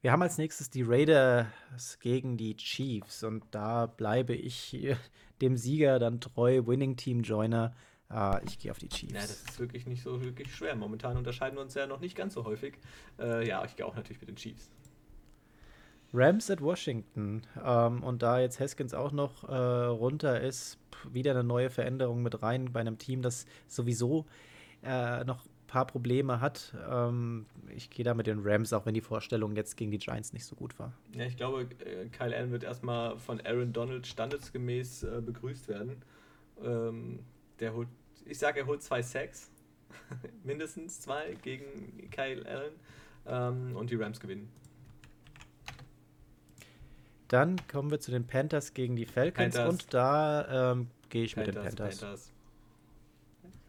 Wir 0.00 0.12
haben 0.12 0.22
als 0.22 0.38
nächstes 0.38 0.70
die 0.70 0.82
Raiders 0.82 1.98
gegen 2.00 2.36
die 2.36 2.56
Chiefs 2.56 3.24
und 3.24 3.44
da 3.50 3.86
bleibe 3.86 4.34
ich 4.34 4.76
dem 5.40 5.56
Sieger 5.56 5.98
dann 5.98 6.20
treu, 6.20 6.66
Winning 6.66 6.96
Team 6.96 7.22
Joiner. 7.22 7.74
Uh, 8.08 8.38
ich 8.46 8.60
gehe 8.60 8.70
auf 8.70 8.78
die 8.78 8.88
Chiefs. 8.88 9.14
Ja, 9.14 9.20
das 9.20 9.42
ist 9.42 9.58
wirklich 9.58 9.84
nicht 9.84 10.00
so 10.00 10.22
wirklich 10.22 10.54
schwer. 10.54 10.76
Momentan 10.76 11.16
unterscheiden 11.16 11.56
wir 11.56 11.62
uns 11.62 11.74
ja 11.74 11.88
noch 11.88 11.98
nicht 11.98 12.14
ganz 12.14 12.34
so 12.34 12.44
häufig. 12.44 12.78
Äh, 13.18 13.48
ja, 13.48 13.64
ich 13.64 13.74
gehe 13.74 13.84
auch 13.84 13.96
natürlich 13.96 14.20
mit 14.20 14.28
den 14.28 14.36
Chiefs. 14.36 14.70
Rams 16.12 16.50
at 16.50 16.60
Washington. 16.60 17.42
Ähm, 17.64 18.02
und 18.02 18.22
da 18.22 18.40
jetzt 18.40 18.60
Haskins 18.60 18.94
auch 18.94 19.12
noch 19.12 19.48
äh, 19.48 19.54
runter 19.54 20.40
ist, 20.40 20.78
wieder 21.12 21.32
eine 21.32 21.44
neue 21.44 21.70
Veränderung 21.70 22.22
mit 22.22 22.42
rein 22.42 22.72
bei 22.72 22.80
einem 22.80 22.98
Team, 22.98 23.22
das 23.22 23.46
sowieso 23.68 24.26
äh, 24.82 25.24
noch 25.24 25.44
ein 25.44 25.66
paar 25.66 25.86
Probleme 25.86 26.40
hat. 26.40 26.74
Ähm, 26.88 27.46
ich 27.74 27.90
gehe 27.90 28.04
da 28.04 28.14
mit 28.14 28.26
den 28.26 28.40
Rams, 28.42 28.72
auch 28.72 28.86
wenn 28.86 28.94
die 28.94 29.00
Vorstellung 29.00 29.56
jetzt 29.56 29.76
gegen 29.76 29.90
die 29.90 29.98
Giants 29.98 30.32
nicht 30.32 30.44
so 30.44 30.56
gut 30.56 30.78
war. 30.78 30.92
Ja, 31.14 31.24
ich 31.24 31.36
glaube, 31.36 31.68
äh, 31.84 32.06
Kyle 32.08 32.34
Allen 32.34 32.52
wird 32.52 32.64
erstmal 32.64 33.18
von 33.18 33.40
Aaron 33.44 33.72
Donald 33.72 34.06
standesgemäß 34.06 35.02
äh, 35.02 35.20
begrüßt 35.20 35.68
werden. 35.68 35.96
Ähm, 36.62 37.20
der 37.60 37.74
holt, 37.74 37.88
ich 38.24 38.38
sage, 38.38 38.60
er 38.60 38.66
holt 38.66 38.82
zwei 38.82 39.02
Sacks. 39.02 39.50
Mindestens 40.44 41.00
zwei 41.00 41.36
gegen 41.42 42.10
Kyle 42.10 42.44
Allen. 42.46 42.72
Ähm, 43.26 43.76
und 43.76 43.90
die 43.90 43.96
Rams 43.96 44.20
gewinnen. 44.20 44.48
Dann 47.28 47.56
kommen 47.68 47.90
wir 47.90 48.00
zu 48.00 48.10
den 48.10 48.26
Panthers 48.26 48.74
gegen 48.74 48.96
die 48.96 49.06
Falcons 49.06 49.54
Panthers. 49.56 49.68
und 49.68 49.94
da 49.94 50.72
ähm, 50.72 50.88
gehe 51.08 51.24
ich 51.24 51.34
Panthers, 51.34 51.54
mit 51.54 51.64
den 51.64 51.76
Panthers. 51.76 52.00
Panthers. 52.00 52.32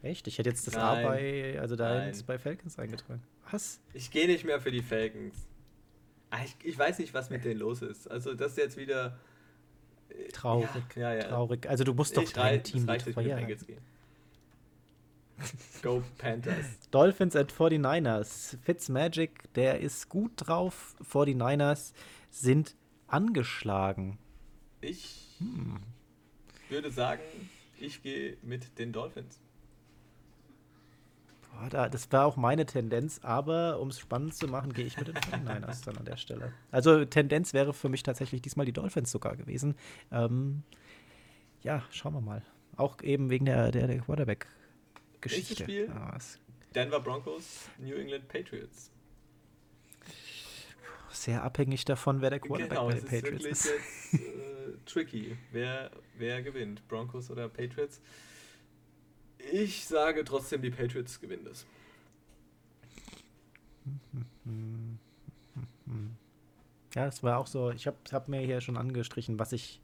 Echt? 0.02 0.26
Ich 0.28 0.38
hätte 0.38 0.48
jetzt 0.50 0.66
das 0.66 0.74
Nein. 0.74 1.04
A 1.04 1.08
bei, 1.08 1.58
also 1.60 1.74
da 1.74 2.10
bei 2.26 2.38
Falcons 2.38 2.78
eingetragen. 2.78 3.22
Was? 3.50 3.80
Ich 3.94 4.10
gehe 4.10 4.26
nicht 4.26 4.44
mehr 4.44 4.60
für 4.60 4.70
die 4.70 4.82
Falcons. 4.82 5.34
Ah, 6.30 6.38
Ich, 6.44 6.54
ich 6.62 6.78
weiß 6.78 6.98
nicht, 6.98 7.14
was 7.14 7.30
mit 7.30 7.44
denen 7.44 7.60
los 7.60 7.82
ist. 7.82 8.08
Also 8.10 8.34
das 8.34 8.52
ist 8.52 8.58
jetzt 8.58 8.76
wieder 8.76 9.18
äh, 10.10 10.28
Traurig. 10.28 10.68
Ja, 10.94 11.12
ja. 11.12 11.20
ja. 11.20 11.28
Traurig. 11.28 11.68
Also 11.68 11.84
du 11.84 11.94
musst 11.94 12.16
doch 12.16 12.22
Ich 12.22 12.32
dein 12.32 12.62
Team 12.62 12.86
betreuen. 12.86 13.56
Go 15.82 16.02
Panthers. 16.18 16.66
Dolphins 16.90 17.36
at 17.36 17.52
49ers. 17.52 18.56
Fitzmagic, 18.62 19.52
der 19.54 19.80
ist 19.80 20.08
gut 20.08 20.32
drauf. 20.36 20.96
49ers 21.10 21.92
sind 22.30 22.74
angeschlagen. 23.08 24.18
Ich 24.80 25.36
Hm. 25.38 25.78
würde 26.68 26.90
sagen, 26.90 27.22
ich 27.78 28.02
gehe 28.02 28.36
mit 28.42 28.78
den 28.78 28.92
Dolphins. 28.92 29.40
Boah, 31.52 31.68
da, 31.70 31.88
das 31.88 32.10
war 32.12 32.26
auch 32.26 32.36
meine 32.36 32.66
Tendenz, 32.66 33.20
aber 33.22 33.80
um 33.80 33.88
es 33.88 33.98
spannend 33.98 34.34
zu 34.34 34.46
machen, 34.46 34.72
gehe 34.72 34.84
ich 34.86 34.96
mit 34.98 35.08
den 35.08 35.14
49ers 35.16 35.84
dann 35.84 35.96
an 35.96 36.04
der 36.04 36.16
Stelle. 36.16 36.52
Also 36.70 37.04
Tendenz 37.04 37.52
wäre 37.54 37.72
für 37.74 37.88
mich 37.88 38.02
tatsächlich 38.02 38.42
diesmal 38.42 38.66
die 38.66 38.72
Dolphins 38.72 39.10
sogar 39.10 39.36
gewesen. 39.36 39.74
Ähm, 40.12 40.62
ja, 41.62 41.82
schauen 41.90 42.14
wir 42.14 42.20
mal. 42.20 42.42
Auch 42.76 43.00
eben 43.02 43.30
wegen 43.30 43.44
der, 43.46 43.72
der, 43.72 43.86
der 43.88 43.98
Quarterback-Geschichte. 44.00 45.48
Nächstes 45.54 45.58
Spiel? 45.58 45.92
Es- 46.16 46.38
Denver 46.74 47.00
Broncos, 47.00 47.68
New 47.78 47.94
England 47.96 48.28
Patriots. 48.28 48.90
Sehr 51.10 51.42
abhängig 51.42 51.84
davon, 51.84 52.20
wer 52.20 52.30
der 52.30 52.40
Quarterback 52.40 52.70
genau, 52.70 52.86
bei 52.88 52.94
es 52.94 53.04
den 53.04 53.14
ist 53.14 53.22
Patriots 53.22 53.44
wirklich 53.44 53.52
ist. 53.52 54.12
jetzt 54.12 54.22
äh, 54.22 54.76
tricky. 54.86 55.38
Wer, 55.52 55.90
wer 56.16 56.42
gewinnt? 56.42 56.86
Broncos 56.88 57.30
oder 57.30 57.48
Patriots? 57.48 58.00
Ich 59.52 59.86
sage 59.86 60.24
trotzdem, 60.24 60.62
die 60.62 60.70
Patriots 60.70 61.20
gewinnen 61.20 61.44
das. 61.44 61.66
Ja, 66.94 67.04
das 67.04 67.22
war 67.22 67.38
auch 67.38 67.46
so. 67.46 67.70
Ich 67.70 67.86
habe 67.86 67.96
hab 68.12 68.28
mir 68.28 68.40
hier 68.40 68.60
schon 68.60 68.76
angestrichen, 68.76 69.38
was 69.38 69.52
ich 69.52 69.80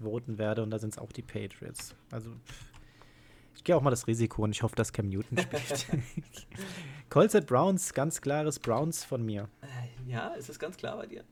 voten 0.00 0.38
werde, 0.38 0.62
und 0.62 0.70
da 0.70 0.78
sind 0.78 0.92
es 0.92 0.98
auch 0.98 1.12
die 1.12 1.22
Patriots. 1.22 1.94
Also, 2.10 2.30
pff, 2.30 2.73
ich 3.64 3.66
gehe 3.66 3.76
auch 3.78 3.80
mal 3.80 3.88
das 3.88 4.06
Risiko 4.06 4.42
und 4.42 4.50
ich 4.50 4.62
hoffe, 4.62 4.76
dass 4.76 4.92
Cam 4.92 5.08
Newton 5.08 5.38
spielt. 5.38 5.86
Colts 7.08 7.34
at 7.34 7.46
Browns, 7.46 7.94
ganz 7.94 8.20
klares 8.20 8.58
Browns 8.58 9.04
von 9.04 9.24
mir. 9.24 9.48
Äh, 9.62 10.12
Ja, 10.12 10.34
ist 10.34 10.50
das 10.50 10.58
ganz 10.58 10.76
klar 10.76 10.98
bei 10.98 11.06
dir? 11.06 11.24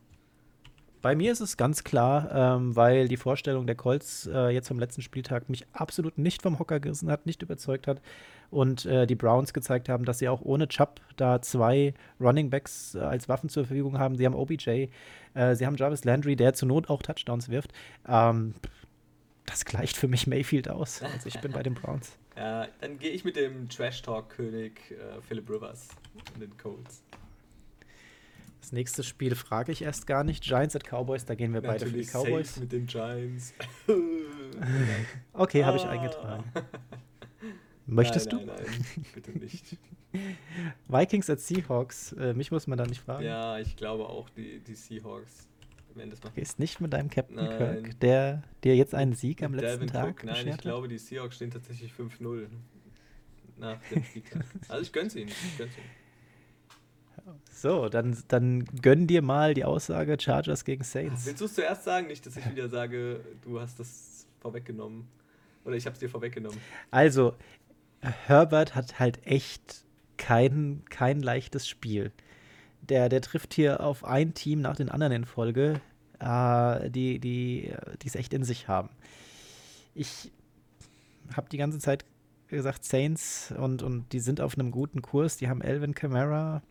Bei 1.02 1.14
mir 1.14 1.30
ist 1.30 1.40
es 1.40 1.58
ganz 1.58 1.84
klar, 1.84 2.30
ähm, 2.32 2.74
weil 2.74 3.06
die 3.06 3.18
Vorstellung 3.18 3.66
der 3.66 3.76
Colts 3.76 4.30
äh, 4.32 4.48
jetzt 4.48 4.68
vom 4.68 4.78
letzten 4.78 5.02
Spieltag 5.02 5.50
mich 5.50 5.66
absolut 5.74 6.16
nicht 6.16 6.40
vom 6.40 6.58
Hocker 6.58 6.80
gerissen 6.80 7.10
hat, 7.10 7.26
nicht 7.26 7.42
überzeugt 7.42 7.86
hat 7.86 8.00
und 8.50 8.86
äh, 8.86 9.06
die 9.06 9.14
Browns 9.14 9.52
gezeigt 9.52 9.90
haben, 9.90 10.06
dass 10.06 10.18
sie 10.18 10.30
auch 10.30 10.40
ohne 10.40 10.68
Chubb 10.68 11.02
da 11.18 11.42
zwei 11.42 11.92
Running 12.18 12.48
Backs 12.48 12.94
äh, 12.94 13.00
als 13.00 13.28
Waffen 13.28 13.50
zur 13.50 13.66
Verfügung 13.66 13.98
haben. 13.98 14.16
Sie 14.16 14.24
haben 14.24 14.34
OBJ, 14.34 14.88
äh, 15.34 15.54
sie 15.54 15.66
haben 15.66 15.76
Jarvis 15.76 16.04
Landry, 16.04 16.34
der 16.34 16.54
zur 16.54 16.68
Not 16.68 16.88
auch 16.88 17.02
Touchdowns 17.02 17.50
wirft. 17.50 17.74
Ähm, 18.08 18.54
das 19.44 19.66
gleicht 19.66 19.98
für 19.98 20.08
mich 20.08 20.26
Mayfield 20.26 20.70
aus. 20.70 21.02
Also 21.02 21.28
ich 21.28 21.38
bin 21.42 21.52
bei 21.52 21.62
den 21.62 21.74
Browns. 21.74 22.16
Ja, 22.36 22.66
dann 22.80 22.98
gehe 22.98 23.10
ich 23.10 23.24
mit 23.24 23.36
dem 23.36 23.68
Trash-Talk-König 23.68 24.72
äh, 24.92 25.20
Philip 25.22 25.48
Rivers 25.50 25.88
und 26.34 26.40
den 26.42 26.56
Colts. 26.56 27.02
Das 28.60 28.72
nächste 28.72 29.02
Spiel 29.02 29.34
frage 29.34 29.72
ich 29.72 29.82
erst 29.82 30.06
gar 30.06 30.22
nicht. 30.24 30.42
Giants 30.44 30.76
at 30.76 30.84
Cowboys, 30.84 31.24
da 31.24 31.34
gehen 31.34 31.52
wir 31.52 31.60
beide 31.60 31.84
für 31.84 31.92
die 31.92 32.04
Natürlich 32.06 32.12
Cowboys. 32.12 32.48
safe 32.48 32.60
mit 32.60 32.72
den 32.72 32.86
Giants. 32.86 33.52
Okay, 35.32 35.64
habe 35.64 35.76
ich 35.78 35.84
Ah. 35.84 35.90
eingetragen. 35.90 36.44
Möchtest 37.86 38.30
nein, 38.32 38.46
du? 38.46 38.52
Nein, 38.52 38.64
nein, 38.64 39.04
bitte 39.14 39.30
nicht. 39.32 39.76
Vikings 40.88 41.28
at 41.30 41.40
Seahawks, 41.40 42.12
äh, 42.12 42.32
mich 42.34 42.50
muss 42.52 42.66
man 42.66 42.78
da 42.78 42.86
nicht 42.86 43.00
fragen. 43.00 43.24
Ja, 43.24 43.58
ich 43.58 43.76
glaube 43.76 44.06
auch, 44.08 44.28
die, 44.30 44.60
die 44.60 44.74
Seahawks 44.74 45.48
machen. 45.94 46.34
Gehst 46.34 46.58
nicht 46.58 46.80
mit 46.80 46.92
deinem 46.92 47.10
Captain 47.10 47.36
Nein. 47.36 47.58
Kirk, 47.58 48.00
der 48.00 48.42
dir 48.64 48.76
jetzt 48.76 48.94
einen 48.94 49.14
Sieg 49.14 49.42
am 49.42 49.54
letzten 49.54 49.86
Dalvin 49.86 49.88
Tag 49.88 50.08
Cook, 50.08 50.24
Nein, 50.24 50.46
ich 50.46 50.52
hat? 50.54 50.62
glaube, 50.62 50.88
die 50.88 50.98
Seahawks 50.98 51.36
stehen 51.36 51.50
tatsächlich 51.50 51.92
5-0 51.92 52.46
nach 53.56 53.78
dem 53.90 54.04
Spieltag. 54.04 54.44
Also 54.68 54.82
ich 54.82 54.92
gönn's 54.92 55.14
ihnen. 55.14 55.28
Ich 55.28 55.58
gönn's 55.58 55.76
ihnen. 55.76 55.86
So, 57.50 57.88
dann, 57.88 58.16
dann 58.28 58.64
gönn 58.64 59.06
dir 59.06 59.22
mal 59.22 59.54
die 59.54 59.64
Aussage 59.64 60.16
Chargers 60.20 60.64
gegen 60.64 60.82
Saints. 60.82 61.26
Willst 61.26 61.40
du 61.40 61.44
es 61.44 61.54
zuerst 61.54 61.84
sagen? 61.84 62.08
Nicht, 62.08 62.26
dass 62.26 62.36
ich 62.36 62.50
wieder 62.50 62.68
sage, 62.68 63.20
du 63.42 63.60
hast 63.60 63.78
das 63.78 64.26
vorweggenommen. 64.40 65.06
Oder 65.64 65.76
ich 65.76 65.86
habe 65.86 65.94
es 65.94 66.00
dir 66.00 66.08
vorweggenommen. 66.08 66.58
Also, 66.90 67.36
Herbert 68.00 68.74
hat 68.74 68.98
halt 68.98 69.24
echt 69.24 69.84
kein, 70.16 70.82
kein 70.90 71.20
leichtes 71.20 71.68
Spiel. 71.68 72.10
Der, 72.82 73.08
der 73.08 73.20
trifft 73.20 73.54
hier 73.54 73.80
auf 73.80 74.04
ein 74.04 74.34
Team 74.34 74.60
nach 74.60 74.76
den 74.76 74.88
anderen 74.88 75.12
in 75.12 75.24
Folge, 75.24 75.80
äh, 76.18 76.90
die 76.90 77.18
die 77.18 77.72
die 78.02 78.06
es 78.08 78.14
echt 78.14 78.34
in 78.34 78.44
sich 78.44 78.68
haben. 78.68 78.90
Ich 79.94 80.30
habe 81.36 81.48
die 81.48 81.58
ganze 81.58 81.78
Zeit 81.78 82.04
gesagt 82.48 82.84
Saints 82.84 83.52
und, 83.56 83.82
und 83.82 84.12
die 84.12 84.20
sind 84.20 84.40
auf 84.40 84.58
einem 84.58 84.70
guten 84.70 85.02
Kurs. 85.02 85.36
Die 85.38 85.48
haben 85.48 85.62
Elvin 85.62 85.94
Kamara. 85.94 86.62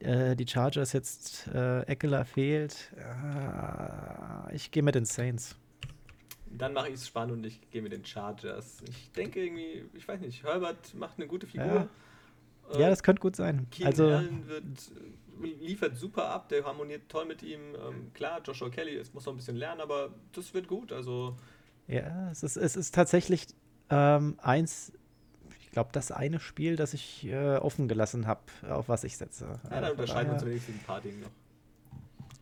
Äh, 0.00 0.36
die 0.36 0.46
Chargers 0.46 0.92
jetzt, 0.92 1.48
äh, 1.48 1.82
Eckler 1.82 2.24
fehlt. 2.24 2.92
Äh, 2.96 4.54
ich 4.54 4.70
gehe 4.70 4.82
mit 4.82 4.94
den 4.94 5.04
Saints. 5.04 5.56
Dann 6.46 6.72
mache 6.72 6.88
ich 6.88 6.94
es 6.94 7.06
spannend 7.06 7.32
und 7.32 7.46
ich 7.46 7.60
gehe 7.70 7.82
mit 7.82 7.92
den 7.92 8.04
Chargers. 8.04 8.78
Ich 8.88 9.10
denke 9.12 9.44
irgendwie, 9.44 9.84
ich 9.94 10.06
weiß 10.06 10.20
nicht, 10.20 10.42
Herbert 10.42 10.94
macht 10.94 11.18
eine 11.18 11.26
gute 11.26 11.46
Figur. 11.46 11.66
Ja. 11.66 11.88
Äh, 12.72 12.80
Ja, 12.80 12.88
das 12.90 13.02
könnte 13.02 13.20
gut 13.20 13.36
sein. 13.36 13.66
Keenan 13.70 13.86
also, 13.92 14.04
Allen 14.04 14.48
wird, 14.48 14.64
äh, 15.42 15.46
liefert 15.64 15.96
super 15.96 16.30
ab, 16.30 16.48
der 16.48 16.64
harmoniert 16.64 17.08
toll 17.08 17.24
mit 17.26 17.42
ihm. 17.42 17.74
Ähm, 17.74 18.12
klar, 18.14 18.40
Joshua 18.44 18.70
Kelly, 18.70 18.96
es 18.96 19.12
muss 19.14 19.26
noch 19.26 19.32
ein 19.32 19.36
bisschen 19.36 19.56
lernen, 19.56 19.80
aber 19.80 20.10
das 20.32 20.52
wird 20.54 20.68
gut. 20.68 20.92
Also 20.92 21.36
Ja, 21.86 22.30
es 22.30 22.42
ist, 22.42 22.56
es 22.56 22.76
ist 22.76 22.94
tatsächlich 22.94 23.46
ähm, 23.90 24.38
eins, 24.42 24.92
ich 25.60 25.70
glaube, 25.70 25.90
das 25.92 26.10
eine 26.12 26.40
Spiel, 26.40 26.76
das 26.76 26.92
ich 26.94 27.26
äh, 27.26 27.56
offen 27.56 27.88
gelassen 27.88 28.26
habe, 28.26 28.40
auf 28.68 28.88
was 28.88 29.04
ich 29.04 29.16
setze. 29.16 29.60
ja, 29.70 29.78
Äh, 29.78 29.80
dann 29.80 29.90
unterscheiden 29.92 30.28
wir 30.30 30.34
uns 30.34 30.44
wenigstens 30.44 30.74
ein 30.76 30.82
paar 30.84 31.00
Dinge 31.00 31.18
noch. 31.22 31.30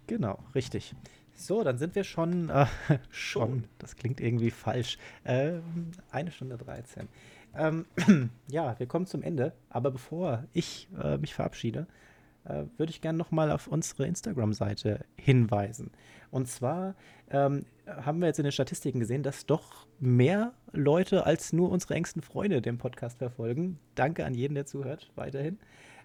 Genau, 0.07 0.39
richtig. 0.55 0.95
So, 1.35 1.63
dann 1.63 1.77
sind 1.77 1.95
wir 1.95 2.05
schon, 2.05 2.49
äh, 2.49 2.67
schon, 3.11 3.49
Schon. 3.51 3.65
das 3.79 3.97
klingt 3.97 4.21
irgendwie 4.21 4.51
falsch, 4.51 4.97
ähm, 5.25 5.91
eine 6.11 6.31
Stunde 6.31 6.57
13. 6.57 7.09
Ähm, 7.57 7.87
ja, 8.49 8.79
wir 8.79 8.87
kommen 8.87 9.07
zum 9.07 9.23
Ende, 9.23 9.53
aber 9.71 9.91
bevor 9.91 10.45
ich 10.53 10.89
äh, 11.03 11.17
mich 11.19 11.35
verabschiede, 11.35 11.87
äh, 12.45 12.65
würde 12.77 12.91
ich 12.91 13.01
gerne 13.01 13.19
nochmal 13.19 13.51
auf 13.51 13.67
unsere 13.67 14.07
Instagram-Seite 14.07 15.05
hinweisen. 15.17 15.91
Und 16.31 16.49
zwar 16.49 16.95
ähm, 17.31 17.67
haben 17.87 18.21
wir 18.21 18.27
jetzt 18.27 18.39
in 18.39 18.45
den 18.45 18.53
Statistiken 18.53 19.01
gesehen, 19.01 19.23
dass 19.23 19.47
doch 19.47 19.87
mehr 19.99 20.53
Leute 20.73 21.27
als 21.27 21.53
nur 21.53 21.71
unsere 21.71 21.95
engsten 21.95 22.23
Freunde 22.23 22.61
den 22.61 22.79
Podcast 22.79 23.19
verfolgen. 23.19 23.79
Danke 23.95 24.25
an 24.25 24.35
jeden, 24.35 24.55
der 24.55 24.67
zuhört, 24.67 25.11
weiterhin. 25.15 25.59